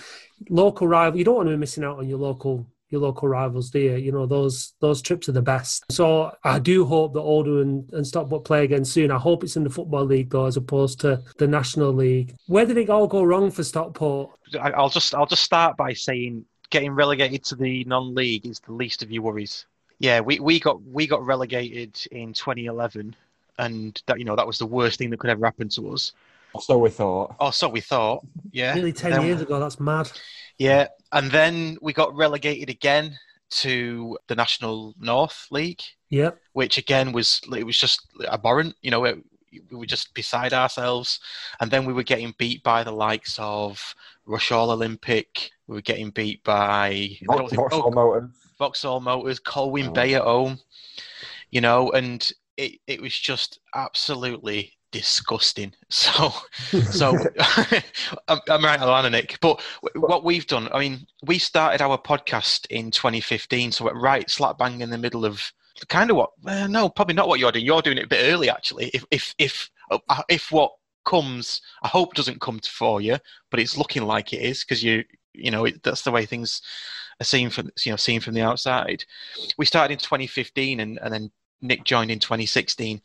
local 0.49 0.87
rival. 0.87 1.18
You 1.18 1.24
don't 1.24 1.37
want 1.37 1.49
to 1.49 1.55
be 1.55 1.59
missing 1.59 1.85
out 1.85 1.99
on 1.99 2.09
your 2.09 2.18
local 2.18 2.66
your 2.91 3.01
local 3.01 3.29
rivals, 3.29 3.70
do 3.70 3.79
you? 3.79 3.97
You 3.97 4.12
know, 4.12 4.26
those 4.26 4.74
those 4.81 5.03
trips 5.03 5.29
are 5.29 5.33
the 5.33 5.43
best. 5.43 5.85
So 5.91 6.33
I 6.45 6.59
do 6.59 6.85
hope 6.85 7.14
that 7.14 7.20
Oldham 7.20 7.61
and, 7.61 7.93
and 7.93 8.07
Stockport 8.07 8.45
play 8.45 8.64
again 8.64 8.85
soon. 8.85 9.11
I 9.11 9.18
hope 9.18 9.45
it's 9.45 9.57
in 9.57 9.64
the 9.64 9.70
Football 9.70 10.05
League 10.05 10.31
though, 10.31 10.47
as 10.47 10.57
opposed 10.57 11.01
to 11.01 11.22
the 11.39 11.47
National 11.47 11.93
League. 11.93 12.35
Where 12.47 12.66
did 12.66 12.79
it 12.79 12.91
all 12.91 13.07
go 13.07 13.22
wrong 13.22 13.51
for 13.51 13.62
Stockport? 13.62 14.31
I'll 14.61 14.89
just 14.89 15.14
I'll 15.14 15.26
just 15.26 15.43
start 15.43 15.76
by 15.76 15.93
saying 15.93 16.45
getting 16.70 16.93
relegated 16.93 17.45
to 17.45 17.57
the 17.57 17.85
non-league 17.85 18.47
is 18.47 18.61
the 18.61 18.72
least 18.72 19.03
of 19.03 19.11
your 19.11 19.22
worries. 19.22 19.66
Yeah, 19.99 20.20
we, 20.20 20.38
we 20.38 20.61
got 20.61 20.82
we 20.82 21.07
got 21.07 21.24
relegated 21.24 21.99
in 22.12 22.32
2011, 22.32 23.16
and 23.59 24.03
that 24.07 24.18
you 24.18 24.24
know 24.24 24.36
that 24.36 24.46
was 24.46 24.59
the 24.59 24.66
worst 24.66 24.99
thing 24.99 25.11
that 25.11 25.18
could 25.18 25.30
ever 25.30 25.44
happen 25.44 25.68
to 25.70 25.92
us. 25.92 26.12
So 26.61 26.78
we 26.78 26.90
thought. 26.90 27.34
Oh, 27.40 27.51
so 27.51 27.68
we 27.68 27.80
thought. 27.80 28.24
Yeah. 28.53 28.74
Nearly 28.74 28.92
ten 28.92 29.11
Then- 29.11 29.24
years 29.26 29.40
ago. 29.40 29.59
That's 29.61 29.80
mad. 29.80 30.11
Yeah, 30.59 30.88
and 31.12 31.30
then 31.30 31.78
we 31.80 31.92
got 31.92 32.14
relegated 32.16 32.68
again 32.68 33.18
to 33.51 34.18
the 34.26 34.34
National 34.34 34.94
North 35.01 35.46
League, 35.51 35.82
Yep. 36.11 36.38
which 36.53 36.78
again 36.78 37.12
was 37.12 37.40
it 37.57 37.64
was 37.64 37.78
just 37.78 38.03
abhorrent. 38.30 38.74
You 38.82 38.90
know, 38.90 39.05
it, 39.05 39.18
we 39.70 39.76
were 39.78 39.86
just 39.86 40.14
beside 40.14 40.53
ourselves, 40.53 41.20
and 41.61 41.70
then 41.70 41.84
we 41.84 41.92
were 41.92 42.03
getting 42.03 42.34
beat 42.38 42.62
by 42.62 42.82
the 42.84 42.92
likes 42.92 43.36
of 43.38 43.94
Rushall 44.26 44.68
Olympic. 44.70 45.51
We 45.66 45.76
were 45.76 45.82
getting 45.82 46.11
beat 46.11 46.42
by 46.44 46.88
I 46.88 47.36
don't 47.36 47.49
think- 47.49 47.61
Vauxhall 47.61 47.84
oh, 47.86 47.90
Motors. 47.90 48.30
Vauxhall 48.59 49.00
Motors, 49.00 49.38
Colwyn 49.38 49.88
Oh. 49.88 49.92
Bay 49.92 50.14
at 50.14 50.22
home. 50.22 50.59
You 51.50 51.61
know, 51.61 51.90
and 51.92 52.30
it, 52.56 52.80
it 52.86 53.00
was 53.00 53.16
just 53.18 53.61
absolutely 53.74 54.72
disgusting. 54.92 55.72
So, 55.90 56.30
so 56.90 57.16
I'm, 58.28 58.40
I'm 58.48 58.64
right 58.64 58.80
on 58.80 59.11
Nick. 59.12 59.38
But 59.40 59.61
what 59.94 60.24
we've 60.24 60.46
done, 60.46 60.68
I 60.72 60.78
mean, 60.80 61.06
we 61.24 61.38
started 61.38 61.80
our 61.80 61.96
podcast 61.96 62.66
in 62.68 62.90
2015, 62.90 63.72
so 63.72 63.86
we're 63.86 63.98
right 63.98 64.28
slap 64.28 64.59
bang 64.59 64.80
in 64.82 64.90
the 64.90 64.98
middle 64.98 65.24
of 65.24 65.40
kind 65.88 66.11
of 66.11 66.16
what? 66.16 66.30
Uh, 66.44 66.66
no, 66.66 66.88
probably 66.88 67.14
not 67.14 67.28
what 67.28 67.40
you're 67.40 67.52
doing. 67.52 67.64
You're 67.64 67.82
doing 67.82 67.98
it 67.98 68.04
a 68.04 68.09
bit 68.09 68.32
early, 68.32 68.50
actually. 68.50 68.88
If 68.88 69.04
if 69.11 69.34
if 69.38 69.70
uh, 69.90 70.22
if 70.28 70.50
what 70.50 70.72
comes, 71.04 71.62
I 71.82 71.88
hope 71.88 72.14
doesn't 72.14 72.40
come 72.40 72.61
to 72.61 72.70
for 72.70 73.00
you, 73.00 73.16
but 73.50 73.61
it's 73.61 73.78
looking 73.78 74.02
like 74.04 74.32
it 74.32 74.42
is 74.42 74.64
because 74.64 74.82
you 74.82 75.04
you 75.39 75.51
know 75.51 75.64
it, 75.64 75.82
that's 75.82 76.03
the 76.03 76.11
way 76.11 76.26
things 76.26 76.62
are 77.20 77.24
seen 77.24 77.51
from 77.51 77.70
you 77.84 77.93
know 77.93 77.97
seen 77.97 78.20
from 78.20 78.34
the 78.34 78.43
outside. 78.43 79.05
We 79.57 79.66
started 79.66 79.93
in 79.93 79.99
2015, 79.99 80.80
and 80.80 80.99
and 81.03 81.12
then 81.12 81.30
Nick 81.61 81.84
joined 81.84 82.11
in 82.11 82.18
2016, 82.18 83.01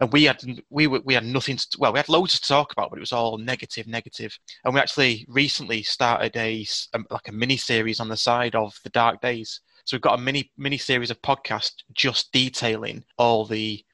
and 0.00 0.12
we 0.12 0.24
had 0.24 0.42
we 0.70 0.86
were, 0.86 1.00
we 1.04 1.14
had 1.14 1.24
nothing. 1.24 1.56
To, 1.56 1.78
well, 1.78 1.92
we 1.92 1.98
had 1.98 2.08
loads 2.08 2.38
to 2.38 2.48
talk 2.48 2.72
about, 2.72 2.90
but 2.90 2.98
it 2.98 3.00
was 3.00 3.12
all 3.12 3.38
negative, 3.38 3.86
negative. 3.86 4.36
And 4.64 4.74
we 4.74 4.80
actually 4.80 5.26
recently 5.28 5.82
started 5.82 6.36
a, 6.36 6.66
like 7.10 7.28
a 7.28 7.32
mini 7.32 7.56
series 7.56 8.00
on 8.00 8.08
the 8.08 8.16
side 8.16 8.54
of 8.54 8.78
the 8.84 8.90
dark 8.90 9.20
days. 9.20 9.60
So 9.84 9.96
we've 9.96 10.02
got 10.02 10.18
a 10.18 10.22
mini 10.22 10.50
mini 10.56 10.78
series 10.78 11.10
of 11.10 11.20
podcast 11.22 11.72
just 11.92 12.32
detailing 12.32 13.04
all 13.18 13.44
the 13.44 13.84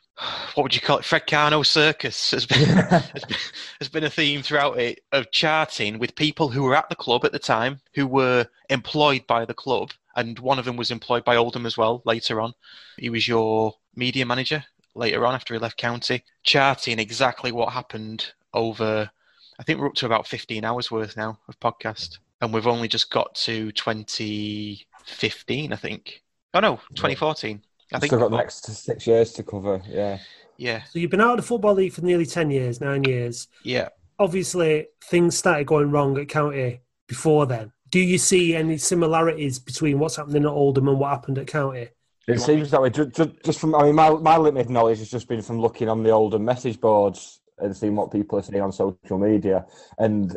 what 0.55 0.63
would 0.63 0.75
you 0.75 0.81
call 0.81 0.99
it? 0.99 1.05
Fred 1.05 1.27
Karno 1.27 1.65
circus 1.65 2.31
has 2.31 2.47
been, 2.47 2.69
has 2.69 3.25
been 3.25 3.37
has 3.79 3.89
been 3.89 4.05
a 4.05 4.11
theme 4.11 4.43
throughout 4.43 4.79
it 4.79 5.01
of 5.13 5.31
charting 5.31 5.99
with 5.99 6.15
people 6.15 6.49
who 6.49 6.63
were 6.63 6.75
at 6.75 6.89
the 6.89 6.97
club 6.97 7.25
at 7.25 7.33
the 7.33 7.39
time, 7.39 7.81
who 7.95 8.07
were 8.07 8.47
employed 8.71 9.27
by 9.27 9.45
the 9.45 9.55
club, 9.55 9.91
and 10.17 10.39
one 10.39 10.59
of 10.59 10.65
them 10.65 10.77
was 10.77 10.91
employed 10.91 11.25
by 11.25 11.37
Oldham 11.37 11.67
as 11.67 11.77
well 11.77 12.03
later 12.07 12.41
on. 12.41 12.55
He 12.97 13.11
was 13.11 13.29
your 13.29 13.75
media 13.95 14.25
manager 14.25 14.65
later 14.95 15.27
on 15.27 15.35
after 15.35 15.53
he 15.53 15.61
left 15.61 15.77
county, 15.77 16.25
charting 16.43 16.99
exactly 16.99 17.53
what 17.53 17.73
happened 17.73 18.33
over. 18.55 19.11
I 19.59 19.63
think 19.63 19.81
we're 19.81 19.89
up 19.89 19.95
to 19.95 20.07
about 20.07 20.27
15 20.27 20.65
hours 20.65 20.91
worth 20.91 21.17
now 21.17 21.39
of 21.49 21.61
podcast, 21.61 22.19
and 22.41 22.55
we've 22.55 22.67
only 22.67 22.89
just 22.89 23.11
got 23.11 23.35
to 23.35 23.71
2015, 23.73 25.73
I 25.73 25.77
think. 25.77 26.23
Oh 26.55 26.61
no, 26.61 26.77
2014. 26.95 27.63
I 27.93 27.99
think. 27.99 28.11
Still 28.11 28.19
got 28.21 28.31
the 28.31 28.37
next 28.37 28.65
six 28.67 29.07
years 29.07 29.33
to 29.35 29.43
cover. 29.43 29.81
Yeah. 29.89 30.19
Yeah, 30.59 30.83
So 30.85 30.99
you've 30.99 31.11
been 31.11 31.21
out 31.21 31.33
of 31.33 31.37
the 31.37 31.43
football 31.43 31.75
league 31.75 31.93
for 31.93 32.01
nearly 32.01 32.25
ten 32.25 32.51
years, 32.51 32.81
nine 32.81 33.05
years. 33.05 33.49
yeah. 33.63 33.89
Obviously, 34.19 34.87
things 35.05 35.37
started 35.37 35.67
going 35.67 35.91
wrong 35.91 36.17
at 36.19 36.29
County 36.29 36.81
before 37.07 37.45
then. 37.45 37.71
Do 37.91 38.01
you 38.01 38.17
see 38.17 38.57
any 38.57 38.79
similarities 38.79 39.59
between 39.59 39.99
what's 39.99 40.17
happening 40.17 40.45
at 40.45 40.49
Oldham 40.51 40.89
and 40.89 40.99
what 40.99 41.11
happened 41.11 41.37
at 41.37 41.47
County? 41.47 41.89
It 42.27 42.41
seems 42.41 42.71
that 42.71 42.81
way. 42.81 42.89
Just, 42.89 43.13
just 43.45 43.61
from, 43.61 43.75
I 43.75 43.83
mean, 43.85 43.95
my, 43.95 44.09
my 44.11 44.39
limited 44.39 44.71
knowledge 44.71 44.99
has 45.01 45.11
just 45.11 45.29
been 45.29 45.43
from 45.43 45.61
looking 45.61 45.91
on 45.91 46.03
the 46.03 46.11
older 46.11 46.39
message 46.39 46.81
boards 46.81 47.41
and 47.59 47.77
seeing 47.77 47.95
what 47.95 48.11
people 48.11 48.39
are 48.39 48.43
saying 48.43 48.63
on 48.63 48.73
social 48.73 49.19
media. 49.19 49.67
And 49.99 50.35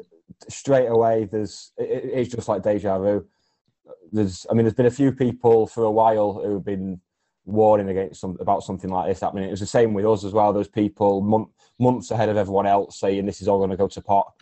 straight 0.50 0.88
away, 0.88 1.30
there's 1.32 1.72
it, 1.78 1.89
it- 1.89 2.10
it's 2.14 2.36
just 2.36 2.50
like 2.50 2.62
deja 2.62 3.00
vu. 3.00 3.26
There's, 4.12 4.45
I 4.50 4.54
mean, 4.54 4.66
there's 4.66 4.74
been 4.76 4.86
a 4.88 4.91
few 4.91 5.14
people 5.14 5.66
for 5.68 5.86
a 5.86 5.91
while 5.91 6.34
who've 6.34 6.64
been 6.66 7.00
warning 7.50 7.89
against 7.89 8.22
some 8.22 8.38
about 8.39 8.64
something 8.64 8.89
like 8.89 9.08
this 9.08 9.22
happening. 9.22 9.45
It 9.45 9.52
was 9.52 9.60
the 9.60 9.66
same 9.66 9.93
with 9.93 10.06
us 10.06 10.24
as 10.24 10.34
well. 10.34 10.54
Those 10.54 10.68
people 10.68 11.22
month, 11.22 11.50
months 11.80 12.12
ahead 12.12 12.30
of 12.30 12.38
everyone 12.38 12.68
else 12.68 13.00
saying 13.00 13.26
this 13.26 13.41
is 13.41 13.47
all 13.47 13.58
going 13.58 13.72
to 13.72 13.78
go 13.78 13.88
to 13.88 14.02
pot. 14.02 14.34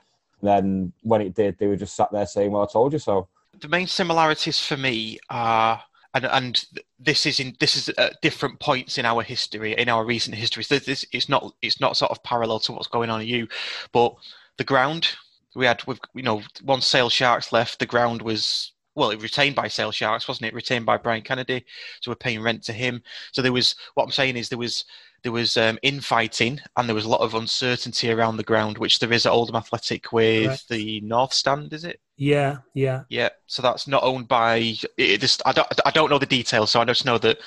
then 0.42 0.94
when 1.02 1.22
it 1.22 1.36
did, 1.36 1.58
they 1.58 1.68
were 1.68 1.76
just 1.76 1.96
sat 1.96 2.12
there 2.12 2.26
saying, 2.26 2.52
"Well, 2.52 2.64
I 2.64 2.72
told 2.72 2.94
you 2.94 3.00
so." 3.00 3.28
the 3.60 3.68
main 3.68 3.88
similarities 3.88 4.60
for 4.60 4.78
me 4.78 5.20
are 5.30 5.82
and 6.14 6.26
and 6.26 6.66
this 7.00 7.26
is 7.26 7.40
in 7.40 7.56
this 7.60 7.76
is 7.76 7.90
at 7.90 8.20
different 8.22 8.60
points 8.60 8.98
in 8.98 9.06
our 9.06 9.24
history 9.24 9.74
in 9.78 9.90
our 9.90 10.06
recent 10.06 10.36
history 10.36 10.64
so 10.64 10.80
this 10.80 11.06
it's 11.12 11.30
not 11.30 11.54
it's 11.62 11.80
not 11.80 11.98
sort 11.98 12.12
of 12.12 12.22
parallel 12.24 12.60
to 12.60 12.72
what's 12.72 12.88
going 12.88 13.10
on 13.10 13.22
in 13.22 13.28
you 13.28 13.48
but 13.92 14.16
the 14.58 14.64
ground 14.64 15.10
we 15.56 15.66
had 15.66 15.84
with 15.86 16.00
you 16.14 16.24
know 16.24 16.42
once 16.64 16.86
sale 16.86 17.10
sharks 17.10 17.52
left 17.52 17.80
the 17.80 17.86
ground 17.86 18.22
was 18.22 18.74
well 18.98 19.12
it 19.12 19.22
retained 19.22 19.56
by 19.56 19.68
sale 19.70 19.92
sharks 19.92 20.28
wasn't 20.28 20.46
it 20.46 20.54
retained 20.54 20.86
by 20.86 20.98
brian 20.98 21.22
kennedy 21.22 21.64
so 22.02 22.12
we're 22.12 22.16
paying 22.16 22.42
rent 22.42 22.62
to 22.64 22.74
him 22.74 23.02
so 23.32 23.42
there 23.42 23.54
was 23.54 23.76
what 23.94 24.04
i'm 24.04 24.12
saying 24.12 24.36
is 24.36 24.50
there 24.50 24.58
was 24.58 24.84
there 25.24 25.32
was 25.32 25.58
um, 25.58 25.80
infighting 25.82 26.60
and 26.76 26.88
there 26.88 26.96
was 26.96 27.06
a 27.06 27.10
lot 27.10 27.22
of 27.22 27.34
uncertainty 27.34 28.12
around 28.12 28.38
the 28.38 28.44
ground 28.44 28.78
which 28.78 29.00
there 29.00 29.12
is 29.12 29.26
at 29.26 29.32
oldham 29.32 29.56
athletic 29.56 30.12
with 30.12 30.46
Correct. 30.46 30.70
the 30.70 31.02
north 31.02 31.34
stand 31.34 31.74
is 31.74 31.84
it 31.86 32.00
Yeah, 32.18 32.58
yeah. 32.74 33.04
yeah, 33.10 33.30
so 33.46 33.62
that's 33.62 33.88
not 33.88 34.04
owned 34.04 34.28
by. 34.28 34.76
It 34.98 35.22
just, 35.22 35.42
I 35.46 35.52
don't. 35.54 35.68
I 35.86 35.92
don't 35.92 36.10
know 36.10 36.18
the 36.18 36.26
details, 36.26 36.72
so 36.72 36.82
I 36.82 36.86
just 36.86 37.06
know 37.06 37.20
that 37.20 37.38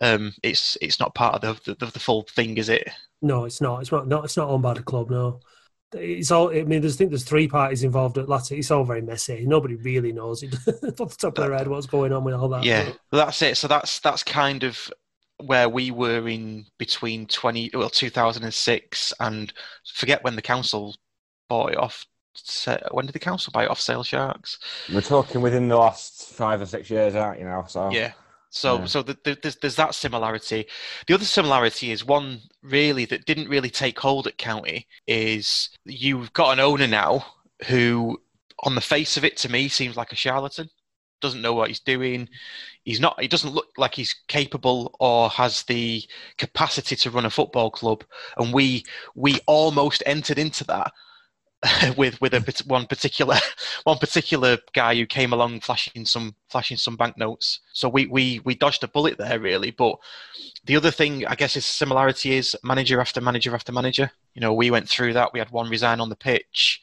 um, 0.00 0.32
it's 0.44 0.76
it's 0.80 1.00
not 1.00 1.14
part 1.14 1.42
of 1.42 1.62
the, 1.64 1.74
the 1.74 1.86
the 1.86 1.98
full 1.98 2.22
thing, 2.22 2.56
is 2.56 2.68
it? 2.68 2.88
No, 3.20 3.44
it's 3.46 3.60
not. 3.60 3.80
It's 3.80 3.90
not. 3.90 4.06
No, 4.06 4.22
it's 4.22 4.36
not 4.36 4.48
owned 4.48 4.62
by 4.62 4.74
the 4.74 4.82
club. 4.82 5.10
No, 5.10 5.40
it's 5.92 6.30
all. 6.30 6.50
I 6.50 6.64
mean, 6.64 6.80
there's 6.80 6.96
I 6.96 6.98
think 6.98 7.10
there's 7.10 7.24
three 7.24 7.48
parties 7.48 7.84
involved 7.84 8.18
at 8.18 8.26
Latics. 8.26 8.58
It's 8.58 8.70
all 8.70 8.84
very 8.84 9.02
messy. 9.02 9.44
Nobody 9.46 9.76
really 9.76 10.12
knows 10.12 10.42
it 10.42 10.54
off 11.00 11.10
the 11.10 11.16
top 11.18 11.38
of 11.38 11.44
their 11.44 11.56
head 11.56 11.68
what's 11.68 11.86
going 11.86 12.12
on 12.12 12.24
with 12.24 12.34
all 12.34 12.48
that. 12.48 12.64
Yeah, 12.64 12.84
well, 13.12 13.24
that's 13.24 13.40
it. 13.42 13.56
So 13.56 13.68
that's 13.68 14.00
that's 14.00 14.22
kind 14.22 14.64
of 14.64 14.90
where 15.44 15.68
we 15.68 15.90
were 15.90 16.28
in 16.28 16.66
between 16.78 17.26
twenty 17.26 17.70
well 17.74 17.90
two 17.90 18.10
thousand 18.10 18.44
and 18.44 18.54
six 18.54 19.12
and 19.20 19.52
forget 19.94 20.24
when 20.24 20.36
the 20.36 20.42
council 20.42 20.96
bought 21.48 21.72
it 21.72 21.78
off. 21.78 22.04
When 22.90 23.06
did 23.06 23.14
the 23.14 23.18
council 23.18 23.50
buy 23.50 23.64
it 23.64 23.70
off 23.70 23.80
Sale 23.80 24.02
Sharks? 24.02 24.58
We're 24.92 25.00
talking 25.00 25.40
within 25.40 25.68
the 25.68 25.76
last 25.76 26.30
five 26.34 26.60
or 26.60 26.66
six 26.66 26.90
years, 26.90 27.14
aren't 27.14 27.38
you 27.38 27.46
now? 27.46 27.64
So 27.64 27.90
Yeah. 27.90 28.12
So, 28.56 28.78
Yeah. 28.78 28.84
so 28.86 29.02
the, 29.02 29.18
the, 29.24 29.38
there's, 29.42 29.56
there's 29.56 29.76
that 29.76 29.94
similarity. 29.94 30.66
The 31.06 31.14
other 31.14 31.24
similarity 31.24 31.92
is 31.92 32.04
one 32.04 32.40
really 32.62 33.04
that 33.06 33.26
didn't 33.26 33.48
really 33.48 33.70
take 33.70 33.98
hold 33.98 34.26
at 34.26 34.38
County 34.38 34.86
is 35.06 35.68
you've 35.84 36.32
got 36.32 36.52
an 36.52 36.60
owner 36.60 36.86
now 36.86 37.26
who, 37.66 38.18
on 38.60 38.74
the 38.74 38.80
face 38.80 39.16
of 39.16 39.24
it, 39.24 39.36
to 39.38 39.50
me, 39.50 39.68
seems 39.68 39.96
like 39.96 40.12
a 40.12 40.16
charlatan. 40.16 40.68
Doesn't 41.20 41.42
know 41.42 41.54
what 41.54 41.68
he's 41.68 41.80
doing. 41.80 42.28
He's 42.84 43.00
not. 43.00 43.18
He 43.20 43.28
doesn't 43.28 43.54
look 43.54 43.68
like 43.78 43.94
he's 43.94 44.14
capable 44.28 44.94
or 45.00 45.30
has 45.30 45.62
the 45.62 46.02
capacity 46.36 46.94
to 46.96 47.10
run 47.10 47.24
a 47.24 47.30
football 47.30 47.70
club. 47.70 48.04
And 48.36 48.52
we 48.52 48.84
we 49.14 49.38
almost 49.46 50.02
entered 50.04 50.38
into 50.38 50.64
that 50.64 50.92
with 51.96 52.20
with 52.20 52.34
a 52.34 52.64
one 52.66 52.86
particular 52.86 53.36
one 53.84 53.98
particular 53.98 54.58
guy 54.72 54.94
who 54.94 55.06
came 55.06 55.32
along 55.32 55.60
flashing 55.60 56.04
some 56.04 56.34
flashing 56.48 56.76
some 56.76 56.96
banknotes. 56.96 57.60
So 57.72 57.88
we 57.88 58.06
we 58.06 58.40
we 58.44 58.54
dodged 58.54 58.84
a 58.84 58.88
bullet 58.88 59.18
there 59.18 59.40
really. 59.40 59.70
But 59.70 59.96
the 60.64 60.76
other 60.76 60.90
thing 60.90 61.26
I 61.26 61.34
guess 61.34 61.56
is 61.56 61.64
similarity 61.64 62.34
is 62.34 62.56
manager 62.62 63.00
after 63.00 63.20
manager 63.20 63.54
after 63.54 63.72
manager. 63.72 64.10
You 64.34 64.40
know, 64.40 64.54
we 64.54 64.70
went 64.70 64.88
through 64.88 65.14
that. 65.14 65.32
We 65.32 65.38
had 65.38 65.50
one 65.50 65.70
resign 65.70 66.00
on 66.00 66.08
the 66.08 66.16
pitch. 66.16 66.80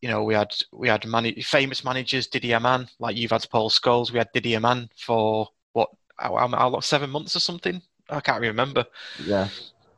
You 0.00 0.10
know, 0.10 0.22
we 0.22 0.34
had 0.34 0.54
we 0.72 0.88
had 0.88 1.06
mani- 1.06 1.40
famous 1.40 1.84
managers, 1.84 2.26
Didi 2.26 2.48
Hamann, 2.48 2.88
like 2.98 3.16
you've 3.16 3.30
had 3.30 3.46
Paul 3.50 3.70
Scholes. 3.70 4.12
We 4.12 4.18
had 4.18 4.28
Didi 4.32 4.52
Hamann 4.52 4.90
for 4.96 5.48
what 5.72 5.90
how, 6.18 6.36
how, 6.36 6.48
how 6.48 6.80
seven 6.80 7.10
months 7.10 7.36
or 7.36 7.40
something. 7.40 7.80
I 8.10 8.20
can't 8.20 8.40
remember. 8.40 8.84
yeah. 9.24 9.48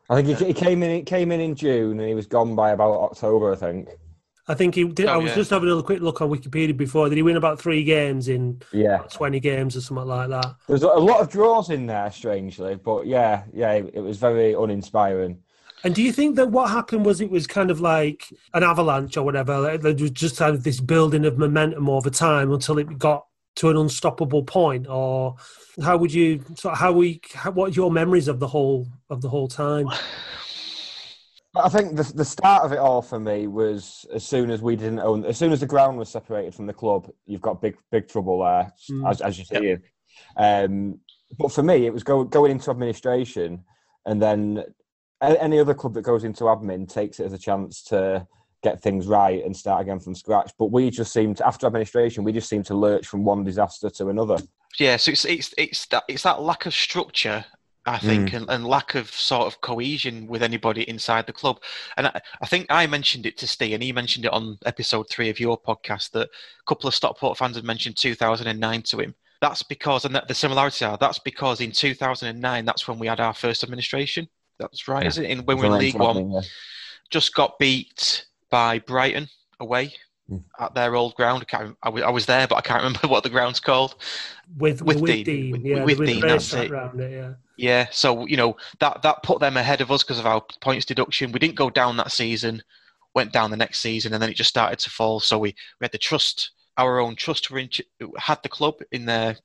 I 0.09 0.21
think 0.21 0.39
he, 0.39 0.45
he 0.45 0.53
came 0.53 0.83
in. 0.83 0.91
He 0.91 1.01
came 1.01 1.33
in 1.33 1.41
in 1.41 1.55
June 1.55 1.99
and 1.99 2.07
he 2.07 2.15
was 2.15 2.27
gone 2.27 2.55
by 2.55 2.71
about 2.71 2.93
October. 3.01 3.51
I 3.51 3.57
think. 3.57 3.89
I 4.47 4.53
think 4.53 4.75
he 4.75 4.85
did. 4.85 5.07
Oh, 5.07 5.13
I 5.13 5.17
was 5.17 5.31
yeah. 5.31 5.35
just 5.35 5.49
having 5.49 5.69
a 5.69 5.83
quick 5.83 6.01
look 6.01 6.21
on 6.21 6.29
Wikipedia 6.29 6.75
before. 6.75 7.09
Did 7.09 7.17
he 7.17 7.21
win 7.21 7.37
about 7.37 7.59
three 7.59 7.83
games 7.83 8.27
in 8.27 8.61
Yeah, 8.71 9.03
twenty 9.11 9.39
games 9.39 9.75
or 9.75 9.81
something 9.81 10.05
like 10.05 10.29
that? 10.29 10.55
there's 10.67 10.83
a 10.83 10.87
lot 10.87 11.21
of 11.21 11.29
draws 11.29 11.69
in 11.69 11.85
there, 11.85 12.11
strangely, 12.11 12.75
but 12.75 13.05
yeah, 13.07 13.43
yeah, 13.53 13.73
it 13.73 13.99
was 13.99 14.17
very 14.17 14.53
uninspiring. 14.53 15.39
And 15.83 15.93
do 15.93 16.01
you 16.01 16.11
think 16.11 16.35
that 16.37 16.49
what 16.49 16.71
happened 16.71 17.05
was 17.05 17.21
it 17.21 17.29
was 17.29 17.45
kind 17.45 17.69
of 17.69 17.79
like 17.79 18.27
an 18.53 18.63
avalanche 18.63 19.15
or 19.15 19.23
whatever? 19.23 19.59
like 19.59 19.81
There 19.81 19.93
was 19.93 20.11
just 20.11 20.37
kind 20.37 20.55
of 20.55 20.63
this 20.63 20.79
building 20.81 21.25
of 21.25 21.37
momentum 21.37 21.89
over 21.89 22.09
time 22.09 22.51
until 22.51 22.77
it 22.79 22.97
got 22.97 23.25
to 23.57 23.69
an 23.69 23.77
unstoppable 23.77 24.43
point, 24.43 24.87
or 24.87 25.35
how 25.81 25.97
would 25.97 26.13
you? 26.13 26.43
So 26.55 26.69
how 26.71 26.91
we? 26.91 27.21
How, 27.33 27.51
what 27.51 27.71
are 27.71 27.73
your 27.73 27.91
memories 27.91 28.27
of 28.27 28.39
the 28.39 28.47
whole 28.47 28.87
of 29.09 29.21
the 29.21 29.29
whole 29.29 29.47
time? 29.47 29.89
I 31.63 31.69
think 31.69 31.95
the 31.95 32.03
the 32.15 32.25
start 32.25 32.63
of 32.63 32.71
it 32.71 32.77
all 32.79 33.01
for 33.01 33.19
me 33.19 33.47
was 33.47 34.05
as 34.13 34.25
soon 34.25 34.49
as 34.49 34.61
we 34.61 34.75
didn't 34.75 34.99
own, 34.99 35.25
as 35.25 35.37
soon 35.37 35.51
as 35.51 35.59
the 35.59 35.65
ground 35.65 35.97
was 35.97 36.09
separated 36.09 36.53
from 36.55 36.65
the 36.67 36.73
club, 36.73 37.09
you've 37.25 37.41
got 37.41 37.61
big 37.61 37.77
big 37.91 38.07
trouble 38.07 38.39
there, 38.43 38.71
Mm. 38.91 39.09
as 39.09 39.21
as 39.21 39.37
you 39.39 39.45
see. 39.45 39.77
Um, 40.35 40.99
but 41.37 41.51
for 41.51 41.63
me, 41.63 41.85
it 41.85 41.93
was 41.93 42.03
go, 42.03 42.23
going 42.23 42.51
into 42.51 42.71
administration, 42.71 43.63
and 44.05 44.21
then 44.21 44.63
any 45.21 45.59
other 45.59 45.73
club 45.73 45.93
that 45.95 46.03
goes 46.03 46.23
into 46.23 46.45
admin 46.45 46.87
takes 46.91 47.19
it 47.19 47.25
as 47.25 47.33
a 47.33 47.37
chance 47.37 47.83
to 47.83 48.25
get 48.63 48.81
things 48.81 49.07
right 49.07 49.43
and 49.45 49.55
start 49.55 49.81
again 49.81 49.99
from 49.99 50.15
scratch. 50.15 50.51
But 50.57 50.71
we 50.71 50.89
just 50.89 51.13
seemed 51.13 51.41
after 51.41 51.67
administration, 51.67 52.23
we 52.23 52.31
just 52.31 52.49
seemed 52.49 52.65
to 52.67 52.75
lurch 52.75 53.07
from 53.07 53.23
one 53.23 53.43
disaster 53.43 53.89
to 53.91 54.09
another. 54.09 54.37
Yeah, 54.79 54.97
so 54.97 55.11
it's 55.11 55.25
it's 55.25 55.53
it's 55.57 55.85
that 55.87 56.03
it's 56.07 56.23
that 56.23 56.41
lack 56.41 56.65
of 56.65 56.73
structure, 56.73 57.45
I 57.87 57.97
think, 57.99 58.33
and, 58.33 58.49
and 58.49 58.67
lack 58.67 58.95
of 58.95 59.09
sort 59.09 59.47
of 59.47 59.61
cohesion 59.61 60.27
with 60.27 60.43
anybody 60.43 60.87
inside 60.89 61.25
the 61.25 61.33
club. 61.33 61.61
And 61.95 62.07
I, 62.07 62.21
I 62.41 62.45
think 62.45 62.67
I 62.69 62.85
mentioned 62.85 63.25
it 63.25 63.37
to 63.37 63.47
Steve, 63.47 63.73
and 63.75 63.81
he 63.83 63.91
mentioned 63.93 64.25
it 64.25 64.33
on 64.33 64.57
episode 64.65 65.09
three 65.09 65.29
of 65.29 65.39
your 65.39 65.57
podcast 65.59 66.11
that 66.11 66.27
a 66.27 66.63
couple 66.67 66.87
of 66.87 66.93
Stockport 66.95 67.37
fans 67.37 67.55
had 67.55 67.63
mentioned 67.65 67.95
2009 67.97 68.81
to 68.83 68.99
him. 68.99 69.15
That's 69.41 69.63
because, 69.63 70.03
and 70.05 70.19
the 70.27 70.33
similarities 70.33 70.81
are, 70.81 70.97
that's 70.97 71.19
because 71.19 71.61
in 71.61 71.71
2009, 71.71 72.65
that's 72.65 72.87
when 72.87 72.99
we 72.99 73.07
had 73.07 73.19
our 73.19 73.33
first 73.33 73.63
administration. 73.63 74.27
That's 74.59 74.87
right, 74.87 75.03
Yeah. 75.03 75.07
isn't 75.09 75.25
it? 75.25 75.29
In, 75.31 75.45
when 75.45 75.57
we 75.57 75.67
were 75.69 75.75
in 75.75 75.79
League 75.79 75.95
One, 75.99 76.31
Yeah. 76.31 76.41
just 77.09 77.33
got 77.35 77.57
beat 77.59 78.25
by 78.49 78.79
Brighton 78.79 79.27
away 79.59 79.93
Mm. 80.29 80.43
at 80.59 80.75
their 80.75 80.93
old 80.97 81.15
ground. 81.15 81.41
I, 81.41 81.45
can't, 81.45 81.63
rem- 81.63 81.77
I, 81.83 81.87
was, 81.89 82.03
I 82.03 82.09
was 82.09 82.25
there, 82.25 82.47
but 82.49 82.57
I 82.57 82.61
can't 82.61 82.83
remember 82.83 83.07
what 83.07 83.23
the 83.23 83.29
ground's 83.29 83.61
called. 83.61 83.95
With 84.57 84.81
With 84.81 84.99
with, 84.99 85.09
Dean, 85.09 85.23
Dean, 85.23 85.51
with- 85.51 85.61
yeah, 85.63 85.83
with 85.85 85.99
with 85.99 86.07
Dean, 86.09 86.19
the 86.19 86.27
that's 86.27 86.53
it. 86.53 86.69
round 86.69 86.99
it, 86.99 87.11
yeah. 87.11 87.33
Yeah, 87.57 87.87
so 87.91 88.25
you 88.27 88.37
know 88.37 88.55
that 88.79 89.01
that 89.01 89.23
put 89.23 89.39
them 89.39 89.57
ahead 89.57 89.81
of 89.81 89.91
us 89.91 90.03
because 90.03 90.19
of 90.19 90.27
our 90.27 90.43
points 90.61 90.85
deduction. 90.85 91.31
We 91.31 91.39
didn't 91.39 91.55
go 91.55 91.69
down 91.69 91.97
that 91.97 92.11
season, 92.11 92.61
went 93.15 93.33
down 93.33 93.49
the 93.51 93.57
next 93.57 93.79
season, 93.79 94.13
and 94.13 94.21
then 94.21 94.29
it 94.29 94.35
just 94.35 94.49
started 94.49 94.79
to 94.79 94.91
fall. 94.91 95.19
So 95.19 95.39
we, 95.39 95.55
we 95.79 95.85
had 95.85 95.91
the 95.91 95.97
trust, 95.97 96.51
our 96.77 96.99
own 96.99 97.15
trust, 97.15 97.49
were 97.49 97.59
in, 97.59 97.69
ch- 97.69 97.81
had 98.17 98.41
the 98.43 98.49
club 98.49 98.75
in 98.91 99.05
their 99.05 99.35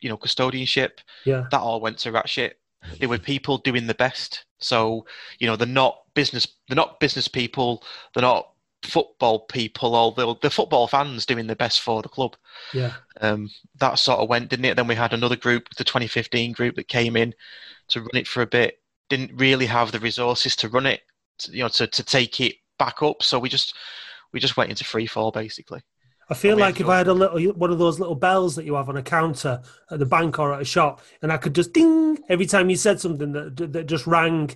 you 0.00 0.08
know 0.08 0.16
custodianship. 0.16 0.98
Yeah. 1.24 1.44
That 1.50 1.60
all 1.60 1.80
went 1.80 1.98
to 1.98 2.12
ratchet. 2.12 2.58
shit. 2.82 2.98
There 2.98 3.08
were 3.08 3.18
people 3.18 3.58
doing 3.58 3.86
the 3.86 3.94
best. 3.94 4.44
So 4.58 5.06
you 5.38 5.46
know 5.46 5.54
they're 5.54 5.68
not 5.68 6.02
business. 6.14 6.48
They're 6.68 6.76
not 6.76 6.98
business 6.98 7.28
people. 7.28 7.84
They're 8.12 8.22
not 8.22 8.50
football 8.82 9.40
people. 9.40 9.94
Although 9.94 10.38
they're 10.40 10.50
football 10.50 10.86
fans 10.86 11.26
doing 11.26 11.46
the 11.46 11.56
best 11.56 11.80
for 11.80 12.02
the 12.02 12.08
club 12.08 12.36
Yeah, 12.72 12.92
um, 13.20 13.50
that 13.78 13.98
sort 13.98 14.20
of 14.20 14.28
went, 14.28 14.50
didn't 14.50 14.66
it? 14.66 14.76
Then 14.76 14.86
we 14.86 14.94
had 14.94 15.12
another 15.12 15.36
group, 15.36 15.68
the 15.76 15.84
2015 15.84 16.52
group, 16.52 16.76
that 16.76 16.88
came 16.88 17.16
in 17.16 17.34
to 17.88 18.00
run 18.00 18.10
it 18.14 18.28
for 18.28 18.42
a 18.42 18.46
bit. 18.46 18.80
Didn't 19.08 19.36
really 19.36 19.66
have 19.66 19.92
the 19.92 20.00
resources 20.00 20.56
to 20.56 20.68
run 20.68 20.86
it, 20.86 21.02
to, 21.38 21.52
you 21.52 21.62
know, 21.62 21.68
to, 21.68 21.86
to 21.86 22.04
take 22.04 22.40
it 22.40 22.56
back 22.78 23.02
up. 23.02 23.22
So 23.22 23.38
we 23.38 23.48
just 23.48 23.74
we 24.32 24.40
just 24.40 24.56
went 24.56 24.70
into 24.70 24.84
free 24.84 25.06
fall 25.06 25.30
basically. 25.30 25.80
I 26.28 26.34
feel 26.34 26.56
like 26.56 26.80
if 26.80 26.88
I 26.88 26.98
had 26.98 27.06
a 27.06 27.14
little 27.14 27.40
one 27.52 27.70
of 27.70 27.78
those 27.78 28.00
little 28.00 28.16
bells 28.16 28.56
that 28.56 28.64
you 28.64 28.74
have 28.74 28.88
on 28.88 28.96
a 28.96 29.02
counter 29.02 29.62
at 29.90 29.98
the 30.00 30.06
bank 30.06 30.38
or 30.40 30.52
at 30.52 30.60
a 30.60 30.64
shop, 30.64 31.00
and 31.22 31.32
I 31.32 31.36
could 31.36 31.54
just 31.54 31.72
ding 31.72 32.18
every 32.28 32.46
time 32.46 32.68
you 32.68 32.76
said 32.76 33.00
something 33.00 33.32
that 33.32 33.72
that 33.72 33.86
just 33.86 34.08
rang 34.08 34.50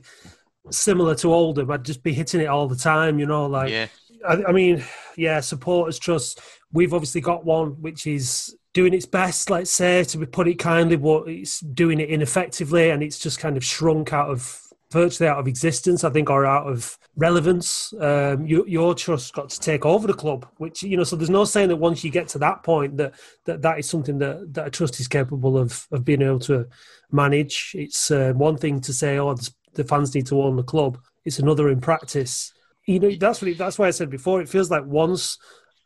similar 0.71 1.15
to 1.17 1.33
Oldham, 1.33 1.71
I'd 1.71 1.85
just 1.85 2.03
be 2.03 2.13
hitting 2.13 2.41
it 2.41 2.47
all 2.47 2.67
the 2.67 2.77
time. 2.77 3.21
You 3.21 3.27
know, 3.27 3.47
like 3.47 3.71
yeah, 3.71 3.87
I, 4.27 4.45
I 4.49 4.53
mean, 4.53 4.85
yeah, 5.17 5.41
supporters 5.41 5.99
trust. 5.99 6.41
We've 6.73 6.95
obviously 6.95 7.21
got 7.21 7.45
one 7.45 7.81
which 7.81 8.07
is 8.07 8.57
doing 8.73 8.95
its 8.95 9.07
best, 9.07 9.51
let's 9.51 9.71
say, 9.71 10.05
to 10.05 10.27
put 10.27 10.49
it 10.49 10.59
kindly, 10.59 10.97
but 10.97 11.29
it's 11.29 11.61
doing 11.61 12.01
it 12.01 12.11
ineffectively, 12.11 12.91
and 12.91 13.03
it's 13.03 13.19
just 13.19 13.39
kind 13.39 13.57
of 13.57 13.65
shrunk 13.65 14.13
out 14.13 14.31
of 14.31 14.61
virtually 14.93 15.29
out 15.29 15.39
of 15.39 15.47
existence, 15.47 16.03
I 16.05 16.11
think, 16.11 16.31
or 16.31 16.45
out 16.45 16.67
of 16.67 16.99
relevance. 17.17 17.93
Um, 18.01 18.47
you, 18.47 18.65
your 18.67 18.95
trust 18.95 19.33
got 19.35 19.51
to 19.51 19.61
take 19.61 19.87
over 19.87 20.07
the 20.07 20.15
club, 20.15 20.47
which 20.59 20.83
you 20.83 20.97
know. 20.97 21.05
So 21.05 21.17
there's 21.17 21.31
no 21.31 21.45
saying 21.45 21.69
that 21.69 21.77
once 21.77 22.05
you 22.05 22.11
get 22.11 22.29
to 22.29 22.39
that 22.39 22.63
point 22.63 22.97
that 22.97 23.15
that, 23.45 23.63
that 23.63 23.79
is 23.79 23.89
something 23.89 24.19
that, 24.19 24.53
that 24.55 24.67
a 24.67 24.71
trust 24.71 25.01
is 25.01 25.09
capable 25.09 25.59
of 25.59 25.87
of 25.91 26.05
being 26.05 26.23
able 26.23 26.41
to 26.41 26.67
manage. 27.11 27.73
It's 27.75 28.11
uh, 28.11 28.33
one 28.35 28.57
thing 28.57 28.81
to 28.83 28.93
say, 28.93 29.19
oh, 29.19 29.35
the, 29.35 29.53
the 29.75 29.85
fans 29.85 30.15
need 30.15 30.27
to 30.27 30.43
own 30.43 30.57
the 30.57 30.63
club. 30.63 30.99
It's 31.25 31.39
another 31.39 31.69
in 31.69 31.81
practice. 31.81 32.53
You 32.91 32.99
know, 32.99 33.11
that's 33.13 33.41
what 33.41 33.51
it, 33.51 33.59
that's 33.59 33.79
why 33.79 33.87
I 33.87 33.91
said 33.91 34.11
before. 34.11 34.41
It 34.41 34.49
feels 34.49 34.71
like 34.71 34.85
once 34.85 35.39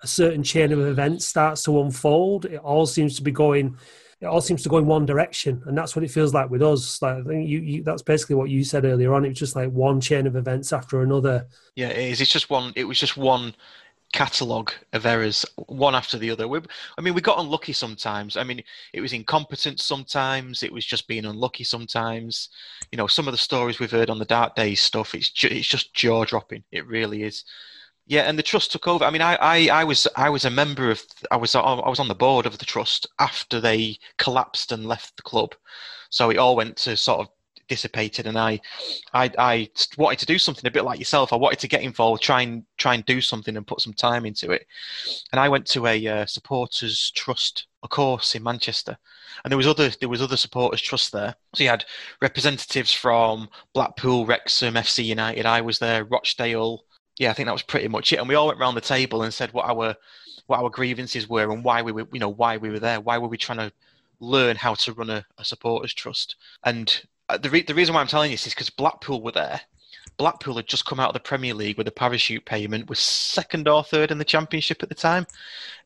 a 0.02 0.06
certain 0.06 0.42
chain 0.42 0.72
of 0.72 0.80
events 0.80 1.26
starts 1.26 1.62
to 1.64 1.80
unfold, 1.80 2.46
it 2.46 2.56
all 2.56 2.86
seems 2.86 3.16
to 3.16 3.22
be 3.22 3.30
going. 3.30 3.76
It 4.20 4.26
all 4.26 4.40
seems 4.40 4.62
to 4.62 4.70
go 4.70 4.78
in 4.78 4.86
one 4.86 5.04
direction, 5.04 5.62
and 5.66 5.76
that's 5.76 5.94
what 5.94 6.02
it 6.02 6.10
feels 6.10 6.32
like 6.32 6.48
with 6.48 6.62
us. 6.62 7.02
Like 7.02 7.18
I 7.18 7.22
think 7.22 7.48
you, 7.48 7.58
you 7.60 7.82
that's 7.82 8.00
basically 8.00 8.36
what 8.36 8.48
you 8.48 8.64
said 8.64 8.86
earlier 8.86 9.12
on. 9.12 9.26
It 9.26 9.30
was 9.30 9.38
just 9.38 9.54
like 9.54 9.70
one 9.70 10.00
chain 10.00 10.26
of 10.26 10.34
events 10.34 10.72
after 10.72 11.02
another. 11.02 11.46
yeah, 11.76 11.88
it 11.88 12.12
is. 12.12 12.22
It's 12.22 12.32
just 12.32 12.48
one. 12.48 12.72
It 12.74 12.84
was 12.84 12.98
just 12.98 13.18
one 13.18 13.54
catalogue 14.14 14.72
of 14.92 15.06
errors, 15.06 15.44
one 15.66 15.96
after 15.96 16.16
the 16.16 16.30
other. 16.30 16.46
We, 16.46 16.60
I 16.96 17.00
mean, 17.00 17.14
we 17.14 17.20
got 17.20 17.40
unlucky 17.40 17.72
sometimes. 17.72 18.36
I 18.36 18.44
mean, 18.44 18.62
it 18.92 19.00
was 19.00 19.12
incompetence 19.12 19.82
sometimes. 19.82 20.62
It 20.62 20.72
was 20.72 20.86
just 20.86 21.08
being 21.08 21.24
unlucky 21.24 21.64
sometimes. 21.64 22.48
You 22.92 22.96
know, 22.96 23.08
some 23.08 23.26
of 23.26 23.32
the 23.32 23.38
stories 23.38 23.80
we've 23.80 23.90
heard 23.90 24.10
on 24.10 24.20
the 24.20 24.24
Dark 24.24 24.54
Days 24.54 24.80
stuff. 24.80 25.16
It's 25.16 25.30
ju- 25.30 25.48
it's 25.50 25.66
just 25.66 25.94
jaw 25.94 26.24
dropping. 26.24 26.62
It 26.70 26.86
really 26.86 27.24
is. 27.24 27.44
Yeah, 28.06 28.22
and 28.22 28.38
the 28.38 28.44
trust 28.44 28.70
took 28.70 28.86
over. 28.86 29.04
I 29.04 29.10
mean, 29.10 29.22
I, 29.22 29.34
I, 29.34 29.68
I 29.80 29.84
was 29.84 30.06
I 30.14 30.30
was 30.30 30.44
a 30.44 30.50
member 30.50 30.90
of 30.92 31.02
I 31.32 31.36
was 31.36 31.56
I 31.56 31.88
was 31.88 31.98
on 31.98 32.08
the 32.08 32.14
board 32.14 32.46
of 32.46 32.58
the 32.58 32.64
trust 32.66 33.08
after 33.18 33.60
they 33.60 33.98
collapsed 34.18 34.70
and 34.70 34.86
left 34.86 35.16
the 35.16 35.22
club, 35.22 35.56
so 36.10 36.30
it 36.30 36.38
all 36.38 36.54
went 36.54 36.76
to 36.78 36.96
sort 36.96 37.20
of 37.20 37.28
dissipated. 37.68 38.26
And 38.26 38.38
I, 38.38 38.60
I, 39.12 39.30
I 39.38 39.70
wanted 39.96 40.18
to 40.20 40.26
do 40.26 40.38
something 40.38 40.66
a 40.66 40.70
bit 40.70 40.84
like 40.84 40.98
yourself. 40.98 41.32
I 41.32 41.36
wanted 41.36 41.58
to 41.60 41.68
get 41.68 41.82
involved, 41.82 42.22
try 42.22 42.42
and 42.42 42.64
try 42.76 42.94
and 42.94 43.04
do 43.04 43.20
something 43.20 43.56
and 43.56 43.66
put 43.66 43.80
some 43.80 43.92
time 43.94 44.26
into 44.26 44.50
it. 44.50 44.66
And 45.32 45.40
I 45.40 45.48
went 45.48 45.66
to 45.68 45.86
a 45.86 46.06
uh, 46.06 46.26
supporters 46.26 47.10
trust, 47.12 47.66
a 47.82 47.88
course 47.88 48.34
in 48.34 48.42
Manchester, 48.42 48.96
and 49.44 49.50
there 49.50 49.58
was 49.58 49.66
other 49.66 49.90
there 50.00 50.08
was 50.08 50.22
other 50.22 50.36
supporters 50.36 50.80
trust 50.80 51.12
there. 51.12 51.34
So 51.54 51.64
you 51.64 51.70
had 51.70 51.84
representatives 52.20 52.92
from 52.92 53.48
Blackpool, 53.72 54.26
Wrexham, 54.26 54.74
FC 54.74 55.04
United. 55.04 55.46
I 55.46 55.60
was 55.60 55.78
there, 55.78 56.04
Rochdale 56.04 56.84
yeah, 57.18 57.30
I 57.30 57.32
think 57.32 57.46
that 57.46 57.52
was 57.52 57.62
pretty 57.62 57.88
much 57.88 58.12
it. 58.12 58.18
And 58.18 58.28
we 58.28 58.34
all 58.34 58.48
went 58.48 58.60
around 58.60 58.74
the 58.74 58.80
table 58.80 59.22
and 59.22 59.32
said 59.32 59.52
what 59.52 59.66
our 59.66 59.94
what 60.46 60.60
our 60.60 60.70
grievances 60.70 61.28
were 61.28 61.50
and 61.52 61.64
why 61.64 61.82
we 61.82 61.92
were, 61.92 62.06
you 62.12 62.20
know, 62.20 62.28
why 62.28 62.56
we 62.56 62.70
were 62.70 62.78
there. 62.78 63.00
Why 63.00 63.18
were 63.18 63.28
we 63.28 63.38
trying 63.38 63.58
to 63.58 63.72
learn 64.20 64.56
how 64.56 64.74
to 64.74 64.92
run 64.92 65.10
a, 65.10 65.24
a 65.38 65.44
supporters 65.44 65.94
trust? 65.94 66.36
And 66.64 67.02
the 67.40 67.50
re- 67.50 67.62
the 67.62 67.74
reason 67.74 67.94
why 67.94 68.00
I'm 68.00 68.06
telling 68.06 68.30
you 68.30 68.36
this 68.36 68.46
is 68.46 68.54
because 68.54 68.70
Blackpool 68.70 69.22
were 69.22 69.32
there. 69.32 69.60
Blackpool 70.16 70.56
had 70.56 70.66
just 70.66 70.86
come 70.86 71.00
out 71.00 71.08
of 71.08 71.14
the 71.14 71.20
Premier 71.20 71.54
League 71.54 71.76
with 71.76 71.88
a 71.88 71.92
parachute 71.92 72.44
payment, 72.44 72.88
was 72.88 73.00
second 73.00 73.66
or 73.66 73.82
third 73.82 74.10
in 74.10 74.18
the 74.18 74.24
Championship 74.24 74.82
at 74.82 74.88
the 74.88 74.94
time, 74.94 75.26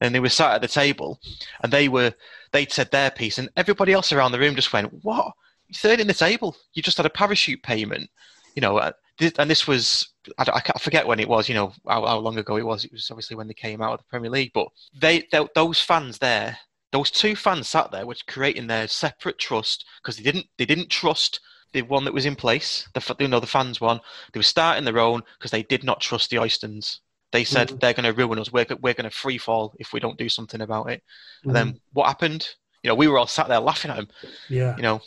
and 0.01 0.15
they 0.15 0.21
were 0.21 0.29
sat 0.29 0.55
at 0.55 0.61
the 0.61 0.69
table, 0.69 1.19
and 1.63 1.73
they 1.73 1.89
were 1.89 2.13
they'd 2.53 2.73
said 2.73 2.91
their 2.91 3.11
piece, 3.11 3.39
and 3.39 3.49
everybody 3.57 3.93
else 3.93 4.13
around 4.13 4.33
the 4.33 4.39
room 4.39 4.55
just 4.55 4.73
went, 4.73 4.93
"What? 5.03 5.33
Third 5.75 6.01
in 6.01 6.07
the 6.07 6.15
table? 6.15 6.57
You 6.75 6.83
just 6.83 6.97
had 6.97 7.07
a 7.07 7.11
parachute 7.11 7.63
payment?" 7.63 8.11
You 8.55 8.63
know, 8.63 8.79
uh, 8.79 8.93
and 9.39 9.51
this 9.51 9.67
was 9.67 10.09
I, 10.39 10.61
I 10.75 10.79
forget 10.79 11.07
when 11.07 11.21
it 11.21 11.29
was. 11.29 11.49
You 11.49 11.55
know 11.55 11.73
how, 11.87 12.05
how 12.05 12.19
long 12.19 12.39
ago 12.39 12.57
it 12.57 12.67
was. 12.67 12.85
It 12.85 12.93
was 12.93 13.11
obviously 13.11 13.37
when 13.37 13.49
they 13.49 13.55
came 13.55 13.81
out 13.81 13.93
of 13.95 14.01
the 14.01 14.05
Premier 14.11 14.31
League. 14.31 14.53
But 14.53 14.69
they, 14.95 15.25
they 15.33 15.47
those 15.55 15.81
fans 15.81 16.19
there, 16.19 16.59
those 16.93 17.11
two 17.11 17.37
fans 17.37 17.69
sat 17.69 17.91
there, 17.91 18.07
were 18.07 18.17
creating 18.27 18.67
their 18.67 18.89
separate 18.89 19.39
trust 19.39 19.85
because 20.03 20.17
they 20.17 20.23
didn't 20.23 20.47
they 20.57 20.65
didn't 20.65 20.91
trust 20.91 21.41
the 21.73 21.83
one 21.83 22.05
that 22.05 22.15
was 22.15 22.27
in 22.27 22.37
place. 22.37 22.89
The 22.95 23.17
you 23.21 23.29
know 23.29 23.41
the 23.41 23.47
fans 23.47 23.81
one. 23.81 24.01
They 24.33 24.39
were 24.39 24.45
starting 24.45 24.85
their 24.85 24.99
own 24.99 25.23
because 25.39 25.51
they 25.51 25.63
did 25.63 25.85
not 25.85 26.01
trust 26.01 26.31
the 26.31 26.37
Oystons. 26.39 27.01
They 27.31 27.45
said 27.45 27.69
Mhm. 27.69 27.81
they're 27.81 27.93
going 27.93 28.05
to 28.05 28.13
ruin 28.19 28.39
us. 28.39 28.51
We're 28.51 28.67
we're 28.81 28.95
going 28.95 29.05
to 29.05 29.11
free 29.11 29.39
fall 29.39 29.75
if 29.79 29.93
we 29.93 30.01
don't 30.01 30.19
do 30.19 30.29
something 30.29 30.61
about 30.63 30.91
it. 30.91 31.03
And 31.45 31.51
Mm. 31.51 31.55
then 31.55 31.81
what 31.93 32.07
happened? 32.07 32.49
You 32.83 32.89
know, 32.89 32.95
we 32.95 33.09
were 33.09 33.19
all 33.19 33.27
sat 33.27 33.49
there 33.49 33.61
laughing 33.61 33.91
at 33.91 33.97
them 33.97 34.09
yeah, 34.49 34.77
you 34.77 34.83
know 34.83 35.01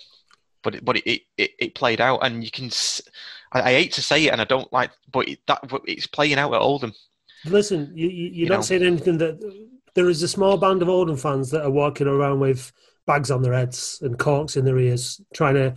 but 0.63 0.75
it, 0.75 0.85
but 0.85 0.97
it, 0.97 1.21
it, 1.37 1.51
it, 1.57 1.75
played 1.75 2.01
out 2.01 2.19
and 2.21 2.43
you 2.43 2.51
can 2.51 2.69
I 3.51 3.71
hate 3.71 3.93
to 3.93 4.01
say 4.01 4.25
it 4.25 4.31
and 4.31 4.41
i 4.41 4.43
don't 4.43 4.71
like 4.71 4.91
but 5.11 5.27
it, 5.27 5.39
that 5.47 5.61
it's 5.85 6.07
playing 6.07 6.37
out 6.37 6.53
at 6.53 6.61
oldham 6.61 6.93
Listen, 7.45 7.91
you, 7.95 8.07
you, 8.07 8.25
you're 8.25 8.33
You 8.33 8.45
not 8.49 8.57
know. 8.57 8.61
saying 8.61 8.83
anything 8.83 9.17
that 9.17 9.39
there 9.95 10.09
is 10.09 10.23
a 10.23 10.27
small 10.27 10.57
band 10.57 10.81
of 10.81 10.89
Oldham 10.89 11.17
fans 11.17 11.51
that 11.51 11.63
are 11.63 11.71
walking 11.71 12.07
around 12.07 12.39
with 12.39 12.71
bags 13.07 13.31
on 13.31 13.41
their 13.41 13.53
heads 13.53 13.99
and 14.01 14.17
corks 14.17 14.55
in 14.55 14.65
their 14.65 14.77
ears, 14.79 15.19
trying 15.33 15.55
to, 15.55 15.75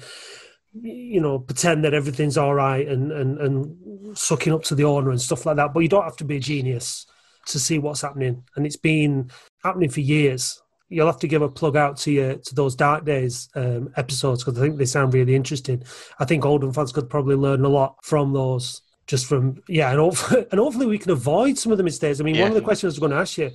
you 0.81 1.21
know, 1.21 1.39
pretend 1.39 1.85
that 1.85 1.95
everything's 1.95 2.37
all 2.39 2.55
right 2.55 2.87
and, 2.87 3.13
and, 3.13 3.39
and 3.39 4.17
sucking 4.19 4.53
up 4.53 4.63
to 4.65 4.75
the 4.75 4.85
owner 4.85 5.11
and 5.11 5.21
stuff 5.21 5.47
like 5.47 5.57
that. 5.57 5.73
But 5.73 5.81
you 5.81 5.89
don't 5.89 6.05
have 6.05 6.17
to 6.19 6.25
be 6.25 6.37
a 6.37 6.41
genius 6.41 7.07
to 7.47 7.59
see 7.59 7.79
what's 7.79 8.01
happening, 8.03 8.43
and 8.57 8.67
it's 8.67 8.77
been 8.77 9.31
happening 9.63 9.91
for 9.91 10.01
years. 10.01 10.61
You'll 10.89 11.07
have 11.07 11.19
to 11.21 11.29
give 11.29 11.43
a 11.43 11.49
plug 11.49 11.77
out 11.77 11.97
to 11.99 12.13
your 12.13 12.35
to 12.37 12.55
those 12.55 12.75
Dark 12.77 13.05
Days 13.05 13.49
um, 13.55 13.91
episodes 13.97 14.45
because 14.45 14.59
I 14.59 14.63
think 14.63 14.79
they 14.79 14.85
sound 14.85 15.13
really 15.15 15.35
interesting. 15.35 15.83
I 16.19 16.25
think 16.25 16.45
Oldham 16.45 16.73
fans 16.73 16.93
could 16.93 17.11
probably 17.11 17.37
learn 17.37 17.65
a 17.65 17.69
lot 17.69 17.97
from 18.03 18.33
those. 18.33 18.81
Just 19.07 19.27
from 19.27 19.63
yeah, 19.69 19.91
and 19.91 19.99
hopefully, 19.99 20.47
and 20.51 20.59
hopefully 20.59 20.87
we 20.87 20.99
can 20.99 21.11
avoid 21.11 21.59
some 21.59 21.73
of 21.73 21.79
the 21.79 21.85
mistakes. 21.85 22.21
I 22.21 22.25
mean, 22.25 22.35
Yeah. 22.37 22.43
one 22.43 22.53
of 22.53 22.55
the 22.55 22.63
questions 22.63 22.93
I 22.93 22.95
was 22.95 22.99
going 23.01 23.13
to 23.13 23.19
ask 23.19 23.37
you: 23.37 23.51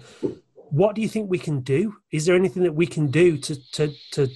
What 0.71 0.95
do 0.95 1.01
you 1.01 1.09
think 1.09 1.29
we 1.29 1.39
can 1.39 1.61
do? 1.61 1.95
Is 2.11 2.25
there 2.25 2.35
anything 2.35 2.63
that 2.63 2.75
we 2.75 2.87
can 2.87 3.07
do 3.07 3.37
to 3.37 3.71
to 3.71 3.93
to 4.11 4.27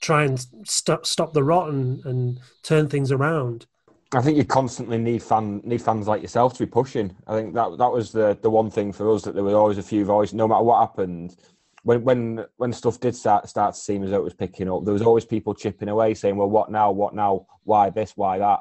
try 0.00 0.24
and 0.24 0.44
stop 0.64 1.06
stop 1.06 1.32
the 1.32 1.44
rot 1.44 1.70
and, 1.70 2.04
and 2.04 2.40
turn 2.62 2.88
things 2.88 3.12
around? 3.12 3.66
I 4.12 4.20
think 4.22 4.36
you 4.36 4.44
constantly 4.44 4.98
need 4.98 5.22
fan 5.22 5.60
need 5.64 5.82
fans 5.82 6.08
like 6.08 6.22
yourself 6.22 6.54
to 6.54 6.66
be 6.66 6.70
pushing. 6.70 7.14
I 7.26 7.34
think 7.34 7.54
that 7.54 7.78
that 7.78 7.92
was 7.92 8.10
the 8.10 8.36
the 8.42 8.50
one 8.50 8.70
thing 8.70 8.92
for 8.92 9.12
us 9.14 9.22
that 9.22 9.34
there 9.34 9.44
was 9.44 9.54
always 9.54 9.78
a 9.78 9.82
few 9.82 10.04
voices, 10.04 10.34
no 10.34 10.48
matter 10.48 10.64
what 10.64 10.80
happened. 10.80 11.36
When 11.84 12.02
when 12.02 12.44
when 12.56 12.72
stuff 12.72 12.98
did 12.98 13.14
start 13.14 13.48
start 13.48 13.74
to 13.74 13.80
seem 13.80 14.02
as 14.02 14.10
though 14.10 14.16
it 14.16 14.24
was 14.24 14.34
picking 14.34 14.68
up, 14.68 14.84
there 14.84 14.92
was 14.92 15.02
always 15.02 15.24
people 15.24 15.54
chipping 15.54 15.88
away, 15.88 16.14
saying, 16.14 16.36
"Well, 16.36 16.50
what 16.50 16.70
now? 16.70 16.90
What 16.90 17.14
now? 17.14 17.46
Why 17.64 17.90
this? 17.90 18.16
Why 18.16 18.38
that?" 18.38 18.60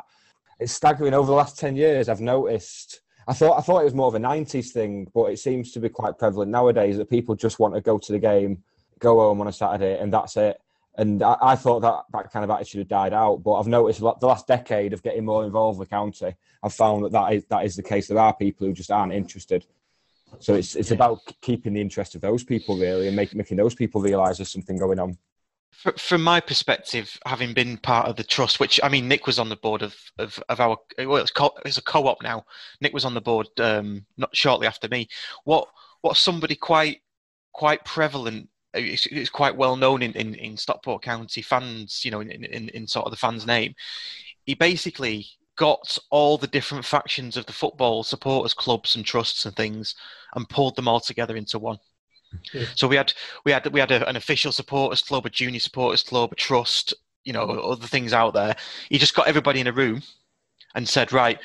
It's 0.60 0.74
staggering. 0.74 1.14
Over 1.14 1.28
the 1.28 1.38
last 1.38 1.58
ten 1.58 1.76
years, 1.76 2.10
I've 2.10 2.22
noticed. 2.22 3.02
I 3.30 3.34
thought 3.34 3.60
I 3.60 3.62
thought 3.62 3.82
it 3.82 3.86
was 3.86 3.94
more 3.94 4.08
of 4.08 4.16
a 4.16 4.20
'90s 4.20 4.72
thing, 4.72 5.08
but 5.14 5.26
it 5.26 5.38
seems 5.38 5.72
to 5.74 5.80
be 5.80 5.88
quite 5.88 6.18
prevalent 6.18 6.50
nowadays 6.50 6.98
that 6.98 7.12
people 7.12 7.36
just 7.36 7.60
want 7.60 7.76
to 7.76 7.82
go 7.82 8.00
to 8.00 8.12
the 8.12 8.18
game, 8.18 8.64
go 8.98 9.20
home 9.20 9.40
on 9.40 9.48
a 9.48 9.54
Saturday, 9.54 10.00
and 10.00 10.12
that's 10.12 10.36
it. 10.36 10.60
And 10.98 11.22
I, 11.22 11.38
I 11.40 11.56
thought 11.56 11.82
that 11.82 12.06
that 12.12 12.32
kind 12.32 12.44
of 12.44 12.50
attitude 12.50 12.80
had 12.80 12.88
died 12.88 13.14
out, 13.14 13.44
but 13.44 13.54
I've 13.54 13.68
noticed 13.68 14.00
the 14.00 14.16
last 14.24 14.48
decade 14.48 14.94
of 14.94 15.04
getting 15.04 15.26
more 15.26 15.46
involved 15.46 15.78
with 15.78 15.90
the 15.90 15.96
county, 15.96 16.36
I've 16.64 16.74
found 16.74 17.06
that 17.06 17.12
that 17.12 17.34
is 17.34 17.46
that 17.46 17.66
is 17.66 17.76
the 17.76 17.84
case. 17.84 18.08
There 18.08 18.18
are 18.18 18.36
people 18.36 18.66
who 18.66 18.74
just 18.74 18.90
aren't 18.90 19.14
interested. 19.14 19.64
So 20.40 20.56
it's 20.56 20.76
it's 20.76 20.90
about 20.90 21.20
keeping 21.42 21.74
the 21.74 21.82
interest 21.82 22.16
of 22.16 22.22
those 22.22 22.44
people 22.44 22.80
really, 22.80 23.08
and 23.08 23.16
make, 23.16 23.36
making 23.36 23.58
those 23.58 23.76
people 23.76 24.02
realise 24.02 24.38
there's 24.38 24.52
something 24.52 24.78
going 24.78 24.98
on. 24.98 25.20
Fr- 25.72 25.98
From 25.98 26.24
my 26.24 26.40
perspective, 26.40 27.18
having 27.26 27.54
been 27.54 27.78
part 27.78 28.08
of 28.08 28.16
the 28.16 28.24
trust, 28.24 28.60
which 28.60 28.80
I 28.84 28.90
mean, 28.90 29.08
Nick 29.08 29.28
was 29.28 29.40
on 29.40 29.50
the 29.50 29.56
board 29.56 29.82
of 29.82 29.96
of, 30.18 30.42
of 30.50 30.60
our 30.60 30.78
well, 30.98 31.18
it's, 31.18 31.32
co- 31.32 31.58
it's 31.66 31.78
a 31.78 31.82
co-op 31.82 32.22
now. 32.22 32.46
Nick 32.82 32.94
was 32.94 33.06
on 33.06 33.14
the 33.14 33.22
board 33.22 33.48
um, 33.60 34.06
not 34.18 34.36
shortly 34.36 34.68
after 34.68 34.88
me. 34.90 35.08
What 35.46 35.68
what 36.02 36.18
somebody 36.18 36.56
quite 36.56 37.02
quite 37.54 37.84
prevalent, 37.86 38.50
it's, 38.74 39.06
it's 39.08 39.30
quite 39.30 39.56
well 39.56 39.76
known 39.76 40.02
in, 40.02 40.14
in, 40.14 40.36
in 40.36 40.58
Stockport 40.58 41.02
County 41.02 41.42
fans, 41.42 42.04
you 42.04 42.12
know, 42.12 42.22
in, 42.22 42.32
in 42.32 42.70
in 42.70 42.88
sort 42.88 43.06
of 43.06 43.12
the 43.12 43.18
fans' 43.18 43.46
name. 43.48 43.74
He 44.46 44.56
basically 44.56 45.28
got 45.58 45.98
all 46.10 46.38
the 46.38 46.48
different 46.48 46.86
factions 46.86 47.36
of 47.36 47.46
the 47.46 47.54
football 47.54 48.02
supporters 48.04 48.54
clubs 48.54 48.96
and 48.96 49.06
trusts 49.06 49.46
and 49.46 49.56
things, 49.56 49.96
and 50.36 50.50
pulled 50.50 50.76
them 50.76 50.88
all 50.88 51.00
together 51.02 51.36
into 51.36 51.60
one. 51.60 51.78
So 52.76 52.88
we 52.88 52.96
had 52.96 53.14
we 53.46 53.52
had 53.52 53.66
we 53.68 53.80
had 53.80 53.92
a, 53.92 54.08
an 54.08 54.16
official 54.16 54.52
supporters 54.52 55.02
club, 55.02 55.26
a 55.26 55.30
junior 55.30 55.60
supporters 55.60 56.04
club, 56.04 56.32
a 56.32 56.36
trust, 56.36 56.94
you 57.24 57.34
know, 57.34 57.44
other 57.44 57.88
things 57.88 58.14
out 58.14 58.34
there. 58.34 58.56
He 58.90 58.98
just 58.98 59.16
got 59.16 59.28
everybody 59.28 59.60
in 59.60 59.68
a 59.68 59.72
room 59.72 60.04
and 60.76 60.88
said, 60.88 61.12
right, 61.12 61.40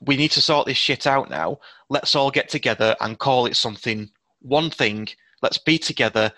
we 0.00 0.16
need 0.16 0.32
to 0.32 0.42
sort 0.42 0.66
this 0.66 0.76
shit 0.76 1.06
out 1.06 1.30
now. 1.30 1.58
Let's 1.88 2.14
all 2.14 2.30
get 2.30 2.48
together 2.48 2.96
and 3.00 3.18
call 3.18 3.46
it 3.46 3.56
something, 3.56 4.10
one 4.40 4.70
thing. 4.70 5.08
Let's 5.42 5.58
be 5.58 5.78
together 5.78 6.32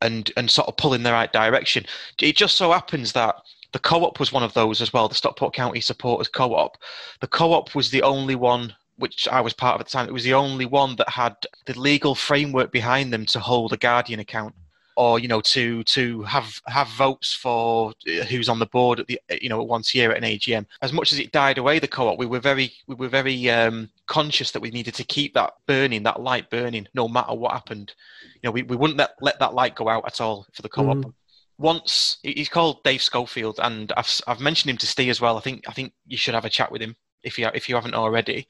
and 0.00 0.30
and 0.36 0.50
sort 0.50 0.68
of 0.68 0.76
pull 0.76 0.94
in 0.94 1.02
the 1.02 1.12
right 1.12 1.32
direction. 1.32 1.86
It 2.20 2.36
just 2.36 2.56
so 2.56 2.72
happens 2.72 3.12
that 3.12 3.36
the 3.72 3.78
co-op 3.80 4.20
was 4.20 4.32
one 4.32 4.44
of 4.44 4.54
those 4.54 4.80
as 4.80 4.92
well. 4.92 5.08
The 5.08 5.16
Stockport 5.16 5.52
County 5.52 5.80
Supporters 5.80 6.28
Co-op. 6.28 6.78
The 7.20 7.26
co-op 7.26 7.74
was 7.74 7.90
the 7.90 8.02
only 8.02 8.36
one 8.36 8.74
which 8.96 9.26
I 9.28 9.40
was 9.40 9.52
part 9.52 9.74
of 9.74 9.80
at 9.80 9.86
the 9.86 9.92
time. 9.92 10.08
It 10.08 10.12
was 10.12 10.24
the 10.24 10.34
only 10.34 10.66
one 10.66 10.96
that 10.96 11.08
had 11.08 11.36
the 11.66 11.78
legal 11.78 12.14
framework 12.14 12.72
behind 12.72 13.12
them 13.12 13.26
to 13.26 13.40
hold 13.40 13.72
a 13.72 13.76
Guardian 13.76 14.20
account, 14.20 14.54
or 14.96 15.18
you 15.18 15.28
know, 15.28 15.40
to 15.40 15.82
to 15.84 16.22
have 16.22 16.60
have 16.66 16.88
votes 16.88 17.34
for 17.34 17.92
uh, 18.08 18.24
who's 18.24 18.48
on 18.48 18.58
the 18.58 18.66
board 18.66 19.00
at 19.00 19.06
the 19.06 19.20
you 19.40 19.48
know 19.48 19.62
once 19.62 19.94
a 19.94 19.98
year 19.98 20.12
at 20.12 20.18
an 20.18 20.24
AGM. 20.24 20.66
As 20.82 20.92
much 20.92 21.12
as 21.12 21.18
it 21.18 21.32
died 21.32 21.58
away, 21.58 21.78
the 21.78 21.88
co-op, 21.88 22.18
we 22.18 22.26
were 22.26 22.40
very 22.40 22.72
we 22.86 22.94
were 22.94 23.08
very 23.08 23.50
um, 23.50 23.90
conscious 24.06 24.50
that 24.52 24.60
we 24.60 24.70
needed 24.70 24.94
to 24.94 25.04
keep 25.04 25.34
that 25.34 25.54
burning, 25.66 26.02
that 26.04 26.20
light 26.20 26.48
burning, 26.50 26.86
no 26.94 27.08
matter 27.08 27.34
what 27.34 27.52
happened. 27.52 27.92
You 28.34 28.48
know, 28.48 28.50
we, 28.52 28.62
we 28.62 28.76
wouldn't 28.76 28.98
let, 28.98 29.10
let 29.20 29.38
that 29.40 29.54
light 29.54 29.74
go 29.74 29.88
out 29.88 30.04
at 30.06 30.20
all 30.20 30.46
for 30.52 30.62
the 30.62 30.68
co-op. 30.68 30.98
Mhm. 30.98 31.12
Once 31.56 32.18
he's 32.22 32.48
called 32.48 32.82
Dave 32.82 33.00
Schofield, 33.00 33.60
and 33.62 33.92
I've 33.96 34.20
I've 34.26 34.40
mentioned 34.40 34.70
him 34.70 34.76
to 34.78 34.86
Steve 34.86 35.10
as 35.10 35.20
well. 35.20 35.36
I 35.36 35.40
think 35.40 35.64
I 35.68 35.72
think 35.72 35.92
you 36.06 36.16
should 36.16 36.34
have 36.34 36.44
a 36.44 36.50
chat 36.50 36.70
with 36.70 36.82
him 36.82 36.96
if 37.24 37.38
you 37.38 37.48
if 37.54 37.68
you 37.68 37.74
haven't 37.74 37.94
already. 37.94 38.46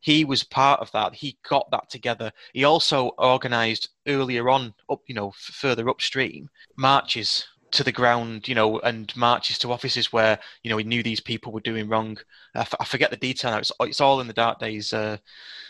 He 0.00 0.24
was 0.24 0.44
part 0.44 0.80
of 0.80 0.92
that. 0.92 1.14
He 1.14 1.38
got 1.48 1.70
that 1.70 1.88
together. 1.88 2.30
He 2.52 2.64
also 2.64 3.12
organised 3.18 3.88
earlier 4.06 4.50
on, 4.50 4.74
up 4.90 5.00
you 5.06 5.14
know, 5.14 5.32
further 5.38 5.88
upstream, 5.88 6.50
marches 6.76 7.46
to 7.70 7.82
the 7.82 7.92
ground, 7.92 8.46
you 8.46 8.54
know, 8.54 8.78
and 8.80 9.14
marches 9.16 9.58
to 9.58 9.72
offices 9.72 10.12
where 10.12 10.38
you 10.62 10.70
know 10.70 10.76
he 10.76 10.84
knew 10.84 11.02
these 11.02 11.20
people 11.20 11.52
were 11.52 11.60
doing 11.60 11.88
wrong. 11.88 12.18
I, 12.54 12.60
f- 12.60 12.74
I 12.78 12.84
forget 12.84 13.10
the 13.10 13.16
detail 13.16 13.50
now. 13.50 13.58
It's, 13.58 13.72
it's 13.80 14.00
all 14.00 14.20
in 14.20 14.26
the 14.26 14.32
Dark 14.32 14.58
Days 14.58 14.92
uh, 14.92 15.16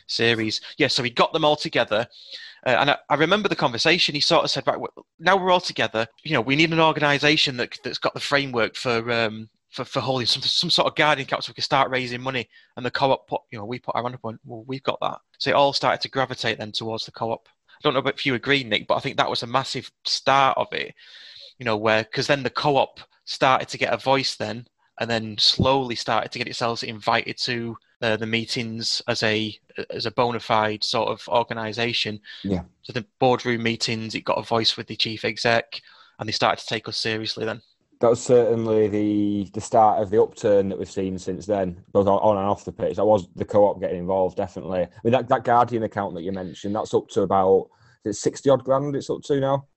series. 0.07 0.61
Yeah, 0.77 0.89
so 0.89 1.03
he 1.03 1.11
got 1.11 1.33
them 1.33 1.45
all 1.45 1.57
together. 1.57 2.07
Uh, 2.67 2.71
and 2.71 2.91
I, 2.91 2.99
I 3.09 3.15
remember 3.15 3.49
the 3.49 3.57
conversation. 3.57 4.15
He 4.15 4.21
sort 4.21 4.45
of 4.45 4.51
said, 4.51 4.67
"Right, 4.67 4.79
now 5.19 5.37
we're 5.37 5.51
all 5.51 5.61
together. 5.61 6.07
You 6.23 6.35
know, 6.35 6.41
we 6.41 6.57
need 6.57 6.73
an 6.73 6.81
organisation 6.81 7.57
that 7.59 7.79
that's 7.83 7.99
got 7.99 8.15
the 8.15 8.21
framework 8.21 8.77
for 8.77 9.11
um, 9.11 9.49
for, 9.75 9.85
for 9.85 10.01
holding 10.01 10.27
some 10.27 10.43
some 10.43 10.71
sort 10.71 10.87
of 10.87 10.95
guardian 10.95 11.27
council. 11.27 11.51
We 11.51 11.57
could 11.57 11.65
start 11.65 11.91
raising 11.91 12.23
money." 12.23 12.49
And 12.77 12.87
the 12.87 12.91
co-op, 12.91 13.27
put, 13.27 13.43
you 13.51 13.59
know, 13.59 13.65
we 13.65 13.81
put 13.81 13.97
our 13.97 14.03
hand 14.03 14.15
up 14.15 14.25
on. 14.25 14.39
Well, 14.45 14.65
we've 14.67 14.83
got 14.83 15.01
that. 15.01 15.19
So 15.39 15.51
it 15.51 15.55
all 15.55 15.73
started 15.73 16.01
to 16.03 16.11
gravitate 16.11 16.59
then 16.59 16.73
towards 16.73 17.05
the 17.05 17.13
co-op. 17.13 17.49
I 17.49 17.81
don't 17.83 17.95
know 17.95 18.11
if 18.11 18.25
you 18.25 18.35
agree, 18.35 18.63
Nick, 18.63 18.87
but 18.87 18.95
I 18.95 19.01
think 19.01 19.17
that 19.17 19.29
was 19.29 19.43
a 19.43 19.49
massive 19.49 19.91
start 20.05 20.57
of 20.57 20.69
it. 20.73 20.95
You 21.59 21.65
know, 21.65 21.77
where 21.77 22.05
because 22.05 22.29
then 22.29 22.45
the 22.45 22.51
co-op 22.51 23.01
started 23.25 23.69
to 23.69 23.79
get 23.79 23.93
a 23.93 23.97
voice 23.97 24.37
then, 24.37 24.67
and 25.01 25.11
then 25.11 25.37
slowly 25.39 25.97
started 25.97 26.31
to 26.33 26.39
get 26.39 26.49
itself 26.49 26.85
invited 26.85 27.37
to 27.39 27.77
uh, 28.01 28.17
the 28.17 28.27
meetings 28.27 29.03
as 29.09 29.23
a 29.23 29.57
as 29.91 30.07
a 30.07 30.11
bona 30.13 30.39
fide 30.41 30.85
sort 30.85 31.09
of 31.09 31.27
organisation. 31.29 32.21
Yeah. 32.45 32.63
So 32.83 32.93
the 32.93 33.07
boardroom 33.19 33.63
meetings, 33.63 34.15
it 34.15 34.25
got 34.25 34.39
a 34.39 34.43
voice 34.43 34.77
with 34.77 34.87
the 34.87 34.97
chief 34.97 35.25
exec, 35.25 35.81
and 36.19 36.29
they 36.29 36.33
started 36.33 36.61
to 36.63 36.69
take 36.69 36.89
us 36.89 36.97
seriously 36.97 37.45
then. 37.45 37.61
That 38.05 38.11
was 38.11 38.23
certainly 38.23 38.87
the 38.89 39.51
the 39.55 39.63
start 39.63 40.03
of 40.03 40.11
the 40.11 40.21
upturn 40.21 40.69
that 40.69 40.79
we've 40.79 40.91
seen 40.91 41.19
since 41.19 41.47
then, 41.47 41.83
both 41.91 42.07
on, 42.07 42.37
and 42.37 42.47
off 42.47 42.67
the 42.67 42.71
pitch. 42.71 42.97
That 42.97 43.07
was 43.07 43.27
the 43.35 43.47
co-op 43.47 43.81
getting 43.81 44.01
involved, 44.01 44.37
definitely. 44.37 44.83
I 44.83 44.89
mean, 45.03 45.13
that, 45.13 45.31
that 45.31 45.45
Guardian 45.45 45.85
account 45.85 46.15
that 46.15 46.23
you 46.23 46.31
mentioned, 46.31 46.77
that's 46.77 46.93
up 46.93 47.09
to 47.09 47.23
about 47.23 47.71
sixty 48.11 48.51
odd 48.51 48.63
grand. 48.63 48.95
It's 48.95 49.09
up 49.09 49.23
to 49.23 49.41
now. 49.41 49.69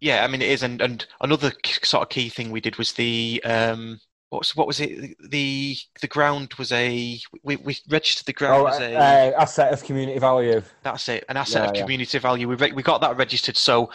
Yeah, 0.00 0.24
I 0.24 0.28
mean 0.28 0.40
it 0.40 0.48
is, 0.48 0.62
and 0.62 0.80
and 0.80 1.04
another 1.20 1.52
sort 1.82 2.04
of 2.04 2.08
key 2.08 2.30
thing 2.30 2.50
we 2.50 2.62
did 2.62 2.76
was 2.76 2.94
the 2.94 3.42
um, 3.44 4.00
what's 4.34 4.56
what 4.56 4.66
was 4.66 4.80
it? 4.80 5.16
The 5.30 5.76
the 6.00 6.08
ground 6.08 6.54
was 6.58 6.72
a 6.72 7.20
we, 7.42 7.56
we 7.56 7.78
registered 7.88 8.26
the 8.26 8.32
ground 8.32 8.62
Oh, 8.62 8.66
as 8.66 8.80
a 8.80 8.94
uh, 8.96 9.40
asset 9.40 9.72
of 9.72 9.82
community 9.84 10.18
value. 10.18 10.62
That's 10.82 11.08
it, 11.08 11.24
an 11.28 11.36
asset 11.36 11.62
Yeah, 11.62 11.68
of 11.68 11.74
yeah. 11.76 11.82
community 11.82 12.18
value. 12.18 12.48
We 12.48 12.56
re- 12.56 12.72
we 12.72 12.82
got 12.82 13.00
that 13.00 13.16
registered. 13.16 13.56
So 13.56 13.90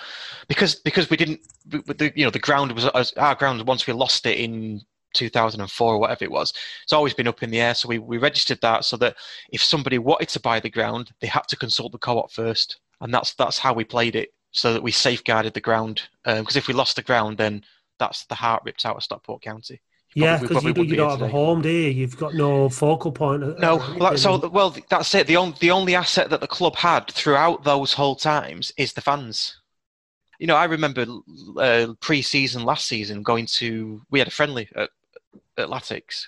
because 0.48 0.76
because 0.76 1.10
we 1.10 1.18
didn't, 1.18 1.42
we- 1.72 1.82
the, 1.94 2.12
you 2.16 2.26
know, 2.26 2.32
the 2.32 2.40
ground 2.40 2.72
was 2.72 2.86
as- 2.88 3.14
our 3.14 3.36
ground 3.36 3.66
once 3.68 3.86
we 3.86 3.94
lost 3.94 4.26
it 4.26 4.38
in 4.40 4.82
2004 5.14 5.94
or 5.96 6.00
whatever 6.00 6.24
it 6.24 6.32
was. 6.32 6.54
It's 6.84 6.94
always 6.94 7.14
been 7.14 7.28
up 7.28 7.44
in 7.44 7.52
the 7.52 7.62
air. 7.62 7.76
So 7.76 7.88
we 7.90 8.00
we 8.00 8.18
registered 8.18 8.60
that 8.62 8.86
so 8.86 8.98
that 8.98 9.18
if 9.52 9.64
somebody 9.64 9.98
wanted 10.00 10.30
to 10.30 10.40
buy 10.40 10.60
the 10.60 10.70
ground, 10.70 11.12
they 11.22 11.28
had 11.28 11.48
to 11.50 11.56
consult 11.56 11.92
the 11.92 11.98
co-op 12.00 12.32
first, 12.32 12.80
and 13.02 13.14
that's 13.14 13.34
that's 13.36 13.60
how 13.60 13.74
we 13.74 13.84
played 13.84 14.16
it. 14.16 14.30
So 14.52 14.74
that 14.74 14.82
we 14.84 14.92
safeguarded 14.92 15.54
the 15.54 15.62
ground. 15.62 16.10
Because 16.26 16.56
if 16.56 16.68
we 16.68 16.74
lost 16.74 16.96
the 16.96 17.04
ground, 17.04 17.38
then 17.38 17.64
that's 18.00 18.26
the 18.26 18.36
heart 18.36 18.64
ripped 18.66 18.86
out 18.86 18.96
of 18.96 19.04
Stockport 19.04 19.44
County. 19.44 19.80
You 20.16 20.24
Yeah, 20.24 20.39
because 20.39 20.64
you, 20.64 20.74
do- 20.74 20.82
wouldn't 20.82 20.89
you 20.89 20.95
don't 20.95 21.10
here 21.10 21.18
have 21.20 21.28
a 21.28 21.32
home, 21.32 21.62
do 21.62 21.70
you? 21.70 21.89
You've 21.89 22.18
got 22.18 22.34
no 22.34 22.68
focal 22.70 23.12
point. 23.12 23.41
No, 23.60 23.78
well, 23.78 24.10
that's, 24.12 24.24
so 24.24 24.47
well, 24.49 24.76
that's 24.89 25.14
it. 25.16 25.28
The 25.28 25.38
only 25.38 25.55
the 25.60 25.72
only 25.72 25.95
asset 25.95 26.30
that 26.32 26.41
the 26.41 26.47
club 26.47 26.76
had 26.76 27.12
throughout 27.12 27.64
those 27.64 27.93
whole 27.93 28.16
times 28.16 28.72
is 28.78 28.93
the 28.93 29.01
fans. 29.01 29.55
You 30.39 30.47
know, 30.47 30.55
I 30.55 30.66
remember 30.66 31.05
uh, 31.57 31.93
pre-season 31.99 32.64
last 32.64 32.86
season 32.88 33.24
going 33.24 33.45
to 33.57 34.01
we 34.10 34.20
had 34.20 34.28
a 34.28 34.32
friendly 34.32 34.68
at, 34.76 34.89
at 35.57 35.68
Latics, 35.68 36.24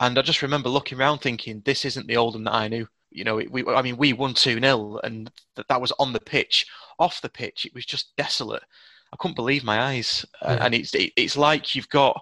and 0.00 0.18
I 0.18 0.22
just 0.22 0.42
remember 0.42 0.68
looking 0.68 0.98
around 0.98 1.18
thinking, 1.20 1.62
"This 1.64 1.84
isn't 1.86 2.06
the 2.08 2.16
Oldham 2.18 2.44
that 2.44 2.54
I 2.54 2.68
knew." 2.68 2.86
You 3.10 3.24
know, 3.24 3.38
it, 3.38 3.50
we 3.50 3.64
I 3.66 3.80
mean, 3.80 3.96
we 3.96 4.12
won 4.12 4.34
two 4.34 4.60
0 4.60 4.98
and 5.04 5.30
that 5.54 5.68
that 5.68 5.80
was 5.80 5.92
on 5.98 6.12
the 6.12 6.20
pitch. 6.20 6.66
Off 6.98 7.22
the 7.22 7.28
pitch, 7.30 7.64
it 7.64 7.74
was 7.74 7.86
just 7.86 8.14
desolate. 8.16 8.62
I 9.12 9.16
couldn't 9.18 9.36
believe 9.36 9.64
my 9.64 9.80
eyes, 9.80 10.26
Uh, 10.42 10.56
Yeah. 10.58 10.64
and 10.66 10.74
it's 10.74 10.94
it, 10.94 11.12
it's 11.16 11.36
like 11.36 11.74
you've 11.74 11.88
got 11.88 12.20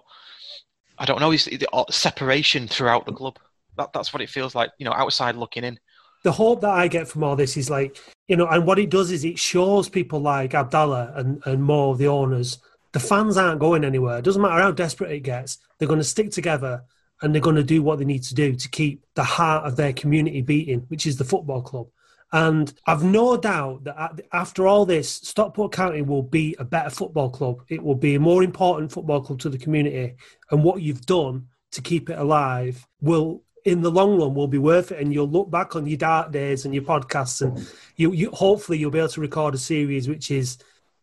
I 0.97 1.05
don't 1.05 1.19
know, 1.19 1.31
it's 1.31 1.45
the 1.45 1.67
uh, 1.73 1.85
separation 1.89 2.67
throughout 2.67 3.05
the 3.05 3.11
club. 3.11 3.37
That, 3.77 3.91
that's 3.93 4.13
what 4.13 4.21
it 4.21 4.29
feels 4.29 4.55
like, 4.55 4.71
you 4.77 4.85
know, 4.85 4.93
outside 4.93 5.35
looking 5.35 5.63
in. 5.63 5.79
the 6.23 6.31
hope 6.31 6.61
that 6.61 6.71
I 6.71 6.87
get 6.87 7.07
from 7.07 7.23
all 7.23 7.35
this 7.35 7.57
is 7.57 7.69
like, 7.69 7.97
you 8.27 8.35
know, 8.35 8.47
and 8.47 8.65
what 8.65 8.79
it 8.79 8.89
does 8.89 9.11
is 9.11 9.25
it 9.25 9.37
shows 9.37 9.89
people 9.89 10.19
like 10.19 10.53
Abdallah 10.53 11.13
and, 11.15 11.41
and 11.45 11.61
more 11.61 11.91
of 11.91 11.97
the 11.97 12.07
owners, 12.07 12.59
the 12.93 12.99
fans 12.99 13.37
aren't 13.37 13.59
going 13.59 13.83
anywhere. 13.83 14.19
It 14.19 14.25
doesn't 14.25 14.41
matter 14.41 14.61
how 14.61 14.71
desperate 14.71 15.11
it 15.11 15.19
gets, 15.19 15.59
they're 15.77 15.87
going 15.87 15.99
to 15.99 16.03
stick 16.03 16.31
together 16.31 16.83
and 17.21 17.33
they're 17.33 17.41
going 17.41 17.55
to 17.57 17.63
do 17.63 17.83
what 17.83 17.99
they 17.99 18.05
need 18.05 18.23
to 18.23 18.35
do 18.35 18.55
to 18.55 18.69
keep 18.69 19.05
the 19.15 19.23
heart 19.23 19.65
of 19.65 19.75
their 19.75 19.93
community 19.93 20.41
beating, 20.41 20.79
which 20.87 21.05
is 21.05 21.17
the 21.17 21.23
football 21.23 21.61
club. 21.61 21.87
And 22.35 22.73
I've 22.85 23.01
no 23.01 23.37
doubt 23.37 23.85
that 23.85 24.19
after 24.33 24.67
all 24.67 24.85
this, 24.85 25.09
Stockport 25.09 25.71
County 25.71 26.01
will 26.01 26.21
be 26.21 26.53
a 26.59 26.65
better 26.65 26.89
football 26.89 27.29
club. 27.29 27.61
It 27.69 27.81
will 27.81 27.95
be 27.95 28.15
a 28.15 28.19
more 28.19 28.43
important 28.43 28.91
football 28.91 29.21
club 29.21 29.39
to 29.39 29.49
the 29.49 29.57
community. 29.57 30.15
And 30.51 30.61
what 30.61 30.81
you've 30.81 31.05
done 31.05 31.47
to 31.71 31.81
keep 31.81 32.09
it 32.09 32.19
alive 32.19 32.85
will 32.99 33.41
in 33.63 33.79
the 33.81 33.89
long 33.89 34.19
run 34.19 34.33
will 34.33 34.49
be 34.49 34.57
worth 34.57 34.91
it 34.91 34.99
and 34.99 35.13
you'll 35.13 35.29
look 35.29 35.49
back 35.49 35.77
on 35.77 35.87
your 35.87 35.97
dark 35.97 36.33
days 36.33 36.65
and 36.65 36.73
your 36.73 36.83
podcasts 36.83 37.41
and 37.41 37.65
you, 37.95 38.11
you 38.11 38.29
hopefully 38.31 38.77
you'll 38.77 38.91
be 38.91 38.99
able 38.99 39.07
to 39.07 39.21
record 39.21 39.55
a 39.55 39.57
series 39.57 40.09
which 40.09 40.29
is 40.29 40.57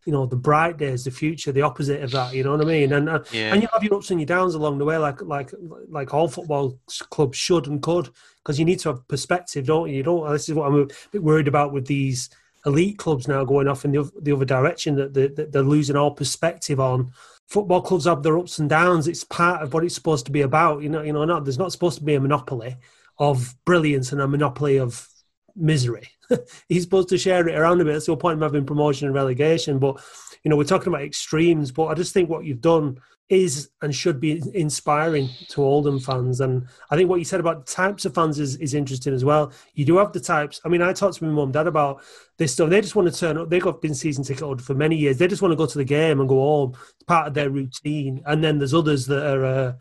you 0.04 0.12
know 0.12 0.26
the 0.26 0.36
bright 0.36 0.76
days 0.76 1.04
the 1.04 1.10
future 1.10 1.52
the 1.52 1.62
opposite 1.62 2.02
of 2.02 2.10
that 2.10 2.34
you 2.34 2.42
know 2.42 2.52
what 2.52 2.60
i 2.60 2.64
mean 2.64 2.92
and 2.92 3.08
uh, 3.08 3.22
yeah. 3.32 3.52
and 3.52 3.62
you 3.62 3.68
have 3.72 3.82
your 3.82 3.94
ups 3.94 4.10
and 4.10 4.20
your 4.20 4.26
downs 4.26 4.54
along 4.54 4.78
the 4.78 4.84
way 4.84 4.96
like 4.96 5.22
like 5.22 5.52
like 5.88 6.12
all 6.12 6.28
football 6.28 6.78
clubs 7.10 7.36
should 7.36 7.66
and 7.66 7.82
could 7.82 8.08
because 8.42 8.58
you 8.58 8.64
need 8.64 8.78
to 8.78 8.88
have 8.88 9.06
perspective 9.08 9.66
don't 9.66 9.88
you 9.88 9.96
you 9.96 10.02
don't 10.02 10.30
this 10.32 10.48
is 10.48 10.54
what 10.54 10.66
i'm 10.66 10.82
a 10.82 10.86
bit 11.12 11.22
worried 11.22 11.48
about 11.48 11.72
with 11.72 11.86
these 11.86 12.30
elite 12.66 12.98
clubs 12.98 13.26
now 13.26 13.44
going 13.44 13.66
off 13.66 13.84
in 13.84 13.92
the, 13.92 14.10
the 14.22 14.32
other 14.32 14.44
direction 14.44 14.94
that 14.94 15.12
they're, 15.12 15.28
they're 15.28 15.62
losing 15.62 15.96
all 15.96 16.12
perspective 16.12 16.78
on 16.78 17.12
football 17.52 17.82
clubs 17.82 18.06
have 18.06 18.22
their 18.22 18.38
ups 18.38 18.58
and 18.58 18.70
downs. 18.70 19.06
It's 19.06 19.24
part 19.24 19.62
of 19.62 19.74
what 19.74 19.84
it's 19.84 19.94
supposed 19.94 20.24
to 20.26 20.32
be 20.32 20.40
about. 20.40 20.82
You 20.82 20.88
know, 20.88 21.02
you 21.02 21.12
know, 21.12 21.24
not 21.24 21.44
there's 21.44 21.58
not 21.58 21.70
supposed 21.70 21.98
to 21.98 22.04
be 22.04 22.14
a 22.14 22.20
monopoly 22.20 22.76
of 23.18 23.54
brilliance 23.66 24.10
and 24.10 24.20
a 24.20 24.26
monopoly 24.26 24.78
of 24.78 25.06
misery. 25.54 26.08
He's 26.68 26.82
supposed 26.82 27.08
to 27.10 27.18
share 27.18 27.46
it 27.46 27.58
around 27.58 27.80
a 27.80 27.84
bit. 27.84 27.92
That's 27.92 28.06
the 28.06 28.16
point 28.16 28.36
of 28.36 28.42
having 28.42 28.66
promotion 28.66 29.06
and 29.06 29.14
relegation. 29.14 29.78
But 29.78 30.02
you 30.44 30.50
know, 30.50 30.56
we're 30.56 30.64
talking 30.64 30.88
about 30.88 31.02
extremes. 31.02 31.70
But 31.70 31.86
I 31.86 31.94
just 31.94 32.12
think 32.12 32.28
what 32.28 32.44
you've 32.44 32.60
done 32.60 32.98
is 33.28 33.70
and 33.80 33.94
should 33.94 34.20
be 34.20 34.42
inspiring 34.52 35.28
to 35.48 35.62
Oldham 35.62 35.98
fans. 35.98 36.40
And 36.40 36.66
I 36.90 36.96
think 36.96 37.08
what 37.08 37.18
you 37.18 37.24
said 37.24 37.40
about 37.40 37.66
types 37.66 38.04
of 38.04 38.14
fans 38.14 38.38
is, 38.38 38.56
is 38.56 38.74
interesting 38.74 39.14
as 39.14 39.24
well. 39.24 39.52
You 39.74 39.86
do 39.86 39.96
have 39.96 40.12
the 40.12 40.20
types. 40.20 40.60
I 40.64 40.68
mean, 40.68 40.82
I 40.82 40.92
talked 40.92 41.16
to 41.16 41.24
my 41.24 41.30
mum 41.30 41.44
and 41.44 41.52
dad 41.52 41.66
about 41.66 42.02
this 42.36 42.52
stuff. 42.52 42.68
They 42.68 42.80
just 42.82 42.94
want 42.94 43.10
to 43.10 43.18
turn 43.18 43.38
up. 43.38 43.48
They've 43.48 43.62
got 43.62 43.80
been 43.80 43.94
season 43.94 44.24
ticket 44.24 44.60
for 44.60 44.74
many 44.74 44.96
years. 44.96 45.16
They 45.16 45.28
just 45.28 45.40
want 45.40 45.52
to 45.52 45.56
go 45.56 45.66
to 45.66 45.78
the 45.78 45.84
game 45.84 46.20
and 46.20 46.28
go 46.28 46.40
home. 46.40 46.76
It's 46.94 47.04
part 47.04 47.28
of 47.28 47.34
their 47.34 47.48
routine. 47.48 48.22
And 48.26 48.44
then 48.44 48.58
there's 48.58 48.74
others 48.74 49.06
that 49.06 49.24
are 49.24 49.44
uh, 49.44 49.72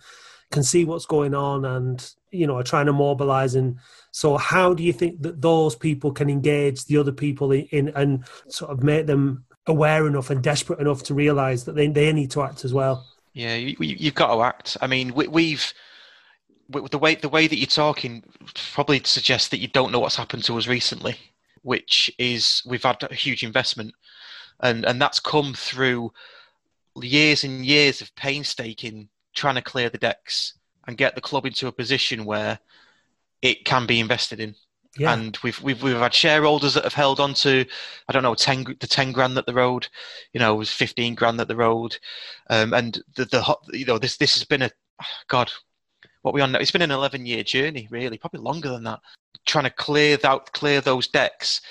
can 0.51 0.63
see 0.63 0.85
what's 0.85 1.05
going 1.05 1.33
on 1.33 1.65
and 1.65 2.13
you 2.31 2.47
know 2.47 2.57
are 2.57 2.63
trying 2.63 2.85
to 2.87 2.93
mobilize. 2.93 3.55
And 3.55 3.77
so, 4.11 4.37
how 4.37 4.73
do 4.73 4.83
you 4.83 4.93
think 4.93 5.21
that 5.21 5.41
those 5.41 5.75
people 5.75 6.11
can 6.11 6.29
engage 6.29 6.85
the 6.85 6.97
other 6.97 7.11
people 7.11 7.51
in, 7.51 7.65
in 7.67 7.89
and 7.89 8.25
sort 8.47 8.71
of 8.71 8.83
make 8.83 9.05
them 9.05 9.45
aware 9.67 10.07
enough 10.07 10.29
and 10.29 10.41
desperate 10.41 10.79
enough 10.79 11.03
to 11.03 11.13
realize 11.13 11.65
that 11.65 11.75
they, 11.75 11.87
they 11.87 12.11
need 12.11 12.31
to 12.31 12.41
act 12.41 12.65
as 12.65 12.73
well? 12.73 13.05
Yeah, 13.33 13.55
you, 13.55 14.05
have 14.05 14.15
got 14.15 14.35
to 14.35 14.41
act. 14.41 14.77
I 14.81 14.87
mean, 14.87 15.13
we, 15.13 15.51
have 15.51 15.73
the 16.69 16.97
way 16.97 17.15
the 17.15 17.29
way 17.29 17.47
that 17.47 17.57
you're 17.57 17.65
talking 17.67 18.23
probably 18.73 19.01
suggests 19.03 19.49
that 19.49 19.59
you 19.59 19.67
don't 19.67 19.91
know 19.91 19.99
what's 19.99 20.15
happened 20.15 20.43
to 20.45 20.57
us 20.57 20.67
recently, 20.67 21.17
which 21.61 22.11
is 22.17 22.61
we've 22.65 22.83
had 22.83 23.01
a 23.03 23.13
huge 23.13 23.43
investment, 23.43 23.93
and 24.61 24.85
and 24.85 25.01
that's 25.01 25.19
come 25.19 25.53
through 25.53 26.11
years 27.01 27.43
and 27.43 27.65
years 27.65 28.01
of 28.01 28.13
painstaking 28.15 29.07
trying 29.33 29.55
to 29.55 29.61
clear 29.61 29.89
the 29.89 29.97
decks 29.97 30.55
and 30.91 30.97
get 30.97 31.15
the 31.15 31.21
club 31.21 31.45
into 31.45 31.67
a 31.67 31.71
position 31.71 32.25
where 32.25 32.59
it 33.41 33.63
can 33.63 33.85
be 33.87 34.01
invested 34.01 34.41
in. 34.41 34.55
Yeah. 34.97 35.13
And 35.13 35.37
we've, 35.41 35.59
we've 35.61 35.81
we've 35.81 35.95
had 35.95 36.13
shareholders 36.13 36.73
that 36.73 36.83
have 36.83 36.93
held 36.93 37.21
on 37.21 37.33
to, 37.35 37.65
I 38.09 38.11
don't 38.11 38.23
know, 38.23 38.35
ten 38.35 38.65
the 38.81 38.87
ten 38.87 39.13
grand 39.13 39.37
that 39.37 39.45
the 39.45 39.53
road, 39.53 39.87
you 40.33 40.39
know, 40.41 40.55
was 40.55 40.69
fifteen 40.69 41.15
grand 41.15 41.39
that 41.39 41.47
the 41.47 41.55
road, 41.55 41.97
um, 42.49 42.73
and 42.73 43.01
the 43.15 43.23
the 43.23 43.57
you 43.71 43.85
know 43.85 43.97
this 43.97 44.17
this 44.17 44.33
has 44.33 44.43
been 44.43 44.63
a, 44.63 44.69
God, 45.29 45.49
what 46.23 46.33
we 46.33 46.41
on 46.41 46.51
now? 46.51 46.59
It's 46.59 46.71
been 46.71 46.81
an 46.81 46.91
eleven 46.91 47.25
year 47.25 47.41
journey, 47.41 47.87
really, 47.89 48.17
probably 48.17 48.41
longer 48.41 48.67
than 48.67 48.83
that, 48.83 48.99
trying 49.45 49.63
to 49.63 49.69
clear 49.69 50.17
that 50.17 50.51
clear 50.51 50.81
those 50.81 51.07
decks, 51.07 51.61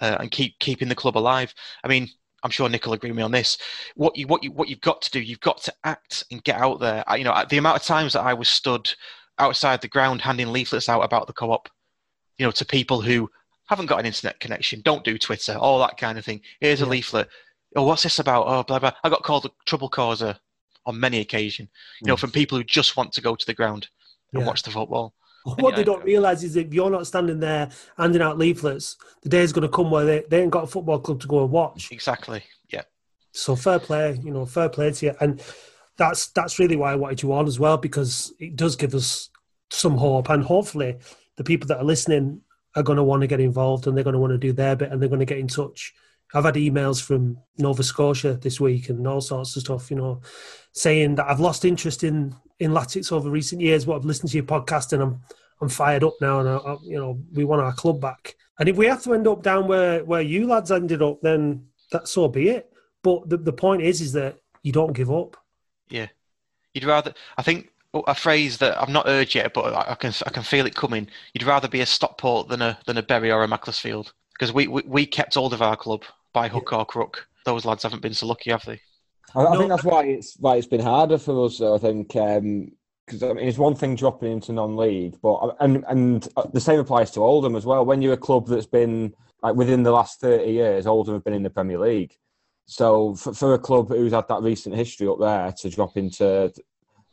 uh, 0.00 0.18
and 0.20 0.30
keep 0.30 0.56
keeping 0.60 0.88
the 0.88 0.94
club 0.94 1.18
alive. 1.18 1.52
I 1.82 1.88
mean, 1.88 2.08
I'm 2.42 2.50
sure 2.50 2.68
Nick 2.68 2.86
will 2.86 2.94
agree 2.94 3.10
with 3.10 3.16
me 3.16 3.22
on 3.22 3.32
this. 3.32 3.58
What 3.96 4.16
you 4.16 4.26
what 4.26 4.42
you 4.42 4.52
what 4.52 4.68
you've 4.68 4.80
got 4.80 5.02
to 5.02 5.10
do, 5.10 5.20
you've 5.20 5.40
got 5.40 5.62
to 5.62 5.74
act 5.84 6.24
and 6.30 6.42
get 6.44 6.56
out 6.56 6.80
there. 6.80 7.04
You 7.16 7.24
know, 7.24 7.44
the 7.48 7.58
amount 7.58 7.76
of 7.76 7.82
times 7.82 8.12
that 8.14 8.22
I 8.22 8.34
was 8.34 8.48
stood 8.48 8.92
outside 9.38 9.80
the 9.80 9.88
ground 9.88 10.20
handing 10.20 10.52
leaflets 10.52 10.88
out 10.88 11.02
about 11.02 11.26
the 11.26 11.32
co-op 11.32 11.68
you 12.40 12.46
know, 12.46 12.50
to 12.50 12.64
people 12.64 13.02
who 13.02 13.30
haven't 13.68 13.86
got 13.86 14.00
an 14.00 14.06
internet 14.06 14.40
connection, 14.40 14.80
don't 14.80 15.04
do 15.04 15.18
Twitter, 15.18 15.54
all 15.56 15.78
that 15.78 15.98
kind 15.98 16.18
of 16.18 16.24
thing. 16.24 16.40
Here's 16.60 16.80
a 16.80 16.86
leaflet. 16.86 17.28
Oh, 17.76 17.84
what's 17.84 18.02
this 18.02 18.18
about? 18.18 18.46
Oh, 18.46 18.62
blah 18.62 18.78
blah. 18.78 18.92
I 19.04 19.10
got 19.10 19.22
called 19.22 19.44
a 19.44 19.50
trouble 19.66 19.90
causer 19.90 20.38
on 20.86 20.98
many 20.98 21.20
occasions. 21.20 21.68
You 22.00 22.08
know, 22.08 22.16
mm. 22.16 22.18
from 22.18 22.30
people 22.30 22.56
who 22.56 22.64
just 22.64 22.96
want 22.96 23.12
to 23.12 23.20
go 23.20 23.36
to 23.36 23.46
the 23.46 23.52
ground 23.52 23.88
and 24.32 24.40
yeah. 24.40 24.46
watch 24.46 24.62
the 24.62 24.70
football. 24.70 25.12
What 25.44 25.76
they 25.76 25.84
don't 25.84 26.04
realise 26.04 26.42
is 26.42 26.56
if 26.56 26.72
you're 26.74 26.90
not 26.90 27.06
standing 27.06 27.40
there 27.40 27.70
handing 27.96 28.22
out 28.22 28.38
leaflets, 28.38 28.96
the 29.22 29.28
day's 29.28 29.52
going 29.52 29.62
to 29.62 29.74
come 29.74 29.90
where 29.90 30.04
they, 30.04 30.24
they 30.28 30.42
ain't 30.42 30.50
got 30.50 30.64
a 30.64 30.66
football 30.66 30.98
club 30.98 31.20
to 31.20 31.26
go 31.26 31.42
and 31.42 31.50
watch. 31.50 31.90
Exactly. 31.90 32.42
Yeah. 32.68 32.82
So 33.32 33.56
fair 33.56 33.78
play, 33.78 34.18
you 34.22 34.32
know, 34.32 34.44
fair 34.44 34.68
play 34.68 34.92
to 34.92 35.06
you, 35.06 35.14
and 35.20 35.42
that's 35.96 36.28
that's 36.28 36.58
really 36.58 36.76
why 36.76 36.92
I 36.92 36.96
wanted 36.96 37.22
you 37.22 37.32
on 37.32 37.46
as 37.46 37.58
well 37.58 37.76
because 37.78 38.32
it 38.38 38.56
does 38.56 38.76
give 38.76 38.94
us 38.94 39.30
some 39.70 39.96
hope, 39.96 40.28
and 40.28 40.44
hopefully 40.44 40.98
the 41.36 41.44
people 41.44 41.66
that 41.68 41.78
are 41.78 41.84
listening 41.84 42.42
are 42.76 42.82
going 42.82 42.96
to 42.96 43.04
want 43.04 43.22
to 43.22 43.26
get 43.26 43.40
involved 43.40 43.86
and 43.86 43.96
they're 43.96 44.04
going 44.04 44.14
to 44.14 44.20
want 44.20 44.32
to 44.32 44.38
do 44.38 44.52
their 44.52 44.76
bit 44.76 44.92
and 44.92 45.00
they're 45.00 45.08
going 45.08 45.20
to 45.20 45.24
get 45.24 45.38
in 45.38 45.48
touch. 45.48 45.94
I've 46.34 46.44
had 46.44 46.54
emails 46.54 47.02
from 47.02 47.38
Nova 47.58 47.82
Scotia 47.82 48.34
this 48.34 48.60
week 48.60 48.88
and 48.88 49.06
all 49.06 49.20
sorts 49.20 49.56
of 49.56 49.62
stuff, 49.62 49.90
you 49.90 49.96
know, 49.96 50.20
saying 50.72 51.16
that 51.16 51.26
I've 51.28 51.40
lost 51.40 51.64
interest 51.64 52.04
in 52.04 52.34
in 52.58 52.72
Latics 52.72 53.10
over 53.10 53.30
recent 53.30 53.60
years, 53.60 53.86
but 53.86 53.96
I've 53.96 54.04
listened 54.04 54.30
to 54.30 54.36
your 54.36 54.46
podcast 54.46 54.92
and 54.92 55.02
I'm 55.02 55.20
I'm 55.60 55.68
fired 55.68 56.04
up 56.04 56.14
now, 56.20 56.40
and 56.40 56.48
I, 56.48 56.56
I, 56.56 56.76
you 56.82 56.98
know 56.98 57.20
we 57.32 57.44
want 57.44 57.62
our 57.62 57.72
club 57.72 58.00
back. 58.00 58.36
And 58.58 58.68
if 58.68 58.76
we 58.76 58.86
have 58.86 59.02
to 59.04 59.14
end 59.14 59.26
up 59.26 59.42
down 59.42 59.66
where 59.66 60.04
where 60.04 60.22
you 60.22 60.46
lads 60.46 60.70
ended 60.70 61.02
up, 61.02 61.20
then 61.22 61.66
that 61.92 62.08
so 62.08 62.28
be 62.28 62.48
it. 62.48 62.72
But 63.02 63.28
the 63.28 63.36
the 63.36 63.52
point 63.52 63.82
is, 63.82 64.00
is 64.00 64.12
that 64.12 64.38
you 64.62 64.72
don't 64.72 64.92
give 64.92 65.10
up. 65.10 65.36
Yeah, 65.88 66.06
you'd 66.74 66.84
rather. 66.84 67.12
I 67.36 67.42
think 67.42 67.70
a 67.94 68.14
phrase 68.14 68.58
that 68.58 68.80
I've 68.80 68.88
not 68.88 69.06
heard 69.06 69.34
yet, 69.34 69.52
but 69.52 69.74
I 69.74 69.94
can 69.96 70.12
I 70.26 70.30
can 70.30 70.42
feel 70.42 70.66
it 70.66 70.74
coming. 70.74 71.08
You'd 71.34 71.46
rather 71.46 71.68
be 71.68 71.80
a 71.80 71.86
Stockport 71.86 72.48
than 72.48 72.62
a 72.62 72.78
than 72.86 72.98
a 72.98 73.02
Bury 73.02 73.30
or 73.30 73.42
a 73.42 73.48
Macclesfield 73.48 74.12
because 74.34 74.52
we, 74.54 74.66
we, 74.66 74.82
we 74.86 75.04
kept 75.04 75.34
hold 75.34 75.52
of 75.52 75.60
our 75.60 75.76
club 75.76 76.02
by 76.32 76.48
hook 76.48 76.68
yeah. 76.72 76.78
or 76.78 76.86
crook. 76.86 77.26
Those 77.44 77.64
lads 77.64 77.82
haven't 77.82 78.02
been 78.02 78.14
so 78.14 78.26
lucky, 78.26 78.50
have 78.50 78.64
they? 78.64 78.80
I, 79.34 79.40
I 79.40 79.52
no. 79.52 79.58
think 79.58 79.70
that's 79.70 79.84
why 79.84 80.04
it's 80.04 80.36
why 80.38 80.56
it's 80.56 80.66
been 80.66 80.80
harder 80.80 81.18
for 81.18 81.46
us. 81.46 81.58
Though, 81.58 81.74
I 81.74 81.78
think 81.78 82.08
because 82.08 83.22
um, 83.22 83.30
I 83.30 83.32
mean 83.34 83.48
it's 83.48 83.58
one 83.58 83.74
thing 83.74 83.96
dropping 83.96 84.32
into 84.32 84.52
non-league, 84.52 85.16
but 85.22 85.56
and 85.60 85.84
and 85.88 86.28
uh, 86.36 86.46
the 86.52 86.60
same 86.60 86.80
applies 86.80 87.10
to 87.12 87.20
Oldham 87.20 87.56
as 87.56 87.66
well. 87.66 87.84
When 87.84 88.02
you're 88.02 88.14
a 88.14 88.18
club 88.18 88.46
that's 88.46 88.66
been 88.66 89.14
like 89.42 89.54
within 89.54 89.82
the 89.82 89.92
last 89.92 90.20
thirty 90.20 90.52
years, 90.52 90.86
Oldham 90.86 91.14
have 91.14 91.24
been 91.24 91.34
in 91.34 91.42
the 91.42 91.50
Premier 91.50 91.78
League. 91.78 92.16
So 92.66 93.16
for, 93.16 93.34
for 93.34 93.54
a 93.54 93.58
club 93.58 93.88
who's 93.88 94.12
had 94.12 94.28
that 94.28 94.42
recent 94.42 94.76
history 94.76 95.08
up 95.08 95.18
there 95.18 95.52
to 95.52 95.70
drop 95.70 95.96
into 95.96 96.52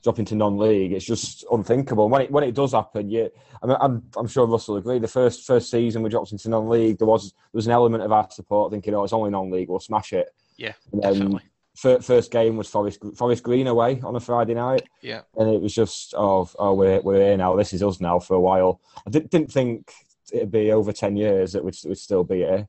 drop 0.04 0.20
into 0.20 0.36
non-league. 0.36 0.93
It's 0.93 1.06
just 1.06 1.45
unthinkable. 1.52 2.10
When 2.10 2.22
it 2.22 2.32
when 2.32 2.43
it 2.43 2.56
does 2.56 2.74
happen, 2.74 3.10
you, 3.10 3.30
I 3.62 3.68
mean, 3.68 3.78
I'm 3.80 4.04
I'm 4.16 4.28
sure 4.28 4.45
Russell 4.45 4.76
will 4.76 4.80
agree. 4.80 5.00
The 5.00 5.08
first 5.08 5.45
first 5.45 5.70
season 5.70 6.04
we 6.04 6.10
dropped 6.10 6.32
into 6.32 6.50
non-league, 6.50 6.98
there 6.98 7.08
was 7.08 7.32
there 7.32 7.39
was 7.54 7.66
an 7.68 7.74
element 7.74 8.04
of 8.04 8.12
our 8.12 8.30
support 8.32 8.72
thinking, 8.72 8.93
oh, 8.93 9.04
it's 9.04 9.14
only 9.14 9.32
non-league, 9.32 9.70
we'll 9.70 9.80
smash 9.80 10.14
it. 10.14 10.30
Yeah, 10.58 10.74
definitely. 11.00 11.41
First 11.76 12.32
game 12.32 12.58
was 12.58 12.68
Forest 12.68 13.04
Forest 13.16 13.43
Green 13.43 13.68
away 13.68 14.02
on 14.02 14.16
a 14.16 14.20
Friday 14.20 14.56
night. 14.56 14.88
Yeah, 15.02 15.22
and 15.36 15.50
it 15.50 15.62
was 15.62 15.76
just 15.76 16.16
oh 16.18 16.50
oh 16.58 16.74
we're 16.74 17.02
we're 17.02 17.22
here 17.22 17.38
now. 17.38 17.56
This 17.56 17.74
is 17.74 17.84
us 17.84 18.02
now 18.02 18.18
for 18.20 18.34
a 18.34 18.39
while. 18.39 18.82
I 19.06 19.12
didn't, 19.12 19.30
didn't 19.30 19.52
think 19.52 19.91
it'd 20.34 20.52
be 20.52 20.72
over 20.72 20.91
ten 20.91 21.16
years 21.16 21.54
that 21.54 21.64
we'd, 21.64 21.76
we'd 21.86 21.98
still 21.98 22.24
be 22.24 22.38
here 22.38 22.68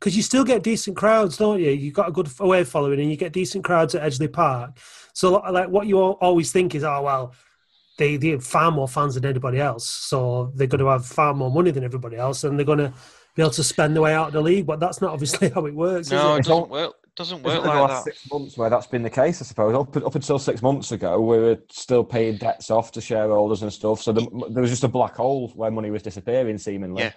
because 0.00 0.16
you 0.16 0.22
still 0.22 0.44
get 0.44 0.62
decent 0.62 0.96
crowds, 0.96 1.36
don't 1.36 1.60
you? 1.60 1.70
You've 1.70 1.94
got 1.94 2.08
a 2.08 2.12
good 2.12 2.28
away 2.40 2.64
following, 2.64 3.00
and 3.00 3.10
you 3.10 3.16
get 3.16 3.32
decent 3.32 3.64
crowds 3.64 3.94
at 3.94 4.02
Edgeley 4.02 4.32
Park. 4.32 4.78
So, 5.12 5.34
like, 5.34 5.68
what 5.68 5.86
you 5.86 5.98
always 5.98 6.50
think 6.50 6.74
is, 6.74 6.84
oh 6.84 7.02
well, 7.02 7.34
they 7.98 8.16
they 8.16 8.28
have 8.28 8.44
far 8.44 8.70
more 8.70 8.88
fans 8.88 9.14
than 9.14 9.26
anybody 9.26 9.60
else, 9.60 9.86
so 9.86 10.52
they're 10.54 10.66
going 10.66 10.80
to 10.80 10.86
have 10.86 11.04
far 11.04 11.34
more 11.34 11.50
money 11.50 11.70
than 11.70 11.84
everybody 11.84 12.16
else, 12.16 12.44
and 12.44 12.58
they're 12.58 12.66
going 12.66 12.78
to 12.78 12.92
be 13.36 13.42
able 13.42 13.52
to 13.52 13.62
spend 13.62 13.94
their 13.94 14.02
way 14.02 14.14
out 14.14 14.28
of 14.28 14.32
the 14.32 14.40
league. 14.40 14.66
But 14.66 14.80
that's 14.80 15.02
not 15.02 15.12
obviously 15.12 15.50
how 15.54 15.66
it 15.66 15.74
works. 15.74 16.10
No, 16.10 16.36
it? 16.36 16.40
it 16.40 16.44
doesn't 16.46 16.70
work. 16.70 16.94
Doesn't 17.16 17.42
work 17.42 17.54
like 17.56 17.62
the 17.64 17.68
last 17.68 18.04
that. 18.04 18.14
six 18.14 18.30
months 18.32 18.56
where 18.56 18.70
that's 18.70 18.86
been 18.86 19.02
the 19.02 19.10
case, 19.10 19.42
I 19.42 19.44
suppose. 19.44 19.74
Up, 19.74 19.94
up 19.96 20.14
until 20.14 20.38
six 20.38 20.62
months 20.62 20.92
ago, 20.92 21.20
we 21.20 21.38
were 21.38 21.58
still 21.68 22.04
paying 22.04 22.36
debts 22.36 22.70
off 22.70 22.92
to 22.92 23.00
shareholders 23.00 23.62
and 23.62 23.70
stuff. 23.70 24.00
So 24.00 24.12
the, 24.12 24.20
there 24.50 24.62
was 24.62 24.70
just 24.70 24.84
a 24.84 24.88
black 24.88 25.16
hole 25.16 25.48
where 25.54 25.70
money 25.70 25.90
was 25.90 26.02
disappearing, 26.02 26.56
seemingly. 26.56 27.02
Yeah, 27.02 27.12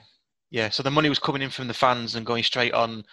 yeah. 0.54 0.70
So 0.70 0.84
the 0.84 0.91
money 0.91 1.10
was 1.10 1.18
coming 1.18 1.41
in 1.41 1.49
from 1.49 1.68
the 1.68 1.74
fans 1.74 2.14
and 2.14 2.26
going 2.26 2.43
straight 2.43 2.74
on 2.74 3.04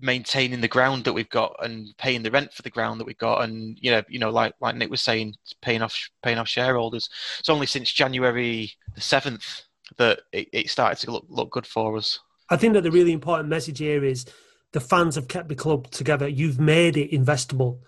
maintaining 0.00 0.60
the 0.60 0.68
ground 0.68 1.02
that 1.04 1.12
we've 1.12 1.28
got 1.30 1.56
and 1.60 1.92
paying 1.98 2.22
the 2.22 2.30
rent 2.30 2.52
for 2.52 2.62
the 2.62 2.70
ground 2.70 3.00
that 3.00 3.06
we've 3.06 3.18
got 3.18 3.42
and 3.42 3.78
you 3.80 3.90
know 3.90 4.02
you 4.08 4.18
know 4.18 4.30
like 4.30 4.52
like 4.60 4.76
Nick 4.76 4.90
was 4.90 5.00
saying 5.00 5.34
paying 5.62 5.80
off 5.80 6.10
paying 6.22 6.36
off 6.36 6.48
shareholders 6.48 7.08
it's 7.38 7.48
only 7.48 7.66
since 7.66 7.90
January 7.90 8.70
the 8.94 9.00
7th 9.00 9.62
that 9.96 10.20
it, 10.32 10.48
it 10.52 10.68
started 10.68 10.98
to 10.98 11.12
look 11.12 11.24
look 11.30 11.50
good 11.50 11.66
for 11.66 11.96
us 11.96 12.18
I 12.50 12.56
think 12.56 12.74
that 12.74 12.82
the 12.82 12.90
really 12.90 13.12
important 13.12 13.48
message 13.48 13.78
here 13.78 14.04
is 14.04 14.26
the 14.72 14.80
fans 14.80 15.14
have 15.14 15.28
kept 15.28 15.48
the 15.48 15.54
club 15.54 15.90
together 15.90 16.28
you've 16.28 16.60
made 16.60 16.98
it 16.98 17.10
investable 17.10 17.78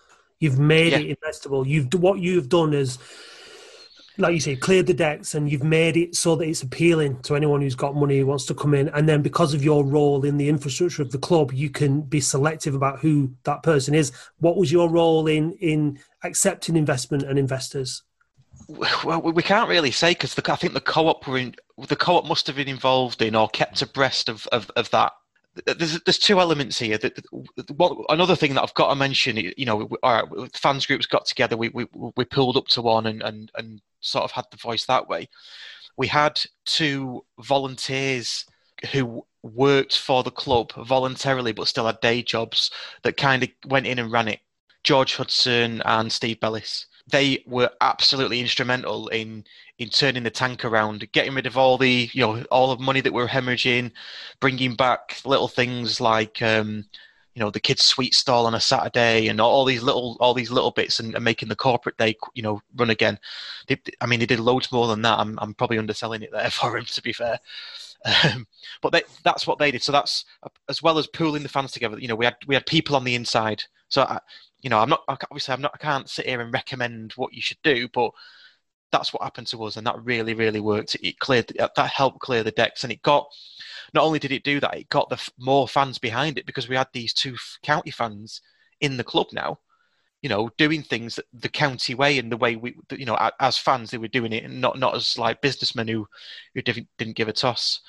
you've 0.41 0.59
made 0.59 0.93
yeah. 0.93 1.01
it 1.01 1.19
investable 1.21 1.67
you've 1.67 1.93
what 1.93 2.21
you've 2.21 2.49
done 2.49 2.73
is 2.73 2.99
like 4.19 4.35
you 4.35 4.41
say, 4.41 4.57
cleared 4.57 4.87
the 4.87 4.95
decks 4.95 5.35
and 5.35 5.51
you've 5.51 5.63
made 5.63 5.97
it 5.97 6.17
so 6.17 6.35
that 6.37 6.49
it's 6.49 6.63
appealing 6.63 7.21
to 7.23 7.37
anyone 7.37 7.61
who's 7.61 7.77
got 7.77 7.95
money 7.95 8.19
who 8.19 8.27
wants 8.27 8.47
to 8.47 8.55
come 8.55 8.75
in. 8.75 8.89
And 8.89 9.09
then 9.09 9.23
because 9.23 9.55
of 9.55 9.63
your 9.63 9.85
role 9.85 10.25
in 10.25 10.37
the 10.37 10.49
infrastructure 10.49 11.03
of 11.03 11.13
the 11.13 11.19
club, 11.19 11.53
you 11.53 11.71
can 11.71 12.03
be 12.03 12.21
selective 12.21 12.75
about 12.75 12.99
who 12.99 13.31
that 13.45 13.63
person 13.63 13.95
is. 13.95 14.13
What 14.41 14.57
was 14.57 14.73
your 14.73 14.89
role 14.91 15.27
in 15.29 15.53
in 15.53 16.01
accepting 16.25 16.77
investment 16.77 17.23
and 17.23 17.39
investors? 17.39 18.03
Well, 18.69 19.23
we 19.23 19.43
can't 19.43 19.69
really 19.69 19.93
say 19.93 20.11
because 20.11 20.39
I 20.39 20.57
think 20.57 20.75
the 20.75 20.81
co-op 20.81 21.27
were 21.27 21.39
in, 21.39 21.55
the 21.89 21.97
co-op 21.97 22.27
must 22.27 22.47
have 22.49 22.57
been 22.57 22.69
involved 22.69 23.23
in 23.23 23.35
or 23.35 23.49
kept 23.49 23.81
abreast 23.81 24.29
of, 24.29 24.47
of, 24.49 24.71
of 24.77 24.91
that 24.91 25.13
there's 25.67 26.01
there's 26.03 26.19
two 26.19 26.41
elements 26.41 26.79
here. 26.79 26.99
That 26.99 27.25
another 28.09 28.37
thing 28.37 28.55
that 28.55 28.63
I've 28.63 28.75
got 28.75 28.91
to 28.91 28.95
mention, 28.95 29.37
you 29.37 29.67
know, 29.67 29.89
all 30.03 30.29
right, 30.29 30.57
fans 30.57 30.87
groups 30.87 31.07
got 31.07 31.27
together, 31.27 31.57
we 31.57 31.69
we 31.71 31.87
we 32.17 32.25
pulled 32.25 32.57
up 32.57 32.67
to 32.69 32.83
one 32.83 33.07
and 33.07 33.23
and 33.23 33.51
and 33.57 33.81
sort 34.01 34.25
of 34.25 34.33
had 34.33 34.45
the 34.51 34.57
voice 34.57 34.87
that 34.87 35.09
way. 35.09 35.29
We 35.97 36.07
had 36.07 36.41
two 36.65 37.25
volunteers 37.41 38.45
who 38.93 39.25
worked 39.43 39.99
for 39.99 40.23
the 40.23 40.31
club 40.31 40.73
voluntarily 40.87 41.53
but 41.53 41.69
still 41.69 41.87
had 41.87 42.01
day 42.01 42.23
jobs 42.23 42.71
that 43.03 43.17
kind 43.17 43.43
of 43.43 43.49
went 43.67 43.87
in 43.87 43.99
and 43.99 44.13
ran 44.13 44.29
it. 44.29 44.41
George 44.85 45.17
Hudson 45.17 45.83
and 45.85 46.11
Steve 46.11 46.41
Bellis. 46.41 46.87
They 47.11 47.43
were 47.47 47.71
absolutely 47.81 48.41
instrumental 48.41 49.09
in 49.09 49.45
in 49.79 49.89
turning 49.89 50.25
the 50.25 50.31
tank 50.31 50.65
around, 50.65 51.11
getting 51.13 51.35
rid 51.35 51.47
of 51.47 51.57
all 51.57 51.79
the 51.79 52.11
you 52.13 52.21
know 52.21 52.43
all 52.51 52.75
the 52.75 52.83
money 52.83 53.01
that 53.01 53.13
we 53.13 53.23
are 53.23 53.29
hemorrhaging, 53.29 53.93
bringing 54.41 54.75
back 54.75 55.21
little 55.25 55.49
things 55.49 56.01
like 56.01 56.41
um, 56.43 56.85
you 57.39 57.45
know 57.45 57.53
the 57.53 57.61
kids' 57.61 57.85
sweet 57.85 58.15
stall 58.15 58.47
on 58.47 58.57
a 58.57 58.61
Saturday 58.61 59.29
and 59.29 59.41
all 59.41 59.65
these 59.65 59.81
little 59.81 60.17
all 60.19 60.35
these 60.35 60.51
little 60.51 60.73
bits 60.73 60.99
and, 60.99 61.15
and 61.15 61.23
making 61.23 61.49
the 61.49 61.55
corporate 61.55 61.97
day 61.97 62.17
you 62.35 62.43
know 62.43 62.61
run 62.75 62.91
again. 62.91 63.17
They, 63.69 63.81
I 64.01 64.07
mean, 64.07 64.19
they 64.19 64.27
did 64.27 64.41
loads 64.41 64.73
more 64.73 64.89
than 64.89 65.03
that. 65.03 65.21
I'm 65.21 65.39
I'm 65.39 65.55
probably 65.55 65.79
underselling 65.79 66.23
it 66.23 66.33
there 66.33 66.51
for 66.51 66.77
him 66.77 66.85
to 66.85 67.01
be 67.01 67.13
fair. 67.13 67.39
Um, 68.25 68.49
but 68.83 68.91
they, 68.91 69.03
that's 69.23 69.47
what 69.47 69.59
they 69.59 69.71
did. 69.71 69.85
So 69.85 69.93
that's 69.93 70.25
as 70.69 70.83
well 70.83 70.99
as 70.99 71.07
pooling 71.07 71.45
the 71.45 71.49
fans 71.49 71.71
together. 71.71 71.97
You 72.01 72.09
know, 72.09 72.17
we 72.17 72.25
had 72.25 72.35
we 72.49 72.57
had 72.57 72.67
people 72.67 72.97
on 72.97 73.05
the 73.05 73.15
inside. 73.15 73.63
So 73.89 74.03
I, 74.03 74.19
you 74.63 74.69
know, 74.69 74.81
I'm 74.81 74.89
not 74.89 75.05
obviously 75.09 75.55
I'm 75.55 75.63
not 75.63 75.71
I 75.75 75.79
can't 75.79 76.11
sit 76.11 76.27
here 76.27 76.41
and 76.41 76.53
recommend 76.53 77.13
what 77.13 77.33
you 77.33 77.41
should 77.41 77.63
do, 77.63 77.87
but 77.95 78.11
that's 78.91 79.13
what 79.13 79.23
happened 79.23 79.47
to 79.49 79.63
us, 79.65 79.77
and 79.77 79.87
that 79.87 80.03
really, 80.03 80.35
really 80.35 80.61
worked. 80.61 80.97
It 81.03 81.19
cleared 81.19 81.53
that 81.59 81.91
helped 81.91 82.21
clear 82.21 82.43
the 82.43 82.51
decks, 82.51 82.85
and 82.85 82.93
it 82.93 83.03
got. 83.03 83.27
Not 83.95 84.05
only 84.05 84.19
did 84.19 84.33
it 84.33 84.45
do 84.45 84.61
that, 84.61 84.77
it 84.77 84.89
got 84.91 85.09
the 85.09 85.31
more 85.39 85.67
fans 85.67 85.99
behind 85.99 86.37
it 86.37 86.45
because 86.45 86.69
we 86.69 86.77
had 86.77 86.89
these 86.93 87.15
two 87.15 87.37
county 87.63 87.91
fans 87.91 88.43
in 88.81 88.99
the 88.99 89.05
club 89.05 89.29
now, 89.33 89.61
you 90.21 90.29
know, 90.29 90.51
doing 90.59 90.83
things 90.83 91.19
the 91.33 91.49
county 91.49 91.95
way 91.95 92.19
and 92.19 92.31
the 92.31 92.37
way 92.37 92.57
we, 92.57 92.77
you 92.91 93.07
know, 93.07 93.17
as 93.41 93.57
fans 93.57 93.91
they 93.91 93.99
were 93.99 94.09
doing 94.09 94.33
it, 94.33 94.45
and 94.45 94.61
not 94.61 94.79
not 94.79 94.95
as 94.95 95.19
like 95.19 95.41
businessmen 95.41 95.89
who 95.89 96.07
who 96.55 96.63
didn't, 96.63 96.89
didn't 96.99 97.17
give 97.17 97.29
a 97.29 97.33
toss. 97.33 97.81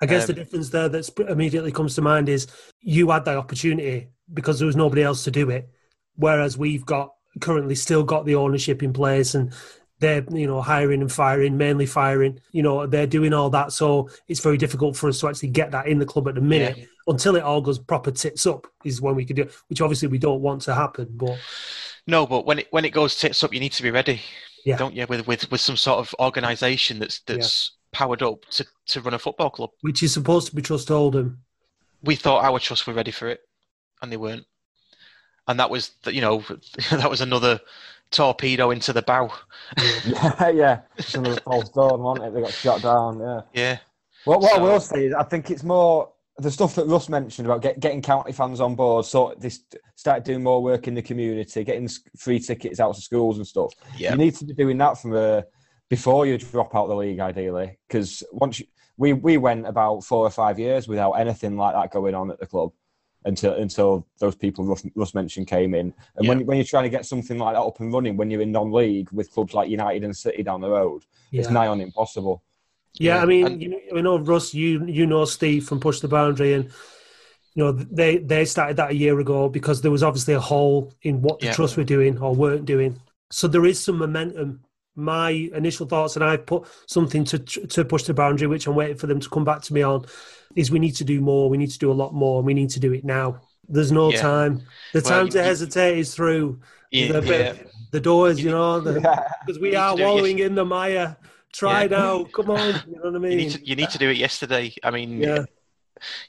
I 0.00 0.06
guess 0.06 0.22
um, 0.22 0.34
the 0.34 0.42
difference 0.42 0.70
there 0.70 0.88
that 0.88 1.10
immediately 1.28 1.70
comes 1.70 1.94
to 1.94 2.02
mind 2.02 2.28
is 2.28 2.48
you 2.80 3.10
had 3.10 3.24
that 3.26 3.36
opportunity 3.36 4.08
because 4.34 4.58
there 4.58 4.66
was 4.66 4.76
nobody 4.76 5.02
else 5.02 5.24
to 5.24 5.30
do 5.30 5.50
it, 5.50 5.68
whereas 6.16 6.58
we've 6.58 6.84
got 6.84 7.12
currently 7.40 7.74
still 7.74 8.04
got 8.04 8.26
the 8.26 8.34
ownership 8.34 8.82
in 8.82 8.92
place 8.92 9.34
and 9.34 9.52
they're 10.02 10.24
you 10.32 10.46
know 10.46 10.60
hiring 10.60 11.00
and 11.00 11.10
firing 11.10 11.56
mainly 11.56 11.86
firing 11.86 12.38
you 12.50 12.62
know 12.62 12.86
they're 12.86 13.06
doing 13.06 13.32
all 13.32 13.48
that 13.48 13.72
so 13.72 14.10
it's 14.28 14.40
very 14.40 14.58
difficult 14.58 14.96
for 14.96 15.08
us 15.08 15.20
to 15.20 15.28
actually 15.28 15.48
get 15.48 15.70
that 15.70 15.86
in 15.86 15.98
the 15.98 16.04
club 16.04 16.28
at 16.28 16.34
the 16.34 16.40
minute 16.40 16.76
yeah. 16.76 16.84
until 17.06 17.36
it 17.36 17.42
all 17.42 17.60
goes 17.60 17.78
proper 17.78 18.10
tits 18.10 18.44
up 18.44 18.66
is 18.84 19.00
when 19.00 19.14
we 19.14 19.24
can 19.24 19.36
do 19.36 19.42
it 19.42 19.54
which 19.68 19.80
obviously 19.80 20.08
we 20.08 20.18
don't 20.18 20.42
want 20.42 20.60
to 20.60 20.74
happen 20.74 21.08
but 21.12 21.38
no 22.06 22.26
but 22.26 22.44
when 22.44 22.58
it 22.58 22.66
when 22.70 22.84
it 22.84 22.90
goes 22.90 23.16
tits 23.16 23.42
up 23.44 23.54
you 23.54 23.60
need 23.60 23.72
to 23.72 23.82
be 23.82 23.92
ready 23.92 24.20
yeah. 24.66 24.76
don't 24.76 24.94
you 24.94 25.06
with 25.08 25.26
with 25.26 25.50
with 25.50 25.60
some 25.60 25.76
sort 25.76 26.00
of 26.00 26.14
organization 26.18 26.98
that's 26.98 27.20
that's 27.20 27.70
yeah. 27.72 27.98
powered 27.98 28.22
up 28.22 28.44
to 28.46 28.66
to 28.86 29.00
run 29.00 29.14
a 29.14 29.18
football 29.18 29.50
club 29.50 29.70
which 29.82 30.02
is 30.02 30.12
supposed 30.12 30.48
to 30.48 30.56
be 30.56 30.60
Trust 30.60 30.90
Oldham 30.90 31.38
we 32.02 32.16
thought 32.16 32.44
our 32.44 32.58
trust 32.58 32.88
were 32.88 32.92
ready 32.92 33.12
for 33.12 33.28
it 33.28 33.40
and 34.02 34.10
they 34.10 34.16
weren't 34.16 34.44
and 35.46 35.60
that 35.60 35.70
was 35.70 35.92
you 36.06 36.20
know 36.20 36.42
that 36.90 37.08
was 37.08 37.20
another 37.20 37.60
torpedo 38.12 38.70
into 38.70 38.92
the 38.92 39.02
bow. 39.02 39.32
yeah, 40.06 40.48
yeah. 40.54 40.80
Some 41.00 41.24
of 41.26 41.34
the 41.34 41.40
false 41.40 41.68
dawn, 41.70 42.00
wasn't 42.00 42.28
it? 42.28 42.34
They 42.34 42.40
got 42.42 42.52
shot 42.52 42.82
down. 42.82 43.20
Yeah. 43.20 43.40
Yeah. 43.54 43.78
Well, 44.26 44.40
what 44.40 44.52
so, 44.52 44.58
I 44.58 44.60
will 44.60 44.80
say 44.80 45.06
is, 45.06 45.14
I 45.14 45.24
think 45.24 45.50
it's 45.50 45.64
more 45.64 46.12
the 46.38 46.50
stuff 46.50 46.74
that 46.76 46.86
Russ 46.86 47.08
mentioned 47.08 47.46
about 47.46 47.62
get, 47.62 47.80
getting 47.80 48.02
county 48.02 48.32
fans 48.32 48.60
on 48.60 48.74
board. 48.74 49.04
So 49.04 49.34
this 49.38 49.64
start 49.96 50.24
doing 50.24 50.42
more 50.42 50.62
work 50.62 50.88
in 50.88 50.94
the 50.94 51.02
community, 51.02 51.64
getting 51.64 51.88
free 52.16 52.38
tickets 52.38 52.80
out 52.80 52.94
to 52.94 53.00
schools 53.00 53.38
and 53.38 53.46
stuff. 53.46 53.72
Yeah. 53.96 54.12
You 54.12 54.18
need 54.18 54.34
to 54.36 54.44
be 54.44 54.54
doing 54.54 54.78
that 54.78 54.98
from 54.98 55.14
a 55.14 55.44
before 55.88 56.24
you 56.26 56.38
drop 56.38 56.74
out 56.74 56.88
the 56.88 56.94
league, 56.94 57.20
ideally, 57.20 57.78
because 57.86 58.22
once 58.32 58.60
you, 58.60 58.66
we 58.96 59.12
we 59.12 59.36
went 59.36 59.66
about 59.66 60.00
four 60.04 60.24
or 60.26 60.30
five 60.30 60.58
years 60.58 60.88
without 60.88 61.12
anything 61.12 61.56
like 61.56 61.74
that 61.74 61.90
going 61.90 62.14
on 62.14 62.30
at 62.30 62.40
the 62.40 62.46
club 62.46 62.70
until 63.24 63.54
until 63.54 64.06
those 64.18 64.34
people 64.34 64.64
Russ, 64.64 64.84
Russ 64.94 65.14
mentioned 65.14 65.46
came 65.46 65.74
in. 65.74 65.94
And 66.16 66.24
yeah. 66.24 66.28
when 66.28 66.46
when 66.46 66.56
you're 66.56 66.64
trying 66.64 66.84
to 66.84 66.90
get 66.90 67.06
something 67.06 67.38
like 67.38 67.54
that 67.54 67.60
up 67.60 67.80
and 67.80 67.92
running, 67.92 68.16
when 68.16 68.30
you're 68.30 68.40
in 68.40 68.52
non-league 68.52 69.10
with 69.12 69.30
clubs 69.30 69.54
like 69.54 69.68
United 69.68 70.04
and 70.04 70.16
City 70.16 70.42
down 70.42 70.60
the 70.60 70.70
road, 70.70 71.04
yeah. 71.30 71.40
it's 71.40 71.50
nigh 71.50 71.66
on 71.66 71.80
impossible. 71.80 72.42
Yeah, 72.94 73.16
yeah. 73.16 73.22
I 73.22 73.26
mean, 73.26 73.46
and, 73.46 73.62
you 73.62 73.80
know, 73.92 74.00
know, 74.00 74.18
Russ, 74.18 74.54
you 74.54 74.84
you 74.86 75.06
know 75.06 75.24
Steve 75.24 75.66
from 75.66 75.80
Push 75.80 76.00
the 76.00 76.08
Boundary, 76.08 76.54
and 76.54 76.64
you 77.54 77.64
know 77.64 77.72
they 77.72 78.18
they 78.18 78.44
started 78.44 78.76
that 78.76 78.90
a 78.90 78.96
year 78.96 79.18
ago 79.18 79.48
because 79.48 79.80
there 79.80 79.90
was 79.90 80.02
obviously 80.02 80.34
a 80.34 80.40
hole 80.40 80.92
in 81.02 81.22
what 81.22 81.40
the 81.40 81.46
yeah. 81.46 81.52
trust 81.52 81.76
were 81.76 81.84
doing 81.84 82.18
or 82.18 82.34
weren't 82.34 82.64
doing. 82.64 83.00
So 83.30 83.48
there 83.48 83.64
is 83.64 83.82
some 83.82 83.98
momentum. 83.98 84.60
My 84.94 85.30
initial 85.30 85.86
thoughts, 85.86 86.16
and 86.16 86.24
I've 86.24 86.44
put 86.44 86.66
something 86.86 87.24
to 87.24 87.38
to 87.38 87.84
push 87.84 88.02
the 88.04 88.14
boundary, 88.14 88.46
which 88.46 88.66
I'm 88.66 88.74
waiting 88.74 88.98
for 88.98 89.06
them 89.06 89.20
to 89.20 89.28
come 89.30 89.44
back 89.44 89.62
to 89.62 89.74
me 89.74 89.82
on 89.82 90.04
is 90.56 90.70
we 90.70 90.78
need 90.78 90.96
to 90.96 91.04
do 91.04 91.20
more. 91.20 91.48
We 91.48 91.58
need 91.58 91.70
to 91.70 91.78
do 91.78 91.90
a 91.90 91.94
lot 91.94 92.14
more. 92.14 92.38
And 92.38 92.46
we 92.46 92.54
need 92.54 92.70
to 92.70 92.80
do 92.80 92.92
it 92.92 93.04
now. 93.04 93.40
There's 93.68 93.92
no 93.92 94.10
yeah. 94.10 94.20
time. 94.20 94.62
The 94.92 95.00
time 95.00 95.28
to 95.30 95.42
hesitate 95.42 95.98
is 95.98 96.14
through 96.14 96.60
yeah, 96.90 97.20
the, 97.20 97.26
yeah. 97.26 97.54
the, 97.90 98.00
doors, 98.00 98.42
you 98.42 98.50
know, 98.50 98.80
because 98.80 99.60
we 99.60 99.76
are 99.76 99.96
wallowing 99.96 100.40
in 100.40 100.54
the 100.54 100.64
mire. 100.64 101.16
Try 101.52 101.86
now. 101.86 102.24
Come 102.24 102.50
on. 102.50 102.82
You 102.86 102.96
know 102.96 103.10
what 103.10 103.16
I 103.16 103.18
mean? 103.18 103.32
You 103.32 103.36
need, 103.36 103.50
to, 103.50 103.66
you 103.66 103.76
need 103.76 103.90
to 103.90 103.98
do 103.98 104.10
it 104.10 104.16
yesterday. 104.16 104.74
I 104.82 104.90
mean, 104.90 105.18
yeah. 105.18 105.44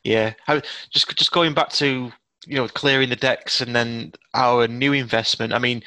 Yeah. 0.04 0.34
just, 0.90 1.16
just 1.18 1.32
going 1.32 1.54
back 1.54 1.70
to, 1.72 2.12
you 2.46 2.56
know, 2.56 2.68
clearing 2.68 3.10
the 3.10 3.16
decks 3.16 3.62
and 3.62 3.76
then 3.76 4.14
our 4.34 4.68
new 4.68 4.94
investment. 4.94 5.54
I 5.54 5.60
mean, 5.60 5.82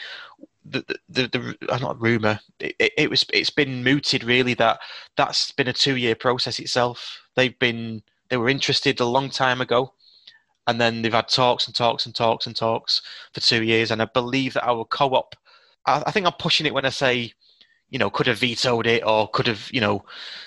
the 0.70 0.84
the, 1.08 1.28
the, 1.28 1.56
the 1.58 1.72
uh, 1.72 1.78
not 1.78 2.00
rumor. 2.00 2.40
It, 2.60 2.92
it, 2.96 3.10
was 3.10 3.24
it's 3.32 3.50
been 3.50 3.84
mooted 3.84 4.24
really 4.24 4.54
that 4.54 4.80
that's 5.16 5.52
been 5.52 5.68
a 5.68 5.72
two 5.72 5.96
year 5.96 6.14
process 6.14 6.58
itself. 6.58 7.20
They've 7.34 7.58
been 7.58 8.02
they 8.28 8.36
were 8.36 8.48
interested 8.48 9.00
a 9.00 9.04
long 9.04 9.30
time 9.30 9.60
ago, 9.60 9.92
and 10.66 10.80
then 10.80 11.02
they've 11.02 11.12
had 11.12 11.28
talks 11.28 11.66
and 11.66 11.74
talks 11.74 12.06
and 12.06 12.14
talks 12.14 12.46
and 12.46 12.56
talks 12.56 13.02
for 13.32 13.40
two 13.40 13.62
years. 13.62 13.90
And 13.90 14.02
I 14.02 14.06
believe 14.06 14.54
that 14.54 14.68
our 14.68 14.84
co-op, 14.84 15.36
I, 15.86 16.02
I 16.06 16.10
think 16.10 16.26
I'm 16.26 16.32
pushing 16.32 16.66
it 16.66 16.74
when 16.74 16.86
I 16.86 16.90
say, 16.90 17.32
you 17.90 17.98
know, 17.98 18.10
could 18.10 18.26
have 18.26 18.38
vetoed 18.38 18.86
it 18.86 19.04
or 19.06 19.28
could 19.28 19.46
have, 19.46 19.68
you 19.72 19.80
know, 19.80 20.04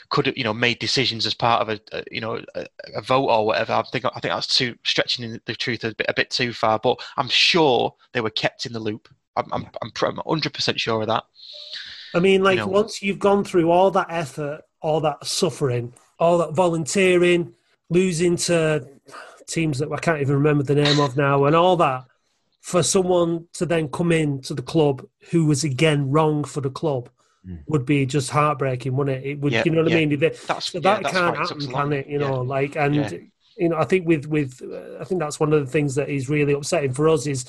could 0.10 0.26
have, 0.26 0.38
you 0.38 0.44
know, 0.44 0.54
made 0.54 0.80
decisions 0.80 1.26
as 1.26 1.34
part 1.34 1.62
of 1.62 1.70
a, 1.70 1.98
a 1.98 2.04
you 2.12 2.20
know, 2.20 2.44
a, 2.56 2.66
a, 2.96 3.02
vote 3.02 3.28
or 3.28 3.46
whatever. 3.46 3.74
I 3.74 3.84
think 3.84 4.06
I 4.06 4.20
think 4.20 4.34
that's 4.34 4.58
too 4.58 4.76
stretching 4.84 5.40
the 5.46 5.56
truth 5.56 5.86
a 5.86 5.96
bit 5.96 6.08
a 6.10 6.14
bit 6.14 6.30
too 6.30 6.52
far. 6.52 6.80
But 6.80 7.00
I'm 7.16 7.30
sure 7.30 7.96
they 8.12 8.22
were 8.22 8.30
kept 8.30 8.66
in 8.66 8.74
the 8.74 8.80
loop. 8.80 9.08
I'm 9.40 9.52
I'm 9.54 9.70
I'm 9.82 10.16
100 10.16 10.54
percent 10.54 10.80
sure 10.80 11.02
of 11.02 11.08
that. 11.08 11.24
I 12.14 12.20
mean, 12.20 12.44
like 12.44 12.58
you 12.58 12.66
know, 12.66 12.68
once 12.68 13.02
you've 13.02 13.20
gone 13.20 13.44
through 13.44 13.72
all 13.72 13.92
that 13.92 14.08
effort, 14.10 14.62
all 14.82 15.02
that 15.02 15.26
suffering, 15.26 15.94
all 16.20 16.38
that 16.40 16.54
volunteering, 16.54 17.54
losing 17.90 18.36
to 18.38 18.88
teams 19.48 19.80
that 19.80 19.92
I 19.92 19.98
can't 19.98 20.22
even 20.22 20.36
remember 20.36 20.64
the 20.64 20.76
name 20.76 21.00
of 21.00 21.18
now, 21.18 21.46
and 21.46 21.56
all 21.56 21.78
that, 21.78 22.06
for 22.62 22.84
someone 22.84 23.48
to 23.54 23.66
then 23.66 23.90
come 23.90 24.12
in 24.12 24.42
to 24.44 24.54
the 24.54 24.62
club 24.62 25.06
who 25.32 25.46
was 25.46 25.64
again 25.64 26.10
wrong 26.10 26.44
for 26.44 26.62
the 26.62 26.70
club 26.70 27.10
mm. 27.48 27.60
would 27.68 27.86
be 27.86 28.06
just 28.06 28.30
heartbreaking, 28.30 28.96
wouldn't 28.96 29.24
it? 29.24 29.30
It 29.30 29.40
would, 29.40 29.54
yeah, 29.54 29.64
you 29.66 29.72
know 29.72 29.84
what 29.84 29.92
yeah. 29.92 29.98
I 29.98 30.06
mean? 30.06 30.20
That's, 30.20 30.72
so 30.72 30.80
that 30.80 31.02
yeah, 31.02 31.12
can't 31.12 31.38
happen, 31.38 31.68
can 31.68 31.94
it? 31.94 32.08
You 32.08 32.20
know, 32.20 32.42
like 32.42 32.76
and 32.76 33.32
you 33.58 33.70
know, 33.70 33.78
I 33.78 33.84
think 33.84 34.08
with 34.08 34.26
with 34.26 34.62
uh, 34.62 35.02
I 35.02 35.04
think 35.04 35.20
that's 35.20 35.40
one 35.40 35.54
of 35.54 35.64
the 35.64 35.72
things 35.72 35.96
that 35.96 36.10
is 36.10 36.30
really 36.30 36.54
upsetting 36.54 36.94
for 36.94 37.10
us 37.10 37.28
is 37.28 37.46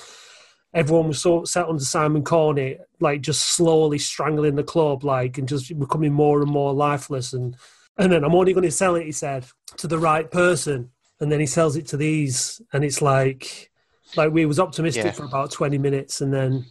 everyone 0.73 1.07
was 1.09 1.21
so 1.21 1.43
set 1.43 1.67
under 1.67 1.83
Simon 1.83 2.23
Corney, 2.23 2.77
like 2.99 3.21
just 3.21 3.55
slowly 3.55 3.97
strangling 3.97 4.55
the 4.55 4.63
club, 4.63 5.03
like 5.03 5.37
and 5.37 5.47
just 5.47 5.77
becoming 5.79 6.13
more 6.13 6.41
and 6.41 6.51
more 6.51 6.73
lifeless 6.73 7.33
and 7.33 7.55
and 7.97 8.11
then 8.11 8.23
I'm 8.23 8.35
only 8.35 8.53
going 8.53 8.63
to 8.63 8.71
sell 8.71 8.95
it, 8.95 9.05
he 9.05 9.11
said, 9.11 9.45
to 9.77 9.87
the 9.87 9.99
right 9.99 10.29
person. 10.29 10.89
And 11.19 11.31
then 11.31 11.39
he 11.39 11.45
sells 11.45 11.75
it 11.75 11.85
to 11.87 11.97
these, 11.97 12.59
and 12.73 12.83
it's 12.83 12.99
like, 12.99 13.69
like 14.15 14.31
we 14.31 14.47
was 14.47 14.59
optimistic 14.59 15.05
yeah. 15.05 15.11
for 15.11 15.25
about 15.25 15.51
20 15.51 15.77
minutes, 15.77 16.21
and 16.21 16.33
then 16.33 16.65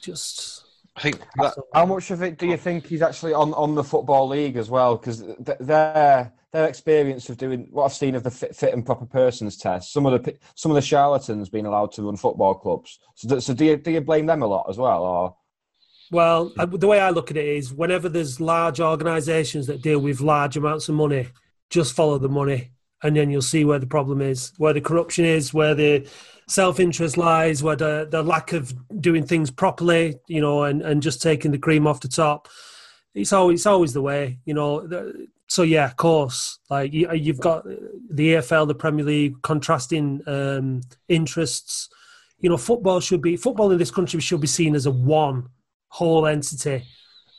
just. 0.00 0.64
I 0.96 1.00
think 1.00 1.20
that, 1.36 1.54
how 1.74 1.84
much 1.84 2.10
of 2.10 2.22
it 2.22 2.38
do 2.38 2.46
you 2.46 2.56
think 2.56 2.86
he's 2.86 3.02
actually 3.02 3.34
on, 3.34 3.52
on 3.54 3.74
the 3.74 3.84
football 3.84 4.26
league 4.28 4.56
as 4.56 4.70
well? 4.70 4.96
Because 4.96 5.22
their 5.60 6.32
their 6.52 6.66
experience 6.66 7.28
of 7.28 7.36
doing 7.36 7.68
what 7.70 7.84
I've 7.84 7.92
seen 7.92 8.14
of 8.14 8.22
the 8.22 8.30
fit, 8.30 8.56
fit 8.56 8.72
and 8.72 8.84
proper 8.84 9.04
persons 9.04 9.58
test, 9.58 9.92
some 9.92 10.06
of 10.06 10.24
the 10.24 10.38
some 10.54 10.70
of 10.70 10.74
the 10.74 10.82
charlatans 10.82 11.50
being 11.50 11.66
allowed 11.66 11.92
to 11.92 12.02
run 12.02 12.16
football 12.16 12.54
clubs. 12.54 12.98
So, 13.14 13.38
so 13.40 13.52
do 13.52 13.66
you 13.66 13.76
do 13.76 13.90
you 13.90 14.00
blame 14.00 14.26
them 14.26 14.42
a 14.42 14.46
lot 14.46 14.66
as 14.70 14.78
well, 14.78 15.02
or? 15.02 15.36
Well, 16.10 16.52
I, 16.58 16.64
the 16.64 16.86
way 16.86 17.00
I 17.00 17.10
look 17.10 17.30
at 17.30 17.36
it 17.36 17.46
is 17.46 17.74
whenever 17.74 18.08
there's 18.08 18.40
large 18.40 18.80
organisations 18.80 19.66
that 19.66 19.82
deal 19.82 19.98
with 19.98 20.20
large 20.20 20.56
amounts 20.56 20.88
of 20.88 20.94
money, 20.94 21.28
just 21.68 21.94
follow 21.94 22.18
the 22.18 22.28
money 22.28 22.70
and 23.02 23.16
then 23.16 23.30
you'll 23.30 23.42
see 23.42 23.64
where 23.64 23.78
the 23.78 23.86
problem 23.86 24.20
is, 24.20 24.52
where 24.56 24.72
the 24.72 24.80
corruption 24.80 25.24
is, 25.24 25.52
where 25.52 25.74
the 25.74 26.08
self 26.48 26.80
interest 26.80 27.16
lies, 27.16 27.62
where 27.62 27.76
the, 27.76 28.06
the 28.10 28.22
lack 28.22 28.52
of 28.52 28.72
doing 29.00 29.26
things 29.26 29.50
properly, 29.50 30.16
you 30.28 30.40
know, 30.40 30.64
and, 30.64 30.82
and 30.82 31.02
just 31.02 31.22
taking 31.22 31.50
the 31.50 31.58
cream 31.58 31.86
off 31.86 32.00
the 32.00 32.08
top. 32.08 32.48
It's 33.14 33.32
always, 33.32 33.60
it's 33.60 33.66
always 33.66 33.92
the 33.92 34.02
way, 34.02 34.38
you 34.44 34.54
know. 34.54 34.88
So, 35.48 35.62
yeah, 35.62 35.86
of 35.86 35.96
course, 35.96 36.58
like 36.68 36.92
you, 36.92 37.12
you've 37.12 37.40
got 37.40 37.64
the 37.64 38.34
EFL, 38.34 38.68
the 38.68 38.74
Premier 38.74 39.04
League, 39.04 39.40
contrasting 39.42 40.20
um, 40.26 40.82
interests. 41.08 41.88
You 42.38 42.50
know, 42.50 42.56
football 42.56 43.00
should 43.00 43.22
be, 43.22 43.36
football 43.36 43.70
in 43.70 43.78
this 43.78 43.90
country 43.90 44.20
should 44.20 44.40
be 44.40 44.46
seen 44.46 44.74
as 44.74 44.86
a 44.86 44.90
one 44.90 45.48
whole 45.88 46.26
entity. 46.26 46.84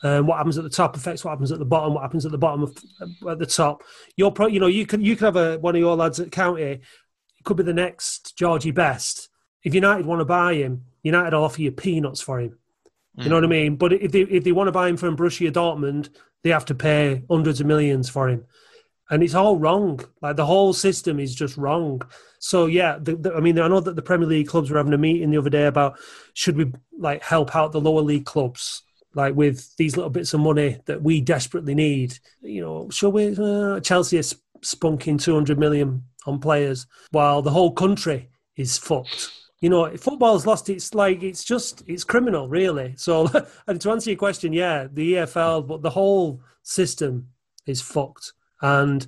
Um, 0.02 0.26
what 0.26 0.36
happens 0.36 0.56
at 0.58 0.64
the 0.64 0.70
top 0.70 0.96
affects 0.96 1.24
what 1.24 1.30
happens 1.30 1.50
at 1.50 1.58
the 1.58 1.64
bottom. 1.64 1.94
What 1.94 2.02
happens 2.02 2.24
at 2.24 2.32
the 2.32 2.38
bottom 2.38 2.62
of, 2.62 2.76
at 3.28 3.38
the 3.38 3.46
top. 3.46 3.82
You're 4.16 4.30
pro, 4.30 4.46
you 4.46 4.60
know 4.60 4.68
you 4.68 4.86
can 4.86 5.00
you 5.00 5.16
can 5.16 5.24
have 5.24 5.36
a 5.36 5.58
one 5.58 5.74
of 5.74 5.80
your 5.80 5.96
lads 5.96 6.20
at 6.20 6.30
county. 6.30 6.80
Could 7.48 7.56
be 7.56 7.62
the 7.62 7.72
next 7.72 8.36
Georgie 8.36 8.72
Best. 8.72 9.30
If 9.64 9.74
United 9.74 10.04
want 10.04 10.20
to 10.20 10.26
buy 10.26 10.52
him, 10.52 10.84
United 11.02 11.34
will 11.34 11.44
offer 11.44 11.62
you 11.62 11.72
peanuts 11.72 12.20
for 12.20 12.40
him. 12.40 12.58
You 13.16 13.24
mm. 13.24 13.28
know 13.28 13.36
what 13.36 13.44
I 13.44 13.46
mean? 13.46 13.76
But 13.76 13.94
if 13.94 14.12
they 14.12 14.20
if 14.20 14.44
they 14.44 14.52
want 14.52 14.68
to 14.68 14.72
buy 14.72 14.86
him 14.86 14.98
from 14.98 15.16
Borussia 15.16 15.50
Dortmund, 15.50 16.10
they 16.42 16.50
have 16.50 16.66
to 16.66 16.74
pay 16.74 17.22
hundreds 17.30 17.62
of 17.62 17.66
millions 17.66 18.10
for 18.10 18.28
him, 18.28 18.44
and 19.08 19.22
it's 19.22 19.32
all 19.32 19.56
wrong. 19.56 19.98
Like 20.20 20.36
the 20.36 20.44
whole 20.44 20.74
system 20.74 21.18
is 21.18 21.34
just 21.34 21.56
wrong. 21.56 22.02
So 22.38 22.66
yeah, 22.66 22.98
the, 23.00 23.16
the, 23.16 23.32
I 23.32 23.40
mean, 23.40 23.58
I 23.58 23.66
know 23.68 23.80
that 23.80 23.96
the 23.96 24.02
Premier 24.02 24.28
League 24.28 24.48
clubs 24.48 24.70
were 24.70 24.76
having 24.76 24.92
a 24.92 24.98
meeting 24.98 25.30
the 25.30 25.38
other 25.38 25.48
day 25.48 25.64
about 25.64 25.98
should 26.34 26.58
we 26.58 26.70
like 26.98 27.22
help 27.22 27.56
out 27.56 27.72
the 27.72 27.80
lower 27.80 28.02
league 28.02 28.26
clubs 28.26 28.82
like 29.14 29.34
with 29.34 29.74
these 29.76 29.96
little 29.96 30.10
bits 30.10 30.34
of 30.34 30.40
money 30.40 30.80
that 30.84 31.02
we 31.02 31.20
desperately 31.20 31.74
need. 31.74 32.18
You 32.42 32.60
know, 32.60 32.90
shall 32.90 33.10
we? 33.10 33.34
Uh, 33.36 33.80
Chelsea 33.80 34.18
is 34.18 34.36
spunking 34.62 35.20
200 35.20 35.58
million 35.58 36.04
on 36.26 36.38
players 36.38 36.86
while 37.10 37.42
the 37.42 37.50
whole 37.50 37.72
country 37.72 38.30
is 38.56 38.78
fucked. 38.78 39.30
You 39.60 39.70
know, 39.70 39.96
football's 39.96 40.46
lost. 40.46 40.68
It's 40.68 40.94
like 40.94 41.22
it's 41.22 41.42
just 41.44 41.82
it's 41.86 42.04
criminal, 42.04 42.48
really. 42.48 42.94
So, 42.96 43.28
and 43.66 43.80
to 43.80 43.90
answer 43.90 44.10
your 44.10 44.18
question, 44.18 44.52
yeah, 44.52 44.86
the 44.92 45.14
EFL, 45.14 45.66
but 45.66 45.82
the 45.82 45.90
whole 45.90 46.40
system 46.62 47.28
is 47.66 47.82
fucked. 47.82 48.32
And 48.62 49.06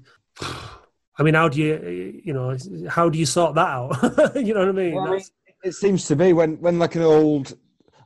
I 1.18 1.22
mean, 1.22 1.34
how 1.34 1.48
do 1.48 1.60
you, 1.60 2.20
you 2.24 2.32
know, 2.32 2.56
how 2.88 3.08
do 3.08 3.18
you 3.18 3.26
sort 3.26 3.54
that 3.54 3.68
out? 3.68 4.34
you 4.34 4.54
know 4.54 4.60
what 4.60 4.68
I 4.70 4.72
mean? 4.72 4.94
Well, 4.94 5.06
I 5.06 5.10
mean 5.10 5.22
it 5.62 5.74
seems 5.74 6.06
to 6.06 6.16
be 6.16 6.32
when 6.32 6.60
when 6.60 6.78
like 6.78 6.94
an 6.94 7.02
old 7.02 7.56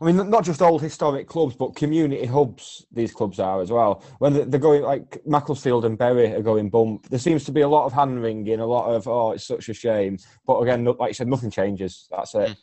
I 0.04 0.12
mean, 0.12 0.28
not 0.28 0.44
just 0.44 0.60
old 0.60 0.82
historic 0.82 1.26
clubs, 1.26 1.56
but 1.56 1.74
community 1.74 2.26
hubs. 2.26 2.84
These 2.92 3.12
clubs 3.12 3.40
are 3.40 3.62
as 3.62 3.70
well. 3.70 4.04
When 4.18 4.50
they're 4.50 4.60
going 4.60 4.82
like 4.82 5.26
Macclesfield 5.26 5.86
and 5.86 5.96
Bury 5.96 6.30
are 6.34 6.42
going 6.42 6.68
bump, 6.68 7.08
there 7.08 7.18
seems 7.18 7.44
to 7.44 7.52
be 7.52 7.62
a 7.62 7.68
lot 7.68 7.86
of 7.86 7.94
hand 7.94 8.20
wringing, 8.20 8.60
a 8.60 8.66
lot 8.66 8.94
of 8.94 9.08
oh, 9.08 9.32
it's 9.32 9.46
such 9.46 9.70
a 9.70 9.74
shame. 9.74 10.18
But 10.46 10.60
again, 10.60 10.84
like 10.84 11.08
you 11.08 11.14
said, 11.14 11.28
nothing 11.28 11.50
changes. 11.50 12.06
That's 12.10 12.34
it. 12.34 12.50
Mm. 12.50 12.56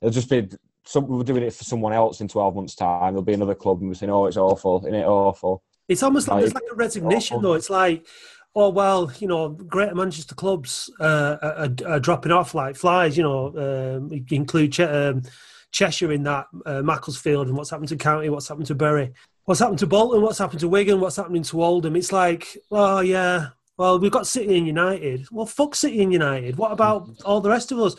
It'll 0.00 0.12
just 0.12 0.30
be 0.30 0.48
some, 0.86 1.06
we're 1.08 1.24
doing 1.24 1.42
it 1.42 1.52
for 1.52 1.64
someone 1.64 1.92
else 1.92 2.22
in 2.22 2.28
twelve 2.28 2.56
months' 2.56 2.74
time. 2.74 3.12
There'll 3.12 3.22
be 3.22 3.34
another 3.34 3.54
club 3.54 3.80
and 3.80 3.88
we're 3.88 3.94
saying, 3.94 4.10
oh, 4.10 4.24
it's 4.24 4.38
awful, 4.38 4.80
isn't 4.86 4.94
it 4.94 5.04
awful? 5.04 5.62
It's 5.88 6.02
almost 6.02 6.28
like, 6.28 6.36
like 6.36 6.42
there's 6.42 6.54
like 6.54 6.72
a 6.72 6.74
resignation, 6.74 7.36
awful. 7.36 7.50
though. 7.50 7.54
It's 7.54 7.70
like 7.70 8.06
oh 8.54 8.70
well, 8.70 9.12
you 9.18 9.28
know, 9.28 9.50
Greater 9.50 9.94
Manchester 9.94 10.34
clubs 10.34 10.90
uh, 11.00 11.36
are, 11.42 11.70
are, 11.86 12.00
dropping 12.00 12.32
off 12.32 12.54
like 12.54 12.76
flies. 12.76 13.16
You 13.16 13.24
know, 13.24 13.98
um, 13.98 14.10
include 14.30 14.80
um, 14.80 15.22
Cheshire 15.70 16.12
in 16.12 16.22
that 16.24 16.46
uh, 16.66 16.82
Macclesfield 16.82 17.48
and 17.48 17.56
what's 17.56 17.70
happened 17.70 17.88
to 17.88 17.96
County, 17.96 18.28
what's 18.28 18.48
happened 18.48 18.66
to 18.66 18.74
Bury, 18.74 19.12
what's 19.44 19.60
happened 19.60 19.78
to 19.80 19.86
Bolton, 19.86 20.22
what's 20.22 20.38
happened 20.38 20.60
to 20.60 20.68
Wigan, 20.68 21.00
what's 21.00 21.16
happening 21.16 21.42
to 21.42 21.62
Oldham. 21.62 21.96
It's 21.96 22.12
like, 22.12 22.56
oh 22.70 23.00
yeah, 23.00 23.48
well 23.76 23.98
we've 23.98 24.10
got 24.10 24.26
City 24.26 24.56
and 24.56 24.66
United. 24.66 25.26
Well, 25.30 25.46
fuck 25.46 25.74
City 25.74 26.02
and 26.02 26.12
United. 26.12 26.56
What 26.56 26.72
about 26.72 27.10
all 27.24 27.40
the 27.40 27.50
rest 27.50 27.72
of 27.72 27.78
us? 27.78 27.96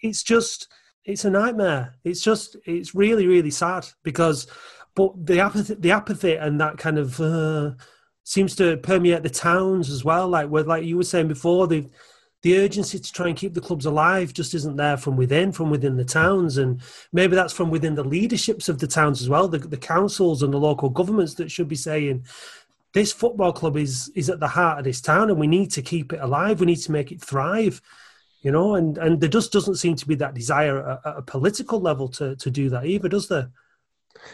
It's 0.00 0.22
just, 0.22 0.68
it's 1.04 1.24
a 1.24 1.30
nightmare. 1.30 1.94
It's 2.04 2.20
just, 2.20 2.56
it's 2.66 2.94
really, 2.94 3.26
really 3.26 3.50
sad 3.50 3.86
because, 4.02 4.46
but 4.94 5.26
the 5.26 5.40
apathy, 5.40 5.74
the 5.74 5.90
apathy 5.90 6.34
and 6.34 6.60
that 6.60 6.78
kind 6.78 6.98
of. 6.98 7.20
Uh, 7.20 7.72
seems 8.26 8.56
to 8.56 8.78
permeate 8.78 9.22
the 9.22 9.28
towns 9.28 9.90
as 9.90 10.02
well. 10.02 10.26
Like 10.26 10.48
where, 10.48 10.64
like 10.64 10.84
you 10.84 10.96
were 10.96 11.04
saying 11.04 11.28
before, 11.28 11.66
the 11.66 11.86
the 12.44 12.58
urgency 12.58 12.98
to 12.98 13.10
try 13.10 13.28
and 13.28 13.38
keep 13.38 13.54
the 13.54 13.60
clubs 13.60 13.86
alive 13.86 14.34
just 14.34 14.52
isn't 14.52 14.76
there 14.76 14.98
from 14.98 15.16
within, 15.16 15.50
from 15.50 15.70
within 15.70 15.96
the 15.96 16.04
towns. 16.04 16.58
And 16.58 16.82
maybe 17.10 17.34
that's 17.34 17.54
from 17.54 17.70
within 17.70 17.94
the 17.94 18.04
leaderships 18.04 18.68
of 18.68 18.78
the 18.78 18.86
towns 18.86 19.22
as 19.22 19.30
well, 19.30 19.48
the, 19.48 19.56
the 19.58 19.78
councils 19.78 20.42
and 20.42 20.52
the 20.52 20.58
local 20.58 20.90
governments 20.90 21.32
that 21.34 21.50
should 21.50 21.68
be 21.68 21.74
saying, 21.74 22.26
this 22.92 23.14
football 23.14 23.52
club 23.52 23.78
is 23.78 24.12
is 24.14 24.28
at 24.28 24.40
the 24.40 24.46
heart 24.46 24.78
of 24.78 24.84
this 24.84 25.00
town 25.00 25.30
and 25.30 25.40
we 25.40 25.46
need 25.46 25.70
to 25.72 25.80
keep 25.80 26.12
it 26.12 26.20
alive. 26.20 26.60
We 26.60 26.66
need 26.66 26.82
to 26.82 26.92
make 26.92 27.10
it 27.10 27.22
thrive. 27.22 27.80
You 28.42 28.52
know, 28.52 28.74
and, 28.74 28.98
and 28.98 29.22
there 29.22 29.30
just 29.30 29.50
doesn't 29.50 29.76
seem 29.76 29.96
to 29.96 30.06
be 30.06 30.14
that 30.16 30.34
desire 30.34 30.86
at, 30.86 31.06
at 31.06 31.16
a 31.16 31.22
political 31.22 31.80
level 31.80 32.08
to, 32.08 32.36
to 32.36 32.50
do 32.50 32.68
that 32.68 32.84
either, 32.84 33.08
does 33.08 33.26
there? 33.26 33.50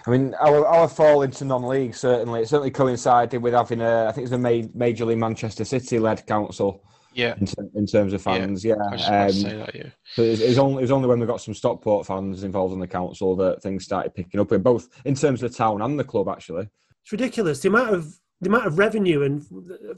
I 0.05 0.11
mean, 0.11 0.35
our 0.35 0.67
our 0.67 0.89
fall 0.89 1.23
into 1.23 1.45
non-league 1.45 1.95
certainly 1.95 2.43
it 2.43 2.49
certainly 2.49 2.73
coincided 2.73 3.41
with 3.41 3.55
having 3.55 3.81
a 3.81 4.07
I 4.07 4.13
think 4.13 4.29
it 4.29 4.33
was 4.33 4.45
a 4.45 4.69
major 4.75 5.05
league 5.05 5.19
Manchester 5.19 5.65
City 5.65 6.01
led 6.01 6.27
council 6.27 6.85
yeah. 7.21 7.35
In, 7.41 7.71
in, 7.75 7.87
terms 7.87 8.13
of 8.13 8.23
fans, 8.23 8.65
yeah. 8.65 8.75
yeah. 8.97 9.27
Um, 9.27 9.43
that, 9.43 9.75
yeah. 9.75 9.89
So 10.15 10.23
it 10.23 10.31
was, 10.31 10.41
it 10.41 10.49
was, 10.49 10.59
only 10.59 10.79
it 10.81 10.85
was 10.85 10.91
only 10.91 11.09
when 11.09 11.21
we 11.21 11.27
got 11.27 11.41
some 11.41 11.55
Stockport 11.55 12.07
fans 12.07 12.43
involved 12.43 12.73
in 12.73 12.81
the 12.81 12.87
council 12.87 13.37
that 13.37 13.63
things 13.63 13.85
started 13.85 14.15
picking 14.15 14.41
up 14.41 14.53
in 14.53 14.63
both 14.63 14.89
in 15.05 15.15
terms 15.15 15.43
of 15.43 15.51
the 15.51 15.57
town 15.57 15.83
and 15.83 15.99
the 15.99 16.05
club. 16.05 16.29
Actually, 16.29 16.69
it's 17.03 17.13
ridiculous 17.13 17.61
the 17.61 17.69
amount 17.69 17.95
of 17.95 18.15
the 18.41 18.49
amount 18.49 18.67
of 18.67 18.79
revenue 18.79 19.23
and 19.23 19.45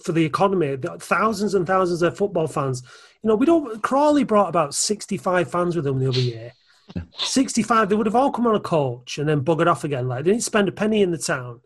for 0.02 0.12
the 0.12 0.24
economy. 0.24 0.76
Thousands 0.98 1.54
and 1.54 1.66
thousands 1.66 2.02
of 2.02 2.16
football 2.16 2.46
fans. 2.46 2.82
You 3.22 3.28
know, 3.28 3.36
we 3.36 3.46
don't. 3.46 3.82
Crawley 3.82 4.24
brought 4.24 4.48
about 4.48 4.74
sixty-five 4.74 5.50
fans 5.50 5.76
with 5.76 5.84
them 5.84 5.98
the 5.98 6.08
other 6.08 6.20
year. 6.20 6.52
65 7.18 7.88
they 7.88 7.94
would 7.94 8.06
have 8.06 8.16
all 8.16 8.32
come 8.32 8.46
on 8.46 8.56
a 8.56 8.60
coach 8.60 9.16
and 9.16 9.28
then 9.28 9.40
buggered 9.40 9.68
off 9.68 9.84
again 9.84 10.08
like 10.08 10.24
they 10.24 10.32
didn't 10.32 10.42
spend 10.42 10.68
a 10.68 10.72
penny 10.72 11.00
in 11.00 11.12
the 11.12 11.16
town 11.16 11.60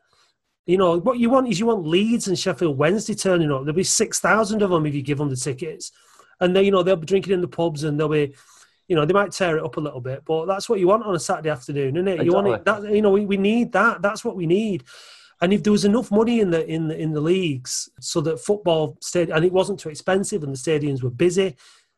you 0.66 0.76
know, 0.76 0.98
what 0.98 1.18
you 1.18 1.30
want 1.30 1.48
is 1.48 1.60
you 1.60 1.66
want 1.66 1.86
Leeds 1.86 2.26
and 2.26 2.38
Sheffield 2.38 2.76
Wednesday 2.76 3.14
turning 3.14 3.52
up. 3.52 3.60
There'll 3.60 3.74
be 3.74 3.84
6,000 3.84 4.62
of 4.62 4.70
them 4.70 4.84
if 4.84 4.94
you 4.94 5.02
give 5.02 5.18
them 5.18 5.30
the 5.30 5.36
tickets. 5.36 5.92
And 6.40 6.54
they, 6.54 6.64
you 6.64 6.72
know, 6.72 6.82
they'll 6.82 6.96
be 6.96 7.06
drinking 7.06 7.32
in 7.32 7.40
the 7.40 7.48
pubs 7.48 7.84
and 7.84 7.98
they'll 7.98 8.08
be, 8.08 8.34
you 8.88 8.96
know, 8.96 9.06
they 9.06 9.14
might 9.14 9.32
tear 9.32 9.56
it 9.56 9.64
up 9.64 9.76
a 9.76 9.80
little 9.80 10.00
bit, 10.00 10.24
but 10.26 10.46
that's 10.46 10.68
what 10.68 10.80
you 10.80 10.88
want 10.88 11.04
on 11.04 11.14
a 11.14 11.20
Saturday 11.20 11.50
afternoon, 11.50 11.96
isn't 11.96 12.08
it? 12.08 12.20
Exactly. 12.20 12.26
You 12.26 12.32
want 12.32 12.48
it, 12.48 12.64
that, 12.64 12.94
you 12.94 13.02
know, 13.02 13.10
we, 13.10 13.24
we 13.24 13.36
need 13.36 13.72
that. 13.72 14.02
That's 14.02 14.24
what 14.24 14.36
we 14.36 14.46
need. 14.46 14.84
And 15.40 15.52
if 15.52 15.62
there 15.62 15.72
was 15.72 15.84
enough 15.84 16.10
money 16.10 16.40
in 16.40 16.50
the 16.50 16.66
in 16.66 16.88
the 16.88 16.98
in 16.98 17.12
the 17.12 17.20
leagues 17.20 17.90
so 18.00 18.22
that 18.22 18.40
football 18.40 18.96
stayed 19.00 19.28
and 19.28 19.44
it 19.44 19.52
wasn't 19.52 19.78
too 19.78 19.90
expensive 19.90 20.42
and 20.42 20.52
the 20.52 20.58
stadiums 20.58 21.02
were 21.02 21.10
busy, 21.10 21.56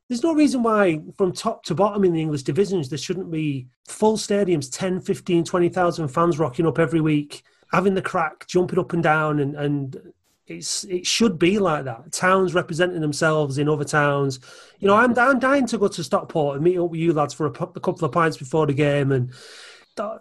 there's 0.08 0.24
no 0.24 0.34
reason 0.34 0.62
why 0.62 1.00
from 1.16 1.32
top 1.32 1.62
to 1.64 1.74
bottom 1.74 2.04
in 2.04 2.12
the 2.12 2.20
English 2.20 2.42
divisions 2.42 2.88
there 2.88 2.98
shouldn't 2.98 3.30
be 3.30 3.68
full 3.86 4.16
stadiums, 4.16 4.68
10, 4.72 5.00
15, 5.00 5.44
20,000 5.44 6.08
fans 6.08 6.38
rocking 6.38 6.66
up 6.66 6.80
every 6.80 7.00
week 7.00 7.44
having 7.72 7.94
the 7.94 8.02
crack, 8.02 8.46
jumping 8.46 8.78
up 8.78 8.92
and 8.92 9.02
down, 9.02 9.40
and 9.40 9.54
and 9.54 10.12
it's 10.46 10.84
it 10.84 11.06
should 11.06 11.38
be 11.38 11.58
like 11.58 11.84
that. 11.84 12.10
Towns 12.12 12.54
representing 12.54 13.00
themselves 13.00 13.58
in 13.58 13.68
other 13.68 13.84
towns. 13.84 14.40
You 14.78 14.88
know, 14.88 14.94
I'm 14.94 15.16
I'm 15.18 15.38
dying 15.38 15.66
to 15.66 15.78
go 15.78 15.88
to 15.88 16.04
Stockport 16.04 16.56
and 16.56 16.64
meet 16.64 16.78
up 16.78 16.90
with 16.90 17.00
you 17.00 17.12
lads 17.12 17.34
for 17.34 17.46
a, 17.46 17.50
a 17.50 17.80
couple 17.80 18.04
of 18.04 18.12
pints 18.12 18.36
before 18.36 18.66
the 18.66 18.74
game, 18.74 19.12
and 19.12 19.32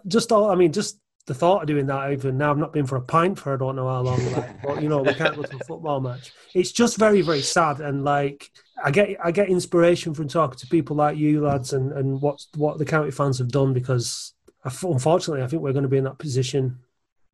just 0.06 0.30
all 0.32 0.50
I 0.50 0.54
mean, 0.54 0.72
just 0.72 0.98
the 1.26 1.34
thought 1.34 1.62
of 1.62 1.68
doing 1.68 1.86
that. 1.86 2.12
Even 2.12 2.38
now, 2.38 2.50
I've 2.50 2.58
not 2.58 2.72
been 2.72 2.86
for 2.86 2.96
a 2.96 3.02
pint 3.02 3.38
for 3.38 3.54
I 3.54 3.56
don't 3.56 3.76
know 3.76 3.88
how 3.88 4.00
long. 4.00 4.32
Like, 4.32 4.62
but 4.62 4.82
you 4.82 4.88
know, 4.88 5.02
we 5.02 5.14
can't 5.14 5.36
go 5.36 5.42
to 5.42 5.56
a 5.56 5.64
football 5.64 6.00
match. 6.00 6.32
It's 6.54 6.72
just 6.72 6.98
very 6.98 7.22
very 7.22 7.42
sad, 7.42 7.80
and 7.80 8.04
like 8.04 8.50
I 8.82 8.90
get 8.90 9.16
I 9.24 9.30
get 9.30 9.48
inspiration 9.48 10.12
from 10.12 10.28
talking 10.28 10.58
to 10.58 10.66
people 10.66 10.96
like 10.96 11.16
you 11.16 11.40
lads, 11.42 11.72
and 11.72 11.92
and 11.92 12.20
what 12.20 12.44
what 12.54 12.78
the 12.78 12.84
county 12.84 13.10
fans 13.10 13.38
have 13.38 13.48
done 13.48 13.72
because. 13.72 14.34
Unfortunately, 14.82 15.42
I 15.42 15.46
think 15.46 15.62
we're 15.62 15.72
going 15.72 15.84
to 15.84 15.88
be 15.88 15.98
in 15.98 16.04
that 16.04 16.18
position 16.18 16.80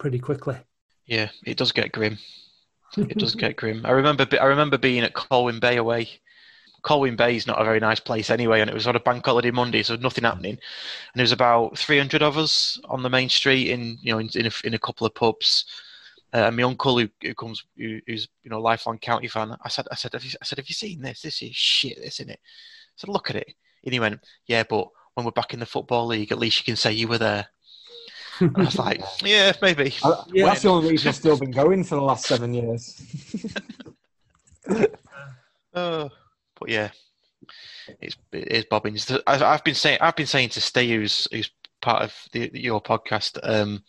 pretty 0.04 0.18
quickly. 0.18 0.54
Yeah, 1.06 1.30
it 1.46 1.56
does 1.56 1.72
get 1.72 1.90
grim. 1.90 2.18
It 2.98 3.16
does 3.16 3.34
get 3.34 3.56
grim. 3.62 3.86
I 3.86 3.92
remember 3.92 4.26
I 4.38 4.44
remember 4.44 4.76
being 4.76 5.02
at 5.02 5.14
Colwyn 5.14 5.58
Bay 5.58 5.78
away. 5.78 6.10
Colwyn 6.82 7.16
Bay 7.16 7.36
is 7.36 7.46
not 7.46 7.58
a 7.58 7.64
very 7.64 7.80
nice 7.80 8.00
place 8.00 8.28
anyway, 8.28 8.60
and 8.60 8.68
it 8.68 8.74
was 8.74 8.86
on 8.86 8.96
a 8.96 9.00
bank 9.00 9.24
holiday 9.24 9.50
Monday, 9.50 9.82
so 9.82 9.96
nothing 9.96 10.24
happening. 10.24 10.58
And 10.58 11.14
there 11.14 11.22
was 11.22 11.32
about 11.32 11.78
300 11.78 12.22
of 12.22 12.36
us 12.36 12.78
on 12.84 13.02
the 13.02 13.08
main 13.08 13.30
street 13.30 13.70
in 13.70 13.96
you 14.02 14.12
know 14.12 14.18
in, 14.18 14.28
in, 14.34 14.44
a, 14.44 14.50
in 14.64 14.74
a 14.74 14.78
couple 14.78 15.06
of 15.06 15.14
pubs. 15.14 15.64
Uh, 16.34 16.48
and 16.48 16.56
my 16.56 16.64
uncle, 16.64 16.98
who, 16.98 17.08
who 17.22 17.34
comes, 17.34 17.64
who, 17.78 17.98
who's 18.06 18.28
you 18.42 18.50
know 18.50 18.60
lifelong 18.60 18.98
county 18.98 19.28
fan, 19.28 19.56
I 19.62 19.70
said, 19.70 19.86
I 19.90 19.94
said, 19.94 20.12
have 20.12 20.22
you, 20.22 20.32
I 20.38 20.44
said, 20.44 20.58
have 20.58 20.68
you 20.68 20.74
seen 20.74 21.00
this? 21.00 21.22
This 21.22 21.40
is 21.40 21.56
shit, 21.56 21.96
isn't 21.96 22.28
it? 22.28 22.40
I 22.42 22.94
said, 22.96 23.08
look 23.08 23.30
at 23.30 23.36
it. 23.36 23.54
And 23.84 23.94
he 23.94 24.00
went, 24.00 24.20
yeah, 24.46 24.64
but 24.68 24.86
when 25.14 25.24
we're 25.24 25.32
back 25.32 25.54
in 25.54 25.60
the 25.60 25.66
football 25.66 26.08
league, 26.08 26.30
at 26.30 26.38
least 26.38 26.58
you 26.58 26.64
can 26.64 26.76
say 26.76 26.92
you 26.92 27.08
were 27.08 27.16
there. 27.16 27.46
I 28.40 28.46
was 28.56 28.78
like, 28.78 29.00
yeah, 29.22 29.52
maybe. 29.62 29.94
yeah. 30.32 30.46
That's 30.46 30.62
the 30.62 30.68
only 30.68 30.90
reason 30.90 31.08
I've 31.08 31.16
still 31.16 31.38
been 31.38 31.50
going 31.50 31.84
for 31.84 31.96
the 31.96 32.02
last 32.02 32.26
seven 32.26 32.54
years. 32.54 33.00
uh, 35.74 36.08
but 36.58 36.68
yeah, 36.68 36.90
it's 38.00 38.16
it 38.32 38.48
is 38.48 38.64
Bobbins. 38.64 39.10
I've 39.26 39.64
been 39.64 39.74
saying 39.74 39.98
I've 40.00 40.16
been 40.16 40.26
saying 40.26 40.50
to 40.50 40.60
Stay, 40.60 40.88
who's 40.88 41.28
who's 41.30 41.50
part 41.80 42.02
of 42.02 42.14
the, 42.32 42.50
your 42.54 42.82
podcast. 42.82 43.38
Um, 43.42 43.82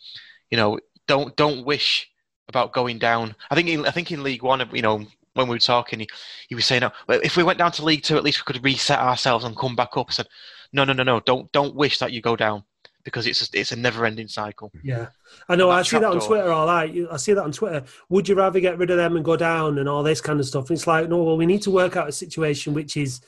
you 0.50 0.56
know, 0.56 0.78
don't 1.06 1.34
don't 1.36 1.64
wish 1.64 2.10
about 2.48 2.72
going 2.72 2.98
down. 2.98 3.34
I 3.50 3.54
think 3.54 3.68
in, 3.68 3.86
I 3.86 3.90
think 3.90 4.12
in 4.12 4.22
League 4.22 4.42
One, 4.42 4.68
you 4.72 4.82
know, 4.82 5.04
when 5.34 5.48
we 5.48 5.56
were 5.56 5.60
talking, 5.60 6.00
he, 6.00 6.08
he 6.48 6.54
was 6.54 6.66
saying, 6.66 6.84
oh, 6.84 6.92
if 7.08 7.36
we 7.36 7.42
went 7.42 7.58
down 7.58 7.72
to 7.72 7.84
League 7.84 8.02
Two, 8.02 8.16
at 8.16 8.24
least 8.24 8.40
we 8.40 8.52
could 8.52 8.64
reset 8.64 8.98
ourselves 8.98 9.44
and 9.44 9.56
come 9.56 9.74
back 9.74 9.96
up. 9.96 10.06
I 10.10 10.12
said, 10.12 10.28
no, 10.72 10.84
no, 10.84 10.92
no, 10.92 11.02
no, 11.02 11.20
don't 11.20 11.50
don't 11.52 11.74
wish 11.74 11.98
that 11.98 12.12
you 12.12 12.20
go 12.20 12.36
down 12.36 12.64
because 13.06 13.28
it's 13.28 13.40
a, 13.40 13.46
it's 13.58 13.70
a 13.70 13.76
never 13.76 14.04
ending 14.04 14.26
cycle. 14.26 14.72
Yeah, 14.82 15.06
I 15.48 15.54
know. 15.54 15.70
I 15.70 15.82
see 15.82 15.96
that 15.96 16.10
on 16.10 16.18
door. 16.18 16.26
Twitter 16.26 16.50
all 16.50 16.66
right. 16.66 16.92
I 17.08 17.16
see 17.18 17.34
that 17.34 17.44
on 17.44 17.52
Twitter. 17.52 17.84
Would 18.08 18.28
you 18.28 18.34
rather 18.34 18.58
get 18.58 18.78
rid 18.78 18.90
of 18.90 18.96
them 18.96 19.14
and 19.14 19.24
go 19.24 19.36
down 19.36 19.78
and 19.78 19.88
all 19.88 20.02
this 20.02 20.20
kind 20.20 20.40
of 20.40 20.46
stuff? 20.46 20.68
And 20.68 20.76
it's 20.76 20.88
like, 20.88 21.08
no, 21.08 21.22
well, 21.22 21.36
we 21.36 21.46
need 21.46 21.62
to 21.62 21.70
work 21.70 21.96
out 21.96 22.08
a 22.08 22.12
situation 22.12 22.74
which 22.74 22.96
is 22.96 23.20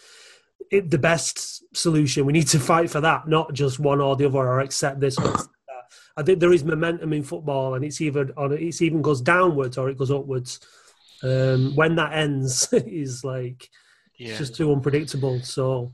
it, 0.73 0.91
the 0.91 0.99
best 0.99 1.63
solution. 1.77 2.27
We 2.27 2.33
need 2.33 2.49
to 2.49 2.59
fight 2.59 2.91
for 2.91 3.01
that, 3.03 3.29
not 3.29 3.53
just 3.53 3.79
one 3.79 4.01
or 4.01 4.17
the 4.17 4.27
other, 4.27 4.39
or 4.39 4.61
accept 4.61 4.99
this. 4.99 5.17
Or 5.17 5.33
I 6.17 6.25
think 6.25 6.41
there 6.41 6.53
is 6.53 6.65
momentum 6.65 7.13
in 7.13 7.23
football, 7.23 7.75
and 7.77 7.85
it's 7.85 8.01
either 8.01 8.33
on 8.37 8.53
it's 8.55 8.83
even 8.83 9.01
goes 9.01 9.21
downwards 9.21 9.79
or 9.79 9.89
it 9.91 9.97
goes 9.97 10.11
upwards. 10.11 10.59
Um, 11.23 11.77
when 11.77 11.95
that 11.95 12.13
ends 12.13 12.73
is 12.73 13.23
like 13.23 13.71
yeah. 14.17 14.31
it's 14.31 14.39
just 14.39 14.57
too 14.57 14.73
unpredictable. 14.73 15.41
So 15.43 15.93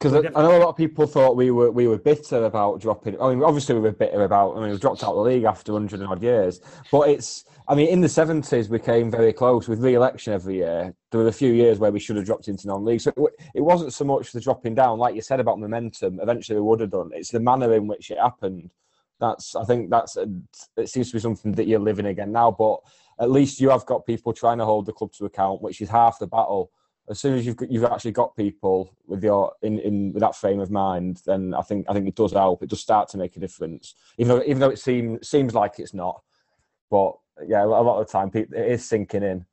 because 0.00 0.14
I, 0.14 0.42
know 0.42 0.56
a 0.56 0.60
lot 0.60 0.68
of 0.70 0.76
people 0.78 1.06
thought 1.06 1.36
we 1.36 1.50
were 1.50 1.70
we 1.70 1.86
were 1.86 1.98
bitter 1.98 2.44
about 2.44 2.80
dropping. 2.80 3.20
I 3.20 3.28
mean, 3.28 3.42
obviously 3.42 3.74
we 3.74 3.82
were 3.82 3.92
bitter 3.92 4.24
about. 4.24 4.56
I 4.56 4.60
mean, 4.60 4.70
we 4.70 4.78
dropped 4.78 5.04
out 5.04 5.10
of 5.10 5.16
the 5.16 5.30
league 5.30 5.44
after 5.44 5.72
hundred 5.72 6.02
odd 6.02 6.22
years. 6.22 6.60
But 6.90 7.10
it's. 7.10 7.44
I 7.68 7.74
mean, 7.74 7.88
in 7.88 8.00
the 8.00 8.08
seventies, 8.08 8.70
we 8.70 8.78
came 8.78 9.10
very 9.10 9.32
close 9.32 9.68
with 9.68 9.80
re-election 9.80 10.32
every 10.32 10.56
year. 10.56 10.94
There 11.10 11.20
were 11.20 11.28
a 11.28 11.32
few 11.32 11.52
years 11.52 11.78
where 11.78 11.92
we 11.92 12.00
should 12.00 12.16
have 12.16 12.24
dropped 12.24 12.48
into 12.48 12.66
non-league. 12.66 13.00
So 13.00 13.12
it, 13.16 13.32
it 13.56 13.60
wasn't 13.60 13.92
so 13.92 14.04
much 14.04 14.32
the 14.32 14.40
dropping 14.40 14.74
down, 14.74 14.98
like 14.98 15.14
you 15.14 15.20
said 15.20 15.38
about 15.38 15.60
momentum. 15.60 16.18
Eventually, 16.20 16.56
we 16.56 16.62
would 16.62 16.80
have 16.80 16.90
done. 16.90 17.10
It's 17.12 17.30
the 17.30 17.38
manner 17.38 17.74
in 17.74 17.86
which 17.86 18.10
it 18.10 18.18
happened. 18.18 18.70
That's. 19.20 19.54
I 19.54 19.64
think 19.64 19.90
that's. 19.90 20.16
A, 20.16 20.26
it 20.78 20.88
seems 20.88 21.10
to 21.10 21.16
be 21.16 21.20
something 21.20 21.52
that 21.52 21.66
you're 21.66 21.78
living 21.78 22.06
again 22.06 22.32
now. 22.32 22.50
But 22.50 22.78
at 23.20 23.30
least 23.30 23.60
you 23.60 23.68
have 23.68 23.84
got 23.84 24.06
people 24.06 24.32
trying 24.32 24.58
to 24.58 24.64
hold 24.64 24.86
the 24.86 24.94
club 24.94 25.12
to 25.12 25.26
account, 25.26 25.60
which 25.60 25.82
is 25.82 25.90
half 25.90 26.18
the 26.18 26.26
battle 26.26 26.70
as 27.10 27.18
soon 27.18 27.34
as 27.34 27.44
you've 27.44 27.56
you've 27.68 27.84
actually 27.84 28.12
got 28.12 28.36
people 28.36 28.94
with 29.06 29.22
your 29.22 29.52
in, 29.62 29.80
in 29.80 30.12
with 30.12 30.20
that 30.20 30.36
frame 30.36 30.60
of 30.60 30.70
mind, 30.70 31.20
then 31.26 31.52
I 31.52 31.62
think 31.62 31.86
I 31.88 31.92
think 31.92 32.06
it 32.06 32.14
does 32.14 32.32
help. 32.32 32.62
It 32.62 32.70
does 32.70 32.80
start 32.80 33.08
to 33.10 33.18
make 33.18 33.36
a 33.36 33.40
difference, 33.40 33.96
even 34.16 34.28
though 34.28 34.44
even 34.44 34.60
though 34.60 34.70
it 34.70 34.78
seems 34.78 35.28
seems 35.28 35.52
like 35.52 35.80
it's 35.80 35.92
not. 35.92 36.22
But 36.88 37.16
yeah, 37.46 37.64
a 37.64 37.66
lot 37.66 38.00
of 38.00 38.06
the 38.06 38.12
time 38.12 38.30
it 38.34 38.48
is 38.52 38.88
sinking 38.88 39.24
in. 39.24 39.44